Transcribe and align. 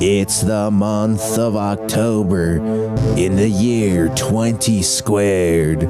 It's 0.00 0.42
the 0.42 0.70
month 0.70 1.38
of 1.38 1.56
October 1.56 2.58
in 3.16 3.34
the 3.34 3.48
year 3.48 4.08
20 4.14 4.80
squared. 4.80 5.82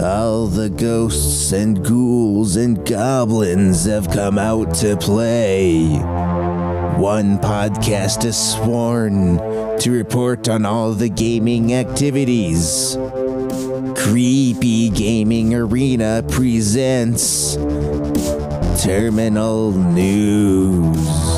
All 0.00 0.46
the 0.46 0.70
ghosts 0.70 1.52
and 1.52 1.84
ghouls 1.84 2.56
and 2.56 2.82
goblins 2.86 3.84
have 3.84 4.08
come 4.10 4.38
out 4.38 4.72
to 4.76 4.96
play. 4.96 5.88
One 6.96 7.38
podcast 7.38 8.24
is 8.24 8.38
sworn 8.38 9.36
to 9.80 9.90
report 9.90 10.48
on 10.48 10.64
all 10.64 10.92
the 10.92 11.10
gaming 11.10 11.74
activities. 11.74 12.96
Creepy 13.96 14.88
Gaming 14.88 15.54
Arena 15.54 16.24
presents 16.26 17.56
Terminal 18.82 19.72
News. 19.72 21.29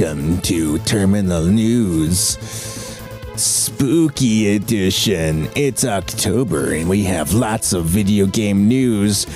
Welcome 0.00 0.40
to 0.42 0.78
Terminal 0.78 1.44
News. 1.44 2.38
Spooky 3.36 4.56
Edition. 4.56 5.46
It's 5.54 5.84
October 5.84 6.72
and 6.72 6.88
we 6.88 7.04
have 7.04 7.34
lots 7.34 7.74
of 7.74 7.84
video 7.84 8.24
game 8.24 8.66
news. 8.66 9.26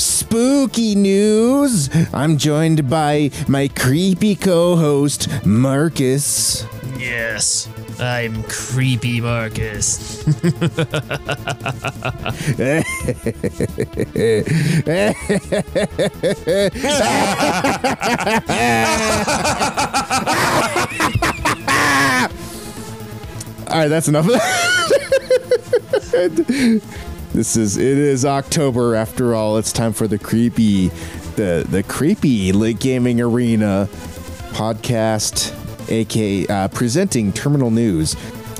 Spooky 0.00 0.94
news! 0.94 1.90
I'm 2.14 2.38
joined 2.38 2.88
by 2.88 3.32
my 3.48 3.68
creepy 3.68 4.34
co 4.34 4.76
host, 4.76 5.28
Marcus. 5.44 6.64
Yes, 6.96 7.68
I'm 8.00 8.42
creepy 8.44 9.20
Marcus. 9.20 10.24
All 23.66 23.80
right, 23.80 23.88
that's 23.88 24.08
enough 24.08 24.26
this 27.34 27.56
is 27.56 27.76
it 27.76 27.98
is 27.98 28.24
October 28.24 28.94
after 28.94 29.34
all. 29.34 29.56
It's 29.56 29.72
time 29.72 29.92
for 29.92 30.06
the 30.06 30.18
creepy 30.18 30.88
the 31.36 31.66
the 31.68 31.82
creepy 31.82 32.52
late 32.52 32.78
gaming 32.78 33.20
arena 33.20 33.88
podcast 34.52 35.52
aka 35.88 36.46
uh, 36.46 36.68
presenting 36.68 37.32
terminal 37.32 37.70
news. 37.70 38.16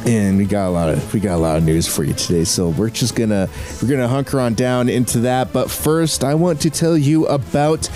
And 0.06 0.36
we 0.36 0.44
got 0.44 0.69
a 0.69 0.70
lot 0.70 0.91
of 0.91 1.14
we 1.14 1.20
got 1.20 1.36
a 1.36 1.39
lot 1.39 1.56
of 1.56 1.64
news 1.64 1.86
for 1.89 2.05
you 2.05 2.12
today. 2.12 2.44
So 2.44 2.69
we're 2.69 2.91
just 2.91 3.14
gonna 3.14 3.48
we're 3.83 3.89
gonna 3.89 4.08
hunker 4.08 4.39
on 4.39 4.55
down 4.55 4.89
into 4.89 5.20
that. 5.20 5.53
But 5.53 5.70
first 5.70 6.25
i 6.25 6.34
want 6.34 6.61
to 6.62 6.70
tell 6.70 6.97
you 6.97 7.27
about 7.27 7.89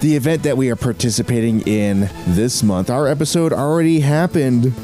the 0.00 0.16
event 0.16 0.42
that 0.42 0.56
we 0.56 0.70
are 0.70 0.76
participating 0.76 1.60
in 1.62 2.10
this 2.26 2.62
month. 2.62 2.90
Our 2.90 3.06
episode 3.06 3.52
already 3.52 4.00
happened. 4.00 4.74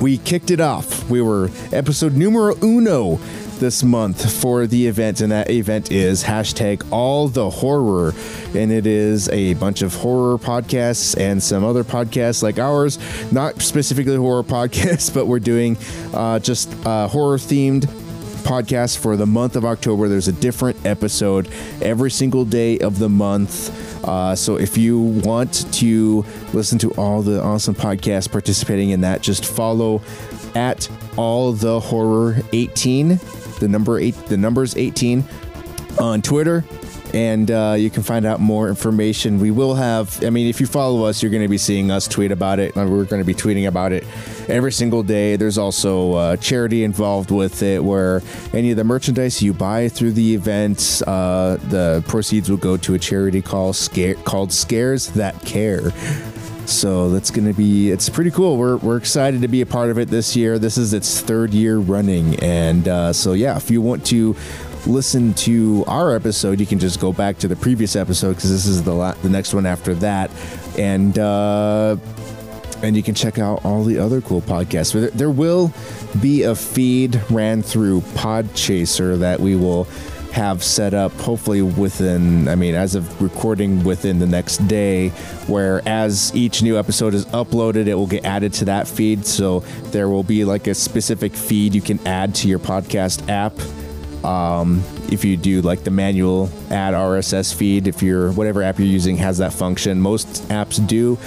We 0.00 0.18
kicked 0.18 0.50
it 0.50 0.60
off. 0.60 1.08
We 1.08 1.22
were 1.22 1.50
episode 1.72 2.14
numero 2.14 2.54
uno 2.62 3.18
this 3.62 3.84
month 3.84 4.40
for 4.40 4.66
the 4.66 4.88
event, 4.88 5.20
and 5.20 5.30
that 5.30 5.48
event 5.48 5.92
is 5.92 6.24
hashtag 6.24 6.84
all 6.90 7.28
the 7.28 7.48
horror. 7.48 8.12
And 8.56 8.72
it 8.72 8.88
is 8.88 9.28
a 9.28 9.54
bunch 9.54 9.82
of 9.82 9.94
horror 9.94 10.36
podcasts 10.36 11.16
and 11.16 11.40
some 11.40 11.62
other 11.62 11.84
podcasts 11.84 12.42
like 12.42 12.58
ours, 12.58 12.98
not 13.30 13.62
specifically 13.62 14.16
horror 14.16 14.42
podcasts, 14.58 15.14
but 15.14 15.26
we're 15.26 15.38
doing 15.38 15.78
uh, 16.12 16.40
just 16.40 16.74
uh, 16.84 17.06
horror 17.06 17.38
themed 17.38 17.84
podcast 18.42 18.98
for 18.98 19.16
the 19.16 19.26
month 19.26 19.54
of 19.54 19.64
October. 19.64 20.08
There's 20.08 20.26
a 20.26 20.32
different 20.32 20.84
episode 20.84 21.48
every 21.80 22.10
single 22.10 22.44
day 22.44 22.80
of 22.80 22.98
the 22.98 23.08
month. 23.08 24.04
Uh, 24.04 24.34
so 24.34 24.58
if 24.58 24.76
you 24.76 24.98
want 24.98 25.72
to 25.74 26.24
listen 26.52 26.80
to 26.80 26.90
all 26.94 27.22
the 27.22 27.40
awesome 27.40 27.76
podcasts 27.76 28.28
participating 28.28 28.90
in 28.90 29.02
that, 29.02 29.22
just 29.22 29.46
follow 29.46 30.02
at 30.56 30.88
all 31.16 31.52
the 31.52 31.78
horror 31.78 32.38
18, 32.52 33.20
the 33.58 33.68
number 33.68 33.98
eight, 33.98 34.14
the 34.26 34.36
numbers 34.36 34.76
18 34.76 35.24
on 35.98 36.22
Twitter. 36.22 36.64
And 37.14 37.50
uh, 37.50 37.74
you 37.76 37.90
can 37.90 38.02
find 38.02 38.24
out 38.24 38.40
more 38.40 38.70
information. 38.70 39.38
We 39.38 39.50
will 39.50 39.74
have, 39.74 40.24
I 40.24 40.30
mean, 40.30 40.46
if 40.46 40.60
you 40.62 40.66
follow 40.66 41.04
us, 41.04 41.22
you're 41.22 41.30
going 41.30 41.42
to 41.42 41.48
be 41.48 41.58
seeing 41.58 41.90
us 41.90 42.08
tweet 42.08 42.32
about 42.32 42.58
it. 42.58 42.74
and 42.74 42.90
We're 42.90 43.04
going 43.04 43.20
to 43.20 43.26
be 43.26 43.34
tweeting 43.34 43.68
about 43.68 43.92
it 43.92 44.04
every 44.48 44.72
single 44.72 45.02
day. 45.02 45.36
There's 45.36 45.58
also 45.58 46.14
uh, 46.14 46.36
charity 46.36 46.84
involved 46.84 47.30
with 47.30 47.62
it 47.62 47.84
where 47.84 48.22
any 48.54 48.70
of 48.70 48.78
the 48.78 48.84
merchandise 48.84 49.42
you 49.42 49.52
buy 49.52 49.90
through 49.90 50.12
the 50.12 50.34
event, 50.34 51.02
uh, 51.06 51.56
the 51.68 52.02
proceeds 52.08 52.48
will 52.48 52.56
go 52.56 52.78
to 52.78 52.94
a 52.94 52.98
charity 52.98 53.42
called, 53.42 53.76
Scare, 53.76 54.14
called 54.14 54.50
Scares 54.50 55.08
That 55.08 55.38
Care. 55.44 55.92
So 56.72 57.10
that's 57.10 57.30
going 57.30 57.46
to 57.46 57.52
be, 57.52 57.90
it's 57.90 58.08
pretty 58.08 58.30
cool. 58.30 58.56
We're, 58.56 58.76
we're 58.78 58.96
excited 58.96 59.42
to 59.42 59.48
be 59.48 59.60
a 59.60 59.66
part 59.66 59.90
of 59.90 59.98
it 59.98 60.08
this 60.08 60.34
year. 60.34 60.58
This 60.58 60.78
is 60.78 60.92
its 60.92 61.20
third 61.20 61.52
year 61.52 61.78
running. 61.78 62.38
And 62.40 62.88
uh, 62.88 63.12
so, 63.12 63.34
yeah, 63.34 63.56
if 63.56 63.70
you 63.70 63.82
want 63.82 64.06
to 64.06 64.34
listen 64.86 65.34
to 65.34 65.84
our 65.86 66.14
episode, 66.14 66.58
you 66.58 66.66
can 66.66 66.78
just 66.78 67.00
go 67.00 67.12
back 67.12 67.38
to 67.38 67.48
the 67.48 67.56
previous 67.56 67.94
episode 67.94 68.34
because 68.34 68.50
this 68.50 68.66
is 68.66 68.82
the, 68.82 68.92
la- 68.94 69.12
the 69.14 69.28
next 69.28 69.54
one 69.54 69.66
after 69.66 69.94
that. 69.96 70.30
And, 70.78 71.18
uh, 71.18 71.96
and 72.82 72.96
you 72.96 73.02
can 73.02 73.14
check 73.14 73.38
out 73.38 73.64
all 73.64 73.84
the 73.84 73.98
other 73.98 74.20
cool 74.20 74.40
podcasts. 74.40 74.92
There, 74.92 75.10
there 75.10 75.30
will 75.30 75.72
be 76.20 76.42
a 76.42 76.54
feed 76.54 77.20
ran 77.30 77.62
through 77.62 78.00
Podchaser 78.00 79.20
that 79.20 79.38
we 79.40 79.54
will 79.54 79.86
have 80.32 80.64
set 80.64 80.94
up 80.94 81.12
hopefully 81.12 81.60
within 81.60 82.48
i 82.48 82.54
mean 82.54 82.74
as 82.74 82.94
of 82.94 83.22
recording 83.22 83.84
within 83.84 84.18
the 84.18 84.26
next 84.26 84.56
day 84.66 85.10
where 85.46 85.86
as 85.86 86.34
each 86.34 86.62
new 86.62 86.78
episode 86.78 87.14
is 87.14 87.26
uploaded 87.26 87.86
it 87.86 87.94
will 87.94 88.06
get 88.06 88.24
added 88.24 88.52
to 88.54 88.64
that 88.66 88.88
feed. 88.88 89.26
So 89.26 89.60
there 89.90 90.08
will 90.08 90.22
be 90.22 90.44
like 90.44 90.66
a 90.66 90.74
specific 90.74 91.34
feed 91.34 91.74
you 91.74 91.82
can 91.82 92.04
add 92.06 92.34
to 92.36 92.48
your 92.48 92.58
podcast 92.58 93.28
app. 93.28 93.52
Um, 94.24 94.82
if 95.10 95.24
you 95.24 95.36
do 95.36 95.62
like 95.62 95.82
the 95.82 95.90
manual 95.90 96.48
add 96.70 96.94
rss 96.94 97.52
feed 97.52 97.88
if 97.88 98.04
your 98.04 98.30
whatever 98.32 98.62
app 98.62 98.78
you're 98.78 98.86
using 98.86 99.16
has 99.16 99.38
that 99.38 99.52
function. 99.52 100.00
Most 100.00 100.48
apps 100.48 100.84
do. 100.86 101.18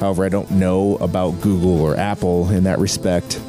However 0.00 0.24
i 0.24 0.28
don't 0.28 0.50
know 0.50 0.96
about 0.96 1.40
google 1.40 1.80
or 1.80 1.96
apple 1.96 2.50
in 2.50 2.64
that 2.64 2.78
respect. 2.78 3.40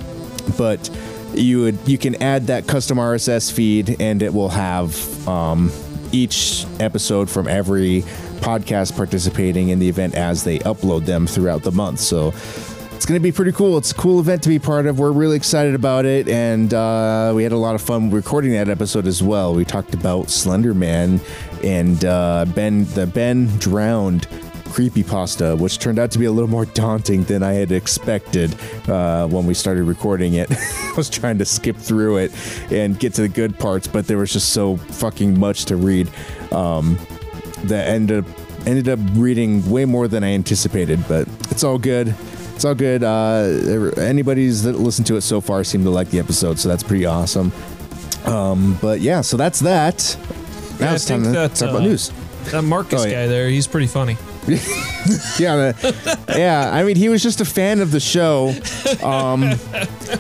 But 0.58 0.90
you 1.36 1.62
would 1.62 1.88
you 1.88 1.98
can 1.98 2.22
add 2.22 2.48
that 2.48 2.68
custom 2.68 2.98
RSS 2.98 3.52
feed 3.52 4.00
and 4.00 4.22
it 4.22 4.34
will 4.34 4.50
have 4.50 5.28
um, 5.28 5.72
each 6.12 6.66
episode 6.80 7.30
from 7.30 7.48
every 7.48 8.02
podcast 8.42 8.96
participating 8.96 9.70
in 9.70 9.80
the 9.80 9.90
event 9.90 10.16
as 10.16 10.44
they 10.44 10.60
upload 10.60 11.06
them 11.06 11.26
throughout 11.26 11.64
the 11.64 11.72
month. 11.72 12.00
So 12.00 12.34
it's 12.96 13.06
going 13.06 13.20
to 13.20 13.24
be 13.24 13.32
pretty 13.32 13.52
cool. 13.52 13.78
It's 13.78 13.92
a 13.92 13.96
cool 13.96 14.20
event 14.20 14.44
to 14.44 14.50
be 14.50 14.60
part 14.60 14.86
of. 14.86 14.98
We're 15.00 15.12
really 15.12 15.36
excited 15.36 15.76
about 15.76 16.06
it, 16.06 16.30
and 16.30 16.74
uh, 16.74 17.34
we 17.36 17.44
had 17.44 17.52
a 17.52 17.58
lot 17.58 17.76
of 17.76 17.82
fun 17.82 18.12
recording 18.12 18.52
that 18.52 18.70
episode 18.70 19.08
as 19.08 19.22
well. 19.22 19.54
We 19.54 19.66
talked 19.66 19.94
about 19.94 20.30
Slender 20.30 20.74
Man 20.74 21.20
and 21.64 22.06
uh, 22.06 22.46
Ben, 22.56 22.86
the 22.94 23.06
Ben 23.06 23.48
drowned 23.58 24.28
creepypasta, 24.74 25.58
which 25.58 25.78
turned 25.78 26.00
out 26.00 26.10
to 26.12 26.20
be 26.20 26.26
a 26.26 26.32
little 26.32 26.50
more 26.50 26.66
daunting 26.66 27.24
than 27.26 27.44
I 27.44 27.54
had 27.54 27.72
expected 27.72 28.56
uh, 28.90 29.28
when 29.28 29.46
we 29.46 29.54
started 29.54 29.84
recording 29.84 30.34
it. 30.34 30.52
I 30.52 30.94
was 30.98 31.10
trying 31.10 31.38
to 31.38 31.46
skip 31.46 31.78
through 31.78 32.18
it 32.18 32.32
and 32.72 32.98
get 33.00 33.14
to 33.16 33.22
the 33.22 33.30
good 33.30 33.58
parts, 33.60 33.88
but 33.88 34.08
there 34.08 34.18
was 34.18 34.34
just 34.34 34.50
so 34.50 34.78
fucking 34.78 35.40
much 35.40 35.66
to 35.66 35.76
read 35.76 36.10
um, 36.52 36.98
that 37.66 37.88
ended 37.88 38.26
up, 38.26 38.68
ended 38.68 38.90
up 38.90 39.00
reading 39.14 39.70
way 39.70 39.86
more 39.86 40.08
than 40.08 40.24
I 40.24 40.34
anticipated, 40.34 41.04
but 41.08 41.28
it's 41.52 41.64
all 41.64 41.78
good. 41.78 42.16
It's 42.56 42.66
all 42.66 42.76
good. 42.76 43.04
Uh, 43.04 43.92
anybody's 43.98 44.64
that 44.64 44.74
listened 44.80 45.06
to 45.08 45.18
it 45.18 45.22
so 45.22 45.40
far 45.42 45.64
seemed 45.64 45.84
to 45.86 45.90
like 45.92 46.10
the 46.10 46.20
episode, 46.20 46.58
so 46.60 46.68
that's 46.70 46.84
pretty 46.84 47.06
awesome. 47.06 47.52
Um, 48.26 48.78
but 48.82 49.02
yeah, 49.02 49.22
so 49.22 49.38
that's 49.38 49.60
that. 49.62 50.18
Now 50.80 50.92
I 50.92 50.96
it's 50.96 51.06
time 51.06 51.24
to 51.24 51.30
that, 51.32 51.56
talk 51.56 51.70
about 51.70 51.82
uh, 51.82 51.86
news. 51.86 52.12
That 52.46 52.64
Marcus 52.64 53.02
Oh, 53.02 53.06
yeah. 53.06 53.24
guy 53.24 53.28
there, 53.28 53.50
he's 53.50 53.68
pretty 53.68 53.88
funny. 53.88 54.18
Yeah, 54.48 55.72
the- 55.72 56.36
yeah. 56.38 56.70
I 56.74 56.84
mean, 56.84 56.96
he 56.96 57.10
was 57.10 57.22
just 57.24 57.42
a 57.42 57.46
fan 57.46 57.80
of 57.82 57.92
the 57.92 58.00
show. 58.00 58.50
Um, 59.04 59.42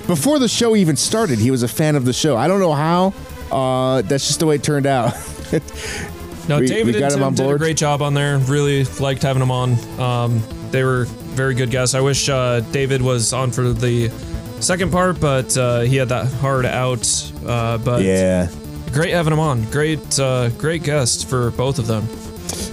before 0.07 0.39
the 0.39 0.47
show 0.47 0.75
even 0.75 0.95
started, 0.95 1.39
he 1.39 1.51
was 1.51 1.63
a 1.63 1.67
fan 1.67 1.95
of 1.95 2.05
the 2.05 2.13
show. 2.13 2.35
I 2.37 2.47
don't 2.47 2.59
know 2.59 2.73
how. 2.73 3.13
Uh, 3.51 4.01
that's 4.03 4.27
just 4.27 4.39
the 4.39 4.45
way 4.45 4.55
it 4.55 4.63
turned 4.63 4.85
out. 4.85 5.13
No, 6.49 6.59
We- 6.59 6.67
David 6.67 6.95
we 6.95 6.99
got 6.99 7.13
and 7.13 7.21
Tim 7.37 7.45
did 7.47 7.55
a 7.55 7.57
great 7.57 7.77
job 7.77 8.01
on 8.01 8.13
there. 8.13 8.37
Really 8.37 8.83
liked 8.99 9.23
having 9.23 9.39
them 9.39 9.49
on. 9.49 9.77
Um, 9.97 10.43
they 10.71 10.83
were 10.83 11.05
very 11.05 11.53
good 11.55 11.71
guests. 11.71 11.95
I 11.95 12.01
wish 12.01 12.27
uh, 12.27 12.59
David 12.71 13.01
was 13.01 13.31
on 13.31 13.49
for 13.51 13.71
the 13.71 14.09
second 14.59 14.91
part, 14.91 15.21
but 15.21 15.55
uh, 15.55 15.81
he 15.81 15.95
had 15.95 16.09
that 16.09 16.25
hard 16.33 16.65
out. 16.65 17.31
Uh, 17.45 17.77
but 17.77 18.01
Yeah. 18.01 18.49
great 18.91 19.11
having 19.13 19.31
him 19.31 19.39
on. 19.39 19.63
Great, 19.71 20.19
uh, 20.19 20.49
great 20.49 20.83
guest 20.83 21.29
for 21.29 21.51
both 21.51 21.79
of 21.79 21.87
them. 21.87 22.05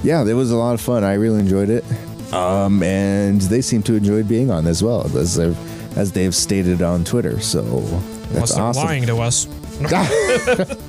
Yeah, 0.02 0.24
it 0.26 0.32
was 0.34 0.50
a 0.50 0.56
lot 0.56 0.74
of 0.74 0.80
fun. 0.80 1.04
I 1.04 1.14
really 1.14 1.40
enjoyed 1.40 1.68
it. 1.70 1.84
Um, 2.32 2.82
and 2.82 3.40
they 3.42 3.60
seem 3.60 3.82
to 3.84 3.94
enjoy 3.94 4.22
being 4.22 4.50
on 4.50 4.66
as 4.66 4.82
well, 4.82 5.04
as 5.16 5.34
they've, 5.34 5.98
as 5.98 6.12
they've 6.12 6.34
stated 6.34 6.80
on 6.80 7.04
Twitter. 7.04 7.40
So 7.40 7.62
that's 7.62 8.30
Unless 8.32 8.54
they're 8.54 8.64
awesome. 8.64 8.84
lying 8.84 9.06
to 9.06 9.18
us. 9.18 9.46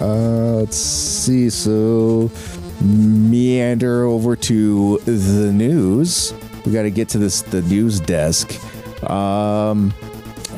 Uh, 0.00 0.54
let's 0.56 0.76
see. 0.78 1.50
So 1.50 2.30
meander 2.80 4.04
over 4.04 4.34
to 4.34 4.98
the 5.04 5.52
news. 5.52 6.32
We 6.64 6.72
got 6.72 6.82
to 6.82 6.90
get 6.90 7.10
to 7.10 7.18
this 7.18 7.42
the 7.42 7.60
news 7.62 8.00
desk. 8.00 8.50
Um, 9.08 9.92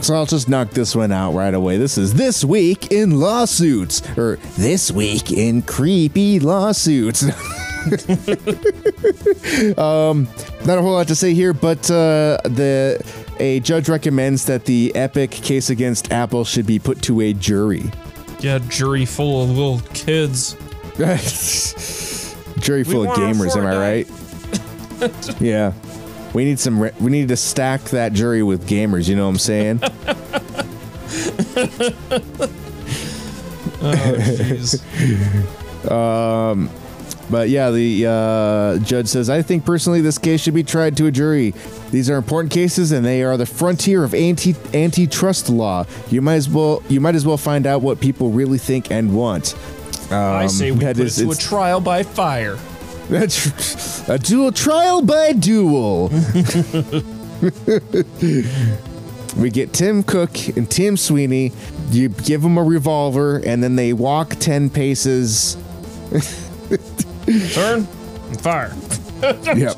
so 0.00 0.14
I'll 0.14 0.26
just 0.26 0.48
knock 0.48 0.70
this 0.70 0.94
one 0.94 1.10
out 1.10 1.32
right 1.34 1.52
away. 1.52 1.76
This 1.76 1.98
is 1.98 2.14
this 2.14 2.44
week 2.44 2.92
in 2.92 3.18
lawsuits, 3.18 4.00
or 4.16 4.36
this 4.56 4.90
week 4.92 5.32
in 5.32 5.60
creepy 5.62 6.38
lawsuits. 6.38 7.24
um, 9.78 10.28
not 10.64 10.78
a 10.78 10.82
whole 10.82 10.92
lot 10.92 11.08
to 11.08 11.14
say 11.14 11.34
here, 11.34 11.52
but 11.52 11.90
uh, 11.90 12.38
the 12.44 13.00
a 13.38 13.60
judge 13.60 13.88
recommends 13.88 14.46
that 14.46 14.64
the 14.64 14.94
Epic 14.94 15.30
case 15.30 15.70
against 15.70 16.12
Apple 16.12 16.44
should 16.44 16.66
be 16.66 16.78
put 16.78 17.02
to 17.02 17.20
a 17.20 17.32
jury. 17.32 17.84
Yeah, 18.40 18.58
jury 18.68 19.04
full 19.04 19.44
of 19.44 19.50
little 19.50 19.80
kids. 19.94 20.56
Jury 22.58 22.84
full 22.84 23.02
of 23.02 23.16
gamers, 23.18 23.54
am 23.54 23.66
I 23.66 23.76
right? 23.76 24.08
yeah. 25.40 25.74
We 26.32 26.44
need 26.44 26.58
some. 26.58 26.80
Re- 26.82 26.92
we 26.98 27.10
need 27.10 27.28
to 27.28 27.36
stack 27.36 27.82
that 27.90 28.14
jury 28.14 28.42
with 28.42 28.66
gamers. 28.66 29.06
You 29.08 29.16
know 29.16 29.24
what 29.24 29.30
I'm 29.30 29.38
saying? 29.38 29.80
Oh, 33.82 33.92
jeez. 34.18 34.82
But 37.30 37.48
yeah, 37.48 37.70
the 37.70 38.06
uh, 38.06 38.78
judge 38.84 39.08
says, 39.08 39.28
"I 39.30 39.42
think 39.42 39.64
personally, 39.64 40.00
this 40.00 40.18
case 40.18 40.40
should 40.40 40.54
be 40.54 40.62
tried 40.62 40.96
to 40.98 41.06
a 41.06 41.10
jury. 41.10 41.54
These 41.90 42.08
are 42.10 42.16
important 42.16 42.52
cases, 42.52 42.92
and 42.92 43.04
they 43.04 43.22
are 43.22 43.36
the 43.36 43.46
frontier 43.46 44.04
of 44.04 44.14
anti 44.14 44.54
antitrust 44.74 45.48
law. 45.48 45.84
You 46.10 46.22
might 46.22 46.36
as 46.36 46.48
well. 46.48 46.82
You 46.88 47.00
might 47.00 47.14
as 47.14 47.26
well 47.26 47.36
find 47.36 47.66
out 47.66 47.82
what 47.82 48.00
people 48.00 48.30
really 48.30 48.58
think 48.58 48.90
and 48.90 49.14
want." 49.14 49.54
I 50.10 50.44
Um, 50.44 50.48
say 50.48 50.70
we 50.70 50.78
that 50.84 50.96
put 50.96 51.06
is- 51.06 51.18
it 51.18 51.24
to 51.26 51.30
a 51.32 51.34
trial 51.34 51.80
by 51.80 52.02
fire. 52.04 52.58
That's 53.08 54.08
a 54.08 54.18
dual 54.18 54.50
trial 54.52 55.00
by 55.02 55.32
duel. 55.32 56.08
we 59.36 59.50
get 59.50 59.72
Tim 59.72 60.02
Cook 60.02 60.48
and 60.56 60.68
Tim 60.70 60.96
Sweeney. 60.96 61.52
You 61.90 62.08
give 62.08 62.42
them 62.42 62.58
a 62.58 62.62
revolver, 62.64 63.36
and 63.44 63.62
then 63.62 63.76
they 63.76 63.92
walk 63.92 64.30
ten 64.40 64.70
paces. 64.70 65.56
Turn 67.52 67.86
and 68.28 68.40
fire. 68.40 68.74
yep. 69.56 69.76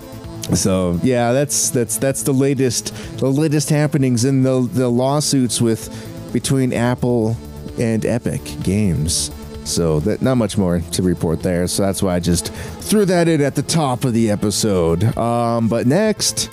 So 0.55 0.99
yeah, 1.03 1.33
that's 1.33 1.71
that's 1.71 1.99
that's 1.99 2.23
the 2.23 2.33
latest 2.33 2.95
the 3.19 3.29
latest 3.29 3.71
happenings 3.71 4.25
in 4.25 4.43
the 4.43 4.61
the 4.73 4.89
lawsuits 4.89 5.61
with 5.61 5.89
between 6.33 6.73
Apple 6.73 7.37
and 7.79 8.05
Epic 8.05 8.43
Games. 8.63 9.31
So 9.65 10.01
that 10.01 10.23
not 10.23 10.37
much 10.37 10.57
more 10.57 10.81
to 10.81 11.03
report 11.03 11.43
there. 11.43 11.67
So 11.67 11.83
that's 11.83 12.03
why 12.03 12.15
I 12.17 12.21
just 12.21 12.53
threw 12.53 13.05
that 13.05 13.29
in 13.29 13.43
at 13.43 13.55
the 13.55 13.63
top 13.63 14.05
of 14.05 14.15
the 14.15 14.31
episode. 14.31 15.05
Um, 15.19 15.69
but 15.69 15.87
next 15.87 16.51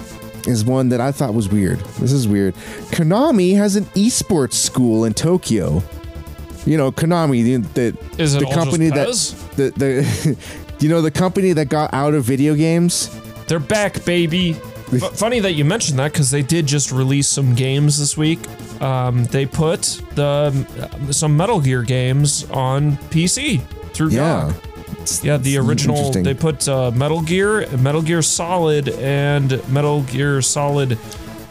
is 0.47 0.65
one 0.65 0.89
that 0.89 0.99
I 1.01 1.11
thought 1.11 1.33
was 1.33 1.49
weird. 1.49 1.79
This 1.99 2.11
is 2.11 2.27
weird. 2.27 2.53
Konami 2.91 3.55
has 3.55 3.77
an 3.77 3.85
esports 3.95 4.53
school 4.53 5.05
in 5.05 5.13
Tokyo. 5.13 5.81
You 6.65 6.77
know, 6.77 6.91
Konami, 6.91 7.43
the, 7.43 7.91
the, 7.91 8.21
Is 8.21 8.35
it 8.35 8.39
the 8.39 8.45
all 8.47 8.53
company 8.53 8.89
just 8.89 9.55
that 9.57 9.75
the 9.75 9.79
the 10.25 10.37
you 10.79 10.89
know 10.89 11.01
the 11.01 11.11
company 11.11 11.53
that 11.53 11.69
got 11.69 11.93
out 11.93 12.13
of 12.13 12.23
video 12.23 12.55
games. 12.55 13.09
They're 13.47 13.59
back, 13.59 14.03
baby. 14.05 14.51
F- 14.91 15.13
funny 15.17 15.39
that 15.41 15.53
you 15.53 15.63
mentioned 15.65 15.99
that 15.99 16.11
because 16.13 16.31
they 16.31 16.41
did 16.41 16.65
just 16.65 16.91
release 16.91 17.27
some 17.27 17.53
games 17.55 17.99
this 17.99 18.17
week. 18.17 18.39
Um, 18.81 19.25
they 19.25 19.45
put 19.45 20.01
the 20.15 20.51
um, 20.93 21.11
some 21.13 21.37
Metal 21.37 21.59
Gear 21.61 21.83
games 21.83 22.49
on 22.49 22.93
PC 23.11 23.61
through 23.93 24.09
Yeah. 24.09 24.51
GOG. 24.51 25.23
Yeah, 25.23 25.37
the 25.37 25.57
original. 25.59 25.97
interesting. 25.97 26.23
They 26.23 26.33
put 26.33 26.67
uh, 26.67 26.89
Metal 26.89 27.21
Gear, 27.21 27.67
Metal 27.77 28.01
Gear 28.01 28.23
Solid, 28.23 28.89
and 28.89 29.61
Metal 29.69 30.01
Gear 30.01 30.41
Solid 30.41 30.97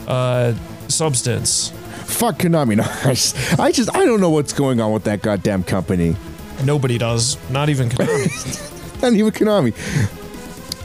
uh, 0.08 0.54
Substance. 0.88 1.72
Fuck 2.04 2.38
Konami. 2.38 2.76
No, 2.76 2.84
I 3.62 3.72
just, 3.72 3.94
I 3.94 4.04
don't 4.04 4.20
know 4.20 4.30
what's 4.30 4.52
going 4.52 4.80
on 4.80 4.92
with 4.92 5.04
that 5.04 5.22
goddamn 5.22 5.64
company. 5.64 6.16
Nobody 6.64 6.98
does, 6.98 7.36
not 7.50 7.68
even 7.68 7.88
Konami. 7.88 8.70
Not 9.02 9.12
even 9.12 9.32
Konami. 9.32 9.74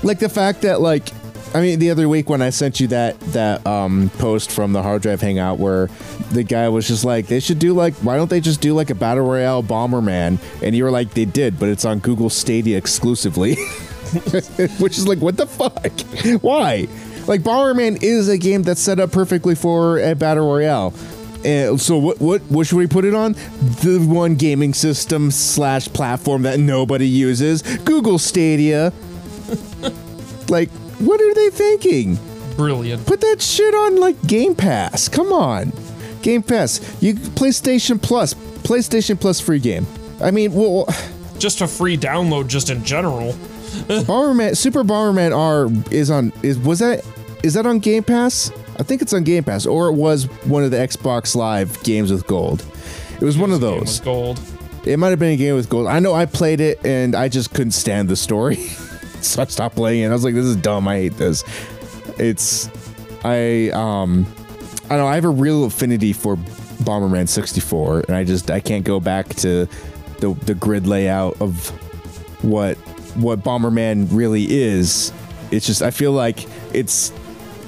Like 0.03 0.19
the 0.19 0.27
fact 0.27 0.63
that 0.63 0.81
like 0.81 1.09
I 1.55 1.61
mean 1.61 1.79
the 1.79 1.89
other 1.89 2.09
week 2.09 2.29
when 2.29 2.41
I 2.41 2.49
sent 2.49 2.79
you 2.79 2.87
that 2.87 3.17
that 3.31 3.65
um 3.65 4.11
post 4.17 4.51
from 4.51 4.73
the 4.73 4.83
hard 4.83 5.01
drive 5.03 5.21
hangout 5.21 5.57
where 5.57 5.87
the 6.31 6.43
guy 6.43 6.67
was 6.69 6.87
just 6.87 7.05
like 7.05 7.27
they 7.27 7.39
should 7.39 7.59
do 7.59 7.73
like 7.73 7.93
why 7.95 8.17
don't 8.17 8.29
they 8.29 8.41
just 8.41 8.59
do 8.61 8.73
like 8.73 8.89
a 8.89 8.95
battle 8.95 9.25
royale 9.25 9.63
Bomberman 9.63 10.39
and 10.61 10.75
you 10.75 10.83
were 10.83 10.91
like 10.91 11.11
they 11.13 11.25
did 11.25 11.59
but 11.59 11.69
it's 11.69 11.85
on 11.85 11.99
Google 11.99 12.29
Stadia 12.29 12.77
exclusively. 12.77 13.55
Which 14.79 14.97
is 14.97 15.07
like 15.07 15.19
what 15.19 15.37
the 15.37 15.47
fuck? 15.47 16.01
Why? 16.41 16.87
Like 17.29 17.41
Bomberman 17.41 18.01
is 18.01 18.27
a 18.27 18.39
game 18.39 18.63
that's 18.63 18.81
set 18.81 18.99
up 18.99 19.11
perfectly 19.11 19.53
for 19.53 19.99
a 19.99 20.15
battle 20.15 20.47
royale. 20.47 20.95
And 21.45 21.79
so 21.79 21.95
what 21.95 22.19
what 22.19 22.41
what 22.49 22.65
should 22.65 22.77
we 22.77 22.87
put 22.87 23.05
it 23.05 23.13
on? 23.13 23.33
The 23.83 24.03
one 24.09 24.33
gaming 24.33 24.73
system 24.73 25.29
slash 25.29 25.87
platform 25.89 26.41
that 26.41 26.59
nobody 26.59 27.07
uses, 27.07 27.61
Google 27.61 28.17
Stadia. 28.17 28.91
like, 30.49 30.71
what 30.97 31.21
are 31.21 31.33
they 31.35 31.51
thinking? 31.51 32.17
Brilliant. 32.57 33.05
Put 33.05 33.21
that 33.21 33.43
shit 33.43 33.75
on 33.75 33.97
like 33.97 34.19
Game 34.25 34.55
Pass. 34.55 35.07
Come 35.07 35.31
on, 35.31 35.71
Game 36.23 36.41
Pass. 36.41 36.81
You 36.99 37.13
PlayStation 37.13 38.01
Plus, 38.01 38.33
PlayStation 38.33 39.21
Plus 39.21 39.39
free 39.39 39.59
game. 39.59 39.85
I 40.19 40.31
mean, 40.31 40.51
well, 40.51 40.87
Just 41.39 41.61
a 41.61 41.67
free 41.67 41.97
download, 41.97 42.47
just 42.47 42.69
in 42.69 42.83
general. 42.83 43.31
Bomberman, 43.87 44.57
Super 44.57 44.83
Bomberman 44.83 45.35
R 45.35 45.69
is 45.89 46.11
on. 46.11 46.33
Is 46.43 46.59
was 46.59 46.79
that 46.79 47.05
is 47.43 47.53
that 47.53 47.65
on 47.65 47.79
Game 47.79 48.03
Pass? 48.03 48.51
I 48.77 48.83
think 48.83 49.01
it's 49.01 49.13
on 49.13 49.23
Game 49.23 49.43
Pass, 49.43 49.65
or 49.65 49.87
it 49.87 49.93
was 49.93 50.25
one 50.45 50.63
of 50.63 50.71
the 50.71 50.77
Xbox 50.77 51.35
Live 51.35 51.81
games 51.83 52.11
with 52.11 52.27
gold. 52.27 52.65
It 53.15 53.25
was 53.25 53.37
one 53.37 53.51
of 53.51 53.61
those. 53.61 53.99
gold. 53.99 54.39
It 54.85 54.97
might 54.97 55.09
have 55.09 55.19
been 55.19 55.33
a 55.33 55.37
game 55.37 55.55
with 55.55 55.69
gold. 55.69 55.87
I 55.87 55.99
know 55.99 56.13
I 56.13 56.25
played 56.25 56.61
it 56.61 56.83
and 56.85 57.13
I 57.15 57.27
just 57.27 57.53
couldn't 57.53 57.71
stand 57.71 58.07
the 58.07 58.15
story, 58.15 58.55
so 59.21 59.41
I 59.41 59.45
stopped 59.45 59.75
playing 59.75 60.03
it. 60.03 60.07
I 60.07 60.13
was 60.13 60.23
like, 60.23 60.33
"This 60.33 60.45
is 60.45 60.55
dumb. 60.55 60.87
I 60.87 60.95
hate 60.95 61.17
this." 61.17 61.43
It's 62.17 62.69
I 63.23 63.69
um 63.71 64.25
I 64.85 64.89
don't 64.95 64.99
know. 64.99 65.07
I 65.07 65.15
have 65.15 65.25
a 65.25 65.29
real 65.29 65.65
affinity 65.65 66.13
for 66.13 66.37
Bomberman 66.83 67.27
64, 67.27 68.05
and 68.07 68.15
I 68.15 68.23
just 68.23 68.49
I 68.49 68.61
can't 68.61 68.85
go 68.85 68.99
back 68.99 69.27
to 69.35 69.67
the 70.19 70.33
the 70.45 70.55
grid 70.55 70.87
layout 70.87 71.39
of 71.41 71.69
what 72.43 72.77
what 73.15 73.39
Bomberman 73.43 74.07
really 74.11 74.45
is. 74.49 75.11
It's 75.51 75.65
just 75.65 75.81
I 75.81 75.91
feel 75.91 76.13
like 76.13 76.45
it's 76.73 77.11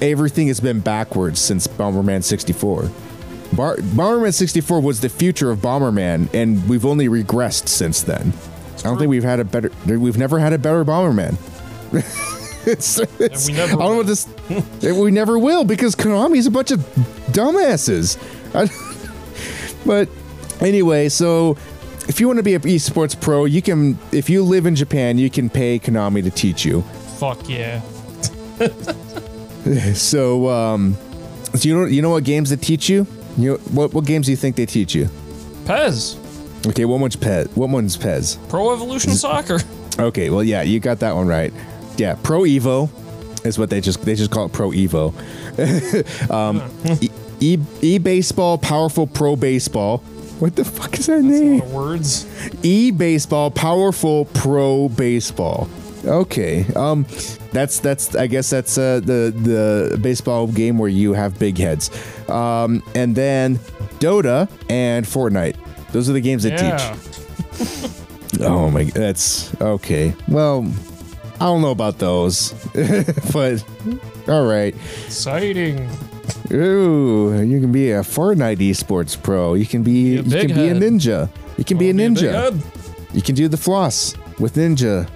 everything 0.02 0.48
has 0.48 0.60
been 0.60 0.80
backwards 0.80 1.40
since 1.40 1.66
Bomberman 1.66 2.22
64. 2.22 2.90
Bar- 3.54 3.76
Bomberman 3.76 4.34
64 4.34 4.80
was 4.80 5.00
the 5.00 5.08
future 5.08 5.50
of 5.50 5.58
Bomberman, 5.60 6.32
and 6.34 6.68
we've 6.68 6.84
only 6.84 7.08
regressed 7.08 7.68
since 7.68 8.02
then. 8.02 8.32
I 8.78 8.82
don't 8.82 8.98
think 8.98 9.08
we've 9.10 9.22
had 9.22 9.40
a 9.40 9.44
better. 9.44 9.70
We've 9.86 10.18
never 10.18 10.38
had 10.38 10.52
a 10.52 10.58
better 10.58 10.84
Bomberman. 10.84 11.36
it's, 12.66 12.98
it's, 13.20 13.48
we 13.48 13.54
never 13.54 13.72
I 13.76 13.76
don't 13.76 13.90
know 13.90 13.96
what 13.98 14.06
this. 14.06 14.26
we 14.82 15.10
never 15.10 15.38
will 15.38 15.64
because 15.64 15.94
Konami's 15.94 16.46
a 16.46 16.50
bunch 16.50 16.70
of 16.70 16.80
dumbasses. 17.30 18.16
I- 18.54 18.68
but 19.86 20.08
anyway, 20.60 21.08
so 21.08 21.56
if 22.08 22.18
you 22.20 22.26
want 22.26 22.38
to 22.38 22.42
be 22.42 22.54
an 22.54 22.62
esports 22.62 23.18
pro, 23.20 23.44
you 23.44 23.62
can. 23.62 23.98
If 24.10 24.28
you 24.30 24.42
live 24.42 24.66
in 24.66 24.74
Japan, 24.74 25.18
you 25.18 25.30
can 25.30 25.48
pay 25.50 25.78
Konami 25.78 26.22
to 26.24 26.30
teach 26.30 26.64
you. 26.64 26.82
Fuck 27.18 27.48
yeah. 27.48 27.82
So, 29.94 30.48
um, 30.48 30.96
so 31.54 31.68
you 31.68 31.74
know, 31.78 31.86
you 31.86 32.02
know 32.02 32.10
what 32.10 32.24
games 32.24 32.50
they 32.50 32.56
teach 32.56 32.88
you? 32.88 33.06
You 33.38 33.52
know, 33.52 33.56
what 33.72 33.94
what 33.94 34.04
games 34.04 34.26
do 34.26 34.32
you 34.32 34.36
think 34.36 34.56
they 34.56 34.66
teach 34.66 34.94
you? 34.94 35.08
PES. 35.66 36.18
Okay, 36.66 36.84
what 36.84 37.00
one's 37.00 37.16
PES? 37.16 37.48
What 37.56 37.68
one's 37.68 37.96
PES? 37.96 38.36
Pro 38.48 38.72
Evolution 38.72 39.12
Soccer. 39.12 39.60
Okay, 39.98 40.30
well, 40.30 40.42
yeah, 40.42 40.62
you 40.62 40.80
got 40.80 41.00
that 41.00 41.14
one 41.14 41.26
right. 41.26 41.52
Yeah, 41.98 42.16
Pro 42.22 42.40
Evo 42.44 42.88
is 43.44 43.58
what 43.58 43.68
they 43.68 43.82
just 43.82 44.02
they 44.06 44.14
just 44.14 44.30
call 44.30 44.46
it 44.46 44.52
Pro 44.52 44.70
Evo. 44.70 45.12
um, 46.30 46.62
e, 47.02 47.10
e 47.40 47.58
e 47.82 47.98
baseball, 47.98 48.56
powerful 48.56 49.06
Pro 49.06 49.36
Baseball. 49.36 49.98
What 50.40 50.56
the 50.56 50.64
fuck 50.64 50.98
is 50.98 51.06
that 51.06 51.18
A 51.18 51.22
name? 51.22 51.70
words. 51.72 52.26
E 52.62 52.90
baseball, 52.90 53.50
powerful 53.50 54.24
Pro 54.24 54.88
Baseball. 54.88 55.68
Okay. 56.04 56.64
Um, 56.74 57.06
that's 57.52 57.78
that's. 57.80 58.14
I 58.16 58.26
guess 58.26 58.50
that's 58.50 58.76
uh, 58.78 59.00
the 59.00 59.32
the 59.34 59.98
baseball 59.98 60.46
game 60.48 60.78
where 60.78 60.88
you 60.88 61.12
have 61.12 61.38
big 61.38 61.58
heads. 61.58 61.90
Um, 62.28 62.82
and 62.94 63.14
then 63.14 63.56
Dota 64.00 64.48
and 64.68 65.06
Fortnite. 65.06 65.56
Those 65.92 66.08
are 66.10 66.12
the 66.12 66.20
games 66.20 66.42
that 66.44 66.60
Yeah. 66.60 66.76
teach. 66.94 67.88
Oh 68.40 68.70
my. 68.70 68.84
That's 68.84 69.54
okay. 69.60 70.14
Well, 70.26 70.66
I 71.36 71.44
don't 71.44 71.60
know 71.60 71.70
about 71.70 71.98
those, 71.98 72.52
but 73.32 73.62
all 74.26 74.46
right. 74.46 74.74
Exciting. 75.06 75.88
Ooh, 76.50 77.40
you 77.42 77.60
can 77.60 77.70
be 77.70 77.90
a 77.92 78.00
Fortnite 78.00 78.56
esports 78.58 79.22
pro. 79.22 79.54
You 79.54 79.66
can 79.66 79.82
be 79.82 80.14
you 80.16 80.22
can 80.22 80.54
be 80.54 80.68
a 80.68 80.74
ninja. 80.74 81.28
You 81.58 81.64
can 81.64 81.78
be 81.78 81.90
a 81.90 81.94
Be 81.94 82.04
a 82.04 82.08
ninja. 82.08 82.32
head. 82.32 82.62
You 83.12 83.20
can 83.22 83.34
do 83.34 83.46
the 83.48 83.58
floss 83.58 84.16
with 84.38 84.54
Ninja. 84.54 85.06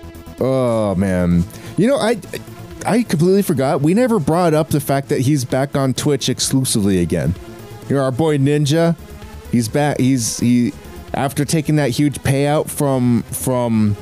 Oh 0.40 0.94
man. 0.96 1.44
You 1.76 1.88
know, 1.88 1.96
I 1.96 2.18
I 2.84 3.02
completely 3.02 3.42
forgot. 3.42 3.80
We 3.80 3.94
never 3.94 4.18
brought 4.18 4.54
up 4.54 4.68
the 4.70 4.80
fact 4.80 5.08
that 5.08 5.20
he's 5.20 5.44
back 5.44 5.76
on 5.76 5.94
Twitch 5.94 6.28
exclusively 6.28 7.00
again. 7.00 7.34
You 7.88 7.96
know, 7.96 8.02
our 8.02 8.12
boy 8.12 8.38
Ninja, 8.38 8.96
he's 9.50 9.68
back. 9.68 9.98
He's 9.98 10.38
he 10.38 10.72
after 11.14 11.44
taking 11.44 11.76
that 11.76 11.90
huge 11.90 12.18
payout 12.20 12.68
from 12.68 13.22
from 13.24 13.96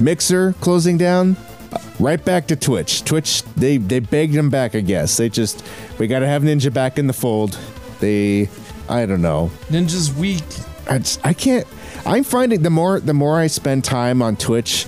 Mixer 0.00 0.52
closing 0.60 0.98
down, 0.98 1.36
uh, 1.72 1.78
right 1.98 2.22
back 2.24 2.46
to 2.48 2.56
Twitch. 2.56 3.04
Twitch 3.04 3.42
they 3.56 3.76
they 3.78 4.00
begged 4.00 4.34
him 4.34 4.50
back, 4.50 4.74
I 4.74 4.80
guess. 4.80 5.16
They 5.16 5.28
just 5.28 5.64
we 5.98 6.06
got 6.06 6.18
to 6.20 6.26
have 6.26 6.42
Ninja 6.42 6.72
back 6.72 6.98
in 6.98 7.06
the 7.06 7.12
fold. 7.12 7.58
They 8.00 8.48
I 8.88 9.06
don't 9.06 9.22
know. 9.22 9.50
Ninja's 9.68 10.12
weak. 10.12 10.42
I, 10.90 10.98
just- 10.98 11.24
I 11.24 11.32
can't. 11.34 11.66
I'm 12.06 12.24
finding 12.24 12.62
the 12.62 12.70
more 12.70 13.00
the 13.00 13.14
more 13.14 13.38
I 13.38 13.46
spend 13.48 13.84
time 13.84 14.22
on 14.22 14.36
Twitch, 14.36 14.86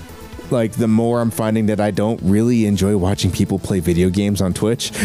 like 0.51 0.73
the 0.73 0.89
more 0.89 1.21
I'm 1.21 1.31
finding 1.31 1.67
that 1.67 1.81
I 1.81 1.91
don't 1.91 2.21
really 2.23 2.67
enjoy 2.67 2.97
watching 2.97 3.31
people 3.31 3.59
play 3.59 3.81
video 3.81 4.11
games 4.11 4.41
on 4.41 4.53
Twitch. 4.53 4.93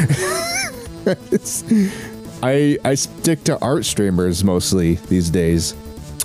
I 2.43 2.77
I 2.83 2.95
stick 2.95 3.43
to 3.45 3.59
art 3.59 3.85
streamers 3.85 4.43
mostly 4.43 4.95
these 4.95 5.29
days, 5.29 5.75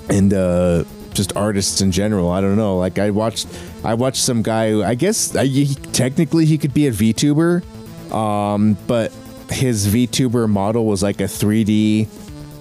and 0.09 0.33
uh, 0.33 0.85
just 1.13 1.37
artists 1.37 1.81
in 1.81 1.93
general. 1.93 2.31
I 2.31 2.41
don't 2.41 2.57
know. 2.57 2.79
Like 2.79 2.99
I 2.99 3.11
watched 3.11 3.47
I 3.85 3.95
watched 3.95 4.23
some 4.23 4.43
guy. 4.43 4.71
Who, 4.71 4.83
I 4.83 4.95
guess 4.95 5.37
I, 5.37 5.47
he, 5.47 5.75
technically 5.75 6.47
he 6.47 6.59
could 6.59 6.75
be 6.75 6.87
a 6.87 6.93
VTuber, 6.93 7.63
um, 8.13 8.77
but 8.87 9.13
his 9.51 9.87
VTuber 9.87 10.49
model 10.49 10.87
was 10.87 11.03
like 11.03 11.21
a 11.21 11.25
3D, 11.25 12.09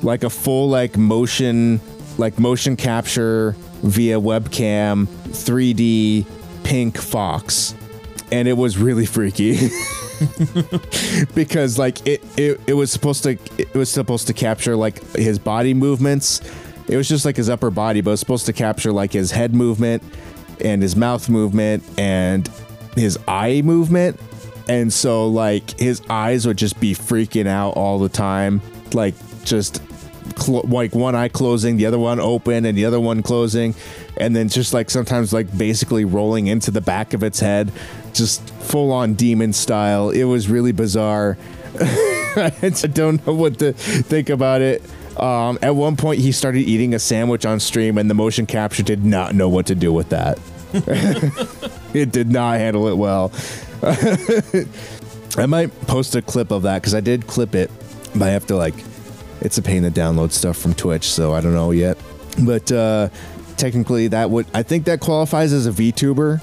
like 0.03 0.23
a 0.23 0.29
full 0.29 0.69
like 0.69 0.97
motion, 0.97 1.79
like 2.17 2.39
motion 2.39 2.75
capture 2.75 3.55
via 3.81 4.19
webcam, 4.19 5.05
3D 5.05 6.25
pink 6.69 6.99
fox, 6.99 7.73
and 8.31 8.47
it 8.47 8.53
was 8.53 8.77
really 8.77 9.07
freaky. 9.07 9.53
because 11.33 11.79
like 11.79 12.05
it, 12.05 12.23
it 12.38 12.61
it 12.67 12.73
was 12.73 12.91
supposed 12.91 13.23
to 13.23 13.31
it 13.57 13.73
was 13.73 13.89
supposed 13.89 14.27
to 14.27 14.33
capture 14.33 14.75
like 14.75 15.03
his 15.15 15.39
body 15.39 15.73
movements. 15.73 16.41
It 16.88 16.95
was 16.95 17.09
just 17.09 17.25
like 17.25 17.38
his 17.38 17.49
upper 17.49 17.71
body, 17.71 18.01
but 18.01 18.11
it 18.11 18.13
was 18.13 18.19
supposed 18.19 18.45
to 18.45 18.53
capture 18.53 18.91
like 18.91 19.11
his 19.11 19.31
head 19.31 19.55
movement 19.55 20.03
and 20.63 20.83
his 20.83 20.95
mouth 20.95 21.27
movement 21.27 21.83
and 21.97 22.47
his 22.95 23.17
eye 23.27 23.61
movement. 23.63 24.19
And 24.67 24.93
so 24.93 25.27
like 25.27 25.79
his 25.79 26.03
eyes 26.07 26.45
would 26.45 26.57
just 26.57 26.79
be 26.79 26.93
freaking 26.93 27.47
out 27.47 27.71
all 27.71 27.97
the 27.97 28.09
time, 28.09 28.61
like 28.93 29.15
just 29.43 29.81
clo- 30.35 30.65
like 30.67 30.93
one 30.93 31.15
eye 31.15 31.29
closing, 31.29 31.77
the 31.77 31.88
other 31.88 31.99
one 31.99 32.19
open, 32.19 32.65
and 32.65 32.77
the 32.77 32.85
other 32.85 32.99
one 32.99 33.23
closing, 33.23 33.73
and 34.19 34.35
then 34.35 34.49
just 34.49 34.73
like 34.73 34.89
sometimes 34.89 35.33
like 35.33 35.55
basically 35.57 36.05
rolling 36.05 36.47
into 36.47 36.71
the 36.71 36.81
back 36.81 37.13
of 37.13 37.23
its 37.23 37.39
head, 37.39 37.71
just 38.13 38.47
full 38.49 38.91
on 38.91 39.13
demon 39.13 39.53
style. 39.53 40.09
It 40.09 40.25
was 40.25 40.49
really 40.49 40.71
bizarre. 40.71 41.38
I 41.79 42.51
don't 42.93 43.25
know 43.25 43.33
what 43.33 43.59
to 43.59 43.73
think 43.73 44.29
about 44.29 44.61
it. 44.61 44.83
Um, 45.19 45.59
at 45.61 45.75
one 45.75 45.97
point, 45.97 46.19
he 46.21 46.31
started 46.31 46.61
eating 46.61 46.93
a 46.93 46.99
sandwich 46.99 47.45
on 47.45 47.59
stream, 47.59 47.97
and 47.97 48.09
the 48.09 48.13
motion 48.13 48.45
capture 48.45 48.83
did 48.83 49.03
not 49.03 49.35
know 49.35 49.49
what 49.49 49.65
to 49.67 49.75
do 49.75 49.91
with 49.91 50.09
that. 50.09 50.39
it 51.93 52.11
did 52.11 52.29
not 52.29 52.57
handle 52.57 52.88
it 52.88 52.95
well. 52.95 53.31
I 55.38 55.45
might 55.45 55.73
post 55.88 56.15
a 56.15 56.21
clip 56.21 56.51
of 56.51 56.63
that 56.63 56.81
because 56.81 56.95
I 56.95 57.01
did 57.01 57.27
clip 57.27 57.53
it, 57.55 57.69
but 58.13 58.23
I 58.23 58.29
have 58.29 58.47
to 58.47 58.55
like, 58.55 58.75
it's 59.41 59.57
a 59.57 59.61
pain 59.61 59.83
to 59.83 59.91
download 59.91 60.31
stuff 60.31 60.57
from 60.57 60.73
Twitch, 60.73 61.05
so 61.05 61.33
I 61.33 61.41
don't 61.41 61.53
know 61.53 61.71
yet. 61.71 61.97
But 62.45 62.71
uh, 62.71 63.09
technically, 63.59 64.07
that 64.07 64.29
would 64.29 64.47
I 64.53 64.63
think 64.63 64.85
that 64.85 64.99
qualifies 64.99 65.53
as 65.53 65.67
a 65.67 65.71
VTuber, 65.71 66.41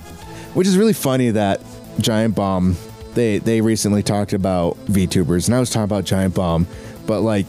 which 0.55 0.69
is 0.69 0.77
really 0.77 0.93
funny 0.93 1.31
that 1.31 1.61
Giant 1.99 2.35
Bomb 2.37 2.77
they 3.15 3.39
they 3.39 3.61
recently 3.61 4.03
talked 4.05 4.33
about 4.33 4.77
VTubers, 4.87 5.47
and 5.47 5.55
I 5.55 5.61
was 5.61 5.71
talking 5.71 5.85
about 5.85 6.05
Giant 6.05 6.35
Bomb, 6.35 6.69
but 7.07 7.23
like 7.23 7.47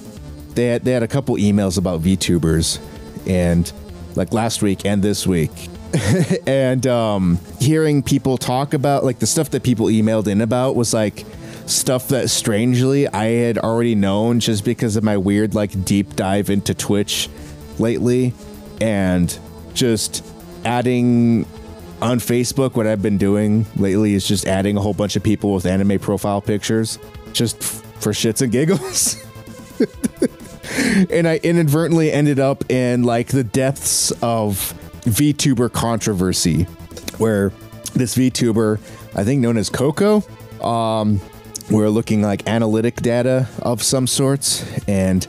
they 0.56 0.68
had 0.68 0.84
they 0.84 0.92
had 0.92 1.04
a 1.04 1.08
couple 1.08 1.36
emails 1.36 1.78
about 1.78 2.02
VTubers, 2.02 2.80
and 3.28 3.72
like 4.16 4.34
last 4.34 4.64
week 4.64 4.86
and 4.86 5.04
this 5.04 5.28
week. 5.28 5.52
and 6.48 6.86
um, 6.86 7.40
hearing 7.60 8.04
people 8.04 8.38
talk 8.38 8.74
about 8.74 9.06
like 9.06 9.20
the 9.20 9.28
stuff 9.28 9.52
that 9.52 9.64
people 9.64 9.88
emailed 9.88 10.28
in 10.28 10.42
about 10.42 10.76
was 10.76 10.94
like 10.94 11.26
stuff 11.66 12.10
that 12.10 12.30
strangely 12.30 13.08
I 13.08 13.26
had 13.26 13.58
already 13.58 13.96
known 13.96 14.40
just 14.40 14.66
because 14.66 14.96
of 14.96 15.04
my 15.04 15.18
weird 15.18 15.56
like 15.56 15.86
deep 15.86 16.16
dive 16.16 16.50
into 16.50 16.74
Twitch 16.74 17.30
lately 17.80 18.34
and 18.82 19.38
just 19.78 20.26
adding 20.66 21.46
on 22.02 22.20
Facebook 22.20 22.76
what 22.76 22.86
I've 22.86 23.02
been 23.02 23.18
doing 23.18 23.66
lately 23.76 24.14
is 24.14 24.28
just 24.28 24.46
adding 24.46 24.76
a 24.76 24.82
whole 24.82 24.94
bunch 24.94 25.16
of 25.16 25.24
people 25.24 25.54
with 25.54 25.66
anime 25.66 26.00
profile 26.00 26.42
pictures 26.42 27.00
just 27.34 27.58
f- 27.58 27.84
for 28.00 28.12
shits 28.12 28.42
and 28.42 28.52
giggles. 28.52 29.24
and 31.12 31.28
I 31.28 31.40
inadvertently 31.44 32.12
ended 32.12 32.40
up 32.40 32.70
in 32.70 33.04
like 33.04 33.28
the 33.28 33.44
depths 33.44 34.12
of 34.24 34.74
VTuber 35.02 35.72
controversy, 35.72 36.64
where 37.18 37.52
this 37.94 38.16
VTuber, 38.16 38.80
I 39.16 39.24
think 39.24 39.42
known 39.42 39.58
as 39.58 39.70
Coco, 39.70 40.24
um, 40.62 41.22
we're 41.70 41.90
looking 41.90 42.22
like 42.22 42.48
analytic 42.48 42.98
data 42.98 43.48
of 43.62 43.84
some 43.84 44.08
sorts, 44.08 44.66
and 44.88 45.26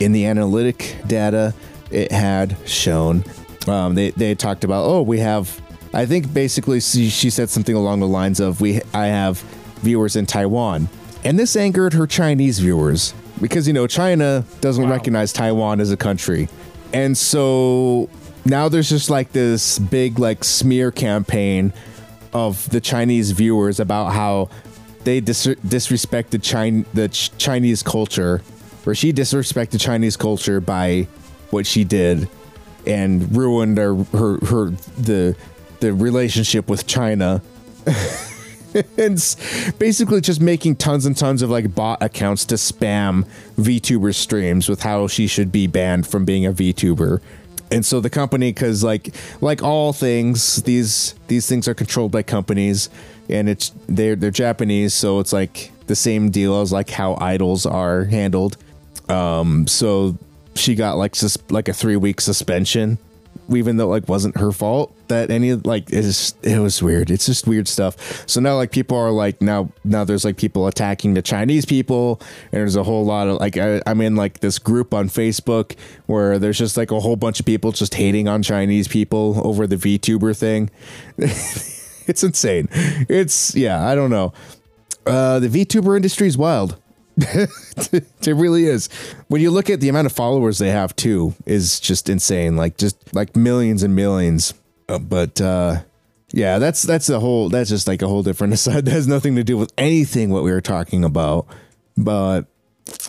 in 0.00 0.12
the 0.12 0.26
analytic 0.26 0.96
data, 1.06 1.54
it 1.90 2.10
had 2.10 2.56
shown 2.66 3.24
um, 3.68 3.94
they 3.94 4.10
they 4.10 4.34
talked 4.34 4.64
about 4.64 4.84
oh 4.84 5.02
we 5.02 5.18
have 5.18 5.60
I 5.94 6.06
think 6.06 6.32
basically 6.32 6.80
she, 6.80 7.10
she 7.10 7.28
said 7.30 7.50
something 7.50 7.74
along 7.74 8.00
the 8.00 8.06
lines 8.08 8.40
of 8.40 8.60
we 8.60 8.80
I 8.94 9.06
have 9.06 9.38
viewers 9.80 10.16
in 10.16 10.26
Taiwan, 10.26 10.88
and 11.24 11.38
this 11.38 11.54
angered 11.56 11.92
her 11.92 12.06
Chinese 12.06 12.58
viewers 12.60 13.12
because 13.40 13.66
you 13.66 13.72
know 13.74 13.86
China 13.86 14.44
doesn't 14.60 14.84
Wow. 14.84 14.90
recognize 14.90 15.32
Taiwan 15.32 15.80
as 15.80 15.90
a 15.90 15.96
country, 15.96 16.48
and 16.92 17.16
so 17.16 18.08
now 18.44 18.68
there's 18.68 18.88
just 18.88 19.10
like 19.10 19.32
this 19.32 19.78
big 19.78 20.18
like 20.18 20.44
smear 20.44 20.90
campaign 20.90 21.72
of 22.32 22.68
the 22.70 22.80
Chinese 22.80 23.30
viewers 23.32 23.78
about 23.78 24.12
how 24.12 24.48
they 25.04 25.20
dis- 25.20 25.46
disrespected 25.66 26.42
China 26.42 26.84
the 26.94 27.08
Ch- 27.08 27.36
Chinese 27.36 27.82
culture, 27.82 28.40
or 28.86 28.94
she 28.94 29.12
disrespected 29.12 29.78
Chinese 29.80 30.16
culture 30.16 30.60
by 30.60 31.06
what 31.50 31.66
she 31.66 31.84
did, 31.84 32.28
and 32.86 33.34
ruined 33.34 33.78
her 33.78 33.94
her, 33.94 34.38
her 34.46 34.70
the 34.98 35.36
the 35.80 35.92
relationship 35.92 36.68
with 36.68 36.86
China. 36.86 37.42
and 38.96 39.36
basically 39.78 40.20
just 40.20 40.40
making 40.40 40.76
tons 40.76 41.04
and 41.04 41.16
tons 41.16 41.42
of 41.42 41.50
like 41.50 41.74
bot 41.74 42.02
accounts 42.02 42.44
to 42.46 42.54
spam 42.54 43.26
VTuber 43.56 44.14
streams 44.14 44.68
with 44.68 44.82
how 44.82 45.06
she 45.08 45.26
should 45.26 45.52
be 45.52 45.66
banned 45.66 46.06
from 46.06 46.24
being 46.24 46.46
a 46.46 46.52
VTuber. 46.52 47.20
And 47.70 47.84
so 47.84 48.00
the 48.00 48.10
company, 48.10 48.52
because 48.52 48.84
like 48.84 49.14
like 49.40 49.62
all 49.62 49.92
things, 49.92 50.62
these 50.62 51.14
these 51.28 51.48
things 51.48 51.66
are 51.68 51.74
controlled 51.74 52.12
by 52.12 52.22
companies, 52.22 52.90
and 53.28 53.48
it's 53.48 53.72
they're 53.88 54.14
they're 54.14 54.30
Japanese, 54.30 54.92
so 54.92 55.20
it's 55.20 55.32
like 55.32 55.72
the 55.86 55.96
same 55.96 56.30
deal 56.30 56.60
as 56.60 56.70
like 56.70 56.90
how 56.90 57.16
idols 57.18 57.64
are 57.64 58.04
handled. 58.04 58.58
Um, 59.08 59.66
so 59.66 60.18
she 60.54 60.74
got 60.74 60.96
like 60.96 61.14
sus- 61.14 61.38
like 61.50 61.68
a 61.68 61.72
three 61.72 61.96
week 61.96 62.20
suspension, 62.20 62.98
even 63.52 63.76
though 63.76 63.84
it, 63.84 64.00
like 64.02 64.08
wasn't 64.08 64.36
her 64.36 64.52
fault. 64.52 64.94
That 65.08 65.30
any 65.30 65.54
like 65.54 65.90
it's 65.90 66.34
it 66.42 66.58
was 66.58 66.82
weird. 66.82 67.10
It's 67.10 67.26
just 67.26 67.46
weird 67.46 67.68
stuff. 67.68 68.28
So 68.28 68.40
now 68.40 68.56
like 68.56 68.70
people 68.70 68.96
are 68.96 69.10
like 69.10 69.40
now 69.40 69.70
now 69.84 70.04
there's 70.04 70.24
like 70.24 70.36
people 70.36 70.66
attacking 70.66 71.14
the 71.14 71.22
Chinese 71.22 71.64
people, 71.64 72.20
and 72.50 72.60
there's 72.60 72.76
a 72.76 72.82
whole 72.82 73.04
lot 73.04 73.28
of 73.28 73.38
like 73.38 73.56
I, 73.56 73.82
I'm 73.86 74.00
in 74.00 74.16
like 74.16 74.40
this 74.40 74.58
group 74.58 74.94
on 74.94 75.08
Facebook 75.08 75.76
where 76.06 76.38
there's 76.38 76.58
just 76.58 76.76
like 76.76 76.90
a 76.90 77.00
whole 77.00 77.16
bunch 77.16 77.40
of 77.40 77.46
people 77.46 77.72
just 77.72 77.94
hating 77.94 78.28
on 78.28 78.42
Chinese 78.42 78.88
people 78.88 79.40
over 79.46 79.66
the 79.66 79.76
VTuber 79.76 80.36
thing. 80.36 80.70
it's 81.18 82.22
insane. 82.22 82.68
It's 83.08 83.54
yeah, 83.54 83.86
I 83.86 83.94
don't 83.94 84.10
know. 84.10 84.32
Uh, 85.06 85.40
the 85.40 85.48
VTuber 85.48 85.96
industry 85.96 86.28
is 86.28 86.38
wild. 86.38 86.76
it 87.16 88.06
really 88.26 88.64
is. 88.64 88.88
When 89.28 89.40
you 89.40 89.50
look 89.50 89.70
at 89.70 89.80
the 89.80 89.88
amount 89.88 90.06
of 90.06 90.12
followers 90.12 90.58
they 90.58 90.70
have 90.70 90.94
too, 90.96 91.34
is 91.46 91.80
just 91.80 92.08
insane. 92.08 92.56
Like 92.56 92.76
just 92.76 93.14
like 93.14 93.36
millions 93.36 93.82
and 93.82 93.94
millions. 93.94 94.54
Uh, 94.88 94.98
but 94.98 95.40
uh, 95.40 95.82
Yeah, 96.32 96.58
that's 96.58 96.82
that's 96.82 97.08
a 97.08 97.20
whole 97.20 97.48
that's 97.48 97.70
just 97.70 97.86
like 97.86 98.02
a 98.02 98.08
whole 98.08 98.22
different 98.22 98.52
aside. 98.54 98.86
That 98.86 98.92
has 98.92 99.06
nothing 99.06 99.36
to 99.36 99.44
do 99.44 99.56
with 99.56 99.72
anything 99.76 100.30
what 100.30 100.42
we 100.42 100.50
were 100.50 100.60
talking 100.60 101.04
about. 101.04 101.46
But 101.96 102.46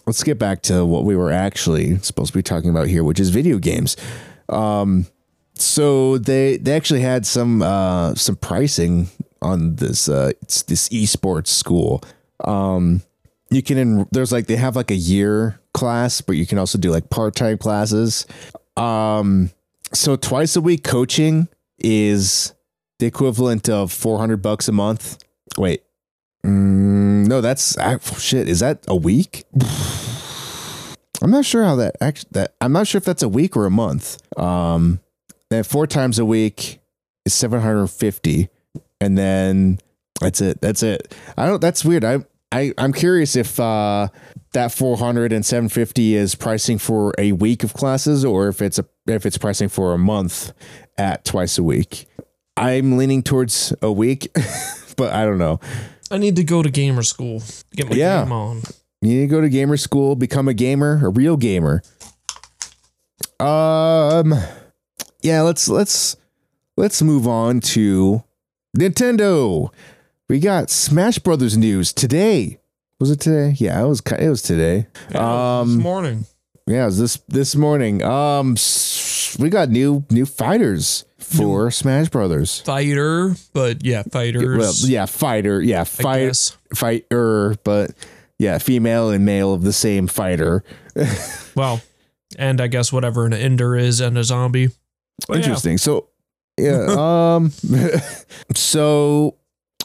let's 0.05 0.24
get 0.24 0.38
back 0.38 0.62
to 0.63 0.86
what 0.86 1.05
we 1.05 1.15
were 1.15 1.31
actually 1.31 1.98
supposed 2.00 2.33
to 2.33 2.38
be 2.38 2.43
talking 2.43 2.69
about 2.69 2.88
here, 2.88 3.03
which 3.03 3.19
is 3.19 3.29
video 3.29 3.57
games. 3.57 3.95
Um, 4.50 5.07
so 5.55 6.17
they 6.17 6.57
they 6.57 6.75
actually 6.75 7.01
had 7.01 7.25
some 7.25 7.62
uh, 7.62 8.15
some 8.15 8.36
pricing 8.36 9.07
on 9.41 9.75
this 9.75 10.10
uh, 10.10 10.31
this 10.48 10.89
esports 10.89 11.48
school. 11.48 12.03
Um, 12.43 13.01
you 13.53 13.62
can 13.62 14.07
there's 14.12 14.31
like 14.31 14.48
they 14.48 14.55
have 14.55 14.75
like 14.75 14.91
a 14.91 14.95
year 14.95 15.60
class, 15.74 16.22
but 16.22 16.36
you 16.36 16.45
can 16.45 16.57
also 16.57 16.77
do 16.77 16.91
like 16.91 17.10
part 17.10 17.36
time 17.36 17.57
classes. 17.57 18.25
Um, 18.77 19.51
so 19.93 20.15
twice 20.15 20.55
a 20.55 20.62
week 20.62 20.83
coaching 20.83 21.48
is 21.77 22.53
the 23.00 23.05
equivalent 23.05 23.69
of 23.69 23.91
400 23.91 24.41
bucks 24.41 24.67
a 24.67 24.72
month. 24.72 25.24
Wait, 25.57 25.83
mm, 26.45 27.27
no, 27.27 27.41
that's 27.41 27.77
ah, 27.77 27.98
shit. 28.17 28.48
Is 28.48 28.60
that 28.60 28.83
a 28.88 28.95
week? 28.95 29.45
I'm 31.22 31.31
not 31.31 31.45
sure 31.45 31.63
how 31.63 31.75
that 31.77 31.95
actually 32.01 32.29
that 32.31 32.55
I'm 32.60 32.74
not 32.74 32.88
sure 32.88 32.98
if 32.98 33.05
that's 33.05 33.24
a 33.24 33.29
week 33.29 33.55
or 33.55 33.65
a 33.65 33.72
month. 33.72 34.17
Um, 34.38 35.00
then 35.50 35.63
four 35.63 35.88
times 35.88 36.19
a 36.19 36.25
week 36.25 36.79
is 37.25 37.33
750, 37.33 38.50
and 39.00 39.17
then 39.17 39.79
that's 40.19 40.41
it. 40.41 40.60
That's 40.60 40.83
it. 40.83 41.15
I 41.38 41.45
don't. 41.45 41.62
That's 41.62 41.86
weird. 41.86 42.03
I 42.03 42.25
I 42.53 42.72
I'm 42.77 42.93
curious 42.93 43.36
if 43.36 43.60
uh 43.60 44.07
that 44.53 44.72
400 44.72 45.33
and 45.33 45.43
750 45.43 46.13
is 46.15 46.36
pricing 46.36 46.77
for 46.77 47.13
a 47.17 47.31
week 47.31 47.63
of 47.63 47.74
classes 47.74 48.24
or 48.24 48.48
if 48.48 48.62
it's 48.62 48.77
a 48.77 48.86
if 49.07 49.25
it's 49.25 49.38
pricing 49.38 49.67
for 49.69 49.93
a 49.93 49.98
month 49.98 50.53
at 50.98 51.25
twice 51.25 51.57
a 51.57 51.63
week. 51.63 52.05
I'm 52.55 52.98
leaning 52.98 53.24
towards 53.24 53.74
a 53.81 53.91
week, 53.91 54.27
but 54.95 55.12
I 55.12 55.25
don't 55.25 55.39
know. 55.39 55.60
I 56.12 56.19
need 56.19 56.36
to 56.36 56.43
go 56.43 56.62
to 56.62 56.69
gamer 56.69 57.01
school 57.01 57.41
get 57.75 57.89
my 57.89 57.95
Yeah. 57.95 58.24
game 58.24 58.31
on. 58.31 58.62
You 59.01 59.10
need 59.15 59.22
to 59.22 59.27
go 59.27 59.41
to 59.41 59.50
gamer 59.50 59.75
school, 59.77 60.15
become 60.15 60.48
a 60.48 60.53
gamer, 60.53 61.01
a 61.05 61.10
real 61.10 61.36
gamer. 61.36 61.81
Um 63.39 64.33
yeah, 65.22 65.41
let's 65.41 65.67
let's 65.67 66.15
let's 66.77 67.01
move 67.01 67.27
on 67.27 67.60
to 67.62 68.24
Nintendo. 68.77 69.74
We 70.33 70.39
got 70.39 70.71
Smash 70.71 71.19
Brothers 71.19 71.55
news 71.55 71.93
today. 71.93 72.57
Was 72.99 73.11
it 73.11 73.19
today? 73.19 73.53
Yeah, 73.59 73.83
it 73.83 73.85
was 73.87 74.01
it 74.17 74.29
was 74.29 74.41
today. 74.41 74.87
Yeah, 75.11 75.59
Um, 75.59 75.75
this 75.75 75.83
morning. 75.83 76.25
Yeah, 76.65 76.81
it 76.81 76.85
was 76.85 76.97
this 76.97 77.17
this 77.27 77.55
morning. 77.55 78.01
Um 78.01 78.55
we 79.37 79.49
got 79.51 79.69
new 79.69 80.03
new 80.09 80.25
fighters 80.25 81.05
for 81.19 81.69
Smash 81.69 82.09
Brothers. 82.09 82.61
Fighter, 82.61 83.35
but 83.53 83.85
yeah, 83.85 84.01
fighters. 84.11 84.57
Well, 84.57 84.73
yeah, 84.89 85.05
fighter. 85.05 85.61
Yeah, 85.61 85.83
fight 85.83 86.35
fighter, 86.73 87.55
but 87.63 87.91
yeah, 88.39 88.57
female 88.57 89.11
and 89.11 89.23
male 89.25 89.53
of 89.53 89.61
the 89.61 89.71
same 89.71 90.07
fighter. 90.07 90.63
Well, 91.55 91.79
and 92.39 92.59
I 92.59 92.65
guess 92.65 92.91
whatever 92.91 93.27
an 93.27 93.33
ender 93.33 93.75
is 93.75 94.01
and 94.01 94.17
a 94.17 94.23
zombie. 94.23 94.69
But 95.27 95.37
yeah, 95.37 95.43
Interesting. 95.43 95.77
So 95.77 96.09
yeah, 96.57 96.87
um 97.35 97.51
so 98.55 99.35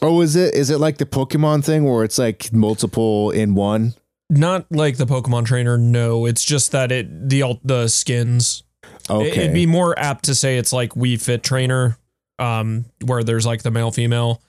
oh 0.02 0.20
is 0.20 0.36
it 0.36 0.54
is 0.54 0.70
it 0.70 0.78
like 0.78 0.98
the 0.98 1.06
Pokemon 1.06 1.64
thing 1.64 1.84
where 1.84 2.04
it's 2.04 2.18
like 2.18 2.52
multiple 2.52 3.30
in 3.30 3.54
one? 3.54 3.94
not 4.30 4.66
like 4.70 4.98
the 4.98 5.06
Pokemon 5.06 5.46
trainer. 5.46 5.78
No, 5.78 6.26
it's 6.26 6.44
just 6.44 6.72
that 6.72 6.92
it 6.92 7.28
the 7.30 7.40
alt 7.42 7.60
the 7.64 7.88
skins. 7.88 8.62
Okay. 9.08 9.28
It, 9.30 9.38
would 9.46 9.54
be 9.54 9.64
more 9.66 9.98
apt 9.98 10.24
to 10.26 10.34
say 10.34 10.58
it's 10.58 10.70
like 10.72 10.90
Wii 10.90 11.18
Fit 11.18 11.42
trainer, 11.42 11.96
um, 12.38 12.84
where 13.06 13.24
there's 13.24 13.46
like 13.46 13.62
the 13.62 13.70
male 13.70 13.90
female, 13.90 14.42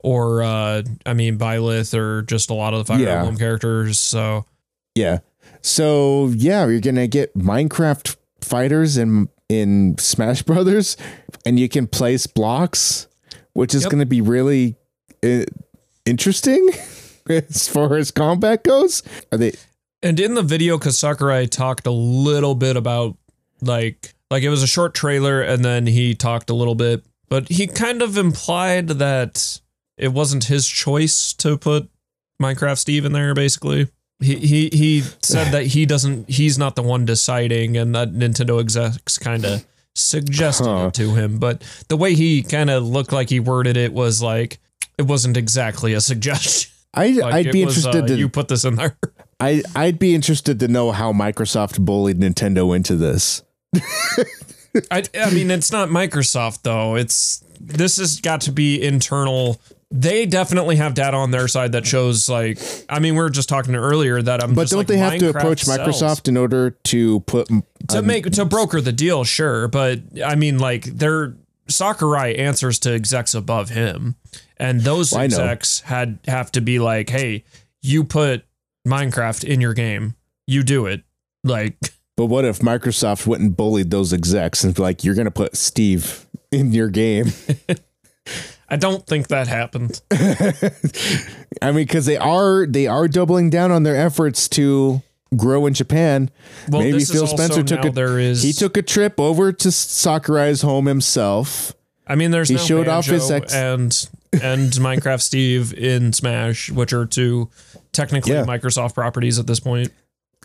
or 0.00 0.42
uh, 0.42 0.82
I 1.06 1.14
mean 1.14 1.38
Byleth, 1.38 1.96
or 1.96 2.22
just 2.22 2.50
a 2.50 2.54
lot 2.54 2.74
of 2.74 2.80
the 2.80 2.84
Fire 2.92 2.98
Yeah. 3.00 3.18
Emblem 3.18 3.36
characters. 3.36 4.00
So 4.00 4.46
yeah. 4.96 5.18
So 5.62 6.32
yeah, 6.34 6.66
you're 6.66 6.80
gonna 6.80 7.06
get 7.06 7.32
Minecraft 7.36 8.16
fighters 8.40 8.96
in 8.96 9.28
in 9.48 9.96
Smash 9.98 10.42
Brothers, 10.44 10.96
and 11.46 11.60
you 11.60 11.68
can 11.68 11.86
place 11.86 12.26
blocks, 12.26 13.06
which 13.52 13.76
is 13.76 13.82
Yep. 13.84 13.92
gonna 13.92 14.06
be 14.06 14.20
really 14.22 14.76
interesting 16.06 16.70
as 17.28 17.68
far 17.68 17.96
as 17.96 18.10
combat 18.10 18.64
goes. 18.64 19.02
Are 19.32 19.38
they? 19.38 19.52
And 20.02 20.18
in 20.18 20.34
the 20.34 20.42
video, 20.42 20.78
because 20.78 20.98
Sakurai 20.98 21.46
talked 21.46 21.86
a 21.86 21.90
little 21.90 22.54
bit 22.54 22.76
about 22.76 23.16
like 23.60 24.14
like 24.30 24.42
it 24.42 24.48
was 24.48 24.62
a 24.62 24.66
short 24.66 24.94
trailer, 24.94 25.42
and 25.42 25.64
then 25.64 25.86
he 25.86 26.14
talked 26.14 26.50
a 26.50 26.54
little 26.54 26.74
bit, 26.74 27.04
but 27.28 27.48
he 27.48 27.66
kind 27.66 28.00
of 28.00 28.16
implied 28.16 28.88
that 28.88 29.60
it 29.98 30.08
wasn't 30.12 30.44
his 30.44 30.66
choice 30.66 31.32
to 31.34 31.58
put 31.58 31.90
Minecraft 32.42 32.78
Steve 32.78 33.04
in 33.04 33.12
there. 33.12 33.34
Basically, 33.34 33.88
he 34.20 34.36
he 34.36 34.70
he 34.72 35.00
said 35.20 35.52
that 35.52 35.66
he 35.66 35.84
doesn't, 35.84 36.30
he's 36.30 36.56
not 36.56 36.76
the 36.76 36.82
one 36.82 37.04
deciding, 37.04 37.76
and 37.76 37.94
that 37.94 38.12
Nintendo 38.12 38.58
execs 38.60 39.18
kind 39.18 39.44
of 39.44 39.66
suggested 39.94 40.64
Huh. 40.64 40.86
it 40.86 40.94
to 40.94 41.14
him. 41.14 41.38
But 41.38 41.62
the 41.88 41.96
way 41.98 42.14
he 42.14 42.42
kind 42.42 42.70
of 42.70 42.86
looked 42.86 43.12
like 43.12 43.28
he 43.28 43.40
worded 43.40 43.76
it 43.76 43.92
was 43.92 44.22
like 44.22 44.58
it 44.98 45.02
wasn't 45.02 45.36
exactly 45.36 45.94
a 45.94 46.00
suggestion. 46.00 46.70
I 46.94 47.08
Like, 47.10 47.34
I'd 47.34 47.52
be 47.52 47.64
was, 47.64 47.76
interested 47.76 48.04
uh, 48.04 48.06
to 48.08 48.16
you 48.16 48.28
put 48.28 48.48
this 48.48 48.64
in 48.64 48.74
there. 48.74 48.96
I 49.40 49.62
I'd 49.74 49.98
be 49.98 50.14
interested 50.14 50.60
to 50.60 50.68
know 50.68 50.90
how 50.90 51.12
Microsoft 51.12 51.78
bullied 51.84 52.18
Nintendo 52.18 52.74
into 52.74 52.96
this. 52.96 53.42
I, 54.90 55.02
I 55.14 55.30
mean, 55.30 55.50
it's 55.50 55.72
not 55.72 55.88
Microsoft 55.88 56.62
though. 56.62 56.96
It's 56.96 57.44
this 57.60 57.98
has 57.98 58.20
got 58.20 58.42
to 58.42 58.52
be 58.52 58.82
internal. 58.82 59.60
They 59.92 60.26
definitely 60.26 60.76
have 60.76 60.94
data 60.94 61.16
on 61.16 61.30
their 61.30 61.48
side 61.48 61.72
that 61.72 61.86
shows 61.86 62.28
like. 62.28 62.58
I 62.88 62.98
mean, 62.98 63.14
we 63.14 63.20
were 63.20 63.30
just 63.30 63.48
talking 63.48 63.74
earlier 63.74 64.20
that 64.20 64.42
I'm. 64.42 64.54
But 64.54 64.68
don't 64.68 64.78
like, 64.78 64.86
they 64.86 64.98
have 64.98 65.18
to 65.18 65.32
Minecraft 65.32 65.36
approach 65.36 65.62
sells. 65.62 65.78
Microsoft 65.78 66.28
in 66.28 66.36
order 66.36 66.70
to 66.70 67.20
put 67.20 67.48
to 67.48 67.98
um, 67.98 68.06
make 68.06 68.30
to 68.30 68.44
broker 68.44 68.80
the 68.80 68.92
deal? 68.92 69.24
Sure, 69.24 69.68
but 69.68 70.00
I 70.24 70.34
mean, 70.34 70.58
like 70.58 70.84
their 70.84 71.34
Sakurai 71.70 72.34
answers 72.34 72.78
to 72.80 72.94
execs 72.94 73.34
above 73.34 73.70
him, 73.70 74.16
and 74.56 74.82
those 74.82 75.12
know. 75.12 75.20
execs 75.20 75.80
had 75.80 76.18
have 76.26 76.52
to 76.52 76.60
be 76.60 76.78
like, 76.78 77.10
hey, 77.10 77.44
you 77.82 78.04
put 78.04 78.44
Minecraft 78.86 79.44
in 79.44 79.60
your 79.60 79.74
game, 79.74 80.14
you 80.46 80.62
do 80.62 80.86
it. 80.86 81.02
Like, 81.44 81.76
But 82.16 82.26
what 82.26 82.44
if 82.44 82.58
Microsoft 82.58 83.26
went 83.26 83.42
and 83.42 83.56
bullied 83.56 83.90
those 83.90 84.12
execs 84.12 84.62
and 84.62 84.74
be 84.74 84.82
like, 84.82 85.04
you're 85.04 85.14
gonna 85.14 85.30
put 85.30 85.56
Steve 85.56 86.26
in 86.52 86.72
your 86.72 86.90
game? 86.90 87.32
I 88.68 88.76
don't 88.76 89.06
think 89.06 89.28
that 89.28 89.48
happened. 89.48 90.02
I 91.62 91.72
mean, 91.72 91.86
because 91.86 92.04
they 92.04 92.18
are 92.18 92.66
they 92.66 92.86
are 92.86 93.08
doubling 93.08 93.48
down 93.48 93.72
on 93.72 93.84
their 93.84 93.96
efforts 93.96 94.48
to 94.50 95.00
grow 95.36 95.66
in 95.66 95.74
Japan. 95.74 96.30
Well, 96.68 96.82
Maybe 96.82 96.98
this 96.98 97.10
is 97.10 97.12
Phil 97.12 97.26
Spencer 97.26 97.62
took 97.62 97.84
a 97.84 97.90
there 97.90 98.18
is 98.18 98.42
he 98.42 98.52
took 98.52 98.76
a 98.76 98.82
trip 98.82 99.18
over 99.20 99.52
to 99.52 99.70
Sakurai's 99.70 100.62
home 100.62 100.86
himself. 100.86 101.74
I 102.06 102.16
mean, 102.16 102.30
there's 102.32 102.48
He 102.48 102.56
no 102.56 102.60
showed 102.60 102.88
off 102.88 103.06
his 103.06 103.30
ex- 103.30 103.54
and 103.54 104.08
and 104.42 104.70
Minecraft 104.72 105.20
Steve 105.20 105.72
in 105.74 106.12
Smash, 106.12 106.70
which 106.70 106.92
are 106.92 107.06
two 107.06 107.48
technically 107.92 108.32
Yeah. 108.32 108.44
Microsoft 108.44 108.94
properties 108.94 109.38
at 109.38 109.46
this 109.46 109.60
point. 109.60 109.90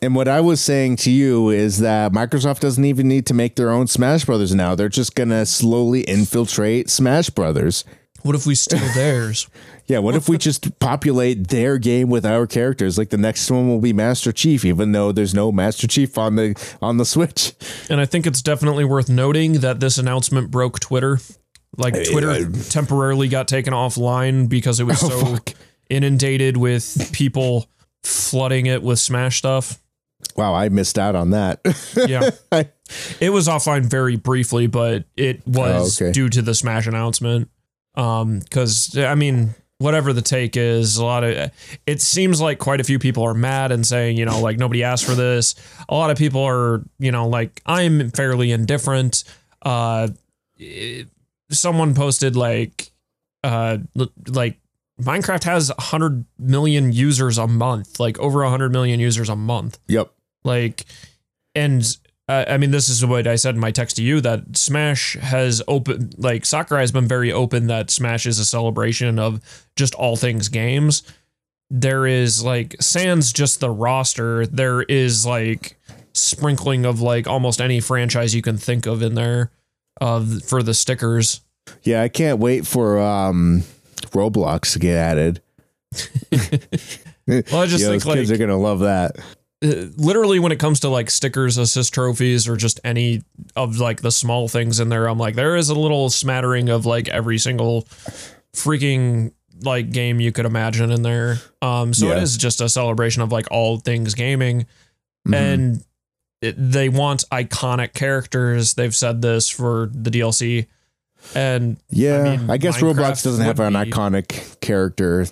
And 0.02 0.14
what 0.14 0.28
I 0.28 0.42
was 0.42 0.60
saying 0.60 0.98
to 0.98 1.12
you 1.12 1.50
is 1.50 1.80
that 1.80 2.12
Microsoft 2.12 2.60
doesn't 2.60 2.84
even 2.84 3.08
need 3.08 3.26
to 3.28 3.34
make 3.34 3.56
their 3.56 3.72
own 3.72 3.88
Smash 3.88 4.26
Brothers 4.26 4.54
now. 4.54 4.76
They're 4.76 4.90
just 4.90 5.16
gonna 5.16 5.46
slowly 5.46 6.02
infiltrate 6.02 6.90
Smash 6.90 7.30
Brothers. 7.30 7.86
What 8.22 8.36
if 8.36 8.46
we 8.46 8.56
steal 8.56 8.80
theirs? 8.96 9.48
Yeah, 9.88 10.00
what 10.00 10.16
if 10.16 10.28
we 10.28 10.38
just 10.40 10.80
populate 10.80 11.50
their 11.50 11.78
game 11.78 12.10
with 12.10 12.26
our 12.26 12.48
characters? 12.48 12.98
Like 12.98 13.10
the 13.10 13.18
next 13.18 13.50
one 13.52 13.68
will 13.68 13.80
be 13.80 13.94
Master 13.94 14.32
Chief, 14.32 14.66
even 14.66 14.92
though 14.94 15.12
there's 15.12 15.34
no 15.36 15.52
Master 15.52 15.86
Chief 15.88 16.18
on 16.18 16.36
the 16.38 16.56
on 16.82 16.98
the 16.98 17.06
Switch. 17.06 17.54
And 17.90 18.02
I 18.02 18.06
think 18.06 18.26
it's 18.26 18.42
definitely 18.42 18.84
worth 18.86 19.10
noting 19.10 19.54
that 19.60 19.80
this 19.80 19.98
announcement 20.00 20.50
broke 20.50 20.80
Twitter. 20.80 21.20
Like 21.78 21.94
Twitter 22.10 22.32
I- 22.32 22.46
temporarily 22.70 23.28
got 23.28 23.48
taken 23.48 23.74
offline 23.74 24.50
because 24.50 24.80
it 24.80 24.86
was 24.86 25.04
Oh, 25.04 25.10
so 25.10 25.26
fuck. 25.36 25.52
inundated 25.90 26.58
with 26.58 27.12
people 27.14 27.68
flooding 28.04 28.66
it 28.66 28.82
with 28.82 28.98
Smash 28.98 29.38
stuff. 29.38 29.80
Wow, 30.36 30.54
I 30.56 30.70
missed 30.70 30.98
out 30.98 31.16
on 31.16 31.30
that. 31.32 31.60
Yeah. 32.08 32.30
I- 32.52 32.70
It 33.20 33.30
was 33.32 33.48
offline 33.48 33.86
very 33.86 34.16
briefly, 34.16 34.66
but 34.68 35.06
it 35.16 35.46
was 35.48 36.02
Oh, 36.02 36.06
okay. 36.06 36.12
due 36.12 36.30
to 36.30 36.42
the 36.42 36.56
Smash 36.56 36.88
announcement. 36.88 37.50
Um, 37.96 38.40
because 38.40 38.98
I 38.98 39.16
mean, 39.16 39.54
whatever 39.78 40.14
the 40.14 40.22
take 40.22 40.56
is, 40.56 40.98
a 40.98 41.06
lot 41.06 41.24
of 41.24 41.52
it 41.86 42.02
seems 42.02 42.40
like 42.40 42.60
quite 42.60 42.80
a 42.80 42.84
few 42.84 43.00
people 43.00 43.24
are 43.24 43.34
mad 43.34 43.72
and 43.72 43.86
saying, 43.86 44.18
you 44.18 44.26
know, 44.26 44.40
like 44.40 44.58
nobody 44.58 44.84
asked 44.84 45.06
for 45.06 45.16
this. 45.16 45.56
A 45.90 45.94
lot 45.94 46.10
of 46.12 46.18
people 46.18 46.42
are, 46.44 46.84
you 47.00 47.12
know, 47.12 47.28
like 47.28 47.62
I'm 47.66 48.10
fairly 48.12 48.52
indifferent. 48.52 49.24
Uh, 49.62 50.10
it- 50.58 51.08
someone 51.52 51.94
posted 51.94 52.36
like, 52.36 52.92
uh, 53.44 53.78
like 54.28 54.58
Minecraft 55.00 55.44
has 55.44 55.70
100 55.70 56.26
million 56.40 56.92
users 56.92 57.38
a 57.38 57.46
month, 57.48 58.00
like 58.00 58.18
over 58.18 58.42
100 58.42 58.72
million 58.72 59.00
users 59.00 59.30
a 59.30 59.36
month 59.36 59.78
yep. 59.88 60.12
like 60.44 60.86
and 61.54 61.98
I 62.28 62.46
I 62.46 62.58
mean, 62.58 62.72
this 62.72 62.90
is 62.90 63.06
what 63.06 63.28
I 63.28 63.36
said 63.36 63.56
in 63.56 63.62
my 63.62 63.72
text 63.72 63.96
to 63.98 64.04
you 64.04 64.22
that 64.22 64.58
Smash 64.58 65.14
has 65.16 65.62
open, 65.68 66.12
like 66.18 66.46
Sakurai 66.46 66.82
has 66.82 66.92
been 66.92 67.08
very 67.08 67.32
open 67.32 67.68
that 67.68 67.92
Smash 67.92 68.26
is 68.26 68.40
a 68.40 68.46
celebration 68.46 69.20
of 69.20 69.42
just 69.76 69.96
all 69.96 70.16
things 70.16 70.50
games. 70.50 71.04
There 71.70 72.06
is 72.06 72.44
like 72.44 72.76
sans 72.80 73.34
just 73.34 73.60
the 73.60 73.72
roster. 73.72 74.46
There 74.46 74.84
is 74.84 75.26
like 75.26 75.78
sprinkling 76.14 76.86
of 76.86 77.02
like 77.02 77.28
almost 77.28 77.60
any 77.60 77.80
franchise 77.80 78.34
you 78.36 78.42
can 78.42 78.58
think 78.58 78.86
of 78.86 79.02
in 79.02 79.16
there, 79.16 79.52
uh, 80.00 80.24
for 80.46 80.64
the 80.64 80.74
stickers. 80.74 81.42
Yeah, 81.84 82.04
I 82.04 82.10
can't 82.10 82.40
wait 82.40 82.68
for 82.68 83.00
um, 83.00 83.64
Roblox 84.12 84.74
to 84.74 84.80
get 84.80 84.96
added. 84.96 85.42
Well, 87.28 87.62
I 87.62 87.66
just 87.66 87.84
think 87.84 88.04
those 88.04 88.14
kids 88.14 88.32
are 88.32 88.38
gonna 88.38 88.56
love 88.56 88.82
that. 88.82 89.16
Literally 89.98 90.40
when 90.40 90.52
it 90.52 90.60
comes 90.60 90.80
to 90.82 90.90
like 90.90 91.10
stickers, 91.10 91.58
assist 91.58 91.94
trophies, 91.94 92.48
or 92.48 92.56
just 92.58 92.80
any 92.84 93.24
of 93.56 93.78
like 93.80 94.02
the 94.02 94.12
small 94.12 94.48
things 94.48 94.80
in 94.80 94.90
there, 94.90 95.08
I'm 95.08 95.18
like, 95.18 95.36
there 95.36 95.56
is 95.56 95.70
a 95.70 95.76
little 95.76 96.10
smattering 96.10 96.70
of 96.70 96.86
like 96.86 97.08
every 97.10 97.38
single 97.38 97.84
freaking 98.54 99.32
like 99.64 99.92
game 99.92 100.20
you 100.20 100.32
could 100.32 100.46
imagine 100.46 100.92
in 100.92 101.02
there. 101.02 101.38
Um, 101.62 101.94
so 101.94 102.08
it 102.08 102.18
Yeah. 102.18 102.22
is 102.22 102.38
just 102.38 102.62
a 102.62 102.68
celebration 102.70 103.22
of 103.22 103.32
like 103.32 103.48
all 103.52 103.78
things 103.80 104.14
gaming, 104.14 104.66
Mhm. 105.28 105.36
and 105.36 105.84
it, 106.42 106.56
they 106.58 106.90
want 106.90 107.24
iconic 107.32 107.94
characters. 107.94 108.74
They've 108.74 108.96
said 108.96 109.22
this 109.22 109.50
for 109.50 109.90
the 109.94 110.12
DLC, 110.12 110.68
and 111.34 111.78
yeah, 111.90 112.20
I, 112.22 112.38
mean, 112.38 112.60
guess 112.60 112.78
Minecraft 112.78 112.96
Roblox 112.96 113.24
doesn't 113.24 113.46
have 113.46 113.60
an 113.62 113.74
be- 113.74 113.80
iconic 113.92 114.60
character. 114.60 115.26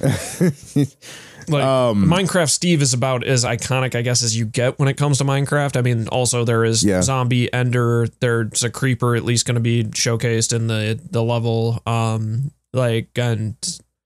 like 1.48 1.64
Um, 1.64 2.04
Minecraft 2.06 2.50
Steve 2.50 2.82
is 2.82 2.92
about 2.94 3.24
as 3.24 3.44
iconic, 3.44 3.94
I 3.94 4.02
guess, 4.02 4.22
as 4.22 4.36
you 4.36 4.44
get 4.46 4.78
when 4.78 4.88
it 4.88 4.94
comes 4.96 5.18
to 5.18 5.24
Minecraft. 5.24 5.76
I 5.76 5.80
mean, 5.82 6.08
also 6.08 6.44
there 6.44 6.64
is 6.64 6.82
Yeah. 6.84 7.02
zombie 7.02 7.52
ender. 7.52 8.08
There's 8.20 8.62
a 8.62 8.70
creeper 8.70 9.16
at 9.16 9.24
least 9.24 9.46
going 9.46 9.54
to 9.56 9.60
be 9.60 9.84
showcased 9.84 10.52
in 10.54 10.66
the 10.66 10.98
the 11.10 11.22
level. 11.22 11.82
Um, 11.86 12.50
like 12.72 13.08
and 13.16 13.56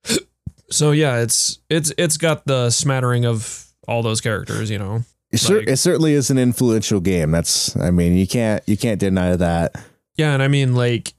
so 0.71 0.91
yeah, 0.93 1.19
it's 1.21 1.59
it's 1.69 1.93
it's 1.99 2.17
got 2.17 2.47
the 2.47 2.71
smattering 2.71 3.25
of 3.25 3.67
all 3.89 4.03
those 4.03 4.21
characters. 4.21 4.71
You 4.71 4.79
know, 4.79 5.05
It, 5.33 5.39
cer- 5.39 5.59
Like- 5.59 5.69
it 5.69 5.77
certainly 5.79 6.13
is 6.15 6.31
an 6.31 6.39
influential 6.39 7.01
game. 7.01 7.31
That's, 7.31 7.77
I 7.77 7.91
mean, 7.91 8.17
you 8.17 8.27
can't 8.27 8.63
you 8.67 8.77
can't 8.77 9.01
deny 9.01 9.37
that. 9.37 9.75
Yeah, 10.21 10.35
and 10.35 10.43
I 10.43 10.49
mean, 10.49 10.75
like, 10.75 11.15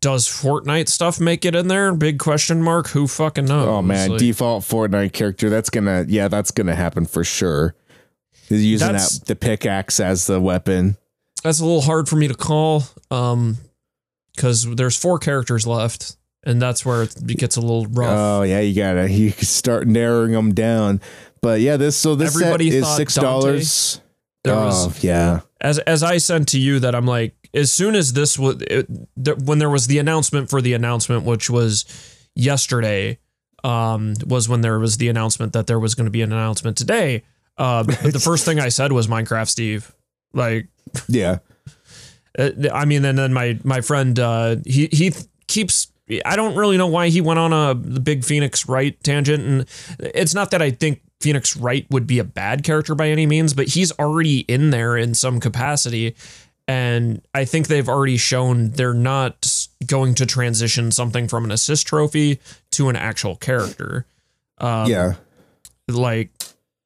does 0.00 0.26
Fortnite 0.28 0.88
stuff 0.88 1.20
make 1.20 1.44
it 1.44 1.54
in 1.54 1.68
there? 1.68 1.94
Big 1.94 2.18
question 2.18 2.60
mark. 2.62 2.88
Who 2.88 3.06
fucking 3.06 3.44
knows? 3.44 3.68
Oh 3.68 3.82
man, 3.82 4.10
Like, 4.10 4.18
default 4.18 4.64
Fortnite 4.64 5.12
character. 5.12 5.48
That's 5.48 5.70
gonna, 5.70 6.04
yeah, 6.08 6.26
that's 6.28 6.50
gonna 6.50 6.74
happen 6.74 7.06
for 7.06 7.22
sure. 7.22 7.74
He's 8.48 8.64
using 8.66 8.92
that 8.92 9.20
the 9.26 9.36
pickaxe 9.36 10.00
as 10.00 10.26
the 10.26 10.40
weapon. 10.40 10.96
that's 11.44 11.60
a 11.60 11.64
little 11.64 11.80
hard 11.82 12.08
for 12.08 12.16
me 12.16 12.28
to 12.28 12.34
call 12.34 12.84
um 13.10 13.56
because 14.34 14.64
there's 14.74 14.96
four 14.96 15.18
characters 15.18 15.66
left 15.66 16.16
and 16.44 16.60
that's 16.60 16.84
where 16.84 17.02
it 17.04 17.14
gets 17.38 17.56
a 17.56 17.60
little 17.60 17.86
rough 17.86 18.10
Oh 18.10 18.42
yeah, 18.42 18.60
you 18.60 18.74
gotta 18.74 19.08
you 19.22 19.30
start 19.30 19.86
narrowing 19.86 20.32
them 20.32 20.52
down. 20.54 21.00
But 21.40 21.60
yeah, 21.60 21.76
this 21.76 21.96
so 21.96 22.14
this 22.14 22.34
Everybody 22.34 22.70
set 22.70 22.78
is 22.78 22.88
six 22.96 23.14
dollars. 23.14 24.00
Oh 24.46 24.66
was- 24.66 25.04
yeah, 25.04 25.40
as 25.62 25.78
as 25.80 26.02
i 26.02 26.18
sent 26.18 26.48
to 26.48 26.60
you 26.60 26.78
that 26.78 26.94
i'm 26.94 27.06
like 27.06 27.34
as 27.54 27.72
soon 27.72 27.94
as 27.94 28.12
this 28.12 28.38
was 28.38 28.60
it, 28.62 28.86
th- 29.22 29.38
when 29.38 29.58
there 29.58 29.70
was 29.70 29.86
the 29.86 29.98
announcement 29.98 30.50
for 30.50 30.60
the 30.60 30.74
announcement 30.74 31.24
which 31.24 31.48
was 31.48 31.86
yesterday 32.34 33.18
um 33.64 34.14
was 34.26 34.48
when 34.48 34.60
there 34.60 34.78
was 34.78 34.98
the 34.98 35.08
announcement 35.08 35.54
that 35.54 35.66
there 35.66 35.78
was 35.78 35.94
going 35.94 36.06
to 36.06 36.10
be 36.10 36.22
an 36.22 36.32
announcement 36.32 36.76
today 36.76 37.22
uh 37.56 37.82
the 37.84 38.20
first 38.22 38.44
thing 38.44 38.60
i 38.60 38.68
said 38.68 38.92
was 38.92 39.06
minecraft 39.06 39.48
steve 39.48 39.94
like 40.34 40.68
yeah. 41.08 41.38
Uh, 42.38 42.48
I 42.72 42.86
mean, 42.86 43.04
and 43.04 43.18
then 43.18 43.34
my 43.34 43.58
my 43.62 43.82
friend 43.82 44.18
uh, 44.18 44.56
he 44.64 44.88
he 44.90 45.12
keeps. 45.48 45.92
I 46.24 46.34
don't 46.34 46.56
really 46.56 46.78
know 46.78 46.86
why 46.86 47.10
he 47.10 47.20
went 47.20 47.38
on 47.38 47.52
a 47.52 47.74
the 47.74 48.00
big 48.00 48.24
Phoenix 48.24 48.66
Wright 48.66 48.98
tangent, 49.04 49.44
and 49.44 49.66
it's 49.98 50.32
not 50.32 50.50
that 50.52 50.62
I 50.62 50.70
think 50.70 51.02
Phoenix 51.22 51.56
Wright 51.56 51.86
would 51.90 52.06
be 52.06 52.18
a 52.18 52.24
bad 52.24 52.64
character 52.64 52.94
by 52.94 53.08
any 53.08 53.26
means, 53.26 53.54
but 53.54 53.68
he's 53.68 53.92
already 53.92 54.40
in 54.40 54.70
there 54.70 54.96
in 54.96 55.14
some 55.14 55.40
capacity, 55.40 56.14
and 56.68 57.22
I 57.34 57.44
think 57.44 57.68
they've 57.68 57.88
already 57.88 58.16
shown 58.16 58.70
they're 58.70 58.94
not 58.94 59.66
going 59.86 60.14
to 60.16 60.26
transition 60.26 60.90
something 60.90 61.28
from 61.28 61.44
an 61.44 61.50
assist 61.50 61.86
trophy 61.86 62.40
to 62.72 62.88
an 62.88 62.96
actual 62.96 63.36
character. 63.36 64.06
Um, 64.58 64.88
yeah. 64.88 65.14
like 65.88 66.30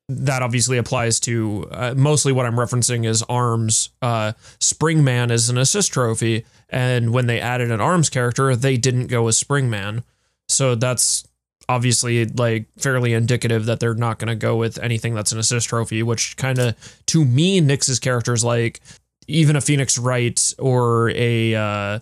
that 0.09 0.43
obviously 0.43 0.79
applies 0.79 1.19
to 1.21 1.67
uh, 1.71 1.95
mostly 1.97 2.33
what 2.33 2.47
I'm 2.47 2.55
referencing 2.55 3.07
is 3.07 3.23
arms. 3.25 3.91
Uh, 4.01 4.33
Springman 4.61 5.31
is 5.31 5.51
an 5.51 5.59
assist 5.59 5.93
trophy, 5.93 6.45
and 6.71 7.13
when 7.13 7.27
they 7.27 7.41
added 7.41 7.71
an 7.71 7.81
arms 7.81 8.09
character, 8.09 8.55
they 8.55 8.77
didn't 8.77 9.09
go 9.09 9.25
with 9.25 9.35
Springman. 9.35 10.05
So 10.49 10.75
that's 10.75 11.27
obviously 11.69 12.25
like 12.27 12.67
fairly 12.79 13.13
indicative 13.13 13.67
that 13.67 13.81
they're 13.81 13.95
not 13.95 14.19
going 14.19 14.29
to 14.29 14.37
go 14.37 14.57
with 14.57 14.79
anything 14.79 15.15
that's 15.15 15.33
an 15.33 15.39
assist 15.39 15.69
trophy, 15.69 16.03
which 16.03 16.37
kind 16.37 16.59
of 16.59 17.03
to 17.07 17.25
me 17.25 17.61
nixes 17.61 18.01
characters 18.01 18.45
like 18.45 18.81
even 19.27 19.57
a 19.57 19.61
Phoenix 19.61 19.99
Wright 19.99 20.55
or 20.59 21.11
a 21.11 21.55
uh, 21.55 21.99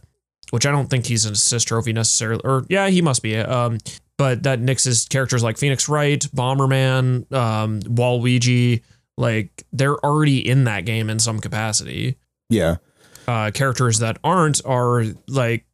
which 0.50 0.66
I 0.66 0.70
don't 0.70 0.88
think 0.88 1.06
he's 1.06 1.24
an 1.24 1.32
assist 1.32 1.68
trophy 1.68 1.92
necessarily, 1.92 2.42
or 2.44 2.64
yeah, 2.68 2.88
he 2.88 3.02
must 3.02 3.22
be. 3.22 3.36
Um, 3.36 3.78
but 4.16 4.44
that 4.44 4.60
nixes 4.60 5.08
characters 5.08 5.42
like 5.42 5.58
Phoenix 5.58 5.88
Wright, 5.88 6.20
Bomberman, 6.20 7.32
um, 7.32 7.80
Waluigi, 7.80 8.82
like 9.16 9.64
they're 9.72 9.96
already 10.04 10.46
in 10.48 10.64
that 10.64 10.84
game 10.84 11.10
in 11.10 11.18
some 11.18 11.40
capacity. 11.40 12.16
Yeah. 12.48 12.76
Uh, 13.26 13.50
characters 13.52 14.00
that 14.00 14.18
aren't 14.22 14.64
are 14.66 15.04
like 15.26 15.64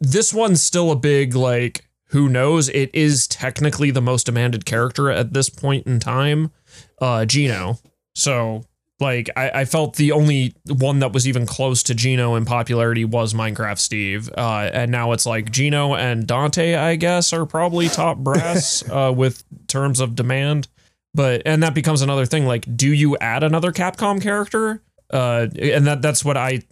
this 0.00 0.32
one's 0.32 0.62
still 0.62 0.90
a 0.90 0.96
big 0.96 1.34
like 1.34 1.86
who 2.14 2.28
knows. 2.28 2.68
It 2.68 2.94
is 2.94 3.26
technically 3.26 3.90
the 3.90 4.00
most 4.00 4.26
demanded 4.26 4.64
character 4.64 5.10
at 5.10 5.32
this 5.32 5.50
point 5.50 5.84
in 5.84 5.98
time, 5.98 6.52
uh, 7.00 7.24
Geno. 7.24 7.80
So 8.14 8.62
like 9.00 9.30
I, 9.34 9.50
I 9.50 9.64
felt 9.64 9.96
the 9.96 10.12
only 10.12 10.54
one 10.68 11.00
that 11.00 11.12
was 11.12 11.26
even 11.26 11.44
close 11.44 11.82
to 11.82 11.94
Geno 11.94 12.36
in 12.36 12.44
popularity 12.44 13.04
was 13.04 13.34
Minecraft 13.34 13.80
Steve. 13.80 14.30
Uh, 14.38 14.70
and 14.72 14.92
now 14.92 15.10
it's 15.10 15.26
like 15.26 15.50
Geno 15.50 15.96
and 15.96 16.24
Dante, 16.24 16.76
I 16.76 16.94
guess, 16.94 17.32
are 17.32 17.46
probably 17.46 17.88
top 17.88 18.18
brass 18.18 18.88
uh, 18.88 19.12
with 19.14 19.42
terms 19.66 19.98
of 19.98 20.14
demand. 20.14 20.68
But 21.14 21.42
and 21.44 21.64
that 21.64 21.74
becomes 21.74 22.00
another 22.00 22.26
thing. 22.26 22.46
Like, 22.46 22.64
do 22.76 22.92
you 22.92 23.16
add 23.16 23.42
another 23.42 23.72
Capcom 23.72 24.22
character? 24.22 24.84
Uh, 25.10 25.48
and 25.60 25.84
that 25.88 26.00
that's 26.00 26.24
what 26.24 26.36
I 26.36 26.62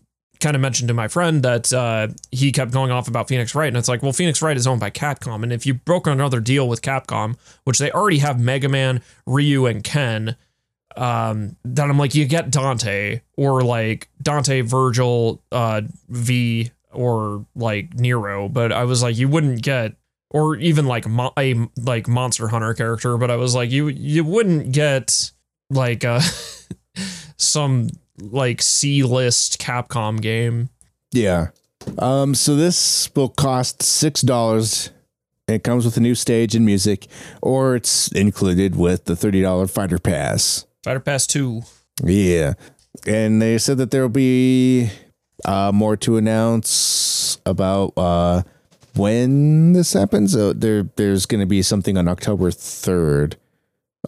kind 0.42 0.54
of 0.54 0.60
mentioned 0.60 0.88
to 0.88 0.94
my 0.94 1.08
friend 1.08 1.42
that 1.42 1.72
uh, 1.72 2.08
he 2.30 2.52
kept 2.52 2.72
going 2.72 2.90
off 2.90 3.08
about 3.08 3.28
Phoenix 3.28 3.54
Wright, 3.54 3.68
and 3.68 3.76
it's 3.76 3.88
like, 3.88 4.02
well, 4.02 4.12
Phoenix 4.12 4.42
Wright 4.42 4.56
is 4.56 4.66
owned 4.66 4.80
by 4.80 4.90
Capcom, 4.90 5.42
and 5.42 5.52
if 5.52 5.64
you 5.64 5.74
broke 5.74 6.06
another 6.06 6.40
deal 6.40 6.68
with 6.68 6.82
Capcom, 6.82 7.36
which 7.64 7.78
they 7.78 7.90
already 7.90 8.18
have 8.18 8.38
Mega 8.38 8.68
Man, 8.68 9.00
Ryu, 9.26 9.64
and 9.66 9.82
Ken, 9.82 10.36
um, 10.96 11.56
then 11.64 11.88
I'm 11.88 11.98
like, 11.98 12.14
you 12.14 12.26
get 12.26 12.50
Dante 12.50 13.22
or 13.36 13.62
like 13.62 14.08
Dante, 14.20 14.62
Vergil, 14.62 15.38
uh, 15.50 15.82
V, 16.08 16.70
or 16.92 17.46
like 17.54 17.94
Nero, 17.94 18.48
but 18.48 18.72
I 18.72 18.84
was 18.84 19.02
like, 19.02 19.16
you 19.16 19.28
wouldn't 19.28 19.62
get. 19.62 19.94
Or 20.34 20.56
even 20.56 20.86
like 20.86 21.06
mo- 21.06 21.34
a 21.38 21.54
like 21.76 22.08
Monster 22.08 22.48
Hunter 22.48 22.72
character, 22.72 23.18
but 23.18 23.30
I 23.30 23.36
was 23.36 23.54
like, 23.54 23.70
you 23.70 23.88
you 23.88 24.24
wouldn't 24.24 24.72
get 24.72 25.30
like 25.68 26.06
uh 26.06 26.22
some 27.36 27.90
like 28.30 28.62
C 28.62 29.02
list 29.02 29.60
Capcom 29.60 30.20
game. 30.20 30.68
Yeah. 31.12 31.48
Um, 31.98 32.34
so 32.34 32.54
this 32.54 33.10
will 33.14 33.28
cost 33.28 33.82
six 33.82 34.20
dollars. 34.22 34.90
It 35.48 35.64
comes 35.64 35.84
with 35.84 35.96
a 35.96 36.00
new 36.00 36.14
stage 36.14 36.54
and 36.54 36.64
music, 36.64 37.08
or 37.42 37.74
it's 37.76 38.10
included 38.12 38.76
with 38.76 39.04
the 39.06 39.16
thirty 39.16 39.42
dollar 39.42 39.66
fighter 39.66 39.98
pass. 39.98 40.66
Fighter 40.82 41.00
Pass 41.00 41.26
2. 41.28 41.62
Yeah. 42.02 42.54
And 43.06 43.40
they 43.40 43.58
said 43.58 43.78
that 43.78 43.90
there 43.90 44.02
will 44.02 44.08
be 44.08 44.90
uh, 45.44 45.70
more 45.72 45.96
to 45.98 46.16
announce 46.16 47.38
about 47.46 47.92
uh, 47.96 48.42
when 48.96 49.74
this 49.74 49.92
happens. 49.92 50.34
Uh, 50.34 50.52
there, 50.56 50.84
there's 50.96 51.26
going 51.26 51.40
to 51.40 51.46
be 51.46 51.62
something 51.62 51.96
on 51.96 52.08
October 52.08 52.50
3rd 52.50 53.34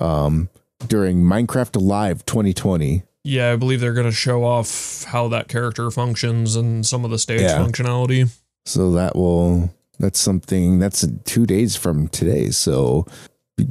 um, 0.01 0.49
during 0.89 1.19
Minecraft 1.23 1.81
Live 1.81 2.27
2020. 2.27 3.05
Yeah, 3.25 3.53
I 3.53 3.57
believe 3.57 3.81
they're 3.81 3.95
going 3.95 4.07
to 4.07 4.13
show 4.13 4.45
off 4.45 5.05
how 5.05 5.29
that 5.29 5.49
character 5.49 5.91
functions 5.91 6.57
and 6.57 6.85
some 6.85 7.05
of 7.05 7.11
the 7.11 7.19
stage 7.19 7.41
Yeah. 7.41 7.59
functionality. 7.59 8.31
So 8.67 8.93
that 8.93 9.17
will, 9.17 9.75
that's 9.99 10.19
something 10.19 10.79
that's 10.79 11.07
two 11.25 11.47
days 11.47 11.75
from 11.75 12.09
today. 12.09 12.51
So 12.51 13.07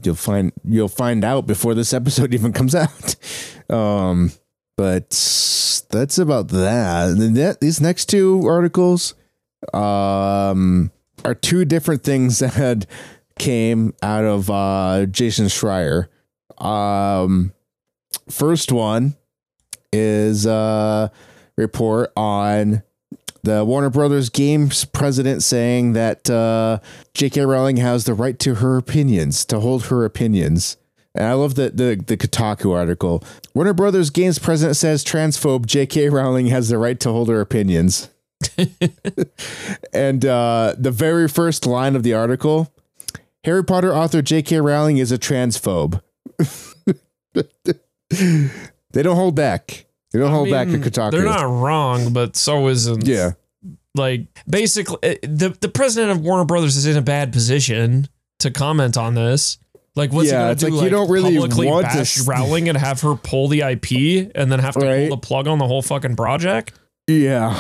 you'll 0.04 0.16
find, 0.16 0.52
you'll 0.64 0.88
find 0.88 1.24
out 1.24 1.46
before 1.46 1.76
this 1.76 1.94
episode 1.94 2.34
even 2.34 2.52
comes 2.52 2.74
out. 2.74 3.16
Um, 3.70 4.32
but 4.76 5.10
that's 5.92 6.18
about 6.18 6.48
that. 6.48 7.16
That 7.36 7.58
these 7.62 7.80
next 7.80 8.06
two 8.10 8.44
articles 8.48 9.14
um, 9.72 10.92
are 11.24 11.36
two 11.36 11.64
different 11.66 12.04
things 12.04 12.40
that 12.40 12.88
came 13.38 13.94
out 14.02 14.24
of 14.26 14.50
uh, 14.50 15.06
Jason 15.06 15.46
Schreier. 15.46 16.08
Um, 16.58 17.54
first 18.30 18.72
one 18.72 19.16
is 19.94 20.46
a 20.46 21.12
report 21.58 22.12
on 22.18 22.84
the 23.44 23.64
Warner 23.64 23.90
Brothers 23.90 24.30
Games 24.30 24.86
president 24.86 25.44
saying 25.44 25.94
that 25.94 26.30
uh, 26.30 26.80
J.K. 27.14 27.42
Rowling 27.42 27.78
has 27.78 28.06
the 28.06 28.14
right 28.14 28.40
to 28.40 28.56
her 28.56 28.78
opinions, 28.78 29.46
to 29.46 29.60
hold 29.60 29.86
her 29.86 30.06
opinions. 30.06 30.78
And 31.16 31.28
I 31.28 31.34
love 31.34 31.56
the, 31.56 31.70
the 31.70 31.96
the 31.96 32.18
Kotaku 32.18 32.74
article. 32.74 33.24
Warner 33.54 33.74
Brothers 33.74 34.10
Games 34.10 34.40
president 34.40 34.78
says 34.78 35.06
transphobe 35.06 35.68
J.K. 35.68 36.10
Rowling 36.10 36.48
has 36.48 36.70
the 36.70 36.78
right 36.78 37.00
to 37.02 37.12
hold 37.12 37.30
her 37.30 37.40
opinions. 37.40 38.10
and 39.94 40.26
uh, 40.26 40.76
the 40.78 40.92
very 40.92 41.30
first 41.30 41.66
line 41.66 41.96
of 41.96 42.04
the 42.04 42.14
article 42.14 42.74
Harry 43.44 43.64
Potter 43.64 43.94
author 43.94 44.22
J.K. 44.22 44.62
Rowling 44.62 44.98
is 44.98 45.12
a 45.12 45.18
transphobe. 45.18 46.02
they 48.94 49.04
don't 49.04 49.16
hold 49.16 49.36
back. 49.36 49.86
They 50.12 50.20
don't 50.20 50.30
I 50.30 50.32
hold 50.36 50.50
back 50.50 50.68
mean, 50.68 50.82
at 50.84 50.92
Kotaku. 50.92 51.12
They're 51.12 51.24
not 51.24 51.44
wrong, 51.44 52.14
but 52.14 52.36
so 52.36 52.68
isn't. 52.68 53.06
Yeah. 53.08 53.32
Like 53.96 54.28
basically, 54.48 54.98
uh, 55.04 55.16
the 55.24 55.50
the 55.60 55.70
president 55.70 56.12
of 56.12 56.22
Warner 56.22 56.46
Brothers 56.46 56.76
is 56.78 56.86
in 56.86 56.98
a 56.98 57.02
bad 57.02 57.32
position 57.34 58.08
to 58.40 58.50
comment 58.52 58.98
on 58.98 59.14
this. 59.16 59.58
Like, 59.96 60.12
what's 60.12 60.32
Yeah, 60.32 60.50
he 60.50 60.56
gonna 60.56 60.56
do? 60.56 60.76
like 60.76 60.84
you 60.86 60.90
don't 60.90 61.10
really 61.12 61.36
publicly 61.36 61.68
want 61.68 61.86
to 61.86 61.98
bash 61.98 62.18
s- 62.20 62.28
Rowling 62.28 62.68
and 62.70 62.76
have 62.78 63.02
her 63.02 63.14
pull 63.16 63.48
the 63.48 63.62
IP 63.62 64.32
and 64.34 64.52
then 64.52 64.58
have 64.60 64.74
to 64.76 64.80
Right. 64.86 65.08
pull 65.10 65.18
the 65.18 65.22
plug 65.22 65.48
on 65.48 65.60
the 65.60 65.68
whole 65.68 65.84
fucking 65.84 66.16
project? 66.16 66.74
Yeah. 67.08 67.56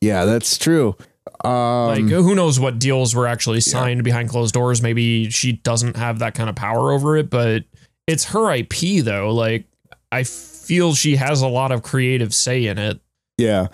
Yeah, 0.00 0.24
that's 0.24 0.56
true. 0.56 0.96
Um, 1.44 1.50
Like, 1.88 2.08
who 2.08 2.34
knows 2.34 2.58
what 2.58 2.78
deals 2.78 3.14
were 3.14 3.26
actually 3.26 3.60
signed 3.60 4.04
behind 4.04 4.30
closed 4.30 4.54
doors? 4.54 4.80
Maybe 4.80 5.28
she 5.28 5.52
doesn't 5.52 5.96
have 5.96 6.20
that 6.20 6.34
kind 6.34 6.48
of 6.48 6.56
power 6.56 6.92
over 6.92 7.16
it, 7.18 7.28
but 7.28 7.64
it's 8.06 8.24
her 8.26 8.50
IP 8.50 9.00
though. 9.04 9.34
Like, 9.34 9.66
I 10.10 10.22
feel 10.66 10.94
she 10.94 11.16
has 11.16 11.40
a 11.42 11.48
lot 11.48 11.72
of 11.72 11.82
creative 11.82 12.34
say 12.34 12.66
in 12.66 12.78
it. 12.78 13.00
Yeah. 13.38 13.68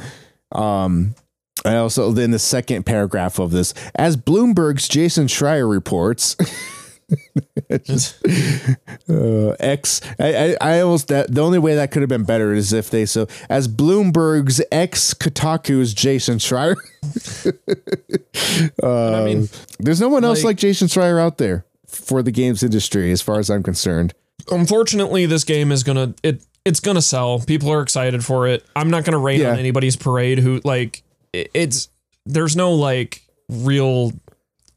Um, 0.52 1.14
I 1.64 1.76
also 1.76 2.10
then 2.12 2.30
the 2.32 2.38
second 2.38 2.84
paragraph 2.84 3.38
of 3.38 3.50
this, 3.52 3.72
as 3.94 4.16
Bloomberg's 4.16 4.88
Jason 4.88 5.26
Schreier 5.28 5.70
reports, 5.70 6.36
just, 7.84 8.16
uh, 9.08 9.50
X. 9.60 10.00
I, 10.18 10.34
I, 10.34 10.56
I 10.60 10.80
almost 10.80 11.08
that 11.08 11.32
the 11.32 11.40
only 11.42 11.58
way 11.58 11.74
that 11.76 11.90
could 11.92 12.02
have 12.02 12.08
been 12.08 12.24
better 12.24 12.52
is 12.52 12.72
if 12.72 12.90
they 12.90 13.06
so 13.06 13.26
as 13.48 13.68
Bloomberg's 13.68 14.60
ex 14.72 15.14
Kotaku's 15.14 15.94
Jason 15.94 16.38
Schreier. 16.38 16.74
uh, 18.82 19.20
I 19.20 19.24
mean, 19.24 19.48
there's 19.78 20.00
no 20.00 20.08
one 20.08 20.24
else 20.24 20.38
like- 20.40 20.44
like 20.52 20.56
Jason 20.58 20.88
Schreier 20.88 21.20
out 21.20 21.38
there 21.38 21.64
for 21.86 22.22
the 22.22 22.32
games 22.32 22.62
industry, 22.62 23.12
as 23.12 23.22
far 23.22 23.38
as 23.38 23.50
I'm 23.50 23.62
concerned. 23.62 24.14
unfortunately 24.50 25.24
this 25.26 25.44
game 25.44 25.70
is 25.70 25.84
gonna 25.84 26.14
it 26.24 26.42
it's 26.64 26.80
gonna 26.80 27.02
sell. 27.02 27.40
People 27.40 27.70
are 27.70 27.82
excited 27.82 28.24
for 28.24 28.46
it. 28.48 28.64
I'm 28.76 28.90
not 28.90 29.04
gonna 29.04 29.18
rain 29.18 29.40
Yeah. 29.40 29.52
on 29.52 29.58
anybody's 29.58 29.96
parade 29.96 30.38
who 30.38 30.60
like 30.64 31.02
it's 31.32 31.88
there's 32.26 32.54
no 32.56 32.72
like 32.74 33.22
real 33.48 34.12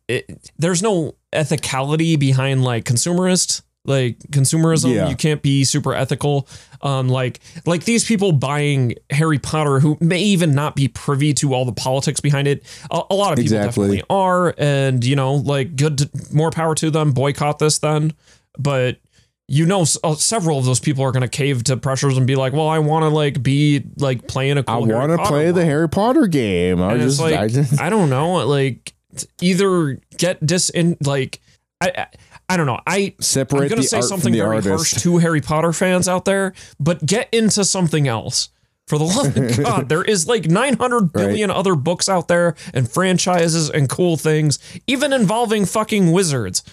it, 0.08 0.52
there's 0.58 0.82
no 0.82 1.16
ethicality 1.34 2.18
behind 2.20 2.64
like 2.64 2.86
consumerist 2.86 3.62
like 3.88 4.18
consumerism. 4.32 4.96
Yeah. 4.96 5.10
you 5.10 5.16
can't 5.16 5.44
be 5.44 5.64
super 5.64 5.94
ethical. 5.94 6.48
Um 6.82 7.08
like 7.08 7.40
like 7.68 7.84
these 7.86 8.04
people 8.04 8.32
buying 8.32 8.96
harry 9.12 9.38
potter 9.38 9.80
who 9.80 9.96
may 10.02 10.22
even 10.22 10.56
not 10.56 10.76
be 10.76 10.88
privy 10.88 11.34
to 11.36 11.54
all 11.54 11.66
the 11.66 11.72
politics 11.74 12.20
behind 12.20 12.48
it. 12.48 12.64
A, 12.90 13.02
a 13.12 13.16
lot 13.16 13.32
of 13.34 13.38
people 13.38 13.58
Exactly. 13.58 13.98
definitely 13.98 14.04
are 14.10 14.56
and 14.58 15.04
you 15.06 15.16
know 15.16 15.36
like 15.36 15.76
good 15.76 16.00
to, 16.00 16.10
more 16.34 16.50
power 16.50 16.74
to 16.76 16.90
them. 16.90 17.12
Boycott 17.12 17.60
this 17.60 17.78
then. 17.78 18.14
But 18.58 18.98
you 19.48 19.66
know 19.66 19.86
uh, 20.04 20.16
several 20.16 20.58
of 20.58 20.66
those 20.66 20.80
people 20.80 21.04
are 21.04 21.12
going 21.12 21.22
to 21.22 21.28
cave 21.28 21.64
to 21.64 21.78
pressures 21.78 22.18
and 22.18 22.26
be 22.26 22.36
like 22.36 22.52
well 22.54 22.68
i 22.68 22.80
want 22.80 23.04
to 23.04 23.10
like 23.10 23.44
be 23.44 23.84
like 23.98 24.28
playing 24.28 24.58
a 24.58 24.64
cool 24.64 24.92
I 24.92 24.96
want 24.98 25.12
to 25.12 25.26
play 25.28 25.52
the. 25.52 25.64
Harry 25.64 25.88
Potter 25.88 26.26
game. 26.28 26.82
I 26.82 26.98
just, 26.98 27.20
like 27.20 27.36
I 27.36 27.86
I, 27.86 27.90
don't 27.90 28.10
know 28.10 28.34
like 28.48 28.94
either 29.42 30.02
get 30.18 30.44
dis 30.46 30.70
in 30.70 30.98
like 31.06 31.42
I, 31.82 31.92
I 31.96 32.08
I 32.50 32.58
don't 32.58 32.66
know 32.66 32.80
I 32.88 33.14
separate 33.20 33.64
I'm 33.64 33.70
gonna 33.70 33.82
the 33.82 33.88
say 33.88 34.02
something 34.02 34.34
very 34.34 34.46
artist. 34.58 34.68
harsh 34.68 34.94
to 35.04 35.18
Harry 35.20 35.42
Potter 35.42 35.74
fans 35.74 36.08
out 36.08 36.26
there 36.26 36.54
but 36.80 37.06
get 37.06 37.30
into 37.32 37.64
something 37.66 38.08
else 38.08 38.50
for 38.88 38.98
the 38.98 39.04
love 39.06 39.36
of 39.38 39.58
God 39.64 39.90
there 39.90 40.04
is 40.04 40.28
like 40.28 40.46
900 40.50 41.12
billion 41.14 41.50
other 41.52 41.76
books 41.76 42.10
out 42.10 42.28
there 42.28 42.56
and 42.74 42.90
franchises 42.90 43.70
and 43.70 43.90
cool 43.90 44.18
things 44.18 44.60
even 44.88 45.14
involving 45.14 45.66
fucking 45.66 46.12
wizards 46.12 46.64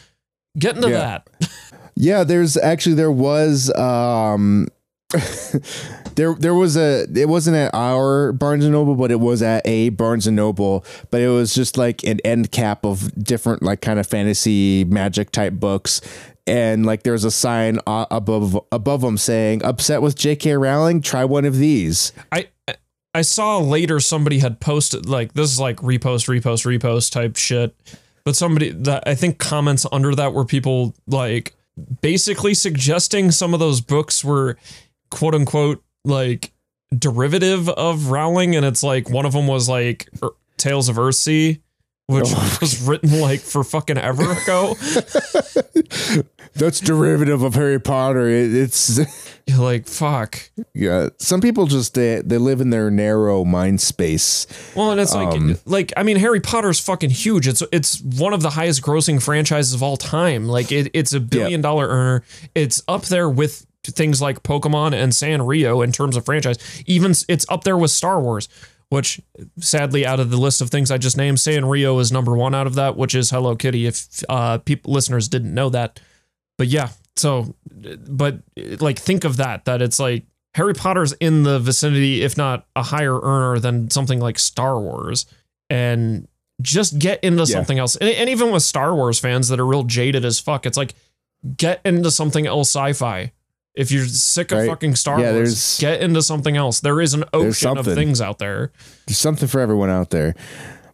get 0.58 0.76
into 0.76 0.90
Yeah. 0.90 1.20
that 1.38 1.50
Yeah, 1.94 2.24
there's 2.24 2.56
actually 2.56 2.94
there 2.94 3.12
was 3.12 3.72
um 3.76 4.68
there 6.14 6.34
there 6.34 6.54
was 6.54 6.76
a 6.76 7.06
it 7.14 7.28
wasn't 7.28 7.56
at 7.56 7.74
our 7.74 8.32
Barnes 8.32 8.64
and 8.64 8.72
Noble, 8.72 8.94
but 8.94 9.10
it 9.10 9.20
was 9.20 9.42
at 9.42 9.66
a 9.66 9.90
Barnes 9.90 10.26
and 10.26 10.36
Noble, 10.36 10.84
but 11.10 11.20
it 11.20 11.28
was 11.28 11.54
just 11.54 11.76
like 11.76 12.02
an 12.04 12.20
end 12.24 12.50
cap 12.50 12.84
of 12.84 13.12
different 13.22 13.62
like 13.62 13.80
kind 13.80 13.98
of 13.98 14.06
fantasy 14.06 14.84
magic 14.84 15.30
type 15.30 15.54
books. 15.54 16.00
And 16.46 16.84
like 16.84 17.04
there's 17.04 17.24
a 17.24 17.30
sign 17.30 17.78
uh, 17.86 18.06
above 18.10 18.58
above 18.72 19.02
them 19.02 19.16
saying 19.16 19.64
"Upset 19.64 20.02
with 20.02 20.16
J.K. 20.16 20.54
Rowling? 20.56 21.00
Try 21.00 21.24
one 21.24 21.44
of 21.44 21.56
these." 21.56 22.12
I 22.32 22.48
I 23.14 23.22
saw 23.22 23.58
later 23.58 24.00
somebody 24.00 24.38
had 24.38 24.58
posted 24.58 25.06
like 25.08 25.34
this 25.34 25.52
is 25.52 25.60
like 25.60 25.76
repost, 25.76 26.26
repost, 26.28 26.66
repost 26.66 27.12
type 27.12 27.36
shit. 27.36 27.76
But 28.24 28.36
somebody 28.36 28.70
that 28.70 29.04
I 29.06 29.14
think 29.14 29.38
comments 29.38 29.84
under 29.92 30.14
that 30.14 30.32
were 30.32 30.44
people 30.44 30.94
like 31.06 31.54
basically 32.00 32.54
suggesting 32.54 33.30
some 33.30 33.54
of 33.54 33.60
those 33.60 33.80
books 33.80 34.24
were 34.24 34.56
quote 35.10 35.34
unquote 35.34 35.82
like 36.04 36.52
derivative 36.96 37.68
of 37.68 38.10
Rowling, 38.10 38.56
and 38.56 38.64
it's 38.66 38.82
like 38.82 39.08
one 39.08 39.26
of 39.26 39.32
them 39.32 39.46
was 39.46 39.68
like 39.68 40.08
Er- 40.22 40.30
Tales 40.56 40.88
of 40.88 40.96
Earthsea, 40.96 41.60
which 42.06 42.24
Oh. 42.28 42.58
was 42.60 42.82
written 42.86 43.20
like 43.20 43.40
for 43.40 43.62
fucking 43.64 43.98
ever 43.98 44.32
ago. 44.32 44.74
That's 46.54 46.80
derivative 46.80 47.42
of 47.42 47.54
Harry 47.54 47.80
Potter. 47.80 48.28
It, 48.28 48.54
it's 48.54 49.00
You're 49.46 49.58
like 49.58 49.86
fuck. 49.86 50.50
yeah. 50.74 51.08
Some 51.18 51.40
people 51.40 51.66
just 51.66 51.94
they, 51.94 52.20
they 52.22 52.38
live 52.38 52.60
in 52.60 52.70
their 52.70 52.90
narrow 52.90 53.44
mind 53.44 53.80
space. 53.80 54.46
Well, 54.76 54.90
and 54.92 55.00
it's 55.00 55.14
like, 55.14 55.34
Um, 55.34 55.56
like 55.64 55.92
I 55.96 56.02
mean, 56.02 56.16
Harry 56.18 56.40
Potter's 56.40 56.78
fucking 56.78 57.10
huge. 57.10 57.48
It's 57.48 57.62
it's 57.72 58.00
one 58.02 58.34
of 58.34 58.42
the 58.42 58.50
highest 58.50 58.82
grossing 58.82 59.22
franchises 59.22 59.72
of 59.74 59.82
all 59.82 59.96
time. 59.96 60.46
Like 60.46 60.70
it, 60.70 60.90
it's 60.94 61.12
a 61.12 61.20
billion 61.20 61.60
dollar 61.62 61.88
earner. 61.88 62.24
It's 62.54 62.82
up 62.86 63.04
there 63.06 63.28
with 63.30 63.66
things 63.84 64.20
like 64.22 64.42
Pokemon 64.44 64.92
and 64.94 65.10
Sanrio 65.12 65.82
in 65.82 65.90
terms 65.90 66.16
of 66.16 66.24
franchise. 66.24 66.58
Even 66.86 67.12
it's 67.28 67.46
up 67.48 67.64
there 67.64 67.76
with 67.76 67.90
Star 67.90 68.20
Wars, 68.20 68.48
which 68.92 69.22
sadly, 69.58 70.04
out 70.04 70.20
of 70.20 70.28
the 70.30 70.36
list 70.36 70.60
of 70.60 70.68
things 70.68 70.90
I 70.90 70.98
just 70.98 71.16
named, 71.16 71.38
Sanrio 71.38 71.98
is 71.98 72.12
number 72.12 72.36
one 72.36 72.54
out 72.54 72.66
of 72.66 72.74
that, 72.74 72.94
which 72.94 73.14
is 73.14 73.30
Hello 73.30 73.56
Kitty. 73.56 73.86
If 73.86 74.22
uh, 74.28 74.58
people 74.58 74.92
listeners 74.92 75.28
didn't 75.28 75.54
know 75.54 75.70
that, 75.70 75.98
but 76.58 76.66
yeah. 76.66 76.90
So, 77.16 77.54
but 78.06 78.42
like, 78.80 78.98
think 78.98 79.24
of 79.24 79.38
that. 79.38 79.64
That 79.64 79.80
it's 79.80 79.98
like 79.98 80.26
Harry 80.54 80.74
Potter's 80.74 81.14
in 81.14 81.42
the 81.42 81.58
vicinity, 81.58 82.22
if 82.22 82.36
not 82.36 82.66
a 82.76 82.82
higher 82.82 83.18
earner 83.18 83.58
than 83.58 83.88
something 83.88 84.20
like 84.20 84.38
Star 84.38 84.78
Wars, 84.78 85.24
and 85.70 86.28
just 86.60 86.98
get 86.98 87.24
into 87.24 87.44
Yeah. 87.44 87.46
something 87.46 87.78
else. 87.78 87.96
And, 87.96 88.10
and 88.10 88.28
even 88.28 88.52
with 88.52 88.62
Star 88.62 88.94
Wars 88.94 89.18
fans 89.18 89.48
that 89.48 89.58
are 89.58 89.66
real 89.66 89.84
jaded 89.84 90.26
as 90.26 90.38
fuck, 90.38 90.66
it's 90.66 90.76
like 90.76 90.94
get 91.56 91.80
into 91.86 92.10
something 92.10 92.46
else 92.46 92.68
sci-fi. 92.68 93.32
If 93.74 93.90
you're 93.90 94.04
sick 94.06 94.52
of 94.52 94.58
Right. 94.58 94.68
fucking 94.68 94.96
Star 94.96 95.18
Yeah, 95.18 95.32
Wars, 95.32 95.78
get 95.78 96.02
into 96.02 96.20
something 96.22 96.56
else. 96.56 96.80
There 96.80 97.00
is 97.00 97.14
an 97.14 97.24
ocean 97.32 97.78
of 97.78 97.86
things 97.86 98.20
out 98.20 98.38
there. 98.38 98.70
There's 99.06 99.16
something 99.18 99.48
for 99.48 99.60
everyone 99.60 99.88
out 99.88 100.10
there. 100.10 100.34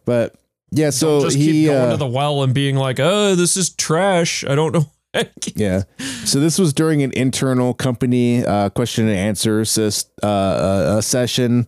But 0.05 0.35
yeah, 0.71 0.89
so 0.91 1.19
Don't 1.19 1.27
just 1.27 1.37
he 1.37 1.45
keep 1.51 1.67
going 1.67 1.87
uh, 1.89 1.91
to 1.91 1.97
the 1.97 2.07
well 2.07 2.41
and 2.43 2.53
being 2.53 2.75
like, 2.77 2.99
"Oh, 2.99 3.35
this 3.35 3.57
is 3.57 3.69
trash." 3.71 4.45
I 4.45 4.55
don't 4.55 4.73
know. 4.73 4.85
yeah. 5.55 5.83
So 6.25 6.39
this 6.39 6.57
was 6.59 6.71
during 6.71 7.01
an 7.01 7.11
internal 7.13 7.73
company 7.73 8.45
uh, 8.45 8.69
question 8.69 9.07
and 9.07 9.17
answer 9.17 9.61
sys- 9.61 10.05
uh, 10.23 10.27
uh, 10.27 10.29
uh, 10.97 11.01
session, 11.01 11.65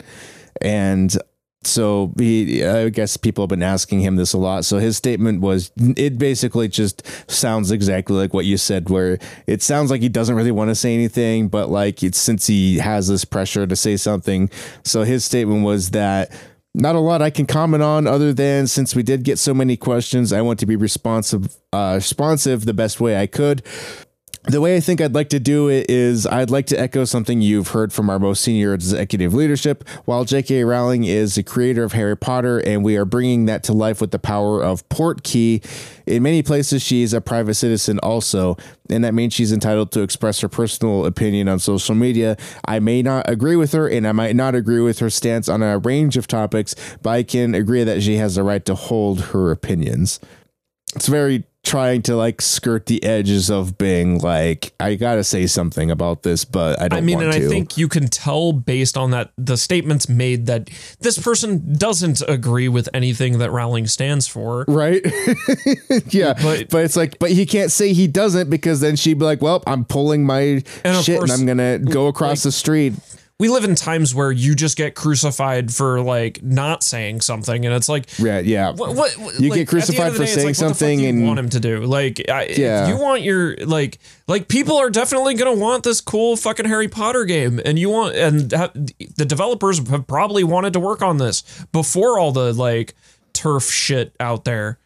and 0.62 1.16
so 1.64 2.12
he, 2.18 2.64
I 2.64 2.90
guess 2.90 3.18
people 3.18 3.44
have 3.44 3.50
been 3.50 3.62
asking 3.62 4.02
him 4.02 4.16
this 4.16 4.34
a 4.34 4.38
lot. 4.38 4.66
So 4.66 4.80
his 4.80 4.98
statement 4.98 5.42
was, 5.42 5.72
it 5.78 6.18
basically 6.18 6.68
just 6.68 7.04
sounds 7.30 7.72
exactly 7.72 8.16
like 8.16 8.34
what 8.34 8.46
you 8.46 8.58
said, 8.58 8.90
where 8.90 9.20
it 9.46 9.62
sounds 9.62 9.92
like 9.92 10.02
he 10.02 10.10
doesn't 10.10 10.36
really 10.36 10.52
want 10.52 10.70
to 10.70 10.76
say 10.76 10.94
anything, 10.94 11.50
but 11.50 11.70
like 11.70 12.02
it's 12.02 12.18
since 12.18 12.48
he 12.48 12.80
has 12.80 13.08
this 13.08 13.26
pressure 13.26 13.68
to 13.68 13.76
say 13.76 13.96
something. 13.96 14.50
So 14.84 15.04
his 15.04 15.24
statement 15.26 15.64
was 15.64 15.92
that. 15.92 16.32
Not 16.74 16.96
a 16.96 17.00
lot 17.00 17.22
I 17.22 17.32
can 17.32 17.48
comment 17.48 17.84
on 17.84 18.08
other 18.08 18.32
than 18.32 18.66
since 18.66 18.96
we 18.96 19.04
did 19.04 19.24
get 19.24 19.38
so 19.38 19.54
many 19.54 19.76
questions, 19.76 20.32
I 20.32 20.40
want 20.40 20.58
to 20.60 20.66
be 20.66 20.78
responsive 20.78 21.58
uh 21.74 21.96
responsive 21.96 22.64
the 22.64 22.74
best 22.74 23.02
way 23.02 23.20
I 23.20 23.28
could. 23.28 23.62
The 24.46 24.60
way 24.60 24.76
I 24.76 24.80
think 24.80 25.02
I'd 25.02 25.14
like 25.14 25.30
to 25.30 25.40
do 25.40 25.70
it 25.70 25.90
is 25.90 26.26
I'd 26.26 26.50
like 26.50 26.66
to 26.68 26.80
echo 26.80 27.06
something 27.06 27.42
you've 27.42 27.70
heard 27.70 27.94
from 27.94 28.10
our 28.10 28.18
most 28.18 28.42
senior 28.42 28.74
executive 28.74 29.36
leadership. 29.36 29.88
While 30.06 30.26
J.K. 30.26 30.64
Rowling 30.64 31.04
is 31.04 31.36
the 31.36 31.44
creator 31.44 31.84
of 31.84 31.94
Harry 31.94 32.18
Potter, 32.18 32.58
and 32.58 32.84
we 32.84 32.98
are 32.98 33.06
bringing 33.06 33.46
that 33.46 33.64
to 33.66 33.74
life 33.74 34.02
with 34.02 34.10
the 34.10 34.18
power 34.18 34.64
of 34.64 34.88
Portkey, 34.90 35.64
in 36.08 36.24
many 36.24 36.42
places 36.42 36.82
she 36.82 37.04
is 37.04 37.14
a 37.14 37.22
private 37.22 37.54
citizen 37.54 38.00
also, 38.00 38.58
and 38.90 39.04
that 39.04 39.14
means 39.14 39.34
she's 39.34 39.52
entitled 39.52 39.92
to 39.92 40.02
express 40.02 40.40
her 40.42 40.50
personal 40.50 41.06
opinion 41.06 41.48
on 41.48 41.60
social 41.60 41.94
media. 41.94 42.36
I 42.66 42.80
may 42.80 43.04
not 43.04 43.30
agree 43.30 43.56
with 43.56 43.74
her, 43.74 43.88
and 43.88 44.08
I 44.08 44.12
might 44.12 44.36
not 44.36 44.56
agree 44.56 44.82
with 44.82 45.00
her 45.00 45.12
stance 45.12 45.50
on 45.50 45.62
a 45.62 45.78
range 45.78 46.18
of 46.18 46.26
topics, 46.26 46.74
but 47.04 47.12
I 47.12 47.22
can 47.22 47.54
agree 47.54 47.84
that 47.84 48.02
she 48.02 48.16
has 48.16 48.36
the 48.36 48.44
right 48.44 48.66
to 48.66 48.74
hold 48.74 49.22
her 49.22 49.52
opinions. 49.52 50.20
It's 50.96 51.08
very 51.08 51.44
trying 51.64 52.02
to 52.02 52.16
like 52.16 52.42
skirt 52.42 52.88
the 52.88 53.04
edges 53.04 53.50
of 53.52 53.78
being 53.78 54.18
like 54.20 54.74
I 54.80 54.96
gotta 54.96 55.24
say 55.24 55.46
something 55.48 55.92
about 55.92 56.24
this, 56.24 56.44
but 56.44 56.82
I 56.82 56.88
don't. 56.88 56.98
I 56.98 57.02
mean, 57.02 57.22
and 57.22 57.32
to. 57.32 57.38
I 57.38 57.48
think 57.48 57.78
you 57.78 57.88
can 57.88 58.08
tell 58.08 58.52
based 58.52 58.98
on 58.98 59.12
that 59.12 59.32
the 59.38 59.58
statements 59.58 60.10
made 60.10 60.48
that 60.48 60.70
this 61.00 61.20
person 61.20 61.74
doesn't 61.78 62.22
agree 62.28 62.68
with 62.68 62.90
anything 62.94 63.38
that 63.40 63.52
Rowling 63.52 63.86
stands 63.88 64.28
for. 64.28 64.66
right, 64.68 65.02
yeah, 66.10 66.34
But- 66.42 66.70
but 66.70 66.84
it's 66.84 66.96
like, 66.98 67.20
but 67.20 67.32
he 67.32 67.46
can't 67.46 67.72
say 67.72 67.94
he 67.94 68.08
doesn't 68.08 68.50
because 68.50 68.80
then 68.82 68.96
she'd 68.96 69.20
be 69.20 69.26
like, 69.26 69.42
"Well, 69.42 69.64
I'm 69.68 69.86
pulling 69.86 70.26
my 70.26 70.64
And 70.84 71.04
shit 71.06 71.18
course, 71.20 71.32
and 71.32 71.40
I'm 71.40 71.46
gonna 71.46 71.78
go 71.80 72.08
across 72.08 72.40
like- 72.40 72.44
the 72.44 72.52
street." 72.52 72.94
We 73.42 73.50
live 73.50 73.64
in 73.64 73.74
times 73.74 74.14
where 74.14 74.32
you 74.32 74.54
just 74.54 74.78
get 74.78 74.94
crucified 74.94 75.74
for 75.74 76.00
like 76.00 76.44
not 76.44 76.84
saying 76.84 77.22
something, 77.22 77.66
and 77.66 77.74
it's 77.74 77.90
like 77.90 78.06
Yeah, 78.20 78.38
yeah. 78.40 78.70
What, 78.70 78.96
what, 78.96 79.12
what- 79.18 79.40
You 79.40 79.50
like, 79.50 79.58
get 79.62 79.68
crucified 79.68 80.00
end 80.00 80.08
of 80.10 80.14
the 80.14 80.20
for 80.20 80.26
day, 80.26 80.32
saying 80.34 80.48
like, 80.48 80.56
what 80.58 80.60
the 80.60 80.66
fuck 80.70 80.78
something 80.78 81.06
and- 81.08 81.26
want 81.26 81.40
him 81.40 81.50
to 81.50 81.60
do. 81.60 81.80
Like, 81.84 82.22
I, 82.30 82.54
Yeah. 82.56 82.88
you 82.90 82.98
want 82.98 83.24
your 83.24 83.56
like, 83.66 83.98
like 84.28 84.48
people 84.48 84.78
are 84.78 84.92
definitely 84.92 85.34
gonna 85.34 85.56
want 85.56 85.84
this 85.84 86.02
cool 86.02 86.38
fucking 86.38 86.68
Harry 86.68 86.88
Potter 86.88 87.26
game, 87.26 87.60
and 87.66 87.80
you 87.80 87.90
want, 87.90 88.16
and 88.16 88.52
ha- 88.54 88.72
the 89.16 89.26
developers 89.26 89.80
have 89.90 90.06
probably 90.06 90.44
wanted 90.44 90.74
to 90.74 90.80
work 90.80 91.02
on 91.02 91.18
this 91.18 91.44
before 91.72 92.20
all 92.20 92.32
the 92.32 92.54
like 92.54 92.94
TERF 93.34 93.72
shit 93.72 94.16
out 94.20 94.46
there. 94.46 94.78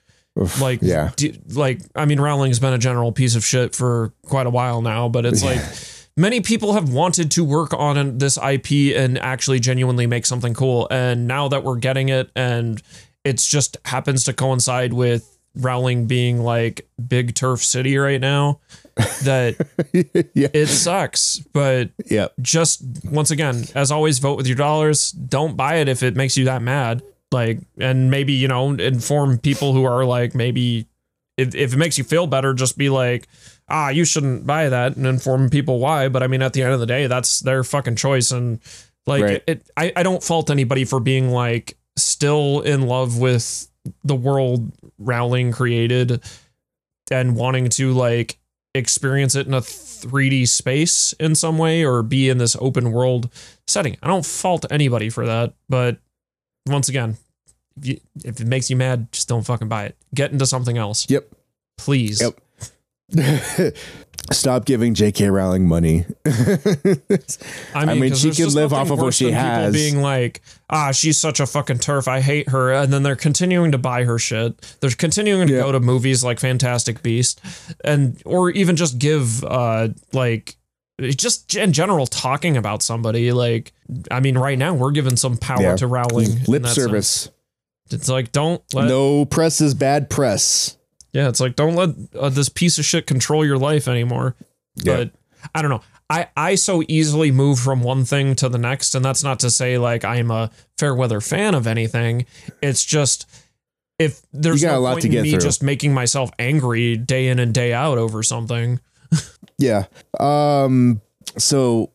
like, 0.61 0.79
yeah. 0.81 1.11
d- 1.17 1.37
like 1.53 1.81
I 1.93 2.05
mean, 2.05 2.19
Rowling's 2.21 2.59
been 2.59 2.73
a 2.73 2.77
general 2.77 3.11
piece 3.11 3.35
of 3.35 3.43
shit 3.43 3.75
for 3.75 4.13
quite 4.25 4.47
a 4.47 4.49
while 4.49 4.81
now, 4.81 5.09
but 5.09 5.25
it's 5.25 5.43
like. 5.51 5.59
Many 6.17 6.39
people 6.41 6.73
have 6.73 6.89
wanted 6.93 7.29
to 7.31 7.43
work 7.43 7.73
on 7.73 8.19
this 8.19 8.37
IP 8.37 8.95
and 8.95 9.17
actually 9.17 9.59
genuinely 9.59 10.07
make 10.07 10.25
something 10.25 10.53
cool. 10.53 10.87
And 10.89 11.27
now 11.27 11.49
that 11.49 11.63
we're 11.63 11.75
getting 11.75 12.07
it, 12.09 12.31
and 12.35 12.81
it's 13.25 13.45
just 13.45 13.75
happens 13.85 14.23
to 14.25 14.33
coincide 14.33 14.93
with 14.93 15.37
Rowling 15.57 16.05
being 16.05 16.39
like 16.41 16.87
big 17.07 17.33
TERF 17.33 17.63
city 17.63 17.97
right 17.97 18.19
now, 18.21 18.59
that 19.23 19.55
Yeah. 20.33 20.47
it 20.53 20.67
sucks. 20.67 21.39
But 21.53 21.91
yeah, 22.05 22.27
just 22.41 22.81
once 23.05 23.31
again, 23.31 23.65
as 23.75 23.91
always, 23.91 24.19
vote 24.19 24.37
with 24.37 24.47
your 24.47 24.57
dollars. 24.57 25.11
Don't 25.11 25.57
buy 25.57 25.75
it 25.77 25.89
if 25.89 26.01
it 26.03 26.15
makes 26.15 26.37
you 26.37 26.45
that 26.45 26.61
mad. 26.61 27.03
Like, 27.31 27.59
and 27.79 28.09
maybe, 28.09 28.33
you 28.33 28.47
know, 28.47 28.71
inform 28.71 29.37
people 29.39 29.73
who 29.73 29.83
are 29.83 30.05
like, 30.05 30.33
maybe 30.35 30.87
if, 31.37 31.53
if 31.55 31.73
it 31.73 31.77
makes 31.77 31.97
you 31.97 32.03
feel 32.05 32.27
better, 32.27 32.53
just 32.53 32.77
be 32.77 32.89
like, 32.89 33.27
ah, 33.67 33.89
you 33.89 34.05
shouldn't 34.05 34.45
buy 34.45 34.69
that 34.69 34.95
and 34.95 35.05
inform 35.05 35.49
people 35.49 35.79
why. 35.79 36.07
But 36.07 36.23
I 36.23 36.27
mean, 36.27 36.41
at 36.41 36.53
the 36.53 36.63
end 36.63 36.73
of 36.73 36.79
the 36.79 36.85
day, 36.85 37.07
that's 37.07 37.39
their 37.39 37.63
fucking 37.63 37.95
choice. 37.95 38.31
And 38.31 38.59
like, 39.05 39.23
Right. 39.23 39.43
it, 39.47 39.69
I, 39.75 39.91
I 39.95 40.03
don't 40.03 40.23
fault 40.23 40.49
anybody 40.49 40.85
for 40.85 40.99
being 40.99 41.29
like 41.29 41.77
still 41.95 42.61
in 42.61 42.87
love 42.87 43.17
with 43.17 43.67
the 44.03 44.15
world 44.15 44.71
Rowling 44.97 45.51
created 45.51 46.21
and 47.11 47.35
wanting 47.35 47.69
to 47.69 47.93
like 47.93 48.39
experience 48.73 49.35
it 49.35 49.47
in 49.47 49.53
a 49.53 49.61
3D 49.61 50.47
space 50.47 51.13
in 51.13 51.35
some 51.35 51.57
way 51.57 51.85
or 51.85 52.03
be 52.03 52.29
in 52.29 52.37
this 52.37 52.55
open 52.59 52.91
world 52.91 53.29
setting. 53.67 53.97
I 54.03 54.07
don't 54.07 54.25
fault 54.25 54.65
anybody 54.69 55.09
for 55.09 55.25
that, 55.25 55.53
but 55.69 55.97
once 56.67 56.89
again, 56.89 57.17
if, 57.77 57.87
you, 57.87 57.99
if 58.23 58.39
it 58.39 58.47
makes 58.47 58.69
you 58.69 58.75
mad, 58.75 59.11
just 59.11 59.27
don't 59.27 59.43
fucking 59.43 59.69
buy 59.69 59.85
it. 59.85 59.97
Get 60.13 60.31
into 60.31 60.45
something 60.45 60.77
else, 60.77 61.09
yep. 61.09 61.29
please. 61.77 62.21
Yep. 62.21 62.39
Stop 64.31 64.65
giving 64.65 64.95
J.K. 64.95 65.29
Rowling 65.29 65.67
money. 65.67 66.05
I 66.25 67.85
mean, 67.85 67.99
mean, 67.99 68.09
'cause 68.09 68.21
she 68.21 68.31
can 68.31 68.49
live 68.53 68.73
off 68.73 68.89
of 68.89 68.99
what 68.99 69.13
she 69.13 69.29
has. 69.31 69.71
Being 69.71 70.01
like, 70.01 70.41
ah, 70.69 70.91
she's 70.91 71.19
such 71.19 71.39
a 71.39 71.45
fucking 71.45 71.77
TERF. 71.77 72.07
I 72.07 72.21
hate 72.21 72.49
her, 72.49 72.73
and 72.73 72.91
then 72.91 73.03
they're 73.03 73.15
continuing 73.15 73.71
to 73.73 73.77
buy 73.77 74.03
her 74.03 74.17
shit. 74.17 74.59
They're 74.79 74.89
continuing 74.89 75.47
to 75.47 75.53
Yeah. 75.53 75.61
go 75.61 75.71
to 75.73 75.79
movies 75.79 76.23
like 76.23 76.39
Fantastic 76.39 77.03
Beast, 77.03 77.39
and 77.83 78.19
or 78.25 78.49
even 78.49 78.75
just 78.75 78.97
give 78.97 79.43
uh 79.43 79.89
like 80.11 80.55
just 81.01 81.55
in 81.55 81.71
general 81.71 82.07
talking 82.07 82.57
about 82.57 82.81
somebody. 82.81 83.31
Like, 83.31 83.73
I 84.09 84.21
mean, 84.21 84.39
right 84.39 84.57
now 84.57 84.73
we're 84.73 84.91
giving 84.91 85.17
some 85.17 85.37
power 85.37 85.61
Yeah. 85.61 85.75
to 85.75 85.85
Rowling. 85.87 86.39
Lip 86.47 86.65
service. 86.65 87.07
sense. 87.09 87.31
It's 87.91 88.09
like 88.09 88.31
don't 88.31 88.63
let 88.73 88.87
no 88.87 89.25
press 89.25 89.61
is 89.61 89.75
bad 89.75 90.09
press. 90.09 90.77
Yeah, 91.15 91.29
it's 91.29 91.39
like 91.39 91.55
don't 91.55 91.75
let 91.75 91.89
uh, 92.19 92.27
this 92.27 92.49
piece 92.49 92.77
of 92.77 92.83
shit 92.83 93.07
control 93.07 93.45
your 93.45 93.57
life 93.57 93.87
anymore. 93.87 94.35
Yeah. 94.75 94.97
But 94.97 95.11
I 95.55 95.61
don't 95.61 95.71
know. 95.71 95.81
I 96.09 96.27
I 96.35 96.55
so 96.55 96.83
easily 96.89 97.31
move 97.31 97.57
from 97.57 97.81
one 97.81 98.03
thing 98.03 98.35
to 98.35 98.49
the 98.49 98.57
next, 98.57 98.93
and 98.95 99.03
that's 99.03 99.23
not 99.23 99.39
to 99.39 99.49
say 99.49 99.77
like 99.77 100.03
I'm 100.03 100.29
a 100.29 100.51
fair 100.77 100.93
weather 100.93 101.21
fan 101.21 101.55
of 101.55 101.67
anything. 101.67 102.25
It's 102.61 102.83
just 102.83 103.27
if 103.97 104.21
there's 104.33 104.61
no 104.61 104.77
a 104.77 104.79
lot 104.79 104.91
point 104.95 105.03
to 105.03 105.07
in 105.07 105.11
get 105.13 105.23
me 105.23 105.31
through. 105.31 105.39
just 105.39 105.63
making 105.63 105.93
myself 105.93 106.31
angry 106.37 106.97
day 106.97 107.29
in 107.29 107.39
and 107.39 107.53
day 107.53 107.71
out 107.71 107.97
over 107.97 108.21
something. 108.21 108.81
Yeah. 109.57 109.85
Um 110.19 111.01
so 111.37 111.93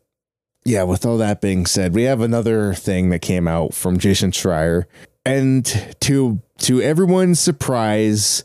yeah, 0.64 0.84
with 0.84 1.04
all 1.04 1.18
that 1.18 1.42
being 1.42 1.66
said, 1.66 1.94
we 1.94 2.04
have 2.04 2.22
another 2.22 2.72
thing 2.72 3.10
that 3.10 3.18
came 3.18 3.46
out 3.46 3.74
from 3.74 3.98
Jason 3.98 4.30
Schreier. 4.30 4.86
And 5.26 5.66
to 6.00 6.40
to 6.60 6.80
everyone's 6.80 7.38
surprise, 7.38 8.44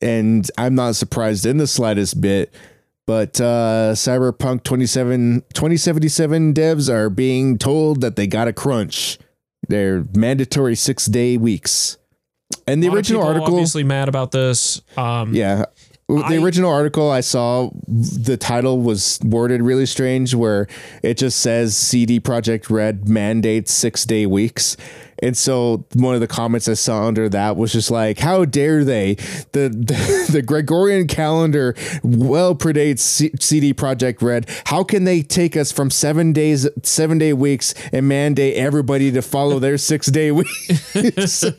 and 0.00 0.50
I'm 0.58 0.74
not 0.74 0.96
surprised 0.96 1.46
in 1.46 1.56
the 1.58 1.66
slightest 1.66 2.20
bit, 2.20 2.52
but 3.06 3.40
uh 3.40 3.92
Cyberpunk 3.94 4.62
27 4.64 5.42
2077 5.54 6.54
devs 6.54 6.88
are 6.88 7.08
being 7.10 7.58
told 7.58 8.00
that 8.00 8.16
they 8.16 8.26
got 8.26 8.48
a 8.48 8.52
crunch. 8.52 9.18
They're 9.68 10.04
mandatory 10.14 10.74
6-day 10.74 11.38
weeks. 11.38 11.98
And 12.68 12.82
the 12.82 12.88
original 12.88 13.22
article 13.24 13.54
obviously 13.54 13.82
mad 13.82 14.08
about 14.08 14.30
this. 14.30 14.80
Um, 14.96 15.34
yeah. 15.34 15.64
The 16.08 16.22
I- 16.24 16.36
original 16.36 16.70
article 16.70 17.10
I 17.10 17.20
saw, 17.20 17.70
the 17.88 18.36
title 18.36 18.80
was 18.80 19.18
worded 19.24 19.60
really 19.62 19.86
strange, 19.86 20.36
where 20.36 20.68
it 21.02 21.18
just 21.18 21.40
says 21.40 21.76
CD 21.76 22.20
Projekt 22.20 22.70
Red 22.70 23.08
mandates 23.08 23.72
six 23.72 24.04
day 24.04 24.24
weeks. 24.26 24.76
And 25.20 25.36
so 25.36 25.84
one 25.94 26.14
of 26.14 26.20
the 26.20 26.26
comments 26.26 26.68
I 26.68 26.74
saw 26.74 27.06
under 27.06 27.28
that 27.28 27.56
was 27.56 27.72
just 27.72 27.90
like, 27.90 28.18
"How 28.18 28.44
dare 28.44 28.84
they? 28.84 29.14
The 29.52 29.68
the, 29.68 30.28
the 30.32 30.42
Gregorian 30.42 31.06
calendar 31.06 31.74
well 32.02 32.54
predates 32.54 32.98
C- 33.00 33.30
CD 33.40 33.72
Projekt 33.74 34.22
Red. 34.22 34.48
How 34.66 34.84
can 34.84 35.04
they 35.04 35.22
take 35.22 35.56
us 35.56 35.72
from 35.72 35.90
seven 35.90 36.32
days, 36.32 36.68
seven 36.82 37.18
day 37.18 37.32
weeks, 37.32 37.74
and 37.92 38.08
mandate 38.08 38.56
everybody 38.56 39.10
to 39.12 39.22
follow 39.22 39.58
their 39.58 39.78
six 39.78 40.06
day 40.06 40.30
weeks?" 40.32 41.44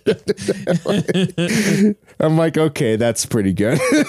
I'm 2.20 2.38
like, 2.38 2.58
okay, 2.58 2.96
that's 2.96 3.26
pretty 3.26 3.54
good. 3.54 3.80
uh, 3.80 4.04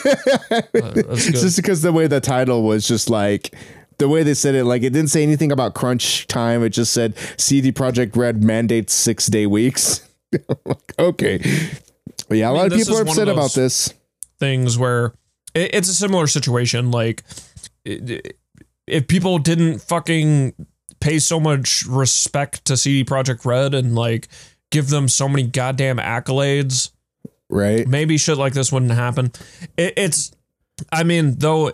that's 0.72 1.26
good. 1.26 1.34
just 1.34 1.56
because 1.56 1.82
the 1.82 1.92
way 1.92 2.06
the 2.06 2.20
title 2.20 2.62
was 2.62 2.86
just 2.86 3.10
like 3.10 3.54
the 3.98 4.08
way 4.08 4.22
they 4.22 4.34
said 4.34 4.54
it, 4.54 4.64
like 4.64 4.82
it 4.82 4.90
didn't 4.92 5.10
say 5.10 5.22
anything 5.22 5.50
about 5.52 5.74
crunch 5.74 6.26
time. 6.26 6.62
It 6.64 6.70
just 6.70 6.92
said 6.92 7.14
CD 7.36 7.72
Projekt 7.72 8.16
Red 8.16 8.42
mandates 8.42 8.92
six 8.94 9.26
day 9.26 9.46
weeks. 9.46 10.04
Like, 10.66 10.92
okay. 10.98 11.38
But 12.28 12.36
yeah, 12.36 12.48
a 12.50 12.52
mean, 12.52 12.58
lot 12.60 12.66
of 12.72 12.78
people 12.78 12.98
are 12.98 13.02
upset 13.02 13.28
about 13.28 13.54
this. 13.54 13.94
things 14.38 14.76
where 14.76 15.14
it, 15.54 15.74
it's 15.74 15.88
a 15.88 15.94
similar 15.94 16.26
situation. 16.26 16.90
Like, 16.90 17.22
it- 17.86 18.36
if 18.86 19.06
people 19.08 19.38
didn't 19.38 19.78
fucking 19.80 20.52
pay 21.00 21.18
so 21.18 21.40
much 21.40 21.84
respect 21.86 22.64
to 22.66 22.76
CD 22.76 23.04
Projekt 23.04 23.44
Red 23.46 23.72
and 23.74 23.94
like 23.94 24.28
give 24.70 24.88
them 24.90 25.08
so 25.08 25.28
many 25.30 25.44
goddamn 25.44 25.96
accolades, 25.96 26.90
Right. 27.48 27.86
maybe 27.88 28.18
shit 28.18 28.36
like 28.36 28.52
this 28.52 28.70
wouldn't 28.70 28.92
happen. 28.92 29.32
It, 29.78 29.94
it's, 29.96 30.32
I 30.92 31.04
mean, 31.04 31.36
though, 31.38 31.72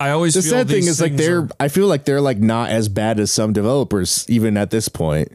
I 0.00 0.10
always 0.10 0.34
The 0.34 0.42
feel 0.42 0.50
sad 0.52 0.68
thing 0.68 0.86
is 0.86 1.00
like 1.00 1.16
they're 1.16 1.42
are- 1.42 1.48
I 1.60 1.68
feel 1.68 1.86
like 1.86 2.04
they're 2.04 2.20
like 2.20 2.38
not 2.38 2.70
as 2.70 2.88
bad 2.88 3.20
as 3.20 3.30
some 3.32 3.52
developers, 3.52 4.24
even 4.28 4.56
at 4.56 4.70
this 4.70 4.88
point. 4.88 5.30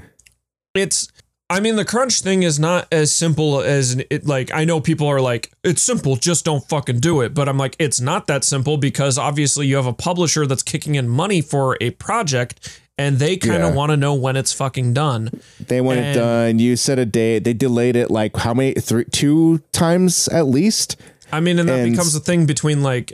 it's 0.75 1.07
I 1.51 1.59
mean 1.61 1.77
the 1.77 1.85
crunch 1.85 2.21
thing 2.21 2.43
is 2.43 2.59
not 2.59 2.87
as 2.91 3.11
simple 3.11 3.61
as 3.61 3.97
it 4.11 4.27
like 4.27 4.53
I 4.53 4.65
know 4.65 4.79
people 4.79 5.07
are 5.07 5.19
like 5.19 5.51
it's 5.63 5.81
simple 5.81 6.15
just 6.15 6.45
don't 6.45 6.63
fucking 6.69 6.99
do 6.99 7.21
it 7.21 7.33
but 7.33 7.49
I'm 7.49 7.57
like 7.57 7.75
it's 7.79 7.99
not 7.99 8.27
that 8.27 8.43
simple 8.43 8.77
because 8.77 9.17
obviously 9.17 9.65
you 9.65 9.75
have 9.77 9.87
a 9.87 9.93
publisher 9.93 10.45
that's 10.45 10.61
kicking 10.61 10.93
in 10.93 11.09
money 11.09 11.41
for 11.41 11.75
a 11.81 11.89
project 11.91 12.79
and 12.99 13.17
they 13.17 13.35
kind 13.37 13.63
of 13.63 13.69
Yeah. 13.71 13.75
want 13.75 13.89
to 13.91 13.97
know 13.97 14.13
when 14.13 14.35
it's 14.35 14.51
fucking 14.53 14.93
done. 14.93 15.31
They 15.65 15.79
want 15.81 15.99
it 15.99 16.13
done. 16.13 16.59
You 16.59 16.75
set 16.75 16.99
a 16.99 17.05
date. 17.05 17.45
They 17.45 17.53
delayed 17.53 17.95
it 17.95 18.11
like 18.11 18.35
how 18.35 18.53
many? 18.53 18.73
Three, 18.73 19.05
two 19.05 19.59
times 19.71 20.27
at 20.27 20.47
least. 20.47 20.97
I 21.31 21.39
mean 21.39 21.57
and 21.59 21.67
that 21.69 21.79
And- 21.79 21.91
becomes 21.93 22.13
a 22.13 22.19
thing 22.19 22.45
between 22.45 22.83
like 22.83 23.13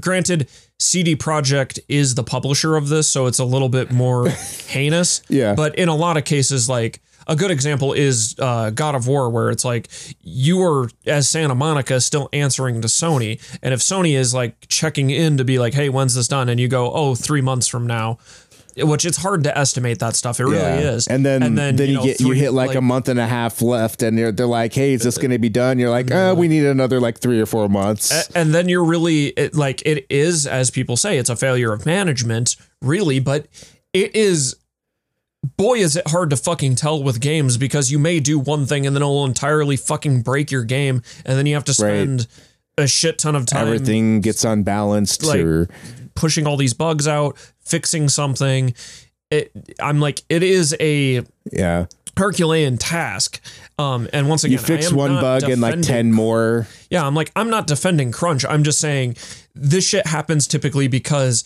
granted, 0.00 0.48
CD 0.78 1.16
Projekt 1.16 1.78
is 1.88 2.14
the 2.14 2.24
publisher 2.24 2.76
of 2.76 2.88
this, 2.88 3.08
so 3.08 3.26
it's 3.26 3.38
a 3.38 3.44
little 3.44 3.68
bit 3.68 3.90
more 3.90 4.28
heinous. 4.68 5.22
Yeah. 5.28 5.54
But 5.54 5.76
in 5.76 5.88
a 5.88 5.94
lot 5.94 6.16
of 6.16 6.24
cases, 6.24 6.68
like 6.68 7.00
a 7.26 7.36
good 7.36 7.50
example 7.50 7.92
is 7.92 8.34
uh, 8.38 8.70
God 8.70 8.94
of 8.94 9.06
War, 9.06 9.30
where 9.30 9.50
it's 9.50 9.64
like 9.64 9.88
you 10.20 10.62
are 10.62 10.88
as 11.06 11.28
Santa 11.28 11.54
Monica 11.54 12.00
still 12.00 12.28
answering 12.32 12.80
to 12.82 12.88
Sony, 12.88 13.40
and 13.62 13.72
if 13.72 13.80
Sony 13.80 14.16
is 14.16 14.34
like 14.34 14.68
checking 14.68 15.10
in 15.10 15.36
to 15.38 15.44
be 15.44 15.58
like, 15.58 15.74
"Hey, 15.74 15.88
when's 15.88 16.14
this 16.14 16.28
done?" 16.28 16.48
and 16.48 16.60
you 16.60 16.68
go, 16.68 16.92
"Oh, 16.92 17.14
three 17.14 17.40
months 17.40 17.66
from 17.66 17.86
now," 17.86 18.18
which 18.76 19.04
it's 19.04 19.18
hard 19.18 19.44
to 19.44 19.56
estimate 19.56 19.98
that 20.00 20.16
stuff. 20.16 20.40
It 20.40 20.44
really 20.44 20.82
is. 20.82 21.06
And 21.06 21.24
then 21.24 21.42
and 21.42 21.56
then, 21.56 21.76
you, 21.78 21.94
know, 21.94 22.04
get 22.04 22.20
you 22.20 22.32
hit 22.32 22.52
like, 22.52 22.74
a 22.74 22.80
month 22.80 23.08
and 23.08 23.18
a 23.20 23.26
half 23.26 23.62
left, 23.62 24.02
and 24.02 24.16
they're 24.18 24.32
they're 24.32 24.46
like, 24.46 24.72
"Hey, 24.72 24.94
is 24.94 25.02
this 25.02 25.18
going 25.18 25.30
to 25.30 25.38
be 25.38 25.48
done?" 25.48 25.78
You're 25.78 25.90
like, 25.90 26.10
"Oh, 26.10 26.34
we 26.34 26.48
need 26.48 26.64
another 26.64 27.00
like 27.00 27.18
three 27.18 27.40
or 27.40 27.46
four 27.46 27.68
months." 27.68 28.28
And 28.34 28.54
then 28.54 28.68
you're 28.68 28.84
really 28.84 29.26
it, 29.28 29.54
like 29.54 29.82
it 29.86 30.06
is 30.10 30.46
as 30.46 30.70
people 30.70 30.96
say 30.96 31.18
it's 31.18 31.30
a 31.30 31.36
failure 31.36 31.72
of 31.72 31.86
management 31.86 32.56
really 32.82 33.18
but 33.18 33.46
it 33.92 34.14
is 34.14 34.56
boy 35.56 35.74
is 35.78 35.96
it 35.96 36.06
hard 36.08 36.30
to 36.30 36.36
fucking 36.36 36.74
tell 36.74 37.02
with 37.02 37.20
games 37.20 37.56
because 37.56 37.90
you 37.90 37.98
may 37.98 38.20
do 38.20 38.38
one 38.38 38.66
thing 38.66 38.86
and 38.86 38.94
then 38.94 39.02
it'll 39.02 39.24
entirely 39.24 39.76
fucking 39.76 40.22
break 40.22 40.50
your 40.50 40.64
game 40.64 41.02
and 41.24 41.38
then 41.38 41.46
you 41.46 41.54
have 41.54 41.64
to 41.64 41.74
spend 41.74 42.26
a 42.76 42.86
shit 42.86 43.18
ton 43.18 43.36
of 43.36 43.46
time 43.46 43.66
Everything 43.66 44.20
gets 44.20 44.44
unbalanced, 44.44 45.22
like- 45.22 45.40
or 45.40 45.68
pushing 46.14 46.46
all 46.46 46.56
these 46.56 46.74
bugs 46.74 47.06
out 47.08 47.36
fixing 47.60 48.08
something 48.08 48.74
it, 49.30 49.50
i'm 49.80 50.00
like 50.00 50.22
it 50.28 50.42
is 50.42 50.76
a 50.80 51.22
yeah, 51.52 51.86
herculean 52.16 52.78
task 52.78 53.40
um 53.78 54.08
and 54.12 54.28
once 54.28 54.44
again 54.44 54.52
you 54.52 54.58
I 54.58 54.66
fix 54.66 54.92
one 54.92 55.14
bug 55.20 55.42
and 55.44 55.60
like 55.60 55.82
ten 55.82 56.12
more. 56.12 56.66
Yeah, 56.90 57.04
I'm 57.04 57.14
like, 57.14 57.32
I'm 57.34 57.50
not 57.50 57.66
defending 57.66 58.12
crunch. 58.12 58.44
I'm 58.44 58.62
just 58.62 58.80
saying 58.80 59.16
this 59.54 59.84
shit 59.84 60.06
happens 60.06 60.46
typically 60.46 60.86
because 60.86 61.42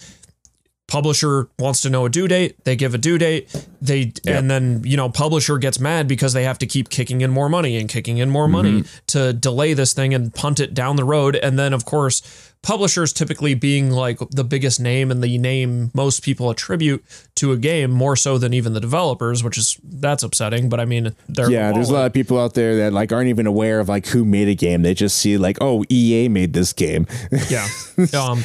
publisher 0.89 1.49
wants 1.59 1.83
to 1.83 1.91
know 1.91 2.07
a 2.07 2.09
due 2.09 2.27
date, 2.27 2.57
they 2.65 2.75
give 2.75 2.95
a 2.95 2.99
due 2.99 3.19
date, 3.19 3.55
they 3.81 4.13
and 4.27 4.51
then, 4.51 4.83
you 4.85 4.97
know, 4.97 5.09
publisher 5.09 5.59
gets 5.59 5.79
mad 5.79 6.09
because 6.09 6.33
they 6.33 6.45
have 6.45 6.59
to 6.59 6.67
keep 6.67 6.89
kicking 6.89 7.21
in 7.21 7.31
more 7.31 7.49
money 7.49 7.77
and 7.77 7.89
kicking 7.89 8.19
in 8.19 8.31
more 8.31 8.49
money 8.49 8.83
to 9.07 9.33
delay 9.33 9.75
this 9.75 9.93
thing 9.93 10.15
and 10.15 10.35
punt 10.35 10.59
it 10.59 10.75
down 10.75 10.97
the 10.97 11.05
road. 11.05 11.37
And 11.37 11.59
then 11.59 11.73
of 11.75 11.85
course, 11.85 12.23
publishers 12.63 13.13
typically 13.13 13.55
being 13.55 13.91
like 13.91 14.19
the 14.31 14.45
biggest 14.45 14.81
name 14.81 15.11
and 15.11 15.23
the 15.23 15.39
name 15.39 15.91
most 15.95 16.23
people 16.23 16.51
attribute 16.51 17.05
to 17.37 17.53
a 17.53 17.57
game 17.57 17.91
more 17.91 18.17
so 18.17 18.39
than 18.39 18.55
even 18.55 18.73
the 18.73 18.81
developers, 18.81 19.45
which 19.45 19.59
is 19.59 19.79
that's 19.85 20.23
upsetting, 20.23 20.71
but 20.71 20.81
I 20.81 20.87
mean, 20.87 21.15
they're 21.29 21.51
Yeah, 21.51 21.71
there's 21.73 21.91
a 21.91 21.95
lot 21.95 22.07
of 22.07 22.15
people 22.15 22.41
out 22.41 22.55
there 22.55 22.77
that 22.77 22.95
like 22.95 23.13
aren't 23.13 23.29
even 23.29 23.47
aware 23.47 23.79
of 23.79 23.91
like 23.91 24.07
who 24.07 24.25
made 24.25 24.49
a 24.49 24.55
game. 24.55 24.83
They 24.83 24.95
just 24.95 25.19
see 25.19 25.37
like, 25.37 25.59
oh, 25.61 25.85
EA 25.91 26.29
made 26.29 26.55
this 26.55 26.73
game. 26.73 27.07
yeah 27.51 27.69
um 28.19 28.43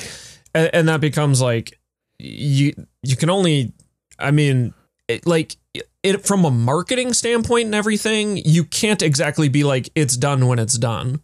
and, 0.53 0.69
and 0.73 0.89
that 0.89 1.01
becomes 1.01 1.41
like 1.41 1.79
you 2.24 2.74
you 3.01 3.15
can 3.15 3.30
only 3.30 3.74
i 4.19 4.32
mean 4.32 4.74
it, 5.07 5.26
like 5.28 5.57
it 6.03 6.26
from 6.26 6.45
a 6.45 6.51
marketing 6.51 7.13
standpoint 7.13 7.65
and 7.65 7.76
everything 7.76 8.38
you 8.38 8.63
can't 8.65 9.01
exactly 9.01 9.49
be 9.49 9.63
like 9.63 9.89
it's 9.95 10.17
done 10.17 10.47
when 10.47 10.59
it's 10.59 10.78
done. 10.78 11.21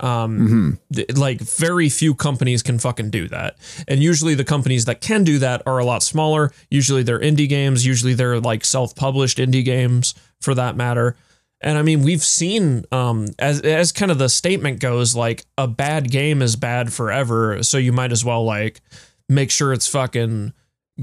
Um 0.00 0.78
th- 0.94 1.16
like 1.16 1.40
very 1.40 1.88
few 1.88 2.14
companies 2.14 2.62
can 2.62 2.78
fucking 2.78 3.10
do 3.10 3.26
that. 3.28 3.56
And 3.88 4.00
usually 4.00 4.34
the 4.34 4.44
companies 4.44 4.84
that 4.84 5.00
can 5.00 5.24
do 5.24 5.38
that 5.40 5.62
are 5.66 5.78
a 5.78 5.84
lot 5.84 6.02
smaller. 6.02 6.52
Usually 6.70 7.02
they're 7.02 7.18
indie 7.18 7.48
games. 7.48 7.84
Usually 7.84 8.14
they're 8.14 8.38
like 8.38 8.64
self-published 8.64 9.38
indie 9.38 9.64
games 9.64 10.14
for 10.40 10.54
that 10.54 10.76
matter. 10.76 11.16
And 11.60 11.76
I 11.76 11.82
mean, 11.82 12.02
we've 12.02 12.22
seen 12.22 12.84
um, 12.92 13.26
as 13.40 13.60
as 13.62 13.90
kind 13.90 14.12
of 14.12 14.18
the 14.18 14.28
statement 14.28 14.78
goes, 14.78 15.16
like 15.16 15.44
a 15.56 15.66
bad 15.66 16.08
game 16.12 16.42
is 16.42 16.54
bad 16.54 16.92
forever. 16.92 17.64
So 17.64 17.78
you 17.78 17.92
might 17.92 18.12
as 18.12 18.24
well 18.24 18.44
like 18.44 18.80
make 19.28 19.50
sure 19.50 19.72
it's 19.72 19.86
fucking 19.88 20.52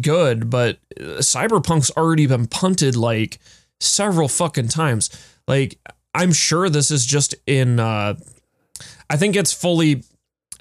good. 0.02 0.50
But 0.50 0.80
uh, 1.00 1.20
Cyberpunk's 1.22 1.92
already 1.98 2.28
been 2.28 2.48
punted 2.48 2.96
like 2.96 3.40
several 3.80 4.28
fucking 4.28 4.70
times. 4.70 5.10
Like 5.48 5.78
I'm 6.14 6.34
sure 6.34 6.70
this 6.70 6.92
is 6.92 7.06
just 7.06 7.36
in. 7.48 7.80
Uh, 7.80 8.16
I 9.10 9.18
think 9.18 9.36
it's 9.36 9.54
fully 9.54 10.04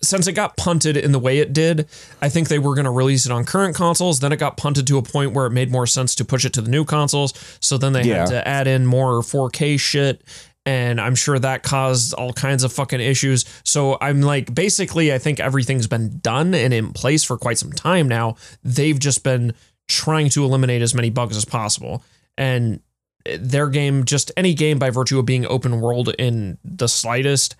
since 0.03 0.27
it 0.27 0.33
got 0.33 0.57
punted 0.59 0.99
in 0.99 1.13
the 1.13 1.19
way 1.19 1.39
it 1.39 1.55
did, 1.55 1.89
I 2.21 2.29
think 2.29 2.49
they 2.49 2.59
were 2.59 2.75
going 2.75 2.85
to 2.85 2.91
release 2.91 3.25
it 3.25 3.33
on 3.33 3.45
current 3.45 3.75
consoles. 3.75 4.21
Then 4.21 4.33
it 4.33 4.37
got 4.39 4.59
punted 4.59 4.87
to 4.89 4.99
a 4.99 5.03
point 5.03 5.33
where 5.33 5.47
it 5.47 5.51
made 5.51 5.71
more 5.71 5.87
sense 5.87 6.15
to 6.17 6.27
push 6.27 6.45
it 6.45 6.53
to 6.55 6.61
the 6.61 6.69
new 6.71 6.85
consoles. 6.85 7.33
So 7.61 7.79
then 7.79 7.95
they 7.95 8.03
Yeah. 8.03 8.19
had 8.19 8.27
to 8.27 8.47
add 8.49 8.67
in 8.67 8.85
more 8.85 9.23
4K 9.23 9.79
shit. 9.79 10.23
And 10.67 11.01
I'm 11.01 11.15
sure 11.15 11.39
that 11.39 11.63
caused 11.63 12.15
all 12.15 12.33
kinds 12.33 12.65
of 12.65 12.73
fucking 12.73 13.01
issues. 13.01 13.45
So 13.65 13.99
I'm 14.01 14.23
like, 14.23 14.55
basically, 14.55 15.13
I 15.13 15.19
think 15.19 15.39
everything's 15.39 15.87
been 15.87 16.19
done 16.21 16.55
and 16.55 16.73
in 16.73 16.93
place 16.93 17.23
for 17.23 17.37
quite 17.37 17.59
some 17.59 17.73
time 17.73 18.09
now. 18.09 18.37
They've 18.63 18.99
just 18.99 19.23
been 19.25 19.55
trying 19.89 20.31
to 20.31 20.45
eliminate 20.45 20.81
as 20.81 20.95
many 20.95 21.11
bugs 21.11 21.37
as 21.37 21.45
possible. 21.45 22.03
And 22.39 22.81
their 23.27 23.69
game, 23.69 24.05
just 24.05 24.33
any 24.37 24.55
game 24.55 24.79
by 24.79 24.91
virtue 24.91 25.19
of 25.19 25.27
being 25.27 25.47
open 25.47 25.81
world 25.81 26.15
in 26.19 26.59
the 26.65 26.89
slightest, 26.89 27.57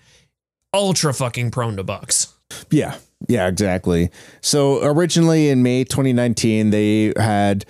ultra 0.73 1.13
fucking 1.13 1.51
prone 1.51 1.77
to 1.77 1.83
bugs. 1.83 2.33
Yeah, 2.69 2.97
yeah, 3.27 3.47
exactly. 3.47 4.09
So 4.41 4.83
originally 4.83 5.49
in 5.49 5.63
May 5.63 5.83
2019, 5.83 6.69
they 6.69 7.13
had 7.17 7.65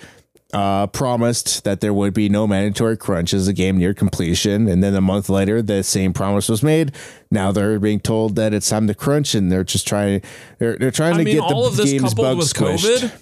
uh, 0.52 0.86
promised 0.86 1.64
that 1.64 1.80
there 1.80 1.92
would 1.92 2.14
be 2.14 2.28
no 2.28 2.46
mandatory 2.46 2.96
crunch 2.96 3.34
as 3.34 3.46
the 3.46 3.52
game 3.52 3.78
neared 3.78 3.96
completion, 3.96 4.68
and 4.68 4.82
then 4.82 4.94
a 4.94 5.00
month 5.00 5.28
later, 5.28 5.60
the 5.60 5.82
same 5.82 6.12
promise 6.12 6.48
was 6.48 6.62
made. 6.62 6.92
Now 7.30 7.50
they're 7.52 7.78
being 7.80 8.00
told 8.00 8.36
that 8.36 8.54
it's 8.54 8.68
time 8.68 8.86
to 8.86 8.94
crunch, 8.94 9.34
and 9.34 9.50
they're 9.50 9.64
just 9.64 9.86
trying. 9.88 10.22
They're 10.58 10.76
they're 10.78 10.90
trying 10.92 11.14
I 11.14 11.18
to 11.18 11.24
mean, 11.24 11.34
get 11.34 11.42
all 11.42 11.62
the 11.62 11.68
of 11.68 11.76
this 11.76 11.90
game's 11.90 12.14
coupled 12.14 12.38
bugs 12.38 12.38
with 12.38 12.52
squished. 12.54 13.00
COVID. 13.08 13.12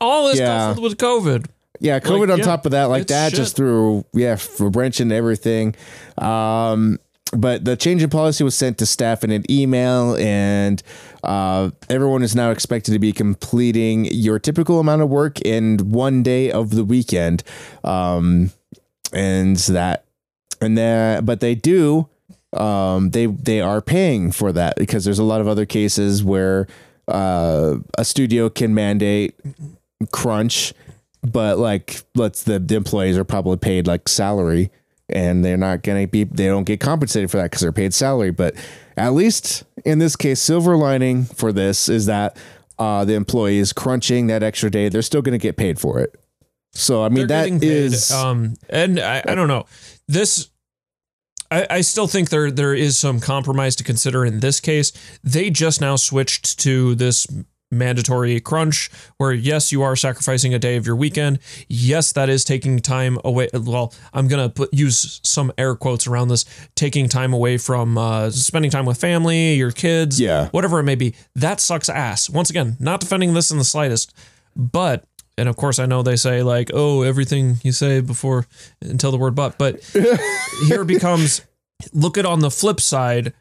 All 0.00 0.28
this 0.28 0.38
Yeah. 0.38 0.68
coupled 0.68 0.84
with 0.84 0.96
COVID. 0.98 1.46
Yeah, 1.80 2.00
COVID 2.00 2.20
Like, 2.20 2.30
on 2.30 2.38
yeah, 2.38 2.44
top 2.44 2.66
of 2.66 2.72
that, 2.72 2.84
like 2.84 3.08
that, 3.08 3.30
shit. 3.32 3.36
just 3.36 3.56
threw 3.56 4.04
yeah, 4.14 4.36
for 4.36 4.68
wrench 4.70 5.00
into 5.00 5.14
everything. 5.14 5.74
Um, 6.16 6.98
but 7.36 7.64
the 7.64 7.76
change 7.76 8.02
in 8.02 8.10
policy 8.10 8.44
was 8.44 8.54
sent 8.54 8.78
to 8.78 8.86
staff 8.86 9.24
in 9.24 9.30
an 9.30 9.50
email, 9.50 10.16
and 10.16 10.82
uh, 11.22 11.70
everyone 11.88 12.22
is 12.22 12.34
now 12.34 12.50
expected 12.50 12.92
to 12.92 12.98
be 12.98 13.12
completing 13.12 14.06
your 14.06 14.38
typical 14.38 14.80
amount 14.80 15.02
of 15.02 15.08
work 15.08 15.40
in 15.40 15.78
one 15.90 16.22
day 16.22 16.50
of 16.50 16.70
the 16.70 16.84
weekend. 16.84 17.42
Um, 17.82 18.50
and 19.12 19.56
that, 19.56 20.04
and 20.60 20.76
then, 20.76 21.24
but 21.24 21.40
they 21.40 21.54
do, 21.54 22.08
um, 22.52 23.10
they 23.10 23.26
they 23.26 23.60
are 23.60 23.80
paying 23.80 24.32
for 24.32 24.52
that 24.52 24.76
because 24.76 25.04
there's 25.04 25.18
a 25.18 25.24
lot 25.24 25.40
of 25.40 25.48
other 25.48 25.66
cases 25.66 26.22
where 26.22 26.66
uh, 27.08 27.76
a 27.98 28.04
studio 28.04 28.48
can 28.48 28.74
mandate 28.74 29.34
crunch 30.12 30.72
but 31.22 31.58
like 31.58 32.02
let's 32.14 32.42
the, 32.42 32.58
the 32.58 32.74
employees 32.74 33.16
are 33.16 33.24
probably 33.24 33.56
paid 33.56 33.86
like 33.86 34.08
salary 34.08 34.70
and 35.08 35.44
they're 35.44 35.56
not 35.56 35.82
gonna 35.82 36.06
be 36.06 36.24
they 36.24 36.46
don't 36.46 36.64
get 36.64 36.80
compensated 36.80 37.30
for 37.30 37.36
that 37.36 37.44
because 37.44 37.60
they're 37.60 37.72
paid 37.72 37.92
salary 37.92 38.30
but 38.30 38.54
at 38.96 39.12
least 39.12 39.64
in 39.84 39.98
this 39.98 40.16
case 40.16 40.40
silver 40.40 40.76
lining 40.76 41.24
for 41.24 41.52
this 41.52 41.88
is 41.88 42.06
that 42.06 42.36
uh 42.78 43.04
the 43.04 43.14
employees 43.14 43.72
crunching 43.72 44.26
that 44.28 44.42
extra 44.42 44.70
day 44.70 44.88
they're 44.88 45.02
still 45.02 45.22
gonna 45.22 45.38
get 45.38 45.56
paid 45.56 45.78
for 45.78 46.00
it 46.00 46.14
so 46.72 47.04
i 47.04 47.08
mean 47.08 47.26
They're 47.26 47.48
that 47.50 47.60
paid, 47.60 47.64
is 47.64 48.10
um, 48.10 48.54
and 48.70 48.98
I, 48.98 49.22
I 49.28 49.34
don't 49.34 49.48
know 49.48 49.66
this. 50.08 50.48
I, 51.50 51.66
I 51.70 51.80
still 51.82 52.06
think 52.06 52.30
there 52.30 52.50
there 52.50 52.74
is 52.74 52.98
some 52.98 53.20
compromise 53.20 53.76
to 53.76 53.84
consider 53.84 54.24
in 54.24 54.40
this 54.40 54.60
case. 54.60 54.92
They 55.22 55.50
just 55.50 55.80
now 55.80 55.96
switched 55.96 56.58
to 56.60 56.94
this 56.94 57.26
mandatory 57.78 58.40
crunch 58.40 58.90
where 59.18 59.32
yes 59.32 59.72
you 59.72 59.82
are 59.82 59.96
sacrificing 59.96 60.54
a 60.54 60.58
day 60.58 60.76
of 60.76 60.86
your 60.86 60.96
weekend 60.96 61.38
yes 61.68 62.12
that 62.12 62.28
is 62.28 62.44
taking 62.44 62.78
time 62.78 63.18
away 63.24 63.48
well 63.52 63.92
i'm 64.12 64.28
gonna 64.28 64.48
put 64.48 64.72
use 64.72 65.20
some 65.22 65.52
air 65.58 65.74
quotes 65.74 66.06
around 66.06 66.28
this 66.28 66.44
taking 66.74 67.08
time 67.08 67.32
away 67.32 67.58
from 67.58 67.98
uh, 67.98 68.30
spending 68.30 68.70
time 68.70 68.86
with 68.86 68.98
family 69.00 69.54
your 69.54 69.70
kids 69.70 70.20
Yeah. 70.20 70.48
whatever 70.50 70.78
it 70.80 70.84
may 70.84 70.94
be 70.94 71.14
that 71.34 71.60
sucks 71.60 71.88
ass 71.88 72.30
once 72.30 72.50
again 72.50 72.76
not 72.80 73.00
defending 73.00 73.34
this 73.34 73.50
in 73.50 73.58
the 73.58 73.64
slightest 73.64 74.14
but 74.56 75.04
and 75.36 75.48
of 75.48 75.56
course 75.56 75.80
I 75.80 75.86
know 75.86 76.02
they 76.04 76.14
say 76.14 76.44
like, 76.44 76.70
oh, 76.72 77.02
everything 77.02 77.56
you 77.64 77.72
say 77.72 78.00
before 78.00 78.46
until 78.80 79.10
the 79.10 79.16
word 79.16 79.34
but, 79.34 79.58
but 79.58 79.82
here 80.68 80.84
becomes 80.84 81.40
look 81.92 82.16
at 82.16 82.24
on 82.24 82.38
the 82.38 82.52
flip 82.52 82.80
side. 82.80 83.34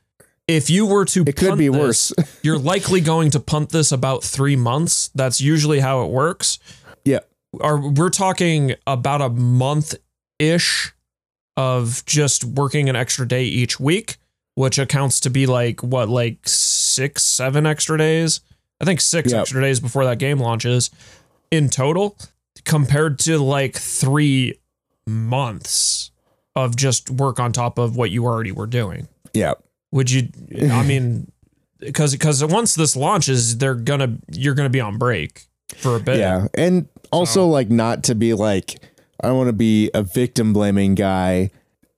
If 0.47 0.69
you 0.69 0.85
were 0.85 1.05
to 1.05 1.23
It 1.25 1.35
could 1.37 1.57
be 1.57 1.69
this, 1.69 2.11
worse. 2.17 2.39
you're 2.43 2.57
likely 2.59 2.99
going 3.01 3.29
to 3.31 3.39
punt 3.39 3.69
this 3.69 3.91
about 3.91 4.23
three 4.23 4.55
months. 4.55 5.09
That's 5.15 5.39
usually 5.39 5.79
how 5.79 6.03
it 6.03 6.09
works. 6.11 6.59
yeah 7.05 7.19
Are 7.61 7.79
we're 7.79 8.09
talking 8.09 8.75
about 8.85 9.21
a 9.21 9.29
month 9.29 9.95
ish 10.39 10.93
of 11.55 12.03
just 12.05 12.43
working 12.43 12.89
an 12.89 12.95
extra 12.95 13.27
day 13.27 13.45
each 13.45 13.79
week, 13.79 14.17
which 14.55 14.77
accounts 14.77 15.19
to 15.21 15.29
be 15.29 15.45
like 15.45 15.81
what, 15.81 16.09
like 16.09 16.39
six, 16.47 17.23
seven 17.23 17.65
extra 17.65 17.97
days? 17.97 18.41
I 18.81 18.85
think 18.85 18.99
six 18.99 19.31
Yep. 19.31 19.41
extra 19.41 19.61
days 19.61 19.79
before 19.79 20.03
that 20.05 20.19
game 20.19 20.39
launches 20.39 20.89
in 21.51 21.69
total, 21.69 22.17
compared 22.65 23.17
to 23.19 23.37
like 23.37 23.75
three 23.77 24.59
months 25.07 26.11
of 26.55 26.75
just 26.75 27.09
work 27.09 27.39
on 27.39 27.51
top 27.53 27.77
of 27.77 27.95
what 27.95 28.11
you 28.11 28.25
already 28.25 28.51
were 28.51 28.67
doing. 28.67 29.07
yeah 29.33 29.53
Would 29.93 30.09
you? 30.11 30.27
I 30.71 30.83
mean, 30.87 31.31
because 31.79 32.11
because 32.13 32.43
once 32.43 32.73
this 32.75 32.95
launches, 32.95 33.57
they're 33.59 33.75
gonna 33.75 34.17
you're 34.31 34.55
gonna 34.55 34.69
be 34.69 34.81
on 34.81 34.97
break 34.97 35.45
for 35.77 35.95
a 35.95 35.99
bit. 35.99 36.17
Yeah, 36.17 36.47
and 36.55 36.87
also 37.11 37.41
So- 37.41 37.49
like 37.49 37.69
not 37.69 38.03
to 38.05 38.15
be 38.15 38.33
like 38.33 38.79
I 39.23 39.27
don't 39.27 39.37
want 39.37 39.49
to 39.49 39.53
be 39.53 39.91
a 39.93 40.01
victim 40.03 40.51
blaming 40.51 40.95
guy, 40.95 41.51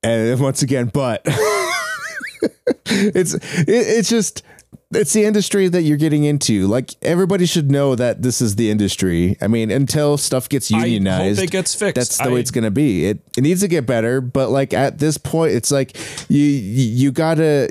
and 0.03 0.39
once 0.41 0.61
again, 0.61 0.91
but 0.93 1.21
it's 2.85 3.33
it, 3.33 3.65
it's 3.67 4.09
just 4.09 4.43
it's 4.91 5.13
the 5.13 5.23
industry 5.25 5.67
that 5.67 5.81
you're 5.81 5.97
getting 5.97 6.23
into. 6.25 6.67
Like 6.67 6.95
everybody 7.01 7.45
should 7.45 7.71
know 7.71 7.95
that 7.95 8.21
this 8.21 8.41
is 8.41 8.55
the 8.55 8.69
industry. 8.69 9.35
I 9.41 9.47
mean, 9.47 9.71
until 9.71 10.17
stuff 10.17 10.47
gets 10.49 10.69
unionized, 10.69 11.41
it 11.41 11.51
gets 11.51 11.73
fixed. 11.73 11.95
that's 11.95 12.17
the 12.17 12.31
way 12.31 12.39
it's 12.39 12.51
gonna 12.51 12.71
be. 12.71 13.05
It 13.05 13.19
it 13.37 13.41
needs 13.41 13.61
to 13.61 13.67
get 13.67 13.85
better, 13.85 14.21
but 14.21 14.49
like 14.49 14.73
at 14.73 14.99
this 14.99 15.17
point, 15.17 15.53
it's 15.53 15.71
like 15.71 15.97
you 16.29 16.41
you, 16.41 16.83
you 17.05 17.11
gotta 17.11 17.69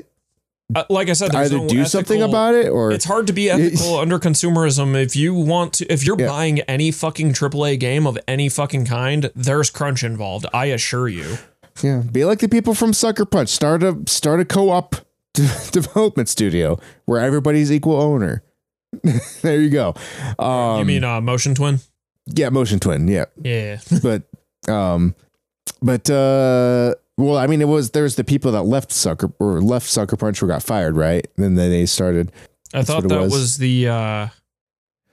Uh, 0.73 0.83
like 0.89 1.09
I 1.09 1.13
said, 1.13 1.31
there's 1.31 1.51
either 1.51 1.61
no 1.61 1.67
do 1.67 1.85
something 1.85 2.23
about 2.23 2.55
it 2.55 2.69
or 2.69 2.91
It's 2.91 3.05
hard 3.05 3.27
to 3.27 3.33
be 3.33 3.49
ethical 3.51 3.97
under 3.99 4.17
consumerism 4.17 4.95
if 4.99 5.15
you 5.15 5.33
want 5.35 5.73
to. 5.73 5.85
If 5.93 6.03
you're 6.05 6.19
Yeah. 6.19 6.27
buying 6.27 6.59
any 6.61 6.89
fucking 6.91 7.33
AAA 7.33 7.77
game 7.79 8.07
of 8.07 8.17
any 8.27 8.49
fucking 8.49 8.85
kind, 8.85 9.29
there's 9.35 9.69
crunch 9.69 10.03
involved. 10.03 10.47
I 10.53 10.65
assure 10.67 11.07
you. 11.07 11.37
Yeah, 11.83 12.01
be 12.11 12.25
like 12.25 12.39
the 12.39 12.47
people 12.47 12.73
from 12.73 12.93
Sucker 12.93 13.25
Punch. 13.25 13.49
Start 13.49 13.83
a 13.83 13.97
start 14.07 14.39
a 14.39 14.45
co-op 14.45 14.95
d- 15.35 15.47
development 15.71 16.29
studio 16.29 16.79
where 17.05 17.19
everybody's 17.19 17.71
equal 17.71 18.01
owner. 18.01 18.41
there 19.43 19.61
you 19.61 19.69
go. 19.69 19.93
Um, 20.39 20.79
you 20.79 20.85
mean 20.85 21.03
uh, 21.03 21.21
Motion 21.21 21.53
Twin? 21.53 21.79
yeah, 22.27 22.49
Motion 22.49 22.79
Twin. 22.79 23.07
Yeah, 23.07 23.25
Yeah. 23.43 23.79
but 24.01 24.23
um, 24.67 25.13
but 25.81 26.09
uh, 26.09 26.95
well, 27.17 27.37
I 27.37 27.47
mean, 27.47 27.61
it 27.61 27.67
was 27.67 27.91
there's 27.91 28.15
the 28.15 28.23
people 28.23 28.51
that 28.53 28.63
left 28.63 28.91
Sucker 28.91 29.31
or 29.39 29.61
left 29.61 29.87
Sucker 29.89 30.17
Punch 30.17 30.41
or 30.43 30.47
got 30.47 30.63
fired, 30.63 30.95
right? 30.97 31.25
And 31.37 31.57
then 31.57 31.69
they 31.71 31.85
started. 31.85 32.31
I 32.73 32.83
thought 32.83 33.07
that 33.07 33.19
was. 33.21 33.31
was, 33.31 33.57
the 33.57 33.87
uh 33.87 34.27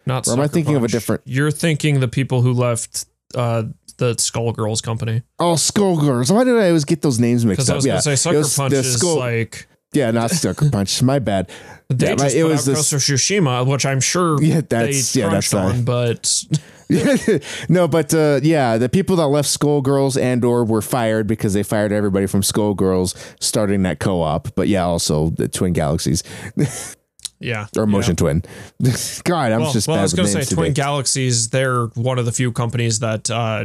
not 0.05 0.27
Or 0.27 0.33
am 0.33 0.41
I 0.41 0.49
thinking 0.49 0.75
of 0.75 0.83
a 0.83 0.89
different- 0.89 1.23
You're 1.27 1.53
thinking 1.53 2.01
the 2.01 2.09
people 2.09 2.43
who 2.43 2.53
left 2.53 3.07
uh 3.37 3.65
the 3.99 4.15
Skullgirls 4.17 4.83
company. 4.83 5.23
Oh, 5.39 5.55
Skullgirls. 5.55 6.35
Why 6.35 6.43
did 6.45 6.57
I 6.57 6.69
always 6.69 6.85
get 6.85 7.03
those 7.03 7.21
names 7.21 7.45
mixed 7.47 7.69
up? 7.71 7.77
was 7.77 7.87
yeah, 7.87 8.01
say 8.01 8.17
Sucker 8.17 8.43
Punch 8.57 8.73
is 8.73 8.95
Skull- 8.99 9.19
like 9.19 9.69
yeah, 9.93 10.11
not 10.11 10.31
Sucker 10.33 10.71
Punch. 10.71 11.03
My 11.03 11.19
bad. 11.21 11.51
they 11.89 12.09
Yeah, 12.09 12.15
just 12.17 12.35
it 12.35 12.43
put 12.43 12.51
was 12.51 12.65
this- 12.65 12.91
Ghost 12.91 13.09
Tsushima, 13.09 13.65
which 13.67 13.87
I'm 13.87 14.01
sure 14.01 14.43
Yeah, 14.43 14.63
that's 14.69 15.15
yeah, 15.15 15.29
that's 15.29 15.53
not, 15.53 15.73
on, 15.75 15.85
but 15.85 16.43
no, 17.69 17.89
but 17.89 18.13
uh, 18.15 18.41
yeah, 18.43 18.79
the 18.79 18.89
people 18.89 19.17
that 19.17 19.27
left 19.29 19.49
Skullgirls 19.49 20.21
and 20.21 20.45
or 20.45 20.65
were 20.65 20.83
fired 20.83 21.27
because 21.27 21.55
they 21.55 21.63
fired 21.63 21.93
everybody 21.93 22.27
from 22.27 22.43
Skullgirls 22.43 23.17
starting 23.41 23.83
that 23.83 24.01
co-op. 24.01 24.55
But 24.55 24.69
yeah, 24.69 24.85
also 24.85 25.31
the 25.31 25.49
Twin 25.49 25.73
Galaxies 25.73 26.23
yeah. 27.41 27.67
or 27.77 27.87
Motion 27.87 28.17
Twin. 28.17 28.43
God, 29.25 29.53
I'm 29.53 29.63
well, 29.63 29.73
just 29.73 29.89
well, 29.89 29.99
I 29.99 30.03
was 30.03 30.15
going 30.15 30.27
to 30.27 30.45
say 30.45 30.55
Twin 30.55 30.69
today. 30.69 30.83
Galaxies. 30.83 31.51
They're 31.51 31.87
one 31.87 32.19
of 32.19 32.25
the 32.27 32.33
few 32.33 32.53
companies 32.53 32.99
that 33.01 33.31
uh, 33.31 33.65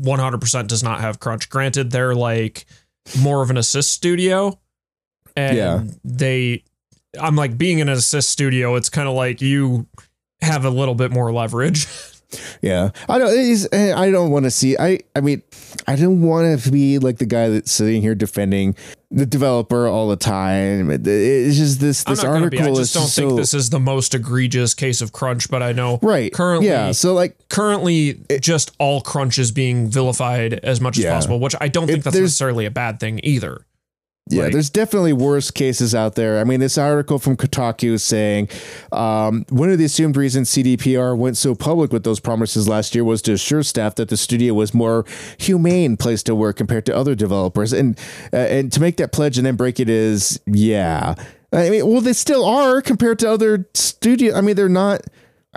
100% 0.00 0.66
does 0.66 0.82
not 0.82 1.00
have 1.00 1.20
crunch. 1.20 1.48
Granted, 1.48 1.90
they're 1.90 2.14
like 2.14 2.66
more 3.20 3.42
of 3.42 3.50
an 3.50 3.56
assist 3.56 3.92
studio, 3.92 4.58
and 5.36 5.56
Yeah. 5.56 5.84
they. 6.04 6.64
I'm 7.18 7.36
like 7.36 7.56
being 7.56 7.78
in 7.78 7.88
an 7.88 7.94
assist 7.94 8.28
studio. 8.28 8.76
It's 8.76 8.90
kind 8.90 9.08
of 9.08 9.14
like 9.14 9.40
you 9.40 9.86
have 10.42 10.64
a 10.64 10.70
little 10.70 10.94
bit 10.94 11.10
more 11.10 11.32
leverage. 11.32 11.86
Yeah, 12.60 12.90
I 13.08 13.18
don't. 13.18 13.30
Eh, 13.72 13.94
I 13.94 14.10
don't 14.10 14.30
want 14.30 14.44
to 14.44 14.50
see. 14.50 14.76
I. 14.78 15.00
I 15.16 15.20
mean, 15.20 15.42
I 15.86 15.96
don't 15.96 16.20
want 16.22 16.60
to 16.60 16.70
be 16.70 16.98
like 16.98 17.18
the 17.18 17.26
guy 17.26 17.48
that's 17.48 17.72
sitting 17.72 18.02
here 18.02 18.14
defending 18.14 18.74
the 19.10 19.24
developer 19.24 19.86
all 19.86 20.08
the 20.08 20.16
time. 20.16 20.90
It's 20.90 21.56
just 21.56 21.80
this. 21.80 22.04
I'm 22.06 22.12
This 22.12 22.22
be. 22.50 22.60
I 22.60 22.66
just 22.68 22.80
is 22.80 22.92
don't 22.92 23.08
think 23.10 23.38
this 23.38 23.54
is 23.54 23.70
the 23.70 23.80
most 23.80 24.14
egregious 24.14 24.74
case 24.74 25.00
of 25.00 25.12
crunch. 25.12 25.50
But 25.50 25.62
I 25.62 25.72
know 25.72 25.98
right. 26.02 26.32
currently- 26.32 26.68
yeah. 26.68 26.92
So 26.92 27.14
like, 27.14 27.36
currently 27.48 28.20
just 28.40 28.72
all 28.78 29.00
crunch 29.00 29.38
is 29.38 29.50
being 29.50 29.88
vilified 29.88 30.54
as 30.62 30.80
much 30.82 30.98
as 30.98 31.04
Yeah. 31.04 31.14
possible, 31.14 31.40
which 31.40 31.54
I 31.60 31.68
don't 31.68 31.86
think 31.86 32.00
It- 32.00 32.04
that's 32.04 32.16
necessarily 32.18 32.66
a 32.66 32.70
bad 32.70 33.00
thing 33.00 33.20
either. 33.22 33.62
Yeah, 34.30 34.44
Like- 34.44 34.52
there's 34.52 34.70
definitely 34.70 35.12
worse 35.12 35.50
cases 35.50 35.94
out 35.94 36.14
there. 36.14 36.38
I 36.38 36.44
mean, 36.44 36.60
this 36.60 36.76
article 36.78 37.18
from 37.18 37.36
Kotaku 37.36 37.92
is 37.94 38.04
saying 38.04 38.48
um, 38.92 39.44
one 39.48 39.70
of 39.70 39.78
the 39.78 39.84
assumed 39.84 40.16
reasons 40.16 40.50
CDPR 40.50 41.16
went 41.16 41.36
so 41.36 41.54
public 41.54 41.92
with 41.92 42.04
those 42.04 42.20
promises 42.20 42.68
last 42.68 42.94
year 42.94 43.04
was 43.04 43.22
to 43.22 43.32
assure 43.32 43.62
staff 43.62 43.94
that 43.96 44.08
the 44.08 44.16
studio 44.16 44.54
was 44.54 44.74
more 44.74 45.04
humane 45.38 45.96
place 45.96 46.22
to 46.24 46.34
work 46.34 46.56
compared 46.56 46.84
to 46.86 46.96
other 46.96 47.14
developers, 47.14 47.72
and 47.72 47.98
uh, 48.32 48.36
and 48.36 48.72
to 48.72 48.80
make 48.80 48.96
that 48.98 49.12
pledge 49.12 49.38
and 49.38 49.46
then 49.46 49.56
break 49.56 49.80
it 49.80 49.88
is 49.88 50.40
yeah. 50.46 51.14
I 51.52 51.70
mean, 51.70 51.86
well, 51.86 52.02
they 52.02 52.12
still 52.12 52.44
are 52.44 52.82
compared 52.82 53.18
to 53.20 53.30
other 53.30 53.66
studio. 53.72 54.36
I 54.36 54.42
mean, 54.42 54.54
they're 54.54 54.68
not 54.68 55.00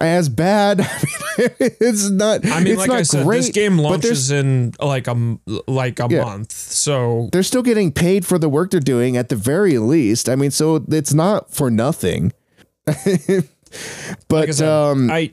as 0.01 0.29
bad. 0.29 0.87
It's 1.37 2.09
not. 2.09 2.45
I 2.45 2.59
mean, 2.59 2.73
it's 2.73 2.77
like 2.79 2.89
not 2.89 2.97
I 2.97 3.01
said, 3.03 3.25
great, 3.25 3.37
this 3.37 3.49
game 3.49 3.77
launches 3.77 4.29
in 4.31 4.73
like 4.79 5.07
a 5.07 5.37
like 5.67 5.99
a 5.99 6.07
Yeah. 6.09 6.23
month, 6.25 6.51
so 6.51 7.29
they're 7.31 7.41
still 7.41 7.63
getting 7.63 7.91
paid 7.93 8.25
for 8.25 8.37
the 8.37 8.49
work 8.49 8.69
they're 8.71 8.79
doing 8.81 9.15
at 9.17 9.29
the 9.29 9.37
very 9.37 9.77
least. 9.79 10.27
I 10.27 10.35
mean, 10.35 10.51
so 10.51 10.83
it's 10.89 11.13
not 11.13 11.51
for 11.51 11.71
nothing. 11.71 12.33
but 12.85 13.45
like 14.29 14.49
I 14.49 14.51
said, 14.51 14.67
um, 14.69 15.09
I. 15.09 15.31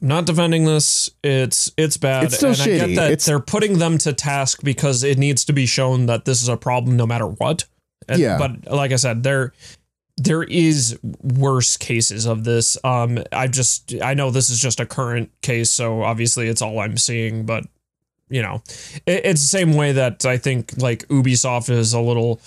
I'm 0.00 0.08
not 0.08 0.26
defending 0.26 0.64
this. 0.64 1.10
It's 1.22 1.72
it's 1.76 1.96
bad. 1.96 2.24
It's 2.24 2.36
still 2.36 2.50
and 2.52 2.60
I 2.60 2.64
shitty. 2.66 2.78
get 2.78 2.96
that 2.96 3.06
It's- 3.12 3.24
they're 3.26 3.40
putting 3.40 3.78
them 3.78 3.96
to 3.98 4.12
task 4.12 4.60
because 4.62 5.02
it 5.02 5.18
needs 5.18 5.44
to 5.46 5.52
be 5.52 5.66
shown 5.66 6.06
that 6.06 6.24
this 6.26 6.42
is 6.42 6.48
a 6.48 6.56
problem 6.56 6.96
no 6.96 7.06
matter 7.06 7.26
what. 7.26 7.64
And- 8.08 8.20
Yeah. 8.20 8.38
But 8.38 8.70
like 8.72 8.92
I 8.92 8.96
said, 8.96 9.22
there 9.22 9.52
there 10.16 10.44
is 10.44 10.98
worse 11.22 11.76
cases 11.76 12.26
of 12.26 12.44
this. 12.44 12.78
Um 12.84 13.18
I 13.32 13.48
just 13.48 13.94
I 14.02 14.14
know 14.14 14.30
this 14.30 14.50
is 14.50 14.60
just 14.60 14.80
a 14.80 14.86
current 14.86 15.30
case, 15.42 15.70
so 15.70 16.02
obviously 16.02 16.48
it's 16.48 16.62
all 16.62 16.78
I'm 16.78 16.96
seeing, 16.96 17.46
but 17.46 17.64
you 18.28 18.42
know, 18.42 18.62
it, 19.06 19.24
it's 19.24 19.42
the 19.42 19.48
same 19.48 19.74
way 19.74 19.92
that 19.92 20.24
I 20.24 20.38
think 20.38 20.74
like 20.78 21.06
Ubisoft 21.08 21.70
is 21.70 21.92
a 21.92 22.00
little 22.00 22.40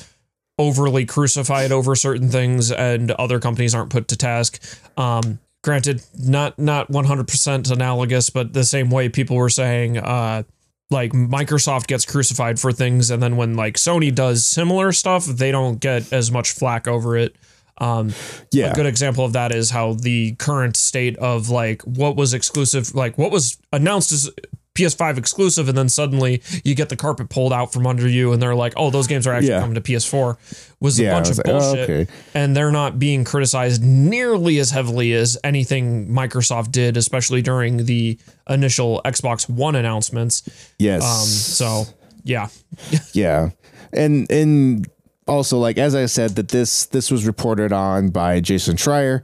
overly 0.57 1.05
crucified 1.05 1.72
over 1.72 1.95
certain 1.95 2.30
things 2.30 2.72
and 2.72 3.11
other 3.11 3.39
companies 3.39 3.76
aren't 3.76 3.91
put 3.91 4.07
to 4.09 4.15
task. 4.18 4.63
Um 4.97 5.39
granted 5.63 6.01
not 6.18 6.57
not 6.57 6.89
100% 6.89 7.72
analogous 7.72 8.30
but 8.30 8.53
the 8.53 8.63
same 8.63 8.89
way 8.89 9.09
people 9.09 9.36
were 9.36 9.49
saying 9.49 9.97
uh 9.97 10.43
like 10.89 11.11
Microsoft 11.11 11.88
gets 11.88 12.05
crucified 12.05 12.59
for 12.59 12.72
things 12.72 13.11
and 13.11 13.22
then 13.22 13.36
when 13.36 13.55
like 13.55 13.76
Sony 13.76 14.13
does 14.13 14.45
similar 14.45 14.93
stuff 14.93 15.26
they 15.26 15.51
don't 15.51 15.82
get 15.82 16.13
as 16.13 16.32
much 16.32 16.51
flack 16.53 16.88
over 16.88 17.18
it 17.18 17.36
um 17.80 18.11
yeah, 18.51 18.71
a 18.71 18.75
good 18.75 18.86
example 18.86 19.23
of 19.25 19.34
that 19.34 19.51
is 19.53 19.69
how 19.69 19.93
the 19.93 20.34
current 20.36 20.75
state 20.75 21.15
of 21.17 21.49
like 21.49 21.82
what 21.84 22.15
was 22.15 22.34
exclusive 22.34 22.93
like 22.95 23.17
what 23.17 23.32
was 23.32 23.57
announced 23.71 24.11
as 24.11 24.30
PS5 24.75 25.17
exclusive 25.17 25.67
and 25.69 25.75
then 25.75 25.89
suddenly 25.89 26.41
you 26.63 26.75
get 26.75 26.89
the 26.89 26.95
carpet 26.95 27.30
pulled 27.30 27.51
out 27.51 27.73
from 27.73 27.88
under 27.88 28.07
you 28.07 28.32
and 28.32 28.39
they're 28.39 28.53
like 28.53 28.73
oh 28.78 28.91
those 28.91 29.07
games 29.07 29.25
are 29.25 29.34
actually 29.34 29.49
Yeah. 29.49 29.59
coming 29.61 29.73
to 29.73 29.82
PS4 29.82 30.38
was 30.80 30.99
a 30.99 31.03
Yeah, 31.03 31.13
bunch 31.13 31.30
was 31.30 31.39
of 31.39 31.45
like, 31.47 31.55
oh, 31.55 31.59
bullshit 31.59 31.89
okay. 31.89 32.11
and 32.36 32.55
they're 32.55 32.71
not 32.71 32.99
being 32.99 33.23
criticized 33.23 33.84
nearly 33.84 34.59
as 34.59 34.69
heavily 34.69 35.13
as 35.13 35.36
anything 35.43 36.07
Microsoft 36.09 36.71
did 36.71 36.95
especially 36.95 37.41
during 37.41 37.86
the 37.86 38.19
initial 38.49 39.01
Xbox 39.03 39.49
One 39.49 39.75
announcements 39.75 40.43
yes. 40.78 41.01
um 41.03 41.25
so 41.25 41.86
yeah 42.23 42.49
yeah, 43.13 43.49
and 43.93 44.30
and 44.32 44.88
also 45.28 45.57
like 45.57 45.78
as 45.78 45.95
I 45.95 46.05
said 46.05 46.36
that 46.36 46.49
this 46.49 46.86
this 46.88 47.11
was 47.11 47.25
reported 47.25 47.71
on 47.71 48.09
by 48.09 48.39
Jason 48.39 48.75
Schreier, 48.78 49.23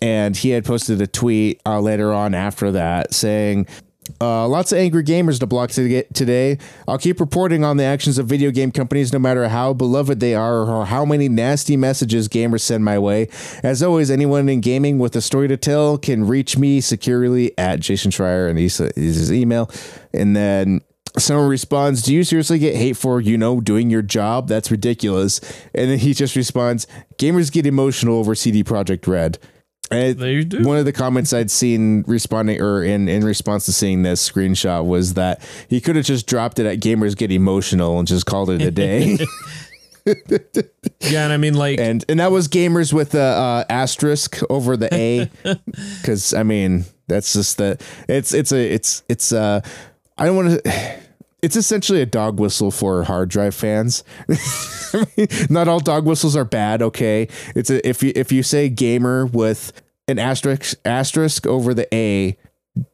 and 0.00 0.36
he 0.36 0.50
had 0.50 0.64
posted 0.64 1.00
a 1.00 1.06
tweet 1.06 1.60
uh, 1.66 1.80
later 1.80 2.12
on 2.12 2.34
after 2.34 2.70
that 2.72 3.14
saying. 3.14 3.66
Uh, 4.22 4.48
lots 4.48 4.72
of 4.72 4.78
angry 4.78 5.04
gamers 5.04 5.38
to 5.38 5.46
block 5.46 5.70
today. 5.70 6.58
I'll 6.88 6.96
keep 6.96 7.20
reporting 7.20 7.62
on 7.62 7.76
the 7.76 7.84
actions 7.84 8.16
of 8.16 8.26
video 8.26 8.50
game 8.50 8.72
companies, 8.72 9.12
no 9.12 9.18
matter 9.18 9.46
how 9.48 9.74
beloved 9.74 10.18
they 10.18 10.34
are 10.34 10.62
or 10.62 10.86
how 10.86 11.04
many 11.04 11.28
nasty 11.28 11.76
messages 11.76 12.26
gamers 12.26 12.60
send 12.60 12.86
my 12.86 12.98
way. 12.98 13.28
As 13.62 13.82
always, 13.82 14.10
anyone 14.10 14.48
in 14.48 14.62
gaming 14.62 14.98
with 14.98 15.14
a 15.14 15.20
story 15.20 15.46
to 15.48 15.58
tell 15.58 15.98
can 15.98 16.26
reach 16.26 16.56
me 16.56 16.80
securely 16.80 17.56
at 17.58 17.80
Jason 17.80 18.10
Schreier, 18.10 18.48
and 18.48 18.58
his 18.58 19.30
email. 19.30 19.70
And 20.14 20.34
then 20.34 20.80
someone 21.18 21.48
responds, 21.48 22.02
"Do 22.02 22.14
you 22.14 22.24
seriously 22.24 22.58
get 22.58 22.74
hate 22.76 22.96
for 22.96 23.20
you 23.20 23.38
know 23.38 23.60
doing 23.60 23.90
your 23.90 24.02
job? 24.02 24.48
That's 24.48 24.70
ridiculous." 24.70 25.40
And 25.74 25.90
then 25.90 25.98
he 25.98 26.14
just 26.14 26.36
responds, 26.36 26.86
"Gamers 27.18 27.52
get 27.52 27.66
emotional 27.66 28.18
over 28.18 28.34
CD 28.34 28.64
Projekt 28.64 29.06
Red." 29.06 29.38
And 29.90 30.18
They 30.18 30.44
do. 30.44 30.64
One 30.64 30.76
of 30.76 30.84
the 30.84 30.92
comments 30.92 31.32
I'd 31.32 31.50
seen 31.50 32.04
responding 32.06 32.60
or 32.60 32.82
in 32.84 33.08
in 33.08 33.24
response 33.24 33.64
to 33.66 33.72
seeing 33.72 34.02
this 34.02 34.28
screenshot 34.28 34.86
was 34.86 35.14
that 35.14 35.40
he 35.68 35.80
could 35.80 35.96
have 35.96 36.04
just 36.04 36.26
dropped 36.26 36.58
it 36.58 36.66
at 36.66 36.80
"Gamers 36.80 37.16
get 37.16 37.32
emotional" 37.32 37.98
and 37.98 38.06
just 38.06 38.26
called 38.26 38.50
it 38.50 38.60
a 38.60 38.70
day. 38.70 39.18
yeah 41.00 41.24
and 41.24 41.32
I 41.34 41.36
mean 41.36 41.52
like 41.52 41.78
and 41.78 42.02
and 42.08 42.18
that 42.20 42.30
was 42.30 42.48
gamers 42.48 42.94
with 42.94 43.14
a 43.14 43.20
uh, 43.20 43.64
asterisk 43.68 44.38
over 44.48 44.74
the 44.74 44.88
A, 44.94 45.30
because 46.00 46.32
I 46.32 46.44
mean 46.44 46.86
that's 47.08 47.34
just 47.34 47.58
the 47.58 47.78
it's 48.08 48.32
it's 48.32 48.52
a 48.52 48.72
it's 48.72 49.02
it's 49.08 49.32
uh 49.32 49.60
I 50.16 50.26
don't 50.26 50.36
want 50.36 50.64
to. 50.64 50.98
It's 51.42 51.56
essentially 51.56 52.00
a 52.00 52.06
dog 52.06 52.40
whistle 52.40 52.70
for 52.70 53.04
hard 53.04 53.28
drive 53.28 53.54
fans. 53.54 54.02
Not 55.50 55.68
all 55.68 55.80
dog 55.80 56.04
whistles 56.04 56.36
are 56.36 56.44
bad. 56.44 56.82
Okay, 56.82 57.28
it's 57.54 57.70
a, 57.70 57.86
if 57.88 58.02
you 58.02 58.12
if 58.16 58.32
you 58.32 58.42
say 58.42 58.68
gamer 58.68 59.26
with 59.26 59.72
an 60.08 60.18
asterisk 60.18 60.76
asterisk 60.84 61.46
over 61.46 61.74
the 61.74 61.92
A, 61.94 62.36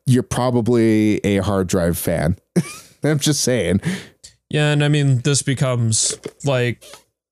you're 0.06 0.22
probably 0.22 1.24
a 1.24 1.38
hard 1.38 1.68
drive 1.68 1.96
fan. 1.96 2.36
I'm 3.04 3.18
just 3.18 3.40
saying. 3.40 3.80
Yeah, 4.50 4.72
and 4.72 4.84
I 4.84 4.88
mean 4.88 5.18
this 5.20 5.42
becomes 5.42 6.18
like 6.44 6.84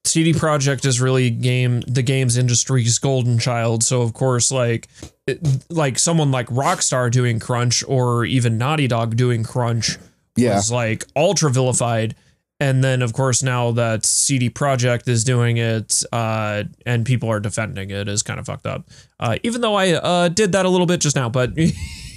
CD 0.04 0.32
Projekt 0.32 0.86
is 0.86 1.00
really 1.00 1.30
game 1.30 1.80
the 1.82 2.02
games 2.02 2.36
industry's 2.36 2.98
golden 2.98 3.38
child. 3.38 3.82
So 3.84 4.02
of 4.02 4.14
course, 4.14 4.50
like 4.50 4.88
it, 5.26 5.40
like 5.70 5.98
someone 5.98 6.30
like 6.30 6.48
Rockstar 6.48 7.10
doing 7.10 7.38
crunch 7.38 7.84
or 7.86 8.24
even 8.24 8.56
Naughty 8.56 8.88
Dog 8.88 9.16
doing 9.16 9.44
crunch 9.44 9.98
Yeah. 10.36 10.56
was 10.56 10.70
like 10.72 11.04
ultra 11.16 11.50
vilified. 11.50 12.14
And 12.60 12.82
then 12.84 13.02
of 13.02 13.12
course 13.12 13.42
now 13.42 13.72
that 13.72 14.04
CD 14.04 14.48
Projekt 14.48 15.08
is 15.08 15.24
doing 15.24 15.56
it 15.56 16.04
uh, 16.12 16.62
and 16.86 17.04
people 17.04 17.28
are 17.28 17.40
defending 17.40 17.90
it 17.90 18.08
is 18.08 18.22
kind 18.22 18.38
of 18.38 18.46
fucked 18.46 18.66
up. 18.66 18.88
Uh, 19.18 19.36
even 19.42 19.60
though 19.60 19.74
I 19.74 19.92
uh, 19.92 20.28
did 20.28 20.52
that 20.52 20.64
a 20.64 20.68
little 20.68 20.86
bit 20.86 21.00
just 21.00 21.16
now, 21.16 21.28
but 21.28 21.56
you 21.58 21.72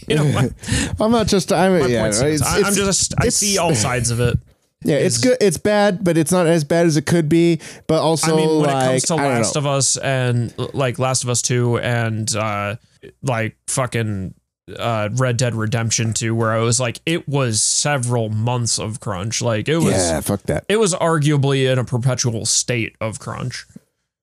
know 0.10 0.50
I'm 1.00 1.12
not 1.12 1.28
just. 1.28 1.52
I'm 1.52 1.90
yeah. 1.90 2.12
stands. 2.12 2.42
it's- 2.42 2.64
I, 2.64 2.68
I'm 2.68 2.76
just 2.76 3.14
I 3.20 3.30
see 3.30 3.58
all 3.58 3.74
sides 3.74 4.12
of 4.12 4.20
it. 4.20 4.38
Yeah, 4.84 4.98
it's 4.98 5.18
good. 5.18 5.38
It's 5.42 5.58
bad, 5.58 6.04
but 6.04 6.16
it's 6.16 6.32
not 6.32 6.46
as 6.46 6.64
bad 6.64 6.86
as 6.86 6.96
it 6.96 7.08
could 7.08 7.28
be. 7.28 7.60
But 7.88 8.02
also, 8.04 8.34
I 8.34 8.38
mean, 8.38 8.50
when 8.62 8.70
like, 8.70 8.84
it 8.84 8.88
comes 8.88 9.04
to 9.06 9.16
Last 9.16 9.56
know. 9.56 9.60
of 9.60 9.66
Us 9.66 9.98
and 9.98 10.54
like 10.76 11.00
Last 11.00 11.24
of 11.24 11.30
Us 11.32 11.42
Two 11.42 11.80
and 11.80 12.34
uh, 12.36 12.76
like 13.24 13.58
fucking 13.66 14.36
uh, 14.78 15.10
Red 15.14 15.38
Dead 15.38 15.54
Redemption 15.56 16.14
Two, 16.14 16.34
where 16.36 16.52
I 16.52 16.60
was 16.60 16.80
like, 16.80 17.00
it 17.06 17.28
was 17.28 17.62
several 17.62 18.30
months 18.30 18.80
of 18.80 19.00
crunch. 19.00 19.42
Like 19.42 19.68
it 19.70 19.78
was, 19.78 19.94
yeah, 19.94 20.22
fuck 20.22 20.42
that. 20.44 20.66
it 20.70 20.78
was 20.78 20.94
arguably 20.96 21.72
in 21.72 21.78
a 21.80 21.84
perpetual 21.84 22.46
state 22.46 22.96
of 23.00 23.20
crunch. 23.20 23.66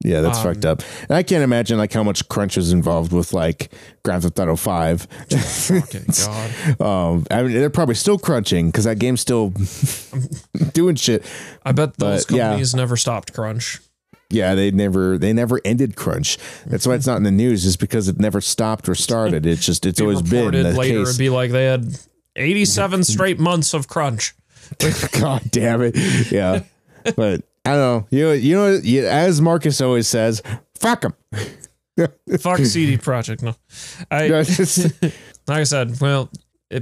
Yeah, 0.05 0.21
that's 0.21 0.39
Um, 0.39 0.45
fucked 0.45 0.65
up. 0.65 0.83
And 1.03 1.13
I 1.13 1.23
can't 1.23 1.45
imagine 1.45 1.79
like 1.79 1.93
how 1.93 2.03
much 2.03 2.29
crunch 2.29 2.59
is 2.59 2.73
involved 2.73 3.13
with 3.13 3.33
like 3.33 3.73
Grand 4.05 4.25
Theft 4.25 4.37
Auto 4.41 4.57
Five. 4.57 5.03
Fucking 5.31 6.07
god! 6.27 6.81
um, 6.81 7.25
I 7.31 7.45
mean, 7.45 7.53
they're 7.53 7.71
probably 7.71 7.95
still 7.95 8.19
crunching 8.19 8.67
because 8.67 8.83
that 8.83 8.99
game's 8.99 9.21
still 9.21 9.51
doing 10.73 10.97
shit. 10.97 11.25
I 11.65 11.71
bet 11.71 11.97
those 11.99 12.27
But, 12.27 12.37
yeah. 12.37 12.49
companies 12.49 12.75
never 12.75 12.97
stopped 12.97 13.33
crunch. 13.33 13.79
Yeah, 14.33 14.55
they 14.55 14.71
never 14.71 15.19
they 15.19 15.33
never 15.33 15.61
ended 15.65 15.95
crunch. 15.97 16.39
That's 16.67 16.87
why 16.87 16.95
it's 16.95 17.07
not 17.07 17.17
in 17.19 17.23
the 17.23 17.31
news, 17.31 17.65
is 17.65 17.77
because 17.77 18.09
it 18.09 18.19
never 18.19 18.41
stopped 18.41 18.89
or 18.89 18.95
started. 18.95 19.47
It's 19.47 19.65
just 19.65 19.87
it's 19.87 20.01
Be 20.01 20.05
always 20.07 20.23
been 20.23 20.53
the 20.53 20.73
later, 20.73 21.05
case. 21.05 21.19
be 21.19 21.31
like 21.31 21.51
they 21.51 21.67
had 21.67 21.87
eighty-seven 22.37 23.05
straight 23.15 23.39
months 23.39 23.75
of 23.75 23.89
crunch. 23.89 24.35
God 25.21 25.43
damn 25.51 25.83
it. 25.83 25.97
Yeah. 26.33 26.63
but 27.17 27.43
I 27.65 27.71
don't 27.77 27.79
know. 27.79 28.07
You 28.11 28.25
know, 28.25 28.33
you 28.33 28.57
know, 28.57 28.69
you- 28.83 29.07
as 29.07 29.41
Marcus 29.41 29.81
always 29.81 30.09
says, 30.09 30.43
fuck 30.79 31.03
them. 31.03 31.15
Fuck 32.41 32.59
CD 32.61 32.97
Projekt. 32.97 33.43
No, 33.43 33.55
I 34.11 34.29
like 35.47 35.59
I 35.61 35.65
said, 35.65 36.01
well, 36.01 36.31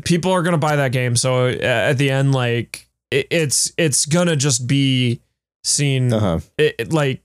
people 0.04 0.30
are 0.30 0.42
gonna 0.42 0.56
buy 0.56 0.76
that 0.76 0.92
game, 0.92 1.16
so 1.16 1.46
uh, 1.48 1.50
at 1.60 1.94
the 1.94 2.10
end, 2.10 2.32
like 2.32 2.88
it, 3.10 3.26
it's 3.30 3.72
it's 3.76 4.06
gonna 4.06 4.36
just 4.36 4.68
be 4.68 5.20
seen. 5.64 6.12
uh-huh. 6.12 6.38
It, 6.56 6.74
it, 6.78 6.92
like, 6.92 7.22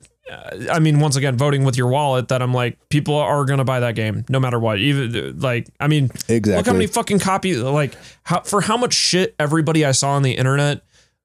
I 0.72 0.80
mean, 0.80 1.00
once 1.00 1.16
again, 1.16 1.38
voting 1.38 1.64
with 1.66 1.78
your 1.78 1.88
wallet. 1.88 2.30
That 2.30 2.42
I'm 2.42 2.54
like, 2.54 2.78
people 2.90 3.16
are 3.16 3.46
gonna 3.46 3.64
buy 3.64 3.82
that 3.82 3.96
game 3.96 4.26
no 4.30 4.40
matter 4.40 4.60
what. 4.60 4.80
Even 4.80 5.40
like, 5.40 5.68
I 5.80 5.88
mean, 5.88 6.06
Exactly. 6.28 6.56
look 6.56 6.66
how 6.66 6.74
many 6.74 6.88
fucking 6.88 7.20
copies. 7.20 7.60
Like, 7.60 7.94
how 8.24 8.42
for 8.42 8.62
how 8.62 8.78
much 8.78 8.94
shit 8.94 9.36
everybody 9.40 9.86
I 9.86 9.92
saw 9.92 10.12
on 10.14 10.24
the 10.24 10.34
internet, 10.34 10.82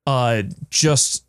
uh, 0.07 0.43
just 0.69 1.25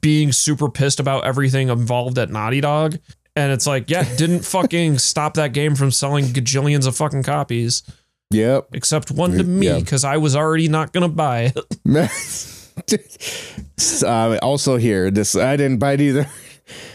being 0.00 0.32
super 0.32 0.70
pissed 0.70 1.00
about 1.00 1.24
everything 1.24 1.68
involved 1.68 2.18
at 2.18 2.30
Naughty 2.30 2.60
Dog. 2.60 2.98
And 3.36 3.52
it's 3.52 3.66
like, 3.66 3.90
yeah, 3.90 4.04
didn't 4.16 4.40
fucking 4.44 4.98
stop 4.98 5.34
that 5.34 5.52
game 5.52 5.74
from 5.74 5.90
selling 5.90 6.26
gajillions 6.26 6.86
of 6.86 6.96
fucking 6.96 7.22
copies, 7.22 7.82
Yep. 8.30 8.68
except 8.72 9.10
one 9.10 9.32
to 9.32 9.44
me 9.44 9.78
because 9.80 10.04
I 10.04 10.16
was 10.16 10.34
already 10.36 10.68
not 10.68 10.92
gonna 10.92 11.08
buy 11.08 11.52
it. 11.54 11.58
uh, 14.04 14.38
also 14.42 14.76
here, 14.76 15.10
this 15.10 15.34
I 15.36 15.56
didn't 15.56 15.78
buy 15.78 15.92
it 15.94 16.00
either. 16.00 16.26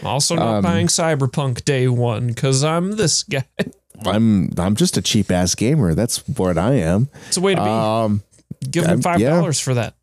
Also, 0.04 0.34
not 0.36 0.56
Um, 0.56 0.62
buying 0.62 0.86
Cyberpunk 0.86 1.64
day 1.64 1.88
one 1.88 2.28
because 2.28 2.62
I'm 2.64 2.92
this 2.92 3.22
guy. 3.22 3.44
I'm 4.04 4.50
I'm 4.58 4.76
just 4.76 4.96
a 4.96 5.02
cheap 5.02 5.30
ass 5.30 5.54
gamer. 5.54 5.94
That's 5.94 6.18
what 6.28 6.58
I 6.58 6.74
am. 6.74 7.08
It's 7.28 7.36
a 7.36 7.40
way 7.40 7.54
to 7.54 7.60
be. 7.60 7.68
Um, 7.68 8.22
Give 8.70 8.84
them 8.84 9.02
five 9.02 9.20
yeah. 9.20 9.30
dollars 9.30 9.58
for 9.60 9.74
that. 9.74 9.94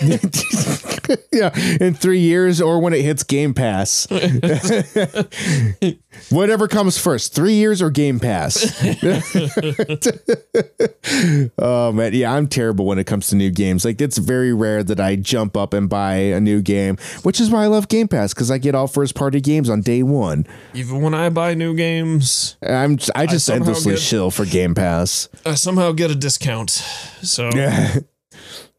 yeah, 1.32 1.50
in 1.80 1.94
three 1.94 2.20
years 2.20 2.60
or 2.60 2.80
when 2.80 2.92
it 2.92 3.02
hits 3.02 3.22
Game 3.22 3.54
Pass. 3.54 4.06
Whatever 6.30 6.68
comes 6.68 6.98
first, 6.98 7.34
three 7.34 7.54
years 7.54 7.80
or 7.80 7.90
Game 7.90 8.18
Pass. 8.20 8.64
oh 11.58 11.92
man, 11.92 12.12
yeah, 12.14 12.32
I'm 12.32 12.48
terrible 12.48 12.86
when 12.86 12.98
it 12.98 13.04
comes 13.04 13.28
to 13.28 13.36
new 13.36 13.50
games. 13.50 13.84
Like 13.84 14.00
it's 14.00 14.18
very 14.18 14.52
rare 14.52 14.82
that 14.82 15.00
I 15.00 15.16
jump 15.16 15.56
up 15.56 15.72
and 15.72 15.88
buy 15.88 16.14
a 16.16 16.40
new 16.40 16.60
game, 16.62 16.96
which 17.22 17.40
is 17.40 17.50
why 17.50 17.64
I 17.64 17.66
love 17.66 17.88
Game 17.88 18.08
Pass 18.08 18.34
because 18.34 18.50
I 18.50 18.58
get 18.58 18.74
all 18.74 18.88
first 18.88 19.14
party 19.14 19.40
games 19.40 19.70
on 19.70 19.80
day 19.80 20.02
one. 20.02 20.46
Even 20.74 21.00
when 21.02 21.14
I 21.14 21.28
buy 21.30 21.54
new 21.54 21.74
games, 21.74 22.56
I'm 22.62 22.98
I 23.14 23.26
just 23.26 23.46
somehow 23.46 23.64
endlessly 23.66 23.94
get- 23.94 24.00
shill 24.02 24.30
for 24.30 24.44
Game 24.44 24.74
Pass. 24.74 25.28
I 25.44 25.54
somehow 25.54 25.92
get 25.92 26.10
a 26.10 26.14
discount. 26.14 26.70
So 26.70 27.50
Yeah, 27.54 27.96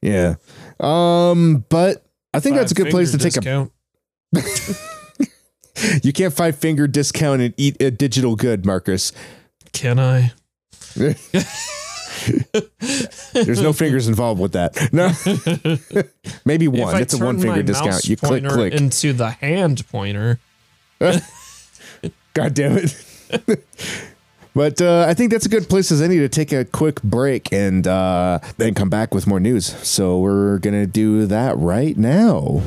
yeah. 0.01 0.35
Um, 0.79 1.65
but 1.69 2.05
I 2.33 2.39
think 2.39 2.55
that's 2.55 2.71
a 2.71 2.75
good 2.75 2.89
place 2.89 3.11
to 3.11 3.17
take 3.17 3.37
a. 3.37 3.69
You 6.03 6.11
can't 6.11 6.33
five 6.33 6.57
finger 6.57 6.87
discount 6.87 7.41
and 7.41 7.53
eat 7.55 7.81
a 7.81 7.89
digital 7.89 8.35
good, 8.35 8.65
Marcus. 8.65 9.13
Can 9.71 9.97
I? 9.97 10.33
There's 13.33 13.61
no 13.61 13.71
fingers 13.71 14.07
involved 14.07 14.41
with 14.41 14.53
that. 14.53 14.91
No, 14.91 15.11
maybe 16.45 16.67
one. 16.67 17.01
It's 17.01 17.13
a 17.13 17.23
one 17.23 17.39
finger 17.39 17.63
discount. 17.63 18.05
You 18.05 18.17
click, 18.17 18.43
click. 18.43 18.73
into 18.73 19.13
the 19.13 19.29
hand 19.29 19.87
pointer. 19.89 20.39
God 20.99 22.53
damn 22.53 22.77
it. 22.77 23.65
But 24.59 24.81
uh, 24.81 25.05
I 25.07 25.13
think 25.13 25.31
that's 25.31 25.45
a 25.45 25.49
good 25.49 25.69
place 25.69 25.89
as 25.89 26.01
any 26.01 26.17
to 26.17 26.27
take 26.27 26.51
a 26.51 26.65
quick 26.65 27.01
break 27.01 27.53
and 27.53 27.87
uh, 27.87 28.39
then 28.57 28.73
come 28.73 28.89
back 28.89 29.13
with 29.13 29.25
more 29.25 29.39
news. 29.39 29.67
So 29.87 30.19
we're 30.19 30.59
gonna 30.59 30.85
do 30.85 31.25
that 31.27 31.57
right 31.57 31.95
now. 31.95 32.61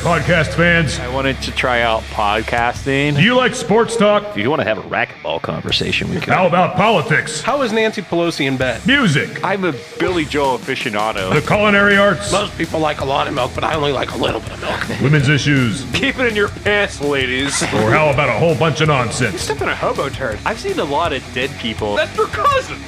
Podcast 0.00 0.54
fans. 0.54 0.98
I 0.98 1.08
wanted 1.12 1.40
to 1.42 1.50
try 1.52 1.82
out 1.82 2.02
podcasting. 2.04 3.16
Do 3.16 3.22
you 3.22 3.36
like 3.36 3.54
sports 3.54 3.96
talk? 3.96 4.24
If 4.30 4.38
you 4.38 4.48
want 4.48 4.60
to 4.60 4.66
have 4.66 4.78
a 4.78 4.82
racquetball 4.82 5.42
conversation, 5.42 6.08
we 6.08 6.16
could. 6.20 6.32
How 6.32 6.46
about 6.46 6.76
politics, 6.76 7.42
How 7.42 7.60
is 7.62 7.72
Nancy 7.72 8.00
Pelosi 8.02 8.46
in 8.46 8.56
bed? 8.56 8.84
music, 8.86 9.44
I'm 9.44 9.64
a 9.64 9.74
Billy 9.98 10.24
Joel 10.24 10.58
aficionado. 10.58 11.32
the 11.34 11.42
culinary 11.46 11.96
arts, 11.98 12.32
Most 12.32 12.56
people 12.56 12.80
like 12.80 13.00
a 13.00 13.04
lot 13.04 13.28
of 13.28 13.34
milk, 13.34 13.52
but 13.54 13.62
I 13.62 13.74
only 13.74 13.92
like 13.92 14.12
a 14.12 14.16
little 14.16 14.40
bit 14.40 14.52
of 14.52 14.60
milk. 14.62 14.88
women's 15.02 15.28
issues, 15.28 15.84
Keep 15.92 16.18
it 16.18 16.26
in 16.28 16.34
your 16.36 16.48
pants, 16.48 17.00
ladies. 17.00 17.62
or 17.62 17.90
how 17.90 18.10
about 18.10 18.28
a 18.30 18.38
whole 18.38 18.54
bunch 18.56 18.80
of 18.80 18.88
nonsense? 18.88 19.40
Step 19.42 19.60
in 19.60 19.68
a 19.68 19.76
hobo 19.76 20.08
turd. 20.08 20.38
I've 20.46 20.58
seen 20.60 20.78
a 20.78 20.84
lot 20.84 21.12
of 21.12 21.22
dead 21.34 21.50
people. 21.58 21.96
That's 21.96 22.16
your 22.16 22.26
cousin. 22.28 22.78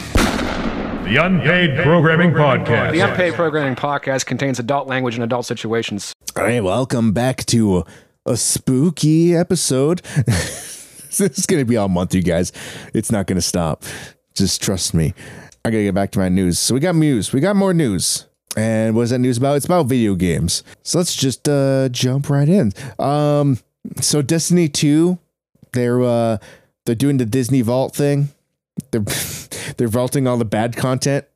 The 1.04 1.16
Unpaid 1.22 1.82
Programming 1.82 2.30
Podcast. 2.30 2.92
The 2.92 3.00
Unpaid 3.00 3.34
Programming 3.34 3.76
Podcast 3.76 4.24
contains 4.24 4.58
adult 4.58 4.86
language 4.88 5.14
and 5.16 5.22
adult 5.24 5.44
situations. 5.44 6.14
All 6.34 6.44
right, 6.44 6.64
welcome 6.64 7.12
back 7.12 7.44
to 7.46 7.84
a 8.24 8.38
spooky 8.38 9.36
episode. 9.36 9.98
this 10.26 11.20
is 11.20 11.44
going 11.44 11.60
to 11.60 11.66
be 11.66 11.76
all 11.76 11.90
month, 11.90 12.14
you 12.14 12.22
guys. 12.22 12.52
It's 12.94 13.12
not 13.12 13.26
going 13.26 13.36
to 13.36 13.42
stop. 13.42 13.84
Just 14.32 14.62
trust 14.62 14.94
me. 14.94 15.12
I 15.62 15.70
got 15.70 15.76
to 15.76 15.84
get 15.84 15.94
back 15.94 16.10
to 16.12 16.18
my 16.18 16.30
news. 16.30 16.58
So 16.58 16.72
we 16.72 16.80
got 16.80 16.96
news. 16.96 17.34
We 17.34 17.40
got 17.40 17.54
more 17.54 17.74
news. 17.74 18.28
And 18.56 18.96
what 18.96 19.02
is 19.02 19.10
that 19.10 19.18
news 19.18 19.36
about? 19.36 19.56
It's 19.56 19.66
about 19.66 19.86
video 19.86 20.14
games. 20.14 20.64
So 20.82 20.96
let's 20.96 21.14
just 21.14 21.50
uh, 21.50 21.90
jump 21.90 22.30
right 22.30 22.48
in. 22.48 22.72
Um, 22.98 23.58
so 24.00 24.22
Destiny 24.22 24.70
2, 24.70 25.18
they're 25.74 26.02
uh, 26.02 26.38
they're 26.86 26.94
doing 26.94 27.18
the 27.18 27.26
Disney 27.26 27.60
Vault 27.60 27.94
thing. 27.94 28.30
They're 28.90 29.04
they're 29.76 29.88
vaulting 29.88 30.26
all 30.26 30.38
the 30.38 30.46
bad 30.46 30.76
content 30.76 31.26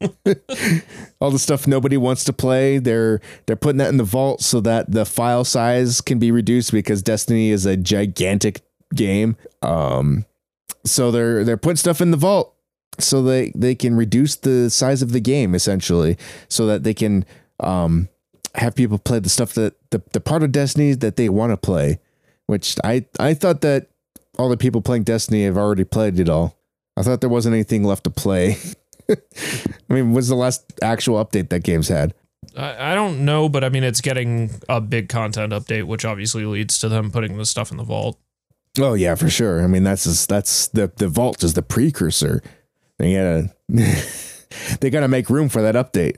all 1.24 1.30
the 1.30 1.38
stuff 1.38 1.66
nobody 1.66 1.96
wants 1.96 2.22
to 2.22 2.34
play 2.34 2.76
they're 2.76 3.18
they're 3.46 3.56
putting 3.56 3.78
that 3.78 3.88
in 3.88 3.96
the 3.96 4.04
vault 4.04 4.42
so 4.42 4.60
that 4.60 4.90
the 4.90 5.06
file 5.06 5.42
size 5.42 6.02
can 6.02 6.18
be 6.18 6.30
reduced 6.30 6.70
because 6.70 7.02
destiny 7.02 7.48
is 7.48 7.64
a 7.64 7.78
gigantic 7.78 8.60
game 8.94 9.34
um 9.62 10.26
so 10.84 11.10
they're 11.10 11.42
they're 11.42 11.56
putting 11.56 11.76
stuff 11.76 12.02
in 12.02 12.10
the 12.10 12.16
vault 12.18 12.54
so 12.98 13.22
they 13.22 13.50
they 13.54 13.74
can 13.74 13.96
reduce 13.96 14.36
the 14.36 14.68
size 14.68 15.00
of 15.00 15.12
the 15.12 15.20
game 15.20 15.54
essentially 15.54 16.18
so 16.48 16.66
that 16.66 16.84
they 16.84 16.92
can 16.92 17.24
um 17.60 18.06
have 18.54 18.74
people 18.74 18.98
play 18.98 19.18
the 19.18 19.30
stuff 19.30 19.54
that 19.54 19.74
the, 19.90 20.02
the 20.12 20.20
part 20.20 20.42
of 20.42 20.52
destiny 20.52 20.92
that 20.92 21.16
they 21.16 21.30
want 21.30 21.50
to 21.50 21.56
play 21.56 21.98
which 22.48 22.76
i 22.84 23.02
i 23.18 23.32
thought 23.32 23.62
that 23.62 23.86
all 24.38 24.50
the 24.50 24.58
people 24.58 24.82
playing 24.82 25.04
destiny 25.04 25.44
have 25.44 25.56
already 25.56 25.84
played 25.84 26.20
it 26.20 26.28
all 26.28 26.54
I 26.96 27.02
thought 27.02 27.20
there 27.20 27.30
wasn't 27.30 27.54
anything 27.54 27.82
left 27.82 28.04
to 28.04 28.10
play. 28.10 28.56
I 29.10 29.92
mean, 29.92 30.12
what's 30.12 30.28
the 30.28 30.34
last 30.34 30.64
actual 30.82 31.24
update 31.24 31.50
that 31.50 31.62
game's 31.62 31.88
had? 31.88 32.14
I, 32.56 32.92
I 32.92 32.94
don't 32.94 33.24
know, 33.24 33.48
but 33.48 33.64
I 33.64 33.68
mean, 33.68 33.84
it's 33.84 34.00
getting 34.00 34.50
a 34.68 34.80
big 34.80 35.08
content 35.08 35.52
update, 35.52 35.84
which 35.84 36.04
obviously 36.04 36.44
leads 36.44 36.78
to 36.80 36.88
them 36.88 37.10
putting 37.10 37.36
the 37.36 37.46
stuff 37.46 37.70
in 37.70 37.76
the 37.76 37.84
vault. 37.84 38.18
Oh 38.78 38.94
yeah, 38.94 39.14
for 39.14 39.30
sure. 39.30 39.62
I 39.62 39.66
mean, 39.66 39.84
that's 39.84 40.04
just, 40.04 40.28
that's 40.28 40.68
the 40.68 40.90
the 40.96 41.08
vault 41.08 41.44
is 41.44 41.54
the 41.54 41.62
precursor. 41.62 42.42
They 42.98 43.14
gotta 43.14 43.54
they 44.80 44.90
gotta 44.90 45.08
make 45.08 45.30
room 45.30 45.48
for 45.48 45.62
that 45.62 45.74
update. 45.74 46.16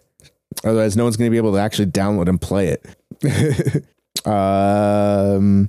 Otherwise, 0.64 0.96
no 0.96 1.04
one's 1.04 1.16
gonna 1.16 1.30
be 1.30 1.36
able 1.36 1.52
to 1.52 1.58
actually 1.58 1.86
download 1.86 2.28
and 2.28 2.40
play 2.40 2.68
it. 2.68 3.86
um, 4.26 5.68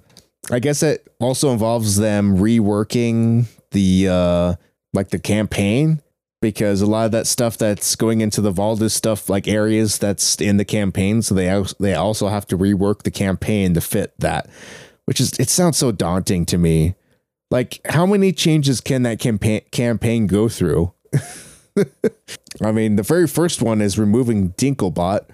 I 0.49 0.59
guess 0.59 0.81
it 0.81 1.07
also 1.19 1.51
involves 1.51 1.97
them 1.97 2.37
reworking 2.37 3.47
the 3.71 4.07
uh 4.09 4.55
like 4.93 5.09
the 5.09 5.19
campaign 5.19 6.01
because 6.41 6.81
a 6.81 6.85
lot 6.85 7.05
of 7.05 7.11
that 7.11 7.27
stuff 7.27 7.57
that's 7.57 7.95
going 7.95 8.21
into 8.21 8.41
the 8.41 8.51
vault 8.51 8.81
is 8.81 8.93
stuff 8.93 9.29
like 9.29 9.47
areas 9.47 9.97
that's 9.97 10.39
in 10.39 10.57
the 10.57 10.65
campaign 10.65 11.21
so 11.21 11.33
they 11.33 11.63
they 11.79 11.93
also 11.93 12.27
have 12.27 12.45
to 12.47 12.57
rework 12.57 13.03
the 13.03 13.11
campaign 13.11 13.73
to 13.73 13.81
fit 13.81 14.13
that 14.19 14.47
which 15.07 15.21
is 15.21 15.31
it 15.39 15.49
sounds 15.49 15.77
so 15.77 15.91
daunting 15.91 16.45
to 16.45 16.57
me. 16.57 16.95
Like 17.49 17.79
how 17.85 18.05
many 18.05 18.31
changes 18.33 18.81
can 18.81 19.03
that 19.03 19.19
campaign 19.19 19.61
campaign 19.71 20.27
go 20.27 20.47
through? 20.47 20.93
I 22.61 22.71
mean 22.71 22.97
the 22.97 23.03
very 23.03 23.25
first 23.25 23.61
one 23.61 23.81
is 23.81 23.97
removing 23.97 24.51
dinklebot. 24.51 25.27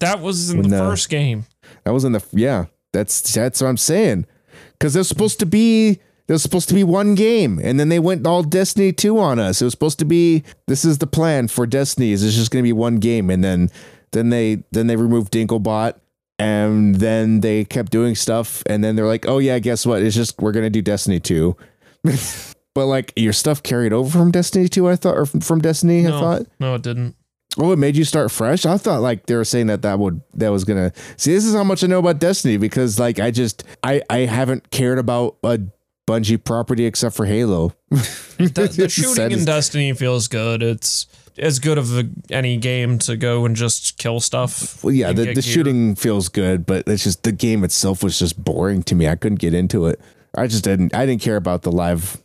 That 0.00 0.20
was 0.20 0.50
in 0.50 0.68
the 0.68 0.76
uh, 0.76 0.90
first 0.90 1.08
game. 1.08 1.46
that 1.84 1.92
was 1.92 2.04
in 2.04 2.12
the 2.12 2.22
yeah 2.32 2.66
that's 2.92 3.32
that's 3.32 3.62
what 3.62 3.68
i'm 3.68 3.76
saying. 3.78 4.26
Because 4.72 4.92
there's 4.92 5.08
supposed 5.08 5.40
to 5.40 5.46
be 5.46 6.00
there's 6.26 6.42
supposed 6.42 6.68
to 6.68 6.74
be 6.74 6.84
one 6.84 7.14
game 7.14 7.60
and 7.62 7.78
then 7.78 7.88
they 7.88 7.98
went 7.98 8.26
all 8.26 8.42
destiny 8.42 8.92
2 8.92 9.18
on 9.18 9.38
us 9.38 9.60
it 9.60 9.64
was 9.64 9.72
supposed 9.72 9.98
to 9.98 10.04
be 10.04 10.42
this 10.66 10.84
is 10.84 10.98
the 10.98 11.06
plan 11.06 11.48
for 11.48 11.66
destiny 11.66 12.12
is 12.12 12.22
it's 12.22 12.36
just 12.36 12.50
going 12.50 12.62
to 12.62 12.66
be 12.66 12.72
one 12.72 12.96
game 12.96 13.30
and 13.30 13.44
then 13.44 13.70
then 14.12 14.30
they 14.30 14.62
then 14.72 14.86
they 14.86 14.96
removed 14.96 15.32
dinklebot 15.32 15.94
and 16.38 16.96
then 16.96 17.40
they 17.40 17.64
kept 17.64 17.92
doing 17.92 18.14
stuff 18.14 18.62
and 18.66 18.82
then 18.82 18.96
they're 18.96 19.06
like 19.06 19.26
oh 19.26 19.38
yeah 19.38 19.58
guess 19.58 19.86
what 19.86 20.02
it's 20.02 20.16
just 20.16 20.40
we're 20.40 20.52
going 20.52 20.64
to 20.64 20.70
do 20.70 20.82
destiny 20.82 21.20
2 21.20 21.56
but 22.74 22.86
like 22.86 23.12
your 23.16 23.32
stuff 23.32 23.62
carried 23.62 23.92
over 23.92 24.18
from 24.18 24.30
destiny 24.30 24.68
2 24.68 24.88
i 24.88 24.96
thought 24.96 25.16
or 25.16 25.26
from, 25.26 25.40
from 25.40 25.60
destiny 25.60 26.06
i 26.06 26.10
thought 26.10 26.42
no, 26.58 26.74
it 26.74 26.82
didn't. 26.82 27.16
Oh, 27.56 27.70
it 27.72 27.78
made 27.78 27.96
you 27.96 28.04
start 28.04 28.32
fresh. 28.32 28.66
I 28.66 28.76
thought 28.76 29.00
like 29.00 29.26
they 29.26 29.36
were 29.36 29.44
saying 29.44 29.68
that 29.68 29.82
that 29.82 29.98
would 29.98 30.20
that 30.34 30.48
was 30.48 30.64
gonna 30.64 30.92
see. 31.16 31.32
This 31.32 31.44
is 31.44 31.54
how 31.54 31.62
much 31.62 31.84
I 31.84 31.86
know 31.86 32.00
about 32.00 32.18
Destiny 32.18 32.56
because 32.56 32.98
like 32.98 33.20
I 33.20 33.30
just 33.30 33.62
I 33.82 34.02
I 34.10 34.20
haven't 34.20 34.70
cared 34.70 34.98
about 34.98 35.36
a 35.44 35.60
Bungie 36.06 36.42
property 36.42 36.84
except 36.84 37.16
for 37.16 37.26
Halo. 37.26 37.72
The, 37.90 38.72
the 38.76 38.88
shooting 38.90 39.32
in 39.32 39.44
Destiny 39.44 39.92
feels 39.94 40.28
good. 40.28 40.62
It's 40.62 41.06
as 41.38 41.58
good 41.58 41.78
of 41.78 41.96
a, 41.96 42.08
any 42.30 42.56
game 42.56 42.98
to 43.00 43.16
go 43.16 43.44
and 43.44 43.56
just 43.56 43.98
kill 43.98 44.20
stuff. 44.20 44.82
Well, 44.84 44.94
yeah, 44.94 45.12
the, 45.12 45.34
the 45.34 45.42
shooting 45.42 45.94
feels 45.94 46.28
good, 46.28 46.66
but 46.66 46.86
it's 46.86 47.04
just 47.04 47.22
the 47.22 47.32
game 47.32 47.64
itself 47.64 48.02
was 48.02 48.18
just 48.18 48.42
boring 48.42 48.82
to 48.84 48.94
me. 48.94 49.08
I 49.08 49.16
couldn't 49.16 49.40
get 49.40 49.54
into 49.54 49.86
it. 49.86 50.00
I 50.36 50.46
just 50.46 50.64
didn't. 50.64 50.94
I 50.94 51.06
didn't 51.06 51.22
care 51.22 51.36
about 51.36 51.62
the 51.62 51.72
live 51.72 52.20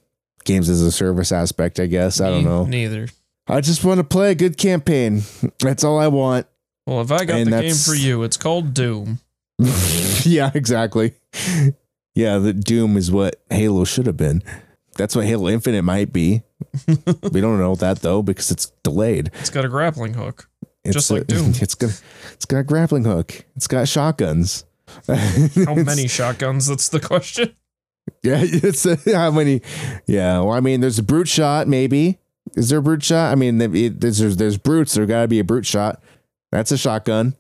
games 0.46 0.70
as 0.70 0.82
a 0.82 0.92
service 0.92 1.32
aspect. 1.32 1.80
I 1.80 1.86
guess 1.86 2.20
I 2.20 2.30
don't 2.30 2.44
know. 2.44 2.66
Neither. 2.66 3.08
I 3.48 3.62
just 3.62 3.84
want 3.84 4.00
to 4.00 4.04
play 4.04 4.32
a 4.32 4.36
good 4.36 4.58
campaign. 4.58 5.24
That's 5.60 5.84
all 5.84 5.98
I 5.98 6.08
want. 6.08 6.48
Well, 6.86 7.02
if 7.02 7.12
I 7.12 7.26
got 7.26 7.40
And 7.40 7.54
the 7.54 7.62
game 7.62 7.76
for 7.76 7.96
you, 7.96 8.24
it's 8.24 8.38
called 8.38 8.74
Doom. 8.74 9.20
yeah, 10.24 10.52
exactly. 10.54 11.14
Yeah, 12.20 12.38
the 12.38 12.52
Doom 12.52 12.98
is 12.98 13.10
what 13.14 13.42
Halo 13.50 13.86
should 13.86 14.06
have 14.06 14.18
been. 14.18 14.44
That's 14.98 15.16
what 15.16 15.26
Halo 15.26 15.48
Infinite 15.48 15.84
might 15.84 16.12
be. 16.12 16.42
we 17.32 17.40
don't 17.40 17.60
know 17.60 17.76
that 17.76 18.02
though 18.02 18.22
because 18.22 18.52
it's 18.52 18.66
delayed. 18.84 19.32
It's 19.40 19.50
got 19.50 19.64
a 19.64 19.70
grappling 19.70 20.16
hook. 20.16 20.50
It's 20.84 20.94
Just 20.96 21.10
like 21.12 21.28
Doom. 21.28 21.54
It's 21.62 21.76
got 21.76 22.02
it's 22.34 22.44
got 22.44 22.58
a 22.58 22.64
grappling 22.64 23.06
hook. 23.06 23.46
It's 23.56 23.68
got 23.68 23.88
shotguns. 23.88 24.66
How 25.08 25.76
many 25.76 26.10
shotguns? 26.10 26.68
That's 26.68 26.90
the 26.90 27.00
question. 27.00 27.56
Yeah, 28.22 28.42
it's 28.44 28.86
uh, 28.86 28.98
how 29.14 29.32
many? 29.32 29.62
Yeah, 30.06 30.40
well, 30.40 30.52
I 30.52 30.60
mean, 30.60 30.82
there's 30.82 31.00
a 31.00 31.04
brute 31.04 31.30
shot. 31.30 31.68
Maybe 31.70 32.18
is 32.58 32.68
there 32.68 32.80
a 32.80 32.82
brute 32.82 33.04
shot? 33.04 33.32
I 33.32 33.36
mean, 33.36 33.62
it- 33.62 34.02
there's 34.02 34.18
there's, 34.18 34.36
there's 34.36 34.58
brutes. 34.58 34.94
There 34.96 35.06
got 35.06 35.22
to 35.22 35.28
be 35.30 35.40
a 35.40 35.44
brute 35.46 35.66
shot. 35.66 36.04
That's 36.52 36.72
a 36.74 36.78
shotgun. 36.78 37.36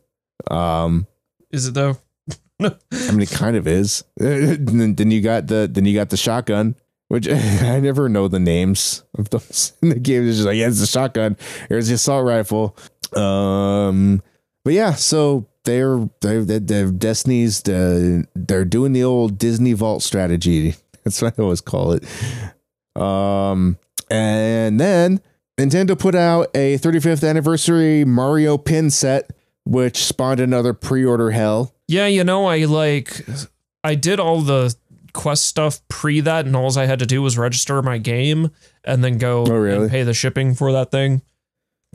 Um, 0.49 1.05
Is 1.51 1.67
it 1.67 1.73
though? 1.73 1.97
I 2.59 3.11
mean, 3.11 3.21
it 3.21 3.31
kind 3.31 3.55
of 3.55 3.67
is. 3.67 4.03
then, 4.17 5.11
you 5.11 5.21
got 5.21 5.47
the 5.47 5.69
then 5.71 5.85
you 5.85 5.93
got 5.93 6.09
the 6.09 6.17
shotgun, 6.17 6.75
which 7.07 7.29
I 7.29 7.79
never 7.79 8.09
know 8.09 8.27
the 8.27 8.39
names 8.39 9.03
of 9.17 9.29
those 9.29 9.73
in 9.81 9.89
the 9.89 9.99
game. 9.99 10.27
It's 10.27 10.37
just 10.37 10.47
like 10.47 10.57
yeah, 10.57 10.67
it's 10.67 10.81
a 10.81 10.87
shotgun. 10.87 11.37
Here's 11.69 11.87
the 11.87 11.95
assault 11.95 12.25
rifle. 12.25 12.77
Um, 13.15 14.21
but 14.63 14.73
yeah, 14.73 14.93
so 14.93 15.47
they're 15.63 16.09
they're 16.21 16.43
they're, 16.43 16.59
they're 16.59 16.91
Destiny's. 16.91 17.67
Uh, 17.67 18.23
they're 18.35 18.65
doing 18.65 18.93
the 18.93 19.03
old 19.03 19.37
Disney 19.37 19.73
Vault 19.73 20.03
strategy. 20.03 20.75
That's 21.03 21.21
what 21.21 21.39
I 21.39 21.41
always 21.41 21.61
call 21.61 21.93
it. 21.93 22.03
Um, 23.01 23.77
and 24.11 24.79
then 24.79 25.21
Nintendo 25.57 25.97
put 25.97 26.15
out 26.15 26.47
a 26.53 26.77
35th 26.77 27.27
anniversary 27.27 28.05
Mario 28.05 28.57
pin 28.57 28.89
set, 28.89 29.31
which 29.65 29.97
spawned 29.97 30.39
another 30.39 30.73
pre-order 30.73 31.31
hell. 31.31 31.73
Yeah, 31.89 32.05
you 32.05 32.23
know, 32.23 32.45
I 32.45 32.65
like 32.65 33.25
I 33.83 33.95
did 33.95 34.19
all 34.19 34.41
the 34.41 34.75
quest 35.13 35.45
stuff 35.45 35.81
pre 35.87 36.19
that, 36.21 36.45
and 36.45 36.55
all 36.55 36.77
I 36.77 36.85
had 36.85 36.99
to 36.99 37.05
do 37.07 37.21
was 37.23 37.35
register 37.37 37.81
my 37.81 37.97
game 37.97 38.51
and 38.83 39.03
then 39.03 39.17
go 39.17 39.43
Oh, 39.47 39.55
really? 39.55 39.81
and 39.83 39.89
pay 39.91 40.03
the 40.03 40.13
shipping 40.13 40.53
for 40.53 40.71
that 40.71 40.91
thing. 40.91 41.23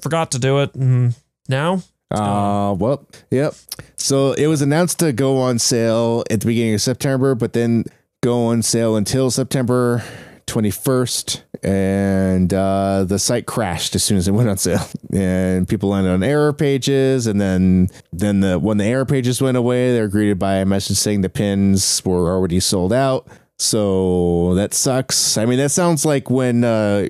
Forgot 0.02 0.32
to 0.32 0.38
do 0.40 0.58
it, 0.58 0.74
and 0.74 1.14
now 1.48 1.82
Uh, 2.10 2.74
well, 2.78 3.06
yep. 3.30 3.54
So 3.96 4.32
it 4.32 4.48
was 4.48 4.62
announced 4.62 4.98
to 4.98 5.12
go 5.12 5.38
on 5.38 5.58
sale 5.60 6.24
at 6.28 6.40
the 6.40 6.46
beginning 6.46 6.74
of 6.74 6.80
September, 6.82 7.34
but 7.36 7.52
then 7.52 7.84
go 8.22 8.46
on 8.46 8.62
sale 8.62 8.96
until 8.96 9.30
September 9.30 10.02
21st. 10.54 11.42
And 11.62 12.52
uh, 12.52 13.04
the 13.04 13.18
site 13.18 13.46
crashed 13.46 13.94
as 13.94 14.04
soon 14.04 14.18
as 14.18 14.28
it 14.28 14.32
went 14.32 14.48
on 14.48 14.56
sale, 14.58 14.86
and 15.12 15.66
people 15.68 15.88
landed 15.88 16.10
on 16.10 16.22
error 16.22 16.52
pages. 16.52 17.26
And 17.26 17.40
then, 17.40 17.88
then 18.12 18.40
the 18.40 18.58
when 18.58 18.76
the 18.76 18.84
error 18.84 19.06
pages 19.06 19.40
went 19.40 19.56
away, 19.56 19.92
they 19.92 20.00
were 20.00 20.08
greeted 20.08 20.38
by 20.38 20.56
a 20.56 20.66
message 20.66 20.96
saying 20.96 21.22
the 21.22 21.28
pins 21.28 22.02
were 22.04 22.30
already 22.32 22.60
sold 22.60 22.92
out. 22.92 23.28
So 23.56 24.54
that 24.54 24.74
sucks. 24.74 25.38
I 25.38 25.46
mean, 25.46 25.58
that 25.58 25.70
sounds 25.70 26.04
like 26.04 26.28
when 26.28 26.64
uh, 26.64 27.06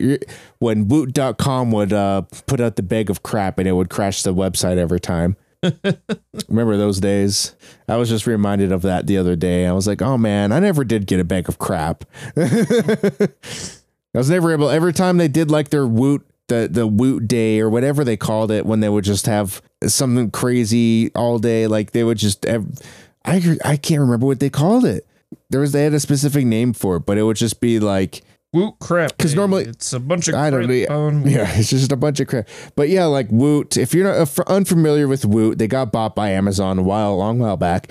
when 0.59 0.89
Woot.com 0.89 1.73
would 1.73 1.93
uh, 1.93 2.23
put 2.47 2.61
out 2.61 2.77
the 2.77 2.83
bag 2.83 3.11
of 3.11 3.23
crap 3.23 3.59
and 3.59 3.67
it 3.67 3.73
would 3.73 3.91
crash 3.91 4.23
the 4.23 4.35
website 4.35 4.77
every 4.77 5.01
time. 5.01 5.37
Remember 6.49 6.77
those 6.77 7.01
days? 7.01 7.55
I 7.89 7.97
was 7.97 8.09
just 8.09 8.27
reminded 8.27 8.73
of 8.73 8.83
that 8.83 9.07
the 9.07 9.19
other 9.19 9.37
day. 9.37 9.67
I 9.67 9.73
was 9.73 9.87
like, 9.87 10.03
oh 10.03 10.19
man, 10.19 10.53
I 10.53 10.61
never 10.61 10.85
did 10.85 11.07
get 11.07 11.21
a 11.21 11.25
bag 11.25 11.49
of 11.49 11.59
crap. 11.59 12.05
I 12.37 14.19
was 14.19 14.31
never 14.31 14.53
able. 14.53 14.69
Every 14.69 14.93
time 14.93 15.17
they 15.17 15.29
did 15.29 15.51
like 15.51 15.71
their 15.71 15.87
Woot 15.87 16.27
the 16.49 16.69
the 16.71 16.87
Woot 16.87 17.27
day 17.27 17.61
or 17.61 17.69
whatever 17.69 18.05
they 18.05 18.17
called 18.17 18.51
it, 18.51 18.67
when 18.67 18.81
they 18.81 18.89
would 18.89 19.05
just 19.05 19.27
have 19.27 19.63
something 19.87 20.31
crazy 20.31 21.13
all 21.15 21.39
day, 21.39 21.67
like 21.67 21.93
they 21.93 22.05
would 22.05 22.19
just. 22.19 22.45
Have, 22.45 22.67
I 23.25 23.57
I 23.65 23.77
can't 23.77 24.01
remember 24.01 24.27
what 24.27 24.41
they 24.41 24.51
called 24.51 24.85
it. 24.85 25.07
There 25.51 25.61
was 25.61 25.73
they 25.73 25.85
had 25.85 25.95
a 25.95 26.01
specific 26.01 26.45
name 26.47 26.73
for 26.73 26.97
it, 26.97 27.07
but 27.07 27.19
it 27.19 27.23
would 27.23 27.37
just 27.37 27.61
be 27.61 27.81
like 27.81 28.23
woot 28.55 28.75
crap. 28.81 29.19
'Cause 29.19 29.33
day. 29.33 29.37
normally- 29.37 29.65
it's 29.65 29.93
a 29.93 30.01
bunch 30.01 30.29
of 30.29 30.35
I 30.35 30.49
don't 30.51 30.67
crap 30.67 30.89
know. 30.91 31.23
Yeah, 31.27 31.51
it's 31.55 31.69
just 31.71 31.93
a 31.93 31.97
bunch 31.97 32.21
of 32.21 32.29
crap. 32.29 32.49
But 32.77 32.89
yeah, 32.89 33.05
like 33.05 33.29
Woot. 33.31 33.77
If 33.77 33.93
you're 33.95 34.05
not 34.11 34.39
unfamiliar 34.49 35.07
with 35.09 35.25
Woot, 35.27 35.59
they 35.59 35.67
got 35.67 35.93
bought 35.93 36.15
by 36.15 36.31
Amazon 36.31 36.79
a 36.79 36.83
while, 36.83 37.13
a 37.13 37.17
long 37.17 37.39
while 37.39 37.57
back. 37.57 37.91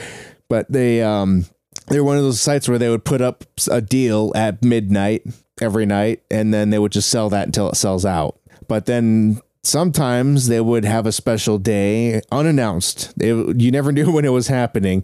But 0.50 0.72
they 0.72 1.02
um 1.04 1.46
they're 1.88 2.04
one 2.04 2.18
of 2.18 2.24
those 2.24 2.40
sites 2.42 2.68
where 2.70 2.80
they 2.80 2.90
would 2.90 3.04
put 3.06 3.22
up 3.22 3.44
a 3.70 3.82
deal 3.82 4.32
at 4.36 4.64
midnight 4.64 5.24
every 5.62 5.86
night, 5.86 6.24
and 6.32 6.54
then 6.54 6.70
they 6.70 6.80
would 6.80 6.92
just 6.94 7.10
sell 7.10 7.30
that 7.30 7.46
until 7.46 7.70
it 7.70 7.76
sells 7.76 8.06
out. 8.06 8.40
But 8.68 8.86
then 8.86 9.42
sometimes 9.64 10.48
they 10.48 10.60
would 10.62 10.86
have 10.86 11.06
a 11.06 11.12
special 11.12 11.58
day 11.58 12.22
unannounced. 12.32 13.18
They, 13.18 13.28
you 13.28 13.72
never 13.72 13.92
knew 13.94 14.12
when 14.12 14.26
it 14.26 14.30
was 14.30 14.48
happening, 14.48 15.04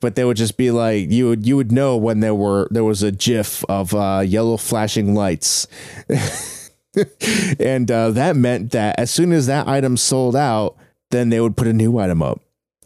but 0.00 0.14
they 0.14 0.24
would 0.24 0.36
just 0.36 0.56
be 0.56 0.70
like 0.70 1.10
you 1.10 1.28
would 1.28 1.46
you 1.46 1.56
would 1.56 1.72
know 1.72 1.96
when 1.96 2.20
there 2.20 2.34
were 2.34 2.68
there 2.70 2.84
was 2.84 3.02
a 3.02 3.12
GIF 3.12 3.64
of 3.68 3.94
uh, 3.94 4.22
yellow 4.24 4.56
flashing 4.56 5.14
lights. 5.14 5.66
and 7.60 7.90
uh, 7.90 8.10
that 8.10 8.36
meant 8.36 8.72
that 8.72 8.98
as 8.98 9.10
soon 9.10 9.32
as 9.32 9.46
that 9.46 9.68
item 9.68 9.96
sold 9.96 10.34
out, 10.34 10.76
then 11.10 11.28
they 11.28 11.40
would 11.40 11.56
put 11.56 11.66
a 11.66 11.72
new 11.72 11.98
item 11.98 12.22
up. 12.22 12.40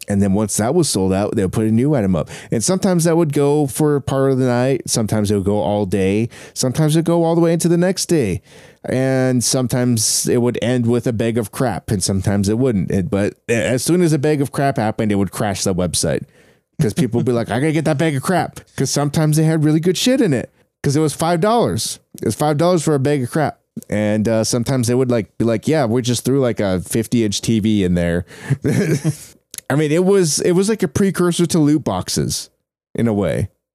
And 0.09 0.21
then 0.21 0.35
once 0.35 0.57
that 0.57 0.75
was 0.75 0.89
sold 0.89 1.13
out, 1.13 1.35
they 1.35 1.43
would 1.43 1.53
put 1.53 1.67
a 1.67 1.71
new 1.71 1.95
item 1.95 2.15
up. 2.15 2.29
And 2.51 2.63
sometimes 2.63 3.05
that 3.05 3.17
would 3.17 3.33
go 3.33 3.67
for 3.67 4.01
part 4.01 4.33
of 4.33 4.39
the 4.39 4.47
night. 4.47 4.83
Sometimes 4.87 5.31
it 5.31 5.37
would 5.37 5.45
go 5.45 5.61
all 5.61 5.87
day. 5.87 6.29
Sometimes 6.53 6.95
it 6.95 7.01
would 7.01 7.07
go 7.07 7.25
all 7.25 7.35
the 7.35 7.41
way 7.41 7.53
into 7.53 7.69
the 7.69 7.77
next 7.77 8.07
day. 8.07 8.43
And 8.85 9.43
sometimes 9.43 10.29
it 10.29 10.43
would 10.43 10.59
end 10.63 10.87
with 10.87 11.07
a 11.07 11.13
bag 11.13 11.39
of 11.39 11.51
crap, 11.51 11.91
and 11.91 12.03
sometimes 12.03 12.51
it 12.51 12.59
wouldn't. 12.59 12.91
It, 12.91 13.11
but 13.11 13.35
as 13.49 13.83
soon 13.83 14.03
as 14.03 14.13
a 14.13 14.19
bag 14.19 14.43
of 14.43 14.53
crap 14.53 14.77
happened, 14.77 15.11
it 15.11 15.15
would 15.15 15.31
crash 15.31 15.65
the 15.65 15.75
website 15.75 16.25
because 16.77 16.93
people 16.93 17.19
would 17.19 17.27
be 17.27 17.33
like, 17.33 17.49
I 17.51 17.61
gotta 17.61 17.73
get 17.73 17.87
that 17.87 17.97
bag 17.97 18.15
of 18.15 18.23
crap. 18.23 18.57
Because 18.57 18.91
sometimes 18.91 19.39
they 19.39 19.45
had 19.45 19.65
really 19.65 19.81
good 19.81 19.97
shit 19.97 20.21
in 20.21 20.35
it 20.35 20.51
because 20.83 20.97
it 20.97 21.01
was 21.01 21.17
$5. 21.17 21.99
It 22.21 22.25
was 22.27 22.37
$5 22.37 22.85
for 22.85 22.95
a 22.95 22.99
bag 22.99 23.23
of 23.23 23.31
crap. 23.31 23.59
And 23.89 24.29
uh, 24.29 24.45
sometimes 24.45 24.87
they 24.87 24.95
would 24.95 25.11
like 25.11 25.37
be 25.37 25.45
like, 25.45 25.67
"Yeah, 25.67 25.87
we 25.87 26.01
just 26.01 26.25
threw 26.25 26.39
like 26.41 26.61
a 26.61 26.81
50 26.81 27.25
inch 27.25 27.41
TV 27.41 27.81
in 27.81 27.95
there." 27.95 28.25
I 29.71 29.77
mean, 29.77 29.93
it 29.93 30.05
was 30.05 30.41
it 30.41 30.53
was 30.53 30.69
like 30.69 30.83
a 30.83 30.89
precursor 30.89 31.47
to 31.47 31.59
loot 31.59 31.85
boxes 31.85 32.51
in 32.95 33.09
a 33.09 33.15
way. 33.15 33.49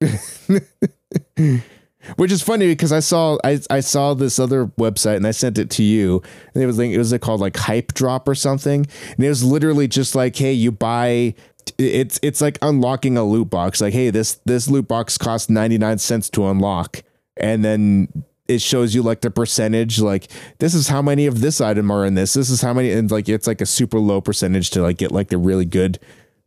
Which 2.16 2.32
is 2.32 2.40
funny 2.42 2.66
because 2.66 2.92
I 2.92 3.00
saw 3.00 3.36
I, 3.44 3.60
I 3.68 3.80
saw 3.80 4.14
this 4.14 4.38
other 4.38 4.66
website 4.78 5.16
and 5.16 5.26
I 5.26 5.32
sent 5.32 5.58
it 5.58 5.68
to 5.70 5.82
you. 5.82 6.22
And 6.54 6.62
it 6.62 6.66
was 6.66 6.78
like 6.78 6.90
it 6.90 6.98
was 6.98 7.14
called 7.20 7.40
like 7.40 7.56
Hype 7.56 7.92
Drop 7.92 8.26
or 8.26 8.34
something. 8.34 8.86
And 9.16 9.24
it 9.24 9.28
was 9.28 9.44
literally 9.44 9.86
just 9.86 10.14
like 10.14 10.36
hey 10.36 10.52
you 10.52 10.72
buy 10.72 11.34
it's 11.76 12.18
it's 12.22 12.40
like 12.40 12.58
unlocking 12.62 13.18
a 13.18 13.24
loot 13.24 13.50
box. 13.50 13.80
Like 13.80 13.92
hey 13.92 14.10
this 14.10 14.40
this 14.46 14.68
loot 14.68 14.88
box 14.88 15.18
costs 15.18 15.50
99 15.50 15.98
cents 15.98 16.30
to 16.30 16.46
unlock. 16.46 17.02
And 17.36 17.64
then 17.64 18.24
it 18.50 18.60
shows 18.60 18.94
you 18.94 19.02
like 19.02 19.20
the 19.20 19.30
percentage 19.30 20.00
like 20.00 20.28
this 20.58 20.74
is 20.74 20.88
how 20.88 21.00
many 21.00 21.26
of 21.26 21.40
this 21.40 21.60
item 21.60 21.90
are 21.90 22.04
in 22.04 22.14
this 22.14 22.32
this 22.34 22.50
is 22.50 22.60
how 22.60 22.74
many 22.74 22.90
and 22.90 23.10
like 23.10 23.28
it's 23.28 23.46
like 23.46 23.60
a 23.60 23.66
super 23.66 23.98
low 23.98 24.20
percentage 24.20 24.70
to 24.70 24.82
like 24.82 24.98
get 24.98 25.12
like 25.12 25.28
the 25.28 25.38
really 25.38 25.64
good 25.64 25.98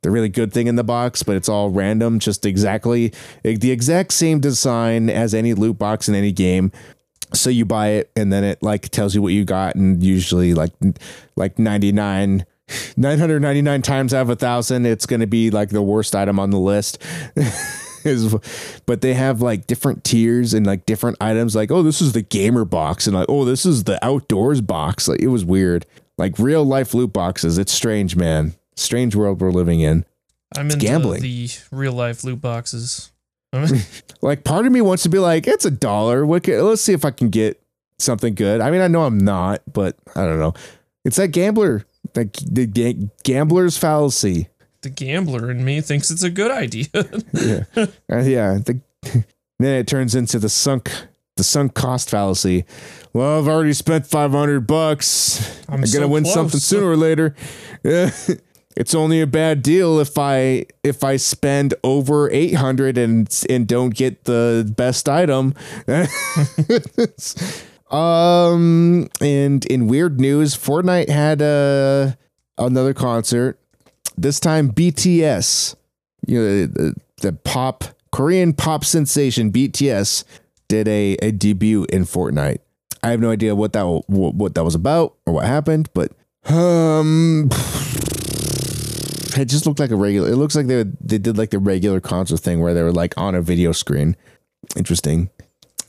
the 0.03 0.11
really 0.11 0.29
good 0.29 0.53
thing 0.53 0.67
in 0.67 0.75
the 0.75 0.83
box 0.83 1.23
but 1.23 1.35
it's 1.35 1.49
all 1.49 1.69
random 1.69 2.19
just 2.19 2.45
exactly 2.45 3.11
the 3.43 3.71
exact 3.71 4.13
same 4.13 4.39
design 4.39 5.09
as 5.09 5.33
any 5.33 5.53
loot 5.53 5.79
box 5.79 6.07
in 6.07 6.15
any 6.15 6.31
game. 6.31 6.71
So 7.33 7.49
you 7.49 7.65
buy 7.65 7.89
it 7.89 8.11
and 8.15 8.31
then 8.31 8.43
it 8.43 8.61
like 8.61 8.89
tells 8.89 9.15
you 9.15 9.21
what 9.23 9.33
you 9.33 9.43
got 9.43 9.75
and 9.75 10.03
usually 10.03 10.53
like 10.53 10.73
like 11.35 11.57
99 11.57 12.45
999 12.95 13.81
times 13.81 14.13
out 14.13 14.21
of 14.21 14.29
a 14.29 14.35
thousand 14.35 14.85
it's 14.85 15.05
going 15.05 15.19
to 15.19 15.27
be 15.27 15.49
like 15.49 15.69
the 15.69 15.81
worst 15.81 16.15
item 16.15 16.39
on 16.39 16.51
the 16.51 16.59
list. 16.59 17.01
is 17.35 17.89
but 18.85 19.01
they 19.01 19.13
have 19.13 19.41
like 19.41 19.67
different 19.67 20.03
tiers 20.03 20.53
and 20.53 20.65
like 20.65 20.85
different 20.85 21.17
items 21.21 21.55
like 21.55 21.71
oh 21.71 21.83
this 21.83 22.01
is 22.01 22.13
the 22.13 22.21
gamer 22.21 22.65
box 22.65 23.07
and 23.07 23.15
like 23.15 23.25
oh 23.29 23.45
this 23.45 23.65
is 23.65 23.83
the 23.85 24.03
outdoors 24.05 24.61
box. 24.61 25.07
Like 25.07 25.21
it 25.21 25.27
was 25.27 25.45
weird. 25.45 25.85
Like 26.17 26.37
real 26.37 26.63
life 26.63 26.93
loot 26.93 27.13
boxes 27.13 27.57
it's 27.57 27.71
strange 27.71 28.15
man. 28.15 28.53
Strange 28.75 29.15
world 29.15 29.41
we're 29.41 29.51
living 29.51 29.81
in. 29.81 30.05
I'm 30.55 30.65
into 30.65 30.77
gambling. 30.77 31.21
the 31.21 31.49
real 31.71 31.93
life 31.93 32.23
loot 32.23 32.41
boxes. 32.41 33.11
like 34.21 34.43
part 34.43 34.65
of 34.65 34.71
me 34.71 34.81
wants 34.81 35.03
to 35.03 35.09
be 35.09 35.19
like 35.19 35.47
it's 35.47 35.65
a 35.65 35.71
dollar. 35.71 36.25
Let's 36.25 36.81
see 36.81 36.93
if 36.93 37.05
i 37.05 37.11
can 37.11 37.29
get 37.29 37.61
something 37.99 38.35
good. 38.35 38.61
I 38.61 38.71
mean 38.71 38.81
i 38.81 38.87
know 38.87 39.03
i'm 39.03 39.17
not 39.17 39.61
but 39.71 39.97
i 40.15 40.25
don't 40.25 40.39
know. 40.39 40.53
It's 41.05 41.17
that 41.17 41.29
gambler 41.29 41.85
like 42.15 42.33
the 42.33 42.65
ga- 42.65 43.09
gambler's 43.23 43.77
fallacy 43.77 44.47
the 44.83 44.89
gambler 44.89 45.49
in 45.49 45.65
me 45.65 45.81
thinks 45.81 46.11
it's 46.11 46.23
a 46.23 46.29
good 46.29 46.51
idea. 46.51 46.87
yeah, 47.33 47.63
uh, 47.75 48.19
yeah. 48.19 48.59
The, 48.63 48.79
then 49.59 49.79
it 49.79 49.87
turns 49.87 50.13
into 50.13 50.39
the 50.39 50.49
sunk, 50.49 50.91
the 51.35 51.43
sunk 51.43 51.73
cost 51.73 52.09
fallacy. 52.09 52.65
Well, 53.13 53.39
I've 53.39 53.47
already 53.47 53.73
spent 53.73 54.05
five 54.05 54.31
hundred 54.31 54.67
bucks. 54.67 55.61
I'm, 55.67 55.83
I'm 55.83 55.91
gonna 55.91 56.07
win 56.07 56.23
close. 56.23 56.33
something 56.33 56.59
sooner 56.59 56.87
or 56.87 56.97
later. 56.97 57.35
It's 58.75 58.95
only 58.95 59.21
a 59.21 59.27
bad 59.27 59.61
deal 59.61 59.99
if 59.99 60.17
I 60.17 60.65
if 60.83 61.03
I 61.03 61.17
spend 61.17 61.75
over 61.83 62.31
eight 62.31 62.55
hundred 62.55 62.97
and 62.97 63.29
and 63.47 63.67
don't 63.67 63.93
get 63.93 64.23
the 64.23 64.71
best 64.75 65.07
item. 65.07 65.53
um, 67.91 69.09
and 69.21 69.65
in 69.65 69.87
weird 69.87 70.19
news, 70.19 70.57
Fortnite 70.57 71.09
had 71.09 71.41
a 71.41 72.17
another 72.57 72.95
concert. 72.95 73.59
This 74.17 74.39
time, 74.39 74.71
BTS, 74.71 75.75
you 76.27 76.39
know, 76.39 76.65
the, 76.65 76.95
the 77.17 77.33
pop 77.33 77.85
Korean 78.11 78.53
pop 78.53 78.85
sensation 78.85 79.51
BTS 79.51 80.23
did 80.67 80.87
a, 80.87 81.13
a 81.21 81.31
debut 81.31 81.85
in 81.89 82.03
Fortnite. 82.03 82.59
I 83.01 83.09
have 83.09 83.19
no 83.19 83.31
idea 83.31 83.55
what 83.55 83.73
that 83.73 84.03
what, 84.07 84.55
that 84.55 84.63
was 84.63 84.75
about 84.75 85.15
or 85.25 85.33
what 85.33 85.45
happened, 85.45 85.89
but 85.93 86.11
um, 86.45 87.45
it 89.35 89.45
just 89.45 89.65
looked 89.65 89.79
like 89.79 89.91
a 89.91 89.95
regular. 89.95 90.29
It 90.29 90.37
looks 90.37 90.55
like 90.55 90.67
they 90.67 90.83
they 91.01 91.17
did 91.17 91.37
like 91.37 91.49
the 91.49 91.59
regular 91.59 91.99
concert 91.99 92.39
thing 92.39 92.61
where 92.61 92.73
they 92.73 92.83
were 92.83 92.93
like 92.93 93.13
on 93.17 93.35
a 93.35 93.41
video 93.41 93.71
screen. 93.71 94.15
Interesting. 94.77 95.29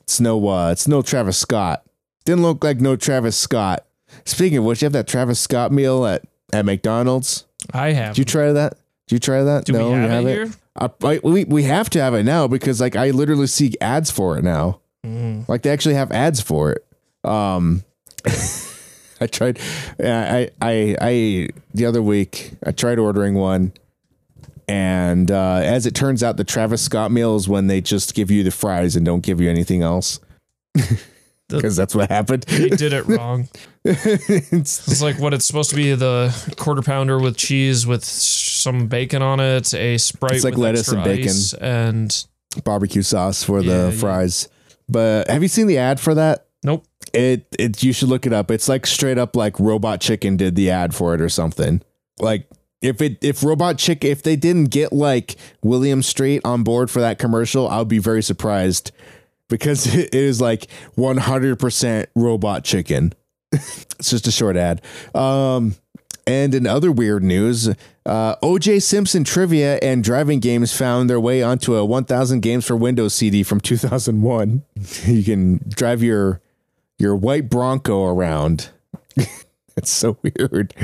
It's 0.00 0.20
no 0.20 0.48
uh, 0.48 0.70
it's 0.72 0.88
no 0.88 1.02
Travis 1.02 1.38
Scott. 1.38 1.84
Didn't 2.24 2.42
look 2.42 2.64
like 2.64 2.80
no 2.80 2.96
Travis 2.96 3.36
Scott. 3.36 3.86
Speaking 4.24 4.58
of 4.58 4.64
which, 4.64 4.82
you 4.82 4.86
have 4.86 4.92
that 4.92 5.06
Travis 5.06 5.38
Scott 5.38 5.72
meal 5.72 6.04
at 6.06 6.24
at 6.52 6.64
McDonald's. 6.64 7.44
I 7.72 7.92
have. 7.92 8.14
Did 8.14 8.18
you 8.18 8.24
try 8.24 8.52
that? 8.52 8.76
Did 9.06 9.16
you 9.16 9.18
try 9.18 9.44
that? 9.44 9.64
Do 9.64 9.72
we 9.72 9.78
you 9.78 9.90
have 9.92 10.26
it 10.26 10.34
here? 10.34 10.50
Uh, 10.76 10.88
I, 11.02 11.20
we 11.22 11.44
we 11.44 11.62
have 11.64 11.90
to 11.90 12.00
have 12.00 12.14
it 12.14 12.24
now 12.24 12.48
because 12.48 12.80
like 12.80 12.96
I 12.96 13.10
literally 13.10 13.46
see 13.46 13.74
ads 13.80 14.10
for 14.10 14.36
it 14.38 14.44
now. 14.44 14.80
Mm. 15.04 15.48
Like 15.48 15.62
they 15.62 15.70
actually 15.70 15.94
have 15.94 16.10
ads 16.10 16.40
for 16.40 16.72
it. 16.72 16.86
Um, 17.28 17.84
I 19.20 19.26
tried. 19.26 19.60
I 20.00 20.50
I 20.60 20.96
I 21.00 21.48
the 21.72 21.86
other 21.86 22.02
week 22.02 22.52
I 22.64 22.72
tried 22.72 22.98
ordering 22.98 23.34
one, 23.34 23.72
and 24.66 25.30
uh, 25.30 25.60
as 25.62 25.86
it 25.86 25.94
turns 25.94 26.22
out, 26.22 26.36
the 26.36 26.44
Travis 26.44 26.82
Scott 26.82 27.10
meal 27.12 27.36
is 27.36 27.48
when 27.48 27.66
they 27.66 27.80
just 27.80 28.14
give 28.14 28.30
you 28.30 28.42
the 28.42 28.50
fries 28.50 28.96
and 28.96 29.06
don't 29.06 29.22
give 29.22 29.40
you 29.40 29.50
anything 29.50 29.82
else. 29.82 30.20
Because 31.48 31.76
that's 31.76 31.94
what 31.94 32.10
happened. 32.10 32.44
They 32.44 32.70
did 32.70 32.94
it 32.94 33.06
wrong. 33.06 33.48
It's- 33.84 34.88
It's 34.88 35.02
like 35.02 35.18
what 35.18 35.34
it's 35.34 35.44
supposed 35.46 35.70
to 35.70 35.76
be 35.76 35.94
the 35.94 36.34
quarter 36.56 36.82
pounder 36.82 37.18
with 37.18 37.36
cheese 37.36 37.86
with 37.86 38.04
some 38.04 38.86
bacon 38.86 39.22
on 39.22 39.40
it, 39.40 39.72
a 39.74 39.98
Sprite 39.98 40.32
It's 40.36 40.44
like 40.44 40.54
with 40.54 40.62
lettuce 40.62 40.80
extra 40.88 40.96
and 40.98 41.04
bacon. 41.04 41.28
ice, 41.28 41.52
and 41.54 42.24
barbecue 42.64 43.02
sauce 43.02 43.42
for 43.42 43.60
Yeah, 43.60 43.72
the 43.86 43.90
yeah. 43.92 44.00
fries. 44.00 44.48
But 44.88 45.28
have 45.28 45.42
you 45.42 45.48
seen 45.48 45.66
the 45.66 45.78
ad 45.78 46.00
for 46.00 46.14
that? 46.14 46.46
nope. 46.62 46.84
It 47.12 47.46
it 47.58 47.82
you 47.82 47.92
should 47.92 48.08
look 48.08 48.26
it 48.26 48.32
up. 48.32 48.50
It's 48.50 48.68
like 48.68 48.86
straight 48.86 49.18
up 49.18 49.36
like 49.36 49.60
Robot 49.60 50.00
Chicken 50.00 50.36
did 50.38 50.56
the 50.56 50.70
ad 50.70 50.94
for 50.94 51.14
it 51.14 51.20
or 51.20 51.28
something. 51.28 51.82
Like 52.18 52.48
if 52.80 53.02
it 53.02 53.18
if 53.22 53.44
Robot 53.44 53.76
Chick 53.78 54.02
if 54.04 54.22
they 54.22 54.34
didn't 54.36 54.66
get 54.70 54.92
like 54.92 55.36
William 55.62 56.02
Street 56.02 56.40
on 56.44 56.62
board 56.62 56.90
for 56.90 57.00
that 57.00 57.18
commercial, 57.18 57.68
I 57.68 57.78
would 57.78 57.88
be 57.88 57.98
very 57.98 58.22
surprised 58.22 58.92
because 59.50 59.86
it 59.94 60.14
is 60.14 60.40
like 60.40 60.66
100% 60.96 62.06
Robot 62.16 62.64
Chicken. 62.64 63.12
it's 63.98 64.10
just 64.10 64.26
a 64.26 64.32
short 64.32 64.56
ad. 64.56 64.82
Um 65.14 65.76
and 66.26 66.54
in 66.54 66.66
other 66.66 66.90
weird 66.90 67.22
news, 67.22 67.68
uh, 68.06 68.36
OJ 68.36 68.82
Simpson 68.82 69.24
trivia 69.24 69.78
and 69.82 70.02
driving 70.02 70.40
games 70.40 70.74
found 70.76 71.10
their 71.10 71.20
way 71.20 71.42
onto 71.42 71.74
a 71.74 71.84
1000 71.84 72.40
games 72.40 72.66
for 72.66 72.76
Windows 72.76 73.14
CD 73.14 73.42
from 73.42 73.60
2001. 73.60 74.62
You 75.06 75.22
can 75.22 75.60
drive 75.68 76.02
your 76.02 76.40
your 76.98 77.16
white 77.16 77.50
Bronco 77.50 78.06
around. 78.06 78.70
That's 79.74 79.90
so 79.90 80.16
weird. 80.22 80.74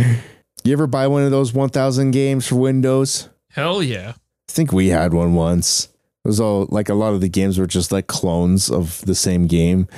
You 0.65 0.73
ever 0.73 0.87
buy 0.87 1.07
one 1.07 1.23
of 1.23 1.31
those 1.31 1.53
1000 1.53 2.11
games 2.11 2.47
for 2.47 2.57
Windows? 2.57 3.29
Hell 3.51 3.83
yeah. 3.83 4.15
I 4.17 4.53
think 4.53 4.73
we 4.73 4.89
had 4.89 5.15
one 5.15 5.35
once. 5.35 5.85
It 6.25 6.29
was 6.29 6.41
all 6.41 6.67
like 6.71 6.89
a 6.89 6.95
lot 6.95 7.15
of 7.15 7.21
the 7.21 7.29
games 7.29 7.59
were 7.59 7.67
just 7.67 7.93
like 7.93 8.09
clones 8.09 8.71
of 8.71 9.01
the 9.03 9.15
same 9.15 9.47
game. 9.47 9.89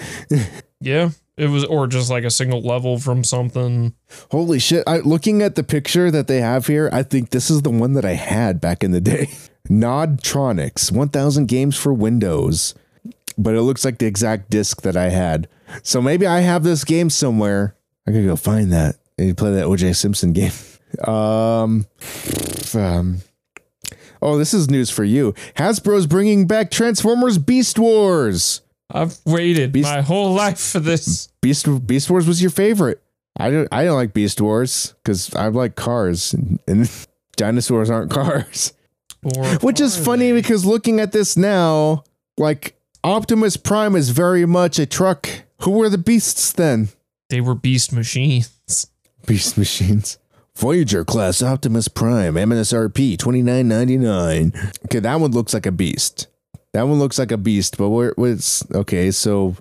Yeah. 0.81 1.11
It 1.37 1.49
was, 1.49 1.64
or 1.64 1.87
just 1.87 2.11
like 2.11 2.24
a 2.24 2.30
single 2.30 2.61
level 2.61 2.99
from 2.99 3.24
something. 3.24 3.95
Holy 4.30 4.59
shit. 4.59 4.85
I, 4.87 4.99
looking 4.99 5.43
at 5.43 5.55
the 5.55 5.62
picture 5.62 6.11
that 6.11 6.26
they 6.26 6.41
have 6.41 6.66
here, 6.66 6.91
I 6.93 7.03
think 7.03 7.30
this 7.30 7.51
is 7.51 7.62
the 7.62 7.70
one 7.70 7.95
that 7.95 8.05
I 8.05 8.14
had 8.14 8.61
back 8.61 8.85
in 8.85 8.91
the 8.91 9.01
day. 9.01 9.30
Nodtronics, 9.68 10.93
1000 10.93 11.47
games 11.47 11.76
for 11.76 11.95
Windows. 11.95 12.74
But 13.39 13.55
it 13.55 13.62
looks 13.62 13.85
like 13.85 13.99
the 13.99 14.07
exact 14.07 14.51
disc 14.51 14.83
that 14.83 14.97
I 14.97 15.09
had. 15.09 15.49
So 15.83 16.03
maybe 16.03 16.26
I 16.26 16.41
have 16.41 16.64
this 16.64 16.85
game 16.85 17.09
somewhere. 17.09 17.76
I 18.07 18.11
gotta 18.11 18.24
go 18.24 18.37
find 18.37 18.70
that 18.72 18.97
and 19.16 19.37
play 19.37 19.53
that 19.53 19.66
OJ 19.66 19.97
Simpson 19.97 20.33
game. 20.35 20.53
Um, 21.03 21.87
um, 22.74 23.22
oh, 24.20 24.37
this 24.37 24.53
is 24.53 24.68
news 24.68 24.91
for 24.91 25.05
you. 25.05 25.33
Hasbro's 25.57 26.07
bringing 26.07 26.47
back 26.47 26.70
Transformers 26.70 27.39
Beast 27.39 27.78
Wars. 27.78 28.61
I've 28.93 29.18
waited 29.24 29.72
Beast- 29.72 29.88
my 29.88 30.03
whole 30.03 30.32
life 30.34 30.61
for 30.61 30.80
this. 30.80 31.28
Beast 31.40 31.66
Beast 31.86 32.11
Wars 32.11 32.26
was 32.26 32.40
your 32.43 32.51
favorite. 32.51 33.03
I 33.38 33.51
don't 33.51 33.68
I 33.72 33.84
don't 33.84 33.97
like 33.97 34.12
Beast 34.12 34.40
Wars 34.40 34.95
because 35.03 35.34
I 35.34 35.49
like 35.49 35.74
cars 35.74 36.34
and, 36.34 36.59
and 36.68 36.90
dinosaurs 37.36 37.90
aren't 37.90 38.11
cars. 38.11 38.72
Or 39.22 39.45
Which 39.62 39.80
is 39.80 39.97
funny 39.97 40.30
they? 40.32 40.40
because 40.40 40.64
looking 40.64 41.01
at 41.01 41.12
this 41.12 41.36
now, 41.36 42.05
like 42.36 42.76
Optimus 43.05 43.57
Prime 43.57 43.97
is 43.97 44.11
very 44.11 44.45
much 44.47 44.78
a 44.78 44.86
truck. 44.86 45.28
Who 45.62 45.70
were 45.72 45.88
the 45.88 45.99
beasts 45.99 46.53
then? 46.53 46.88
they 47.30 47.40
were 47.40 47.55
beast 47.55 47.93
machines. 47.93 48.51
Beast 49.26 49.57
machines. 49.57 50.18
Voyager 50.57 51.05
class 51.05 51.43
Optimus 51.43 51.88
Prime 51.88 52.34
MSRP 52.34 53.16
twenty 53.18 53.40
nine 53.40 53.68
ninety 53.68 53.97
nine. 53.97 54.53
Okay, 54.84 54.99
that 54.99 55.20
one 55.20 55.30
looks 55.30 55.55
like 55.55 55.64
a 55.64 55.72
beast. 55.72 56.26
That 56.73 56.89
one 56.89 56.99
looks 56.99 57.18
like 57.18 57.33
a 57.33 57.37
beast, 57.37 57.77
but 57.77 57.91
where 57.91 58.12
what's 58.16 58.64
okay? 58.73 59.11
So 59.11 59.57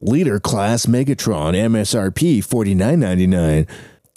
leader 0.00 0.38
class 0.38 0.86
Megatron 0.86 1.54
MSRP 1.54 2.44
forty 2.44 2.74
nine 2.74 3.00
ninety 3.00 3.26
nine. 3.26 3.66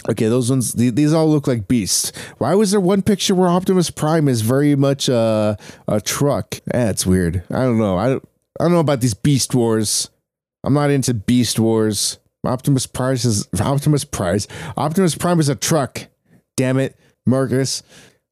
Okay, 0.09 0.27
those 0.27 0.49
ones 0.49 0.73
th- 0.73 0.93
these 0.93 1.13
all 1.13 1.27
look 1.29 1.47
like 1.47 1.67
beasts. 1.67 2.11
Why 2.37 2.53
was 2.53 2.71
there 2.71 2.79
one 2.79 3.01
picture 3.01 3.35
where 3.35 3.49
Optimus 3.49 3.89
Prime 3.89 4.27
is 4.27 4.41
very 4.41 4.75
much 4.75 5.09
a 5.09 5.57
a 5.87 5.99
truck? 5.99 6.59
That's 6.65 7.05
weird. 7.05 7.43
I 7.49 7.63
don't 7.63 7.79
know. 7.79 7.97
I 7.97 8.09
don't, 8.09 8.29
I 8.59 8.63
don't 8.63 8.73
know 8.73 8.79
about 8.79 9.01
these 9.01 9.15
Beast 9.15 9.55
Wars. 9.55 10.09
I'm 10.63 10.73
not 10.73 10.91
into 10.91 11.13
Beast 11.13 11.59
Wars. 11.59 12.19
Optimus 12.45 12.85
Prime 12.85 13.15
is 13.15 13.47
Optimus 13.59 14.05
Prime. 14.05 14.39
Optimus 14.77 15.15
Prime 15.15 15.39
is 15.39 15.49
a 15.49 15.55
truck. 15.55 16.07
Damn 16.55 16.77
it, 16.77 16.95
Marcus. 17.25 17.83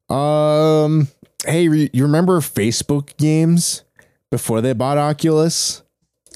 Um, 0.08 1.08
hey, 1.44 1.68
re- 1.68 1.90
you 1.92 2.04
remember 2.04 2.40
Facebook 2.40 3.16
games 3.16 3.82
before 4.30 4.60
they 4.60 4.72
bought 4.72 4.98
Oculus? 4.98 5.82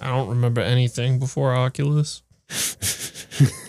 I 0.00 0.08
don't 0.08 0.28
remember 0.28 0.60
anything 0.60 1.18
before 1.18 1.54
Oculus. 1.54 2.22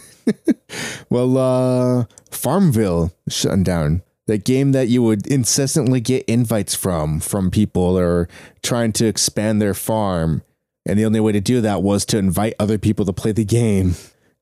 Well, 1.11 1.38
uh, 1.38 2.05
Farmville 2.32 3.11
shutting 3.28 3.63
down. 3.63 4.01
That 4.28 4.45
game 4.45 4.72
that 4.72 4.88
you 4.88 5.03
would 5.03 5.28
incessantly 5.28 5.99
get 5.99 6.24
invites 6.24 6.74
from 6.74 7.19
from 7.19 7.51
people 7.51 7.97
or 7.99 8.30
trying 8.63 8.93
to 8.93 9.07
expand 9.07 9.61
their 9.61 9.74
farm, 9.74 10.41
and 10.86 10.97
the 10.97 11.03
only 11.03 11.19
way 11.19 11.34
to 11.34 11.41
do 11.41 11.59
that 11.59 11.84
was 11.84 12.05
to 12.05 12.17
invite 12.17 12.53
other 12.57 12.78
people 12.78 13.03
to 13.05 13.11
play 13.11 13.34
the 13.34 13.43
game. 13.43 13.95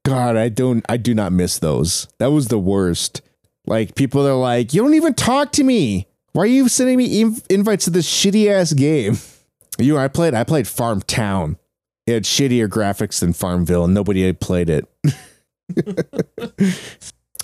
God, 0.06 0.38
I 0.38 0.50
don't, 0.50 0.86
I 0.88 0.98
do 0.98 1.16
not 1.16 1.32
miss 1.32 1.58
those. 1.58 2.08
That 2.20 2.32
was 2.32 2.50
the 2.50 2.60
worst. 2.60 3.24
Like 3.66 3.96
people 3.96 4.28
are 4.28 4.36
like, 4.36 4.76
you 4.76 4.84
don't 4.84 4.94
even 4.94 5.16
talk 5.16 5.52
to 5.54 5.64
me. 5.64 6.08
Why 6.34 6.44
are 6.44 6.46
you 6.46 6.70
sending 6.70 6.98
me 6.98 7.24
inv- 7.24 7.46
invites 7.50 7.86
to 7.86 7.90
this 7.90 8.08
shitty 8.08 8.48
ass 8.52 8.74
game? 8.74 9.18
You, 9.80 9.94
know, 9.94 10.00
I 10.00 10.08
played, 10.08 10.34
I 10.34 10.44
played 10.44 10.68
Farm 10.68 11.02
Town. 11.02 11.58
It 12.06 12.14
had 12.14 12.24
shittier 12.24 12.68
graphics 12.68 13.20
than 13.20 13.34
Farmville, 13.34 13.86
and 13.86 13.94
nobody 13.94 14.26
had 14.26 14.40
played 14.40 14.70
it. 14.70 14.88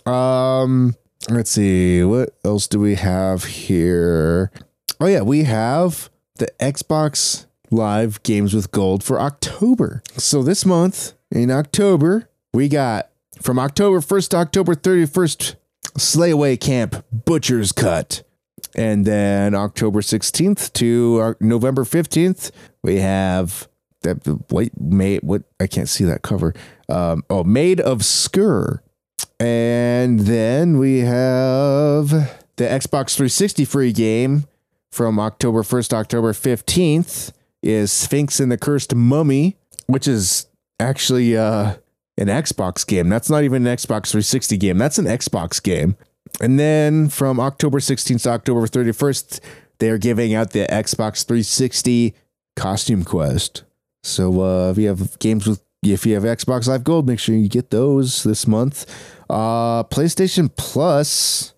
Um, 0.05 0.95
let's 1.29 1.51
see. 1.51 2.03
What 2.03 2.37
else 2.43 2.67
do 2.67 2.79
we 2.79 2.95
have 2.95 3.43
here? 3.43 4.51
Oh 4.99 5.07
yeah, 5.07 5.21
we 5.21 5.43
have 5.43 6.09
the 6.35 6.47
Xbox 6.59 7.45
Live 7.71 8.21
Games 8.23 8.53
with 8.53 8.71
Gold 8.71 9.03
for 9.03 9.19
October. 9.19 10.03
So 10.17 10.43
this 10.43 10.65
month 10.65 11.13
in 11.31 11.49
October, 11.49 12.29
we 12.53 12.69
got 12.69 13.09
from 13.41 13.57
October 13.57 13.99
1st 13.99 14.29
to 14.29 14.37
October 14.37 14.75
31st, 14.75 15.55
Slayaway 15.97 16.59
Camp 16.59 17.03
Butcher's 17.11 17.71
Cut. 17.71 18.23
And 18.75 19.05
then 19.05 19.55
October 19.55 20.01
16th 20.01 20.73
to 20.73 21.19
uh, 21.21 21.33
November 21.39 21.83
15th, 21.83 22.51
we 22.83 22.97
have 22.99 23.69
that 24.01 24.51
wait 24.51 24.79
made 24.79 25.23
what 25.23 25.43
I 25.59 25.67
can't 25.67 25.89
see 25.89 26.03
that 26.03 26.21
cover. 26.21 26.53
Um, 26.89 27.23
oh, 27.29 27.43
Maid 27.43 27.79
of 27.79 28.05
Sker. 28.05 28.83
And 29.39 30.21
then 30.21 30.77
we 30.77 30.99
have 30.99 32.09
the 32.09 32.63
Xbox 32.63 33.15
360 33.15 33.65
free 33.65 33.91
game 33.91 34.45
from 34.91 35.19
October 35.19 35.61
1st 35.61 35.89
to 35.89 35.95
October 35.97 36.33
15th 36.33 37.31
is 37.61 37.91
Sphinx 37.91 38.39
and 38.39 38.51
the 38.51 38.57
Cursed 38.57 38.93
Mummy, 38.93 39.57
which 39.87 40.07
is 40.07 40.47
actually 40.79 41.35
uh, 41.35 41.75
an 42.17 42.27
Xbox 42.27 42.85
game. 42.85 43.09
That's 43.09 43.29
not 43.29 43.43
even 43.43 43.65
an 43.65 43.75
Xbox 43.75 44.11
360 44.11 44.57
game. 44.57 44.77
That's 44.77 44.97
an 44.97 45.05
Xbox 45.05 45.61
game. 45.61 45.97
And 46.41 46.59
then 46.59 47.09
from 47.09 47.39
October 47.39 47.79
16th 47.79 48.23
to 48.23 48.29
October 48.29 48.61
31st, 48.67 49.39
they're 49.79 49.97
giving 49.97 50.33
out 50.33 50.51
the 50.51 50.65
Xbox 50.67 51.25
360 51.25 52.13
Costume 52.55 53.03
Quest. 53.03 53.63
So 54.03 54.41
uh, 54.41 54.71
if 54.71 54.77
you 54.77 54.87
have 54.87 55.17
games 55.19 55.47
with 55.47 55.61
if 55.83 56.05
you 56.05 56.15
have 56.15 56.23
Xbox 56.23 56.67
Live 56.67 56.83
Gold, 56.83 57.07
make 57.07 57.19
sure 57.19 57.35
you 57.35 57.47
get 57.47 57.69
those 57.69 58.23
this 58.23 58.47
month. 58.47 58.85
Uh, 59.29 59.83
PlayStation 59.83 60.49
Plus. 60.55 61.53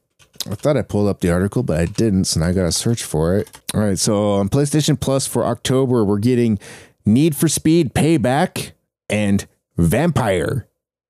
I 0.49 0.55
thought 0.55 0.77
I 0.77 0.81
pulled 0.81 1.07
up 1.07 1.21
the 1.21 1.31
article, 1.31 1.63
but 1.63 1.79
I 1.79 1.85
didn't, 1.85 2.25
so 2.25 2.39
now 2.39 2.47
I 2.47 2.53
gotta 2.53 2.71
search 2.71 3.03
for 3.03 3.37
it. 3.37 3.61
All 3.73 3.81
right, 3.81 3.97
so 3.97 4.33
on 4.33 4.49
PlayStation 4.49 4.99
Plus 4.99 5.27
for 5.27 5.45
October, 5.45 6.03
we're 6.03 6.19
getting 6.19 6.59
Need 7.05 7.35
for 7.35 7.47
Speed 7.47 7.93
Payback 7.93 8.71
and 9.09 9.47
Vampyr. 9.77 10.65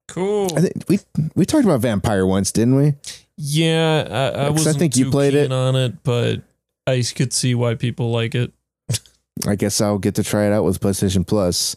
Cool. 0.07 0.47
I 0.55 0.61
think 0.61 0.83
we 0.87 0.99
we 1.35 1.45
talked 1.45 1.65
about 1.65 1.81
Vampyr 1.81 2.27
once, 2.27 2.51
didn't 2.51 2.75
we? 2.75 2.93
Yeah, 3.37 4.07
I, 4.09 4.45
I 4.45 4.49
Because 4.49 4.67
I 4.67 4.71
was. 4.71 4.77
think 4.77 4.97
you 4.97 5.11
played 5.11 5.33
it. 5.35 5.51
on 5.51 5.75
it, 5.75 6.03
but 6.03 6.41
I 6.87 7.03
could 7.15 7.33
see 7.33 7.53
why 7.55 7.75
people 7.75 8.11
like 8.11 8.33
it. 8.35 8.51
I 9.47 9.55
guess 9.55 9.79
I'll 9.81 9.99
get 9.99 10.15
to 10.15 10.23
try 10.23 10.47
it 10.47 10.51
out 10.53 10.63
with 10.63 10.79
PlayStation 10.79 11.25
Plus. 11.25 11.75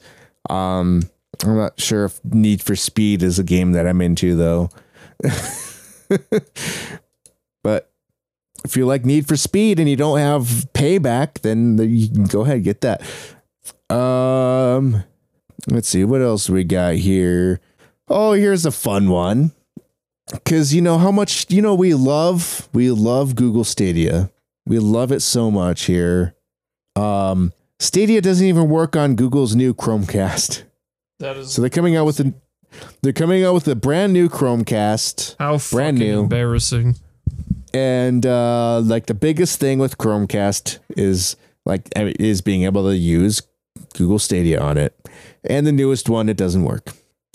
Um, 0.49 1.03
I'm 1.45 1.57
not 1.57 1.79
sure 1.79 2.07
if 2.07 2.25
Need 2.25 2.63
for 2.63 2.75
Speed 2.75 3.23
is 3.23 3.39
a 3.39 3.45
game 3.45 3.73
that 3.73 3.87
I'm 3.87 4.01
into 4.01 4.35
though. 4.35 4.71
but 7.63 7.91
if 8.65 8.77
you 8.77 8.87
like 8.87 9.05
Need 9.05 9.27
for 9.29 9.37
Speed 9.37 9.79
and 9.79 9.89
you 9.89 9.97
don't 9.97 10.19
have 10.19 10.67
Payback, 10.75 11.41
then 11.43 11.79
you 11.79 12.09
can 12.09 12.25
go 12.25 12.43
ahead 12.43 12.57
and 12.57 12.65
get 12.65 12.81
that. 12.81 13.03
Um, 13.95 15.05
let's 15.69 15.89
see 15.89 16.05
what 16.05 16.23
else 16.23 16.49
we 16.49 16.65
got 16.65 16.95
here. 16.95 17.61
Oh, 18.09 18.33
here's 18.33 18.65
a 18.67 18.73
fun 18.73 19.11
one. 19.11 19.53
Cause 20.45 20.73
you 20.73 20.81
know 20.81 20.99
how 20.99 21.11
much 21.11 21.47
you 21.51 21.61
know 21.63 21.75
we 21.75 21.95
love 21.95 22.69
we 22.73 22.91
love 22.91 23.35
Google 23.35 23.65
Stadia. 23.65 24.31
We 24.67 24.79
love 24.79 25.11
it 25.13 25.21
so 25.21 25.51
much 25.51 25.83
here. 25.83 26.35
Um, 26.97 27.53
Stadia 27.79 28.21
doesn't 28.21 28.47
even 28.47 28.69
work 28.69 28.95
on 28.95 29.17
Google's 29.17 29.57
new 29.57 29.75
Chromecast. 29.75 30.65
That 31.19 31.37
is 31.37 31.53
So 31.53 31.63
they're 31.63 31.71
coming 31.71 31.97
out 31.97 32.05
with 32.07 32.21
a 32.21 32.33
they're 33.03 33.13
coming 33.13 33.45
out 33.45 33.55
with 33.55 33.67
a 33.69 33.75
brand 33.75 34.13
new 34.13 34.29
Chromecast 34.29 35.37
how 35.39 35.59
brand 35.59 35.99
fucking 35.99 35.99
new. 35.99 36.21
embarrassing. 36.21 36.95
and 37.75 38.25
uh 38.25 38.81
like 38.81 39.07
the 39.07 39.15
biggest 39.15 39.59
thing 39.59 39.79
with 39.79 39.99
Chromecast 39.99 40.79
is 40.97 41.37
like 41.67 41.89
is 41.97 42.41
being 42.41 42.63
able 42.65 42.85
to 42.89 42.97
use 42.97 43.43
Google 43.95 44.19
Stadia 44.21 44.61
on 44.61 44.77
it. 44.77 44.95
And 45.43 45.67
the 45.67 45.73
newest 45.73 46.09
one 46.09 46.29
it 46.29 46.37
doesn't 46.37 46.65
work. 46.65 46.93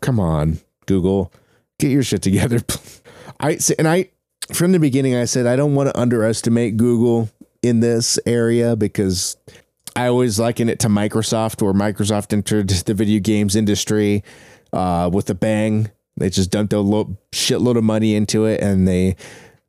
Come 0.00 0.18
on, 0.20 0.60
Google, 0.86 1.32
get 1.80 1.90
your 1.90 2.02
shit 2.02 2.22
together. 2.22 2.60
I 3.40 3.58
and 3.78 3.88
I 3.88 4.10
from 4.52 4.72
the 4.72 4.78
beginning 4.78 5.14
I 5.14 5.24
said 5.24 5.46
I 5.46 5.56
don't 5.56 5.74
want 5.74 5.88
to 5.88 5.98
underestimate 5.98 6.76
Google 6.76 7.30
in 7.62 7.80
this 7.80 8.18
area 8.26 8.76
because 8.76 9.36
I 9.96 10.06
always 10.06 10.38
liken 10.38 10.68
it 10.68 10.78
to 10.80 10.88
Microsoft, 10.88 11.62
where 11.62 11.72
Microsoft 11.72 12.32
entered 12.32 12.68
the 12.68 12.94
video 12.94 13.20
games 13.20 13.56
industry 13.56 14.22
uh, 14.72 15.10
with 15.12 15.28
a 15.30 15.34
bang. 15.34 15.90
They 16.16 16.30
just 16.30 16.50
dumped 16.50 16.72
a 16.72 16.80
lo- 16.80 17.16
shitload 17.32 17.76
of 17.76 17.84
money 17.84 18.14
into 18.14 18.44
it, 18.44 18.60
and 18.60 18.86
they 18.86 19.16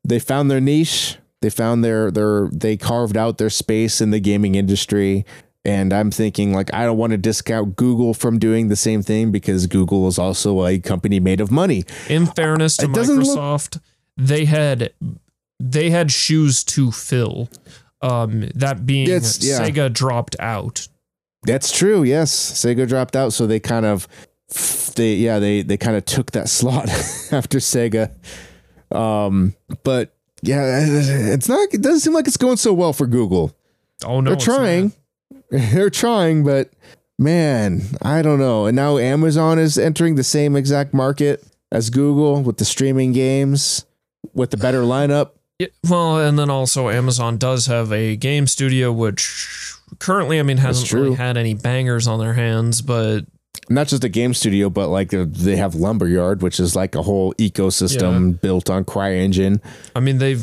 they 0.03 0.20
found 0.20 0.51
their 0.51 0.62
niche. 0.62 1.18
They 1.41 1.49
found 1.49 1.84
their 1.84 2.12
their 2.12 2.49
they 2.51 2.78
carved 2.78 3.18
out 3.18 3.38
their 3.38 3.49
space 3.49 4.01
in 4.01 4.12
the 4.12 4.20
gaming 4.20 4.55
industry. 4.55 5.26
And 5.64 5.93
I'm 5.93 6.09
thinking 6.09 6.53
like 6.53 6.74
I 6.74 6.86
don't 6.86 6.97
want 6.97 7.12
to 7.12 7.18
discount 7.18 7.76
Google 7.76 8.14
from 8.16 8.39
doing 8.39 8.68
the 8.70 8.76
same 8.76 9.03
thing 9.03 9.32
because 9.32 9.68
Google 9.68 10.07
is 10.07 10.18
also 10.18 10.66
a 10.66 10.80
company 10.80 11.20
made 11.20 11.39
of 11.39 11.51
money. 11.51 11.84
In 12.09 12.26
fairness 12.26 12.78
to 12.78 12.86
It 12.86 12.93
doesn't 12.93 13.20
look- 13.20 13.38
Microsoft, 13.38 13.80
they 14.18 14.45
had 14.45 14.91
they 15.59 15.91
had 15.91 16.12
shoes 16.12 16.64
to 16.64 16.91
fill. 16.91 17.49
Um, 18.01 18.49
that 18.55 18.88
being 18.88 19.07
yeah. 19.07 19.20
Sega 19.20 19.93
dropped 19.93 20.36
out. 20.39 20.88
That's 21.43 21.72
true. 21.72 22.01
Yes, 22.01 22.32
Sega 22.34 22.88
dropped 22.88 23.16
out, 23.16 23.32
so 23.32 23.45
they 23.45 23.59
kind 23.59 23.86
of 23.86 24.07
they 24.95 25.14
yeah 25.16 25.38
they 25.38 25.62
they 25.62 25.78
kind 25.78 25.95
of 25.95 26.05
took 26.05 26.32
that 26.32 26.49
slot 26.57 26.89
after 27.32 27.59
Sega. 27.59 28.12
Um, 28.91 29.53
but 29.84 30.16
yeah, 30.41 30.84
it's 30.88 31.47
not. 31.47 31.72
It 31.72 31.82
doesn't 31.84 31.99
seem 31.99 32.14
like 32.14 32.26
it's 32.28 32.38
going 32.38 32.57
so 32.57 32.74
well 32.74 32.93
for 32.93 33.05
Google. 33.05 33.55
Oh 34.03 34.22
no, 34.22 34.32
They're 34.32 34.39
trying. 34.39 34.93
They're 35.73 35.89
trying, 35.89 36.43
but 36.43 36.71
man, 37.19 37.81
I 38.01 38.21
don't 38.21 38.39
know. 38.39 38.65
And 38.65 38.75
now 38.75 38.97
Amazon 38.97 39.59
is 39.59 39.77
entering 39.77 40.15
the 40.15 40.23
same 40.23 40.55
exact 40.55 40.93
market 40.93 41.43
as 41.71 41.89
Google 41.89 42.41
with 42.41 42.57
the 42.57 42.65
streaming 42.65 43.11
games 43.11 43.85
with 44.33 44.51
the 44.51 44.57
better 44.57 44.81
lineup. 44.81 45.31
Yeah, 45.59 45.67
well, 45.87 46.17
and 46.19 46.39
then 46.39 46.49
also 46.49 46.89
Amazon 46.89 47.37
does 47.37 47.67
have 47.67 47.91
a 47.91 48.15
game 48.15 48.47
studio, 48.47 48.91
which 48.91 49.73
currently, 49.99 50.39
I 50.39 50.43
mean, 50.43 50.57
hasn't 50.57 50.91
really 50.91 51.15
had 51.15 51.37
any 51.37 51.53
bangers 51.53 52.07
on 52.07 52.19
their 52.19 52.33
hands, 52.33 52.81
but 52.81 53.25
Not 53.69 53.87
just 53.87 54.03
a 54.03 54.09
game 54.09 54.33
studio, 54.33 54.69
but 54.69 54.87
like 54.87 55.09
they're- 55.11 55.57
have 55.57 55.75
Lumberyard, 55.75 56.41
which 56.41 56.59
is 56.59 56.75
like 56.75 56.95
a 56.95 57.01
whole 57.03 57.33
ecosystem 57.35 58.39
built 58.41 58.69
on 58.69 58.85
CryEngine. 58.85 59.61
I 59.95 59.99
mean, 59.99 60.17
they've. 60.17 60.41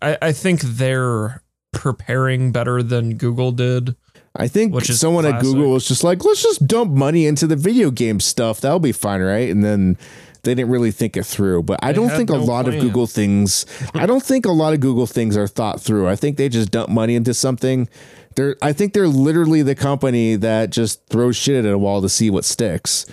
I, 0.00 0.16
I 0.22 0.32
think 0.32 0.60
they're 0.62 1.42
preparing 1.78 2.50
better 2.50 2.82
than 2.82 3.16
Google 3.16 3.52
did. 3.52 3.94
I 4.36 4.48
think 4.48 4.74
Which 4.74 4.90
is 4.90 4.98
someone 5.00 5.24
at. 5.24 5.40
Google 5.40 5.70
was 5.70 5.86
just 5.86 6.02
like, 6.02 6.24
let's 6.24 6.42
just 6.42 6.66
dump 6.66 6.90
money 6.92 7.26
into 7.26 7.46
the 7.46 7.56
video 7.56 7.90
game 7.90 8.18
stuff. 8.20 8.60
That'll 8.60 8.80
be 8.80 8.92
fine, 8.92 9.20
right? 9.20 9.48
And 9.48 9.64
then 9.64 9.96
they 10.42 10.54
didn't 10.54 10.70
really 10.70 10.90
think 10.90 11.16
it 11.16 11.24
through. 11.24 11.62
But 11.62 11.78
I 11.82 11.92
They 11.92 11.96
don't 11.96 12.10
think 12.10 12.30
a 12.30 12.34
no 12.34 12.44
lot 12.44 12.68
of. 12.68 12.74
Google 12.74 13.06
things. 13.06 13.64
I 13.94 14.06
don't 14.06 14.22
think 14.22 14.44
a 14.44 14.50
lot 14.50 14.74
of 14.74 14.80
Google 14.80 15.06
things 15.06 15.36
are 15.36 15.46
thought 15.46 15.80
through. 15.80 16.08
I 16.08 16.16
think 16.16 16.36
they 16.36 16.48
just 16.48 16.70
dump 16.70 16.88
money 16.88 17.14
into 17.14 17.32
something. 17.32 17.88
They're. 18.36 18.56
I 18.60 18.72
think 18.72 18.92
they're 18.92 19.08
literally 19.08 19.62
the 19.62 19.74
company 19.74 20.36
that 20.36 20.70
just 20.70 21.06
throws 21.08 21.36
shit 21.36 21.64
at 21.64 21.72
a 21.72 21.78
wall 21.78 22.02
to 22.02 22.08
see 22.08 22.28
what 22.30 22.44
sticks. 22.44 23.06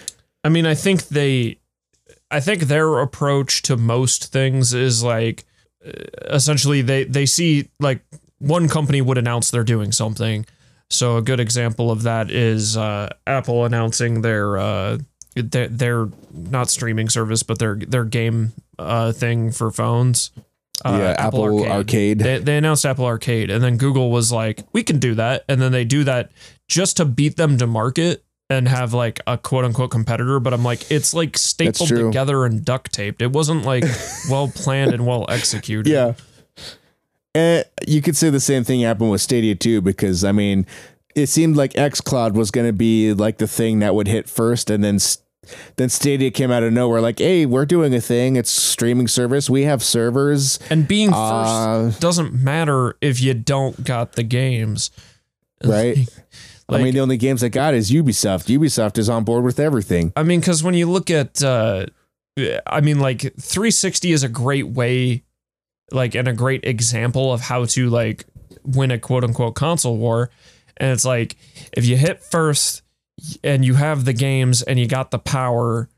I 0.43 0.49
mean, 0.49 0.65
I 0.65 0.75
think 0.75 1.07
they. 1.07 1.59
I 2.29 2.39
think 2.39 2.63
their 2.63 2.99
approach 2.99 3.61
to 3.63 3.77
most 3.77 4.31
things 4.31 4.73
is 4.73 5.03
like 5.03 5.45
uh, 5.85 5.91
essentially 6.25 6.81
they 6.81 7.05
they 7.05 7.25
see 7.25 7.69
like 7.79 8.01
one 8.39 8.67
company 8.67 9.01
would 9.01 9.17
announce 9.17 9.49
they're 9.51 9.63
doing 9.63 9.91
something 9.91 10.45
So 10.89 11.17
a 11.17 11.21
good 11.21 11.39
example 11.39 11.89
of 11.89 12.03
that 12.03 12.29
is 12.29 12.77
uh, 12.77 13.09
Apple 13.25 13.65
announcing 13.65 14.21
their 14.21 14.57
uh, 14.57 14.97
their, 15.35 15.67
their 15.67 16.09
not 16.31 16.69
streaming 16.69 17.09
service, 17.09 17.43
but 17.43 17.57
their 17.59 17.75
their 17.75 18.05
game 18.05 18.53
uh, 18.77 19.11
thing 19.11 19.51
for 19.51 19.71
phones. 19.71 20.31
Uh, 20.83 20.97
Yeah, 20.99 21.15
Apple 21.17 21.65
Arcade. 21.71 22.19
They, 22.19 22.37
they 22.39 22.57
announced 22.57 22.85
Apple 22.85 23.05
Arcade, 23.05 23.49
and 23.49 23.63
then 23.63 23.77
Google 23.77 24.11
was 24.11 24.31
like, 24.31 24.63
"We 24.73 24.83
can 24.83 24.99
do 24.99 25.15
that," 25.15 25.43
and 25.49 25.61
then 25.61 25.71
they 25.71 25.85
do 25.85 26.03
that 26.03 26.31
just 26.67 26.97
to 26.97 27.05
beat 27.05 27.35
them 27.37 27.57
to 27.57 27.65
market 27.67 28.23
and 28.49 28.67
have 28.67 28.93
like 28.93 29.19
a 29.25 29.37
quote 29.37 29.65
unquote 29.65 29.89
competitor. 29.91 30.39
But 30.39 30.53
I'm 30.53 30.63
like, 30.63 30.91
it's 30.91 31.13
like 31.13 31.37
stapled 31.37 31.89
together 32.07 32.45
and 32.45 32.63
duct 32.63 32.93
taped. 32.93 33.21
It 33.21 33.31
wasn't 33.31 33.65
like 33.65 33.83
well 34.29 34.49
planned 34.53 34.93
and 34.93 35.05
well 35.07 35.25
executed. 35.29 35.91
Yeah. 35.91 36.13
And 37.35 37.65
you 37.87 38.01
could 38.01 38.15
say 38.17 38.29
the 38.31 38.39
same 38.39 38.63
thing 38.63 38.79
happened 38.81 39.11
with 39.11 39.21
Stadia 39.21 39.53
too, 39.55 39.81
because 39.81 40.23
I 40.23 40.31
mean, 40.31 40.65
it 41.15 41.27
seemed 41.27 41.55
like 41.57 41.73
XCloud 41.73 42.33
was 42.33 42.49
going 42.49 42.65
to 42.65 42.73
be 42.73 43.13
like 43.13 43.37
the 43.37 43.47
thing 43.47 43.79
that 43.79 43.93
would 43.93 44.07
hit 44.07 44.27
first, 44.29 44.69
and 44.69 44.83
then 44.83 44.97
then 45.75 45.89
Stadia 45.89 46.31
came 46.31 46.49
out 46.49 46.63
of 46.63 46.73
nowhere, 46.73 47.01
like, 47.01 47.19
"Hey, 47.19 47.45
we're 47.45 47.65
doing 47.67 47.93
a 47.93 48.01
thing. 48.01 48.35
It's 48.35 48.49
streaming 48.49 49.07
service. 49.07 49.49
We 49.49 49.63
have 49.63 49.83
servers." 49.83 50.57
And 50.71 50.87
being 50.87 51.09
first 51.09 51.21
Uh, 51.21 51.91
doesn't 51.99 52.33
matter 52.33 52.95
if 53.01 53.21
you 53.21 53.33
don't 53.35 53.83
got 53.83 54.13
the 54.13 54.23
games. 54.23 54.89
Right. 55.63 55.97
I 56.69 56.73
Like- 56.73 56.83
mean, 56.83 56.93
the 56.93 56.99
only 56.99 57.17
games 57.17 57.43
I 57.43 57.49
got 57.49 57.73
is 57.73 57.91
Ubisoft. 57.91 58.47
Ubisoft 58.55 58.97
is 58.97 59.07
on 59.09 59.23
board 59.23 59.43
with 59.43 59.59
everything. 59.59 60.11
I 60.15 60.23
mean, 60.23 60.39
because 60.39 60.63
when 60.63 60.73
you 60.73 60.89
look 60.91 61.09
at, 61.11 61.41
uh, 61.43 61.85
I 62.67 62.81
mean, 62.81 62.99
like 62.99 63.21
360 63.21 64.11
is 64.11 64.23
a 64.23 64.29
great 64.29 64.67
way, 64.67 65.23
like, 65.91 66.15
and 66.15 66.27
a 66.27 66.33
great 66.33 66.63
example 66.65 67.31
of 67.33 67.41
how 67.41 67.65
to 67.65 67.89
like 67.89 68.25
win 68.63 68.91
a 68.91 68.97
quote 68.99 69.23
unquote 69.23 69.55
console 69.55 69.97
war. 69.97 70.29
And 70.77 70.91
it's 70.91 71.05
like 71.05 71.35
if 71.73 71.85
you 71.85 71.95
hit 71.97 72.23
first 72.23 72.81
and 73.43 73.63
you 73.63 73.75
have 73.75 74.05
the 74.05 74.13
games 74.13 74.61
and 74.61 74.77
you 74.79 74.87
got 74.87 75.11
the 75.11 75.19
power, 75.19 75.89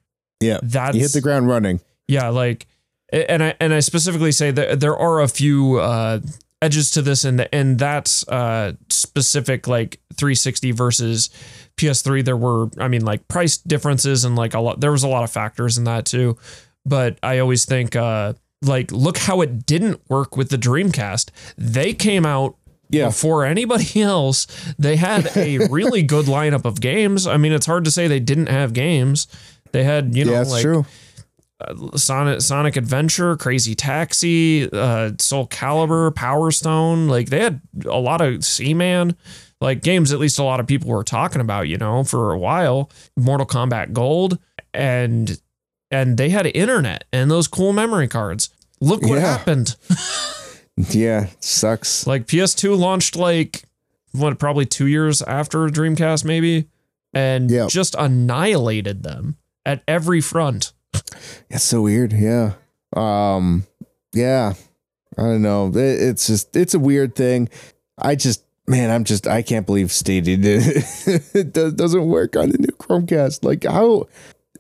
Yeah, 0.42 0.60
that's 0.62 0.96
you 0.96 1.02
hit 1.02 1.14
the 1.14 1.22
ground 1.22 1.48
running. 1.48 1.80
yeah, 2.08 2.30
like, 2.30 2.68
and 3.12 3.42
I 3.44 3.56
and 3.60 3.74
I 3.74 3.80
specifically 3.80 4.32
say 4.34 4.52
that 4.52 4.80
there 4.82 4.96
are 4.98 5.22
a 5.22 5.28
few 5.30 5.78
uh, 5.80 6.20
edges 6.62 6.92
to 6.92 7.02
this, 7.02 7.24
and 7.24 7.48
and 7.54 7.80
that's 7.80 8.28
uh, 8.28 8.74
specific 8.90 9.66
like 9.68 10.00
360 10.16 10.72
versus 10.72 11.30
PS3. 11.78 12.26
There 12.26 12.36
were, 12.38 12.70
I 12.78 12.88
mean, 12.90 13.06
like 13.06 13.28
price 13.30 13.56
differences 13.58 14.26
and 14.26 14.36
like 14.36 14.54
a 14.54 14.60
lot. 14.60 14.82
There 14.82 14.92
was 14.92 15.04
a 15.04 15.08
lot 15.08 15.24
of 15.24 15.32
factors 15.32 15.78
in 15.78 15.86
that 15.86 16.06
too. 16.06 16.38
But 16.86 17.18
I 17.24 17.40
always 17.40 17.64
think, 17.66 17.96
uh, 17.96 18.34
like, 18.62 18.92
look 18.92 19.18
how 19.20 19.42
it 19.42 19.66
didn't 19.66 20.02
work 20.10 20.36
with 20.38 20.50
the 20.50 20.58
Dreamcast. 20.58 21.30
They 21.58 21.94
came 21.94 22.26
out 22.26 22.56
Yeah. 22.90 23.08
before 23.08 23.46
anybody 23.46 24.02
else. 24.02 24.48
They 24.80 24.96
had 24.96 25.36
a 25.38 25.60
really 25.70 26.02
good 26.04 26.26
lineup 26.26 26.66
of 26.66 26.82
games. 26.82 27.28
I 27.28 27.38
mean, 27.38 27.52
it's 27.52 27.66
hard 27.66 27.86
to 27.86 27.92
say 27.92 28.08
they 28.08 28.20
didn't 28.20 28.48
have 28.48 28.74
games. 28.74 29.28
They 29.74 29.84
had, 29.84 30.16
you 30.16 30.26
know, 30.26 30.32
yeah, 30.32 30.42
like 30.44 30.62
true. 30.64 30.86
Sonic 31.96 32.42
Sonic 32.42 32.76
Adventure, 32.78 33.36
Crazy 33.36 33.74
Taxi, 33.74 34.70
uh, 34.72 35.12
Soul 35.20 35.48
Calibur, 35.48 36.14
Power 36.14 36.52
Stone. 36.52 37.08
Like 37.08 37.30
they 37.30 37.40
had 37.40 37.62
a 37.86 37.98
lot 38.00 38.22
of 38.22 38.46
Seaman, 38.46 39.16
like 39.60 39.82
games. 39.82 40.14
At 40.14 40.20
least 40.20 40.38
a 40.38 40.44
lot 40.44 40.60
of 40.60 40.68
people 40.68 40.90
were 40.90 41.04
talking 41.04 41.42
about, 41.42 41.68
you 41.68 41.78
know, 41.78 42.04
for 42.04 42.32
a 42.32 42.38
while. 42.38 42.92
Mortal 43.18 43.48
Kombat 43.48 43.92
Gold, 43.92 44.38
and 44.74 45.42
and 45.92 46.18
they 46.18 46.30
had 46.30 46.46
internet 46.48 47.06
and 47.14 47.30
those 47.32 47.48
cool 47.48 47.74
memory 47.74 48.08
cards. 48.08 48.50
Look 48.82 49.02
what 49.02 49.20
Yeah. 49.20 49.38
happened. 49.38 49.76
Yeah, 50.92 51.28
sucks. 51.40 52.06
Like 52.06 52.28
PS2 52.28 52.78
launched 52.78 53.16
like 53.16 53.64
what 54.12 54.38
probably 54.38 54.66
two 54.68 54.86
years 54.86 55.24
after 55.24 55.66
Dreamcast, 55.70 56.24
maybe, 56.24 56.68
and 57.16 57.50
Yep. 57.50 57.70
just 57.70 57.96
annihilated 57.98 59.02
them 59.02 59.38
at 59.66 59.82
every 59.88 60.22
front. 60.22 60.74
It's 61.50 61.64
so 61.64 61.82
weird. 61.82 62.14
Yeah. 62.14 62.54
Um. 62.96 63.66
Yeah. 64.14 64.54
I 65.18 65.22
don't 65.24 65.42
know. 65.42 65.70
It, 65.70 65.78
it's 66.00 66.28
just 66.28 66.56
it's 66.56 66.76
a 66.76 66.80
weird 66.80 67.16
thing. 67.16 67.50
I 67.98 68.14
just 68.16 68.44
man, 68.68 68.92
I'm 68.92 69.04
just 69.04 69.26
I 69.26 69.42
can't 69.42 69.66
believe 69.66 69.92
Stadia 69.92 70.38
it 70.40 71.54
doesn't 71.76 72.06
work 72.08 72.36
on 72.36 72.50
the 72.52 72.60
new 72.60 72.68
Chromecast. 72.78 73.44
Like 73.44 73.64
how 73.64 74.08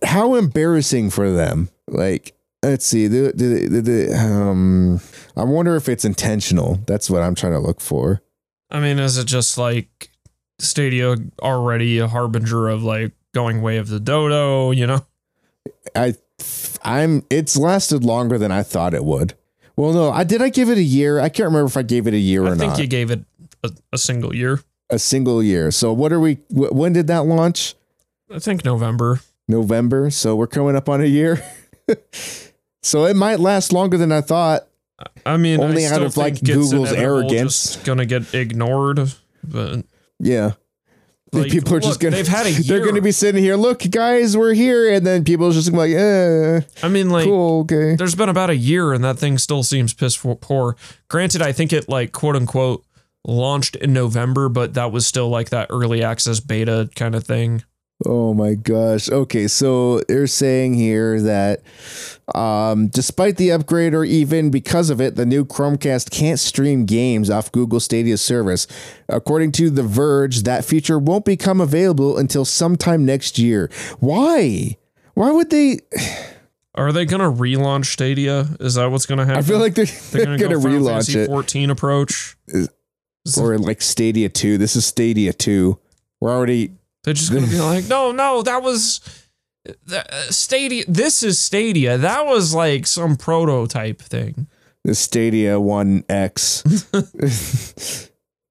how 0.04 0.36
embarrassing 0.36 1.10
for 1.10 1.32
them. 1.32 1.70
Like 1.88 2.34
let's 2.64 2.86
see. 2.86 3.08
The, 3.08 3.32
the, 3.34 3.82
the, 3.82 4.18
um. 4.18 5.00
I 5.36 5.44
wonder 5.44 5.76
if 5.76 5.88
it's 5.88 6.04
intentional. 6.04 6.80
That's 6.88 7.10
what 7.10 7.22
I'm 7.22 7.36
trying 7.36 7.54
to 7.54 7.60
look 7.60 7.80
for. 7.80 8.22
I 8.72 8.80
mean, 8.80 9.00
is 9.00 9.18
it 9.18 9.28
just 9.28 9.58
like 9.58 10.10
Stadia 10.60 11.16
already 11.42 12.00
a 12.00 12.08
harbinger 12.08 12.68
of 12.68 12.84
like 12.84 13.14
going 13.34 13.62
way 13.62 13.78
of 13.78 13.88
the 13.88 14.00
dodo, 14.00 14.72
you 14.72 14.88
know? 14.88 15.06
I 15.96 16.16
I'm 16.84 17.24
it's 17.30 17.56
lasted 17.56 18.04
longer 18.04 18.38
than 18.38 18.52
I 18.52 18.64
thought 18.64 18.94
it 18.94 19.06
would. 19.06 19.36
Well, 19.76 19.94
no, 19.94 20.10
I 20.10 20.24
did. 20.24 20.42
I 20.42 20.50
give 20.50 20.70
it 20.70 20.78
a 20.80 20.84
year. 20.84 21.20
I 21.20 21.30
can't 21.30 21.46
remember 21.48 21.68
if 21.68 21.78
I 21.78 21.84
gave 21.84 22.08
it 22.08 22.16
a 22.16 22.20
year 22.20 22.42
or 22.44 22.56
not. 22.56 22.62
I 22.62 22.68
think 22.68 22.80
you 22.80 22.88
gave 22.88 23.12
it 23.12 23.24
a, 23.64 23.72
a 23.94 23.98
single 23.98 24.36
year. 24.36 24.60
a 24.90 24.98
single 24.98 25.44
year. 25.44 25.70
So 25.72 25.94
what 25.94 26.12
are 26.12 26.20
we? 26.20 26.40
When 26.50 26.94
did 26.94 27.08
that 27.08 27.26
launch? 27.26 27.76
I 28.34 28.40
think 28.40 28.66
November. 28.66 29.20
November. 29.48 30.10
So 30.10 30.36
we're 30.36 30.48
coming 30.48 30.76
up 30.76 30.90
on 30.90 31.02
a 31.02 31.06
year. 31.06 31.44
so 32.82 33.06
it 33.06 33.16
might 33.16 33.40
last 33.40 33.72
longer 33.72 33.98
than 33.98 34.12
I 34.12 34.22
thought. 34.22 34.68
I 35.26 35.38
mean, 35.38 35.62
Only 35.62 35.86
I 35.86 35.90
out 35.90 35.96
still 35.96 36.06
of, 36.06 36.18
like, 36.18 36.44
Google's 36.44 36.92
arrogance. 36.92 37.74
just 37.74 37.86
gonna 37.86 38.06
get 38.06 38.34
ignored. 38.34 39.14
But 39.44 39.86
Yeah. 40.20 40.54
Like, 41.34 41.52
people 41.52 41.76
are 41.76 41.80
just 41.80 42.00
gonna. 42.00 42.16
they've 42.16 42.28
had 42.28 42.48
a 42.48 42.52
They're 42.64 42.84
gonna 42.86 43.02
be 43.02 43.12
sitting 43.12 43.44
here. 43.44 43.58
Look, 43.58 43.80
guys, 43.92 44.38
we're 44.38 44.54
here, 44.54 44.92
and 44.94 45.06
then 45.06 45.24
people 45.26 45.48
are 45.48 45.52
just 45.52 45.70
gonna 45.72 45.86
be 45.86 45.94
like, 45.94 46.02
eh, 46.02 46.62
I 46.82 46.88
mean, 46.88 47.10
like, 47.10 47.26
cool, 47.26 47.62
okay. 47.62 47.96
there's 47.96 48.16
been 48.16 48.30
about 48.30 48.50
a 48.50 48.56
year 48.56 48.94
and 48.94 49.04
that 49.04 49.20
thing 49.20 49.38
still 49.38 49.62
seems 49.64 49.94
piss 49.94 50.16
poor. 50.16 50.78
Granted, 51.10 51.42
I 51.42 51.52
think 51.52 51.74
it 51.74 51.90
like 51.90 52.14
quote 52.14 52.38
unquote 52.38 52.86
launched 53.26 53.76
in 53.76 53.92
November, 53.94 54.48
but 54.48 54.74
that 54.76 54.92
was 54.92 55.06
still 55.06 55.28
like 55.28 55.50
that 55.50 55.68
early 55.70 56.02
access 56.02 56.40
beta 56.40 56.90
kind 56.96 57.14
of 57.14 57.26
thing. 57.26 57.64
Oh 58.06 58.34
my 58.34 58.54
gosh. 58.54 59.10
Okay, 59.10 59.48
so 59.48 60.02
they're 60.02 60.28
saying 60.28 60.76
here 60.76 61.20
that 61.22 61.62
um, 62.36 62.88
despite 62.90 63.38
the 63.38 63.52
upgrade 63.52 63.96
or 63.96 64.04
even 64.04 64.52
because 64.52 64.92
of 64.92 65.02
it, 65.02 65.16
the 65.16 65.26
new 65.26 65.44
Chromecast 65.44 66.12
can't 66.12 66.40
stream 66.40 66.86
games 66.86 67.30
off 67.30 67.52
Google 67.52 67.80
Stadia 67.80 68.18
service. 68.18 68.68
According 69.10 69.54
to 69.54 69.72
The 69.72 69.82
Verge, 69.82 70.44
that 70.44 70.64
feature 70.64 71.00
won't 71.00 71.26
become 71.26 71.60
available 71.60 72.18
until 72.18 72.46
sometime 72.46 73.04
next 73.04 73.40
year. 73.40 73.70
Why? 74.00 74.78
Why 75.16 75.32
would 75.32 75.50
they? 75.50 75.80
Are 76.76 76.92
they 76.92 77.06
gonna 77.06 77.32
relaunch 77.32 77.86
Stadia? 77.86 78.46
Is 78.60 78.76
that 78.76 78.92
what's 78.92 79.08
gonna 79.08 79.26
happen? 79.26 79.40
I 79.40 79.42
feel 79.42 79.58
like 79.58 79.74
they're, 79.74 79.86
they're 79.86 80.26
they're 80.26 80.38
gonna, 80.50 80.62
go 80.62 80.68
relaunch 80.68 81.08
Fantasy 81.08 81.20
it. 81.22 81.26
14 81.26 81.72
approach. 81.72 82.38
Or 83.40 83.58
like 83.58 83.82
Stadia 83.82 84.30
2. 84.30 84.60
This 84.60 84.76
is 84.76 84.86
Stadia 84.86 85.34
2. 85.34 85.80
We're 86.20 86.32
already. 86.32 86.77
They're 87.08 87.14
just 87.14 87.32
gonna 87.32 87.48
be 87.48 87.58
like, 87.62 87.88
no, 87.88 88.12
no, 88.12 88.42
that 88.42 88.62
was 88.62 89.00
the, 89.86 90.04
uh, 90.14 90.22
Stadia. 90.24 90.84
This 90.90 91.24
is 91.24 91.40
Stadia. 91.40 91.98
That 91.98 92.26
was 92.26 92.54
like 92.54 92.86
some 92.86 93.16
prototype 93.16 94.02
thing. 94.02 94.48
the 94.84 94.94
Stadia 94.94 95.54
1X. 95.54 96.92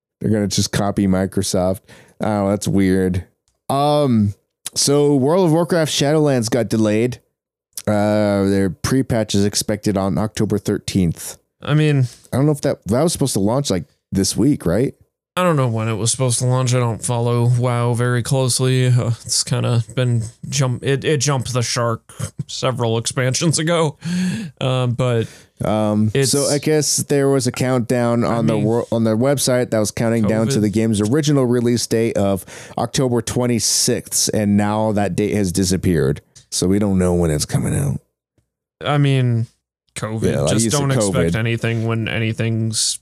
They're 0.20 0.30
gonna 0.30 0.48
just 0.48 0.72
copy 0.72 1.06
Microsoft. 1.06 1.80
Oh, 2.22 2.48
that's 2.48 2.66
weird. 2.66 3.26
Um, 3.68 4.32
so 4.74 5.14
World 5.16 5.44
of 5.44 5.52
Warcraft 5.52 5.92
Shadowlands 5.92 6.48
got 6.48 6.70
delayed. 6.70 7.20
Uh, 7.86 8.44
their 8.44 8.70
pre-patch 8.70 9.34
is 9.34 9.44
expected 9.44 9.98
on 9.98 10.16
October 10.16 10.58
13th. 10.58 11.36
I 11.60 11.74
mean, 11.74 12.04
I 12.32 12.38
don't 12.38 12.46
know 12.46 12.52
if 12.52 12.62
that 12.62 12.82
that 12.86 13.02
was 13.02 13.12
supposed 13.12 13.34
to 13.34 13.40
launch 13.40 13.68
like 13.68 13.84
this 14.12 14.34
week, 14.34 14.64
right? 14.64 14.94
I 15.38 15.42
don't 15.42 15.56
know 15.56 15.68
when 15.68 15.88
it 15.88 15.94
was 15.94 16.10
supposed 16.10 16.38
to 16.38 16.46
launch. 16.46 16.72
I 16.74 16.78
don't 16.78 17.04
follow 17.04 17.46
WoW 17.58 17.92
very 17.92 18.22
closely. 18.22 18.86
Uh, 18.86 19.08
it's 19.22 19.44
kind 19.44 19.66
of 19.66 19.94
been 19.94 20.22
jump. 20.48 20.82
It, 20.82 21.04
it 21.04 21.20
jumped 21.20 21.52
the 21.52 21.60
shark 21.62 22.10
several 22.46 22.96
expansions 22.96 23.58
ago, 23.58 23.98
um, 24.60 24.92
but 24.92 25.28
Um, 25.64 26.08
It's- 26.08 26.30
so 26.32 26.44
I 26.48 26.58
guess 26.58 26.98
there 26.98 27.28
was 27.30 27.46
a 27.46 27.52
countdown 27.52 28.24
on 28.24 28.46
the 28.46 28.54
mean- 28.54 28.64
wor- 28.64 28.86
on 28.92 29.04
their 29.04 29.16
website 29.16 29.70
that 29.70 29.78
was 29.78 29.90
counting 29.90 30.24
down 30.24 30.48
to 30.48 30.60
the 30.60 30.68
game's 30.68 31.00
original 31.00 31.46
release 31.46 31.86
date 31.86 32.16
of 32.18 32.44
October 32.76 33.22
26th, 33.22 34.28
and 34.34 34.56
now 34.58 34.92
that 34.92 35.16
date 35.16 35.34
has 35.34 35.52
disappeared. 35.52 36.20
So 36.50 36.66
we 36.66 36.78
don't 36.78 36.98
know 36.98 37.14
when 37.14 37.30
it's 37.30 37.46
coming 37.46 37.74
out. 37.74 38.00
I 38.84 38.98
mean, 38.98 39.46
COVID. 39.96 40.30
Yeah, 40.30 40.40
like 40.42 40.58
Just 40.58 40.70
don't 40.70 40.90
expect 40.90 41.34
anything 41.34 41.86
when 41.86 42.06
anything's 42.08 42.98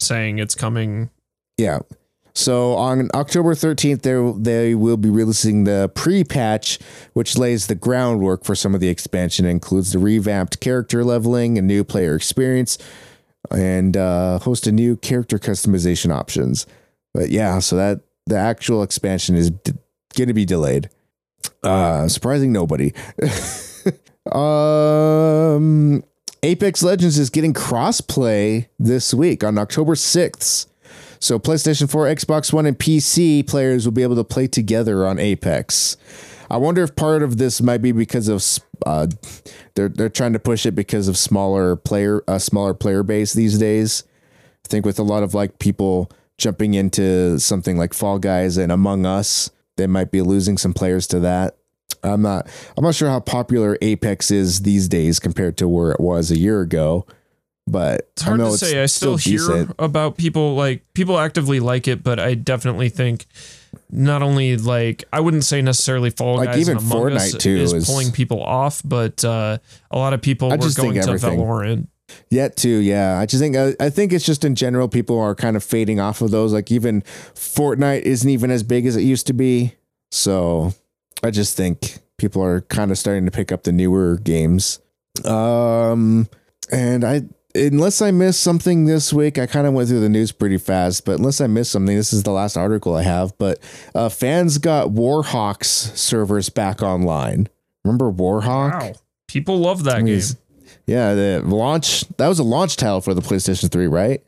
saying 0.00 0.38
it's 0.40 0.56
coming. 0.56 1.08
Yeah. 1.56 1.80
So 2.34 2.74
on 2.74 3.10
October 3.14 3.54
13th, 3.54 4.02
they 4.02 4.42
they 4.42 4.74
will 4.74 4.96
be 4.96 5.10
releasing 5.10 5.64
the 5.64 5.90
pre-patch, 5.94 6.78
which 7.12 7.36
lays 7.36 7.66
the 7.66 7.74
groundwork 7.74 8.44
for 8.44 8.54
some 8.54 8.74
of 8.74 8.80
the 8.80 8.88
expansion. 8.88 9.44
It 9.44 9.50
includes 9.50 9.92
the 9.92 9.98
revamped 9.98 10.60
character 10.60 11.04
leveling, 11.04 11.58
a 11.58 11.62
new 11.62 11.84
player 11.84 12.14
experience, 12.14 12.78
and 13.50 13.96
uh, 13.96 14.38
host 14.38 14.66
a 14.66 14.72
new 14.72 14.96
character 14.96 15.38
customization 15.38 16.10
options. 16.10 16.66
But 17.12 17.28
yeah, 17.28 17.58
so 17.58 17.76
that 17.76 18.00
the 18.26 18.38
actual 18.38 18.82
expansion 18.82 19.36
is 19.36 19.50
d- 19.50 19.72
going 20.16 20.28
to 20.28 20.34
be 20.34 20.46
delayed. 20.46 20.88
Uh, 21.62 22.08
surprising 22.08 22.52
nobody. 22.52 22.94
um, 24.32 26.02
Apex 26.42 26.82
Legends 26.82 27.18
is 27.18 27.30
getting 27.30 27.52
crossplay 27.52 28.68
this 28.78 29.12
week 29.12 29.44
on 29.44 29.58
October 29.58 29.94
6th. 29.94 30.66
So 31.22 31.38
PlayStation 31.38 31.88
4, 31.88 32.06
Xbox 32.06 32.52
One, 32.52 32.66
and 32.66 32.76
PC 32.76 33.46
players 33.46 33.84
will 33.84 33.92
be 33.92 34.02
able 34.02 34.16
to 34.16 34.24
play 34.24 34.48
together 34.48 35.06
on 35.06 35.20
Apex. 35.20 35.96
I 36.50 36.56
wonder 36.56 36.82
if 36.82 36.96
part 36.96 37.22
of 37.22 37.36
this 37.38 37.62
might 37.62 37.80
be 37.80 37.92
because 37.92 38.26
of 38.26 38.44
uh, 38.84 39.06
they're 39.76 39.88
they're 39.88 40.08
trying 40.08 40.32
to 40.32 40.40
push 40.40 40.66
it 40.66 40.72
because 40.72 41.06
of 41.06 41.16
smaller 41.16 41.76
player 41.76 42.24
a 42.26 42.40
smaller 42.40 42.74
player 42.74 43.04
base 43.04 43.34
these 43.34 43.56
days. 43.56 44.02
I 44.66 44.68
think 44.68 44.84
with 44.84 44.98
a 44.98 45.04
lot 45.04 45.22
of 45.22 45.32
like 45.32 45.60
people 45.60 46.10
jumping 46.38 46.74
into 46.74 47.38
something 47.38 47.78
like 47.78 47.94
Fall 47.94 48.18
Guys 48.18 48.56
and 48.56 48.72
Among 48.72 49.06
Us, 49.06 49.48
they 49.76 49.86
might 49.86 50.10
be 50.10 50.22
losing 50.22 50.58
some 50.58 50.74
players 50.74 51.06
to 51.06 51.20
that. 51.20 51.56
I'm 52.02 52.22
not 52.22 52.48
I'm 52.76 52.82
not 52.82 52.96
sure 52.96 53.08
how 53.08 53.20
popular 53.20 53.78
Apex 53.80 54.32
is 54.32 54.62
these 54.62 54.88
days 54.88 55.20
compared 55.20 55.56
to 55.58 55.68
where 55.68 55.92
it 55.92 56.00
was 56.00 56.32
a 56.32 56.38
year 56.38 56.62
ago, 56.62 57.06
but 57.66 58.08
It's 58.12 58.22
hard 58.22 58.40
I 58.40 58.44
know 58.44 58.48
to 58.50 58.54
it's 58.54 58.60
say. 58.60 58.82
I 58.82 58.86
still, 58.86 59.16
hear 59.16 59.38
decent. 59.38 59.74
about 59.78 60.16
people 60.16 60.54
like 60.54 60.82
people 60.94 61.18
actively 61.18 61.60
like 61.60 61.88
it, 61.88 62.02
but 62.02 62.18
I 62.18 62.34
definitely 62.34 62.88
think 62.88 63.26
not 63.90 64.22
only 64.22 64.56
like 64.56 65.04
I 65.12 65.20
wouldn't 65.20 65.44
say 65.44 65.62
necessarily 65.62 66.10
Fall 66.10 66.36
Like, 66.36 66.50
Guys 66.50 66.60
even 66.60 66.78
and 66.78 66.86
Among 66.86 67.12
Us 67.12 67.34
Fortnite, 67.34 67.38
too, 67.38 67.56
is, 67.56 67.72
is- 67.72 67.86
pulling 67.86 68.10
people 68.12 68.42
off, 68.42 68.82
but 68.84 69.24
uh, 69.24 69.58
a 69.90 69.98
lot 69.98 70.12
of 70.12 70.20
people 70.22 70.52
I 70.52 70.56
were 70.56 70.70
going 70.74 70.94
to 70.94 71.00
Valorant. 71.12 71.86
Yet 72.30 72.56
too, 72.56 72.68
yeah. 72.68 73.18
I 73.18 73.26
just 73.26 73.40
think 73.40 73.56
I, 73.56 73.74
I 73.80 73.88
think 73.88 74.12
it's 74.12 74.26
just 74.26 74.44
in 74.44 74.54
general 74.54 74.86
people 74.88 75.18
are 75.18 75.34
kind 75.34 75.56
of 75.56 75.64
fading 75.64 75.98
off 75.98 76.20
of 76.20 76.30
those. 76.30 76.52
Like 76.52 76.70
even 76.70 77.02
Fortnite 77.02 78.02
isn't 78.02 78.28
even 78.28 78.50
as 78.50 78.62
big 78.62 78.84
as 78.86 78.96
it 78.96 79.02
used 79.02 79.26
to 79.28 79.32
be. 79.32 79.74
So 80.10 80.74
I 81.22 81.30
just 81.30 81.56
think 81.56 82.00
people 82.18 82.42
are 82.42 82.60
kind 82.62 82.90
of 82.90 82.98
starting 82.98 83.24
to 83.24 83.30
pick 83.30 83.50
up 83.50 83.62
the 83.62 83.72
newer 83.72 84.18
games. 84.18 84.80
Um, 85.24 86.28
and 86.70 87.04
I 87.04 87.22
unless 87.54 88.02
I 88.02 88.10
missed 88.10 88.40
something 88.40 88.84
this 88.84 89.12
week, 89.12 89.38
I 89.38 89.46
kind 89.46 89.66
of 89.66 89.74
went 89.74 89.88
through 89.88 90.00
the 90.00 90.08
news 90.08 90.32
pretty 90.32 90.58
fast. 90.58 91.04
But 91.04 91.18
unless 91.18 91.40
I 91.40 91.46
missed 91.46 91.72
something, 91.72 91.96
this 91.96 92.12
is 92.12 92.22
the 92.22 92.30
last 92.30 92.56
article 92.56 92.94
I 92.94 93.02
have. 93.02 93.36
But 93.38 93.58
uh, 93.94 94.08
fans 94.08 94.58
got 94.58 94.88
Warhawks 94.88 95.96
servers 95.96 96.48
back 96.48 96.82
online. 96.82 97.48
Remember 97.84 98.10
Warhawk? 98.10 98.80
Wow, 98.80 98.92
people 99.28 99.58
love 99.58 99.84
that 99.84 100.04
game. 100.04 100.20
Yeah, 100.86 101.14
the 101.14 101.42
launch 101.44 102.04
that 102.16 102.28
was 102.28 102.38
a 102.38 102.44
launch 102.44 102.76
title 102.76 103.00
for 103.00 103.14
the 103.14 103.22
PlayStation 103.22 103.70
3, 103.70 103.86
right? 103.86 104.22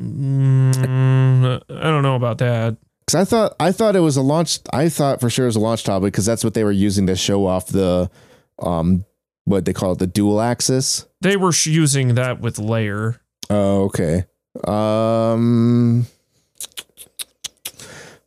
Mm, 0.00 1.62
I 1.68 1.82
don't 1.82 2.02
know 2.02 2.14
about 2.16 2.38
that. 2.38 2.76
Because 3.00 3.20
I 3.20 3.24
thought 3.24 3.56
I 3.58 3.72
thought 3.72 3.96
it 3.96 4.00
was 4.00 4.16
a 4.16 4.22
launch. 4.22 4.60
I 4.72 4.88
thought 4.88 5.20
for 5.20 5.30
sure 5.30 5.46
it 5.46 5.48
was 5.48 5.56
a 5.56 5.60
launch 5.60 5.84
title 5.84 6.00
because 6.00 6.26
that's 6.26 6.44
what 6.44 6.54
they 6.54 6.64
were 6.64 6.72
using 6.72 7.06
to 7.06 7.16
show 7.16 7.46
off 7.46 7.66
the, 7.68 8.10
um, 8.58 9.04
what 9.48 9.64
they 9.64 9.72
call 9.72 9.92
it, 9.92 9.98
the 9.98 10.06
dual 10.06 10.40
axis. 10.40 11.06
They 11.20 11.36
were 11.36 11.52
sh- 11.52 11.66
using 11.66 12.14
that 12.14 12.40
with 12.40 12.58
Lair. 12.58 13.20
Oh, 13.50 13.84
okay. 13.84 14.24
Um. 14.64 16.06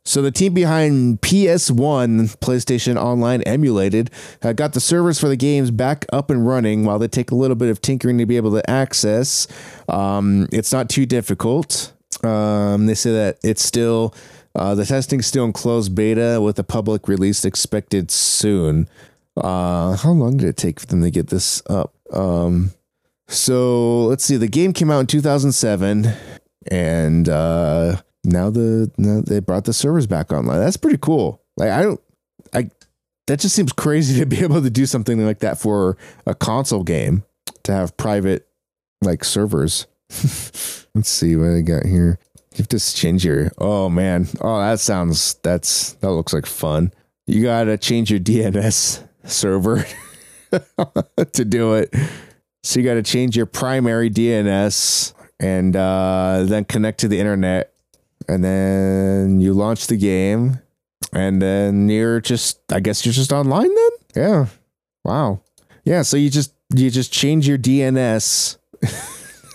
So 0.04 0.20
the 0.20 0.32
team 0.32 0.52
behind 0.52 1.20
PS1 1.20 2.36
PlayStation 2.38 3.00
Online 3.00 3.40
Emulated 3.42 4.10
uh, 4.42 4.52
got 4.52 4.72
the 4.72 4.80
servers 4.80 5.20
for 5.20 5.28
the 5.28 5.36
games 5.36 5.70
back 5.70 6.04
up 6.12 6.28
and 6.28 6.46
running 6.46 6.84
while 6.84 6.98
they 6.98 7.06
take 7.08 7.30
a 7.30 7.36
little 7.36 7.54
bit 7.54 7.70
of 7.70 7.80
tinkering 7.80 8.18
to 8.18 8.26
be 8.26 8.36
able 8.36 8.50
to 8.50 8.68
access. 8.68 9.46
Um, 9.88 10.48
it's 10.52 10.72
not 10.72 10.90
too 10.90 11.06
difficult. 11.06 11.92
Um, 12.24 12.86
they 12.86 12.94
say 12.94 13.12
that 13.12 13.38
it's 13.44 13.64
still 13.64 14.14
uh, 14.54 14.74
the 14.74 14.84
testing's 14.84 15.26
still 15.26 15.44
in 15.44 15.52
closed 15.52 15.94
beta 15.94 16.40
with 16.42 16.58
a 16.58 16.64
public 16.64 17.08
release 17.08 17.44
expected 17.44 18.10
soon. 18.10 18.88
Uh, 19.36 19.96
how 19.96 20.10
long 20.10 20.36
did 20.36 20.48
it 20.48 20.56
take 20.56 20.80
for 20.80 20.86
them 20.86 21.02
to 21.02 21.10
get 21.10 21.28
this 21.28 21.62
up? 21.68 21.94
Um, 22.12 22.72
so 23.28 24.04
let's 24.04 24.24
see. 24.24 24.36
The 24.36 24.48
game 24.48 24.72
came 24.72 24.90
out 24.90 25.00
in 25.00 25.06
2007, 25.06 26.06
and 26.70 27.28
uh, 27.28 27.96
now 28.24 28.50
the 28.50 28.90
now 28.98 29.22
they 29.24 29.40
brought 29.40 29.64
the 29.64 29.72
servers 29.72 30.06
back 30.06 30.32
online. 30.32 30.60
That's 30.60 30.76
pretty 30.76 30.98
cool. 31.00 31.42
Like 31.56 31.70
I 31.70 31.82
don't, 31.82 32.00
I 32.52 32.70
that 33.26 33.40
just 33.40 33.54
seems 33.54 33.72
crazy 33.72 34.18
to 34.20 34.26
be 34.26 34.40
able 34.40 34.62
to 34.62 34.70
do 34.70 34.86
something 34.86 35.24
like 35.24 35.40
that 35.40 35.58
for 35.58 35.96
a 36.26 36.34
console 36.34 36.82
game 36.82 37.24
to 37.62 37.72
have 37.72 37.96
private 37.96 38.48
like 39.00 39.24
servers. 39.24 39.86
let's 40.94 41.08
see 41.08 41.36
what 41.36 41.50
I 41.50 41.62
got 41.62 41.86
here. 41.86 42.18
You 42.52 42.58
have 42.58 42.68
to 42.68 42.78
change 42.78 43.24
your. 43.24 43.50
Oh 43.56 43.88
man. 43.88 44.28
Oh, 44.42 44.60
that 44.60 44.78
sounds. 44.80 45.34
That's 45.42 45.94
that 45.94 46.10
looks 46.10 46.34
like 46.34 46.44
fun. 46.44 46.92
You 47.26 47.42
gotta 47.42 47.78
change 47.78 48.10
your 48.10 48.20
DNS 48.20 49.08
server 49.24 49.84
to 51.32 51.44
do 51.44 51.74
it. 51.74 51.94
So 52.62 52.78
you 52.78 52.86
got 52.86 52.94
to 52.94 53.02
change 53.02 53.36
your 53.36 53.46
primary 53.46 54.10
DNS 54.10 55.14
and 55.40 55.74
uh, 55.74 56.44
then 56.46 56.64
connect 56.64 57.00
to 57.00 57.08
the 57.08 57.18
internet, 57.18 57.74
and 58.28 58.44
then 58.44 59.40
you 59.40 59.52
launch 59.52 59.88
the 59.88 59.96
game, 59.96 60.60
and 61.12 61.42
then 61.42 61.88
you're 61.88 62.20
just, 62.20 62.60
I 62.72 62.78
guess 62.78 63.04
you're 63.04 63.12
just 63.12 63.32
online 63.32 63.74
then. 63.74 63.90
Yeah. 64.14 64.46
Wow. 65.04 65.42
Yeah. 65.84 66.02
So 66.02 66.16
you 66.16 66.30
just 66.30 66.54
you 66.74 66.90
just 66.90 67.12
change 67.12 67.48
your 67.48 67.58
DNS 67.58 68.56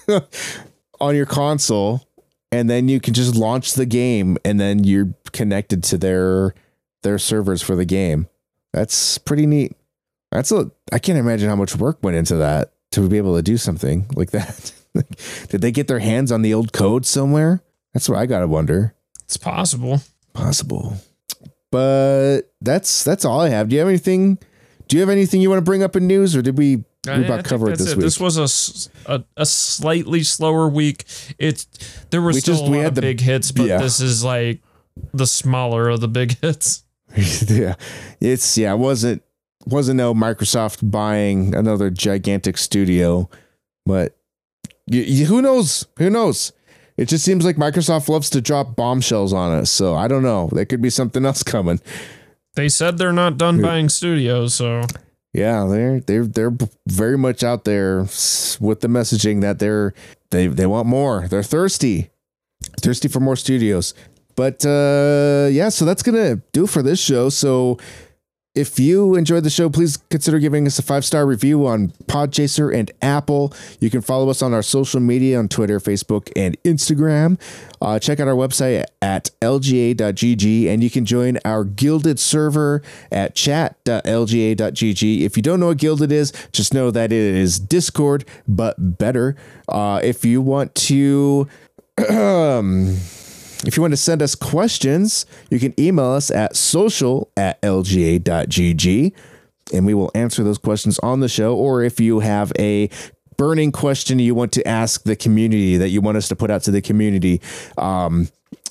on 1.00 1.16
your 1.16 1.26
console, 1.26 2.06
and 2.52 2.70
then 2.70 2.90
you 2.90 3.00
can 3.00 3.14
just 3.14 3.36
launch 3.36 3.74
the 3.74 3.86
game, 3.86 4.38
and 4.44 4.60
then 4.60 4.84
you're 4.84 5.14
connected 5.32 5.84
to 5.86 5.98
their 5.98 6.54
their 7.04 7.18
servers 7.18 7.62
for 7.62 7.76
the 7.76 7.86
game. 7.86 8.28
That's 8.78 9.18
pretty 9.18 9.46
neat. 9.48 9.76
That's 10.32 10.52
a 10.52 10.70
I 10.92 11.00
can't 11.00 11.18
imagine 11.18 11.50
how 11.50 11.56
much 11.56 11.76
work 11.76 11.98
went 12.04 12.16
into 12.18 12.36
that 12.36 12.74
to 12.92 13.08
be 13.10 13.18
able 13.18 13.36
to 13.36 13.42
do 13.42 13.58
something 13.58 14.06
like 14.16 14.32
that. 14.32 14.72
Did 15.50 15.62
they 15.62 15.72
get 15.72 15.88
their 15.88 16.00
hands 16.00 16.32
on 16.32 16.42
the 16.44 16.54
old 16.54 16.74
code 16.74 17.06
somewhere? 17.06 17.62
That's 17.94 18.08
what 18.10 18.20
I 18.20 18.26
gotta 18.28 18.48
wonder. 18.48 18.94
It's 19.24 19.38
possible. 19.38 20.02
Possible. 20.34 20.98
But 21.72 22.42
that's 22.62 23.04
that's 23.04 23.26
all 23.26 23.42
I 23.42 23.50
have. 23.50 23.70
Do 23.70 23.76
you 23.76 23.80
have 23.80 23.90
anything? 23.90 24.38
Do 24.88 24.96
you 24.96 25.02
have 25.02 25.10
anything 25.10 25.42
you 25.42 25.50
want 25.50 25.58
to 25.60 25.66
bring 25.66 25.84
up 25.84 25.96
in 25.96 26.08
news, 26.08 26.36
or 26.36 26.42
did 26.42 26.58
we 26.58 26.78
we 27.08 27.26
about 27.26 27.44
cover 27.46 27.72
it 27.72 27.78
this 27.78 27.96
week? 27.96 28.04
This 28.04 28.20
was 28.20 28.90
a 29.08 29.24
a 29.36 29.46
slightly 29.46 30.24
slower 30.24 30.70
week. 30.70 31.04
It's 31.40 31.68
there 32.10 32.22
were 32.22 32.28
We 32.34 32.40
still 32.40 32.56
just- 32.56 32.68
a 32.68 32.72
we 32.72 32.78
lot 32.78 32.84
had 32.84 32.90
of 32.90 32.96
the- 32.96 33.02
big 33.02 33.20
hits, 33.22 33.52
but 33.52 33.66
yeah. 33.66 33.80
this 33.80 34.00
is 34.00 34.24
like 34.24 34.62
the 35.14 35.28
smaller 35.28 35.90
of 35.90 36.00
the 36.02 36.08
big 36.08 36.38
hits. 36.42 36.84
yeah, 37.48 37.76
it's 38.20 38.58
yeah. 38.58 38.74
It 38.74 38.78
wasn't 38.80 39.24
wasn't 39.66 39.98
no 39.98 40.14
Microsoft 40.14 40.90
buying 40.90 41.56
another 41.56 41.90
gigantic 41.90 42.58
studio, 42.58 43.30
but 43.86 44.18
y 44.88 45.06
y- 45.08 45.26
who 45.26 45.42
knows? 45.42 45.88
Who 45.98 46.10
knows? 46.10 46.52
It 46.98 47.08
just 47.08 47.24
seems 47.24 47.46
like 47.46 47.58
Microsoft 47.58 48.10
loves 48.10 48.30
to 48.32 48.42
drop 48.42 48.76
bombshells 48.76 49.32
on 49.32 49.52
us. 49.52 49.70
So 49.70 49.94
I 49.96 50.08
don't 50.08 50.24
know. 50.24 50.50
There 50.52 50.66
could 50.66 50.82
be 50.82 50.90
something 50.90 51.26
else 51.30 51.44
coming. 51.44 51.80
They 52.56 52.70
said 52.70 52.98
they're 52.98 53.14
not 53.14 53.38
done 53.38 53.62
buying 53.62 53.88
studios, 53.88 54.56
so 54.56 54.84
Yeah, 55.34 55.66
they're 55.66 56.00
they're 56.00 56.26
they're 56.26 56.58
very 56.88 57.18
much 57.18 57.44
out 57.44 57.66
there 57.66 58.00
with 58.60 58.80
the 58.82 58.88
messaging 58.88 59.42
that 59.42 59.60
they're 59.60 59.94
they 60.32 60.48
they 60.48 60.66
want 60.66 60.88
more. 60.88 61.28
They're 61.28 61.44
thirsty, 61.44 62.10
thirsty 62.82 63.08
for 63.08 63.20
more 63.20 63.36
studios. 63.36 63.94
But 64.38 64.66
uh, 64.66 65.50
yeah, 65.52 65.68
so 65.68 65.84
that's 65.84 66.04
gonna 66.04 66.38
do 66.54 66.68
for 66.68 66.82
this 66.82 67.02
show. 67.02 67.28
So 67.28 67.78
if 68.58 68.80
you 68.80 69.16
enjoyed 69.16 69.44
the 69.44 69.52
show, 69.52 69.70
please 69.70 69.98
consider 69.98 70.40
giving 70.40 70.66
us 70.66 70.80
a 70.80 70.82
five 70.82 71.06
star 71.06 71.26
review 71.28 71.68
on 71.68 71.90
Podchaser 72.06 72.74
and 72.74 72.92
Apple. 73.02 73.54
You 73.80 73.90
can 73.90 74.02
follow 74.02 74.30
us 74.30 74.42
on 74.42 74.54
our 74.54 74.64
social 74.64 75.00
media 75.00 75.38
on 75.38 75.48
Twitter, 75.48 75.80
Facebook, 75.80 76.32
and 76.36 76.56
Instagram. 76.64 77.40
Uh, 77.82 78.00
check 78.00 78.20
out 78.20 78.28
our 78.28 78.36
website 78.36 78.84
at 79.02 79.30
lga.gg 79.42 80.68
and 80.68 80.84
you 80.84 80.90
can 80.90 81.06
join 81.06 81.38
our 81.44 81.64
Guilded 81.64 82.20
server 82.20 82.82
at 83.12 83.36
chat.lga.gg. 83.36 85.22
If 85.22 85.38
you 85.38 85.44
don't 85.44 85.60
know 85.60 85.68
what 85.68 85.78
Guilded 85.78 86.12
is, 86.12 86.32
just 86.52 86.74
know 86.76 86.90
that 86.92 87.12
it 87.12 87.36
is 87.36 87.60
Discord, 87.60 88.26
but 88.48 88.98
better. 88.98 89.36
Uh, 89.68 90.00
if 90.04 90.24
you 90.26 90.42
want 90.42 90.74
to. 90.76 91.48
If 93.66 93.76
you 93.76 93.82
want 93.82 93.94
to 93.94 93.98
send 93.98 94.22
us 94.22 94.36
questions, 94.36 95.26
you 95.50 95.60
can 95.60 95.74
email 95.80 96.12
us 96.12 96.30
at 96.30 96.56
social 96.56 97.32
at 97.36 97.62
lga.gg 97.62 99.14
and 99.74 99.86
we 99.86 99.94
will 99.94 100.12
answer 100.16 100.44
those 100.44 100.58
questions 100.58 101.00
on 101.00 101.20
the 101.20 101.28
show. 101.28 101.56
Or 101.56 101.84
if 101.84 102.00
you 102.00 102.20
have 102.20 102.52
a 102.60 102.90
burning 103.38 103.72
question 103.72 104.18
you 104.20 104.34
want 104.34 104.52
to 104.54 104.68
ask 104.68 105.04
the 105.04 105.16
community 105.16 105.78
that 105.78 105.90
you 105.90 106.02
want 106.02 106.18
us 106.18 106.28
to 106.28 106.36
put 106.36 106.50
out 106.50 106.64
to 106.64 106.72
the 106.72 106.82
community, 106.82 107.42
um, 107.78 108.30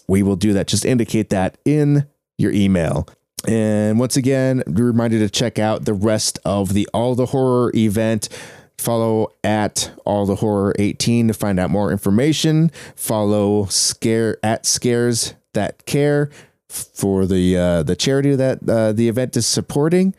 we 0.09 0.23
will 0.23 0.37
do 0.37 0.53
that. 0.55 0.67
Just 0.67 0.85
indicate 0.85 1.31
that 1.31 1.59
in 1.65 2.07
your 2.39 2.53
email. 2.53 3.09
And 3.47 3.99
once 3.99 4.17
again, 4.17 4.63
be 4.73 4.83
reminded 4.83 5.21
to 5.21 5.31
check 5.31 5.59
out 5.59 5.85
the 5.85 5.95
rest 5.95 6.39
of 6.45 6.73
the 6.73 6.89
All 6.93 7.15
the 7.15 7.27
Horror 7.27 7.71
event. 7.75 8.29
Follow 8.78 9.32
at 9.43 9.90
All 10.05 10.27
the 10.27 10.36
Horror 10.36 10.74
18 10.78 11.28
to 11.28 11.35
find 11.35 11.59
out 11.59 11.70
more 11.70 11.90
information. 11.90 12.70
Follow 12.94 13.66
Scare 13.66 14.39
at 14.43 14.66
Scares 14.66 15.35
That 15.55 15.86
Care 15.86 16.31
for 16.69 17.27
the 17.27 17.57
uh, 17.57 17.82
the 17.82 17.97
charity 17.97 18.35
that 18.35 18.69
uh, 18.69 18.93
the 18.93 19.09
event 19.09 19.36
is 19.36 19.47
supporting. 19.47 20.15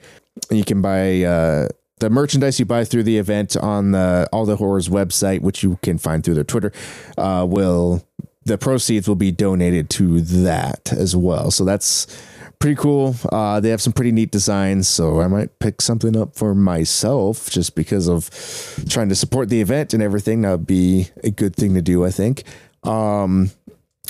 You 0.50 0.64
can 0.64 0.82
buy 0.82 1.24
uh, 1.24 1.68
the 2.00 2.10
merchandise 2.10 2.60
you 2.60 2.66
buy 2.66 2.84
through 2.84 3.04
the 3.04 3.18
event 3.18 3.56
on 3.58 3.92
the 3.92 4.28
All 4.32 4.46
the 4.46 4.56
Horrors 4.56 4.90
website, 4.90 5.42
which 5.42 5.64
you 5.64 5.80
can 5.82 5.98
find 5.98 6.24
through 6.24 6.36
their 6.36 6.44
Twitter. 6.44 6.72
Uh, 7.18 7.46
will 7.48 8.04
the 8.46 8.58
proceeds 8.58 9.08
will 9.08 9.16
be 9.16 9.32
donated 9.32 9.90
to 9.90 10.22
that 10.22 10.94
as 10.94 11.16
well. 11.16 11.52
So 11.52 11.66
that's 11.66 12.08
pretty 12.60 12.76
cool. 12.76 13.16
Uh, 13.32 13.60
they 13.60 13.70
have 13.70 13.82
some 13.82 13.94
pretty 13.94 14.12
neat 14.12 14.32
designs, 14.32 14.88
so 14.88 15.22
I 15.22 15.28
might 15.28 15.60
pick 15.60 15.82
something 15.82 16.16
up 16.16 16.36
for 16.36 16.56
myself 16.56 17.50
just 17.50 17.76
because 17.76 18.08
of 18.08 18.30
trying 18.90 19.10
to 19.10 19.16
support 19.16 19.50
the 19.50 19.62
event 19.62 19.94
and 19.94 20.02
everything. 20.02 20.42
That 20.42 20.52
would 20.52 20.68
be 20.68 21.10
a 21.24 21.32
good 21.32 21.56
thing 21.56 21.74
to 21.76 21.82
do, 21.82 22.06
I 22.06 22.12
think. 22.12 22.44
Um, 22.84 23.52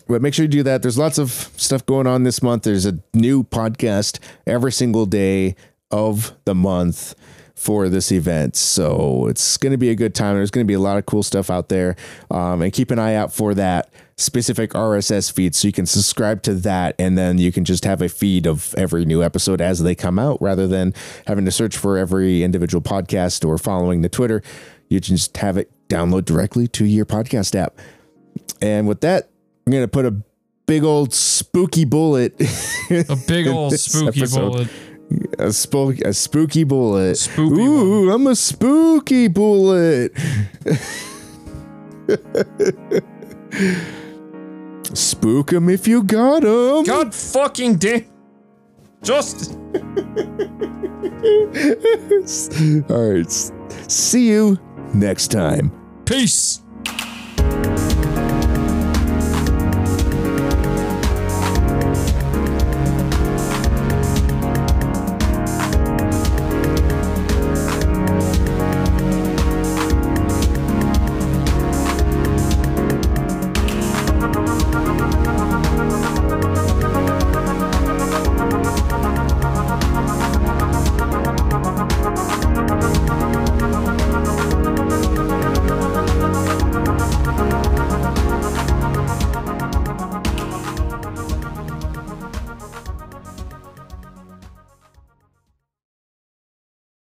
but 0.08 0.22
make 0.22 0.34
sure 0.34 0.44
you 0.44 0.50
do 0.50 0.64
that. 0.64 0.82
There's 0.82 0.98
lots 0.98 1.18
of 1.18 1.32
stuff 1.58 1.86
going 1.86 2.08
on 2.08 2.24
this 2.24 2.42
month. 2.42 2.64
There's 2.64 2.86
a 2.86 3.00
new 3.14 3.44
podcast 3.44 4.20
every 4.46 4.72
single 4.72 5.06
day 5.06 5.56
of 5.92 6.34
the 6.46 6.56
month 6.56 7.16
for 7.58 7.90
this 7.90 8.12
event. 8.12 8.56
So 8.56 9.26
it's 9.28 9.58
going 9.58 9.72
to 9.72 9.78
be 9.78 9.90
a 9.90 9.96
good 9.96 10.14
time. 10.14 10.36
There's 10.36 10.52
going 10.52 10.66
to 10.66 10.68
be 10.68 10.76
a 10.76 10.80
lot 10.80 10.98
of 10.98 11.08
cool 11.08 11.24
stuff 11.24 11.50
out 11.50 11.70
there. 11.70 11.96
Um, 12.30 12.62
and 12.62 12.72
keep 12.72 12.92
an 12.92 13.00
eye 13.00 13.16
out 13.16 13.34
for 13.34 13.56
that 13.56 13.92
specific 14.16 14.72
RSS 14.72 15.32
feed 15.32 15.56
so 15.56 15.68
you 15.68 15.72
can 15.72 15.86
subscribe 15.86 16.42
to 16.44 16.54
that 16.56 16.96
and 16.98 17.18
then 17.18 17.38
you 17.38 17.52
can 17.52 17.64
just 17.66 17.84
have 17.86 18.02
a 18.02 18.10
feed 18.10 18.48
of 18.48 18.74
every 18.76 19.06
new 19.06 19.24
episode 19.24 19.62
as 19.62 19.84
they 19.84 19.94
come 19.94 20.18
out 20.18 20.42
rather 20.42 20.68
than 20.68 20.94
having 21.28 21.46
to 21.46 21.52
search 21.52 21.78
for 21.78 21.98
every 21.98 22.44
individual 22.44 22.82
podcast 22.82 23.44
or 23.46 23.58
following 23.58 24.02
the 24.02 24.10
Twitter. 24.10 24.42
You 24.90 25.02
can 25.02 25.18
just 25.18 25.36
have 25.38 25.58
it 25.58 25.72
download 25.88 26.26
directly 26.26 26.68
to 26.70 26.86
your 26.86 27.06
podcast 27.06 27.56
app. 27.56 27.78
And 28.62 28.88
with 28.88 29.02
that, 29.02 29.30
I'm 29.66 29.72
going 29.72 29.84
to 29.84 29.88
put 29.88 30.06
a 30.06 30.16
big 30.68 30.84
old 30.84 31.14
spooky 31.14 31.86
bullet. 31.86 32.34
A 32.92 33.18
big 33.28 33.48
old 33.48 33.74
spooky 33.74 34.22
episode. 34.22 34.52
bullet. 34.52 34.68
A, 35.40 35.52
spook, 35.54 36.00
a 36.00 36.14
spooky 36.14 36.64
bullet. 36.64 37.16
Spooky 37.18 37.62
Ooh, 37.62 38.12
I'm 38.12 38.28
a 38.28 38.36
spooky 38.36 39.28
bullet. 39.30 40.12
Spook 44.94 45.54
'em 45.54 45.70
if 45.70 45.88
you 45.88 46.04
got 46.04 46.44
'em. 46.44 46.84
God 46.84 47.14
fucking 47.14 47.76
damn. 47.76 48.06
Just. 49.04 49.54
All 52.90 53.12
right. 53.12 53.32
See 53.88 54.28
you 54.28 54.58
next 54.94 55.28
time. 55.30 55.72
Peace. 56.06 56.62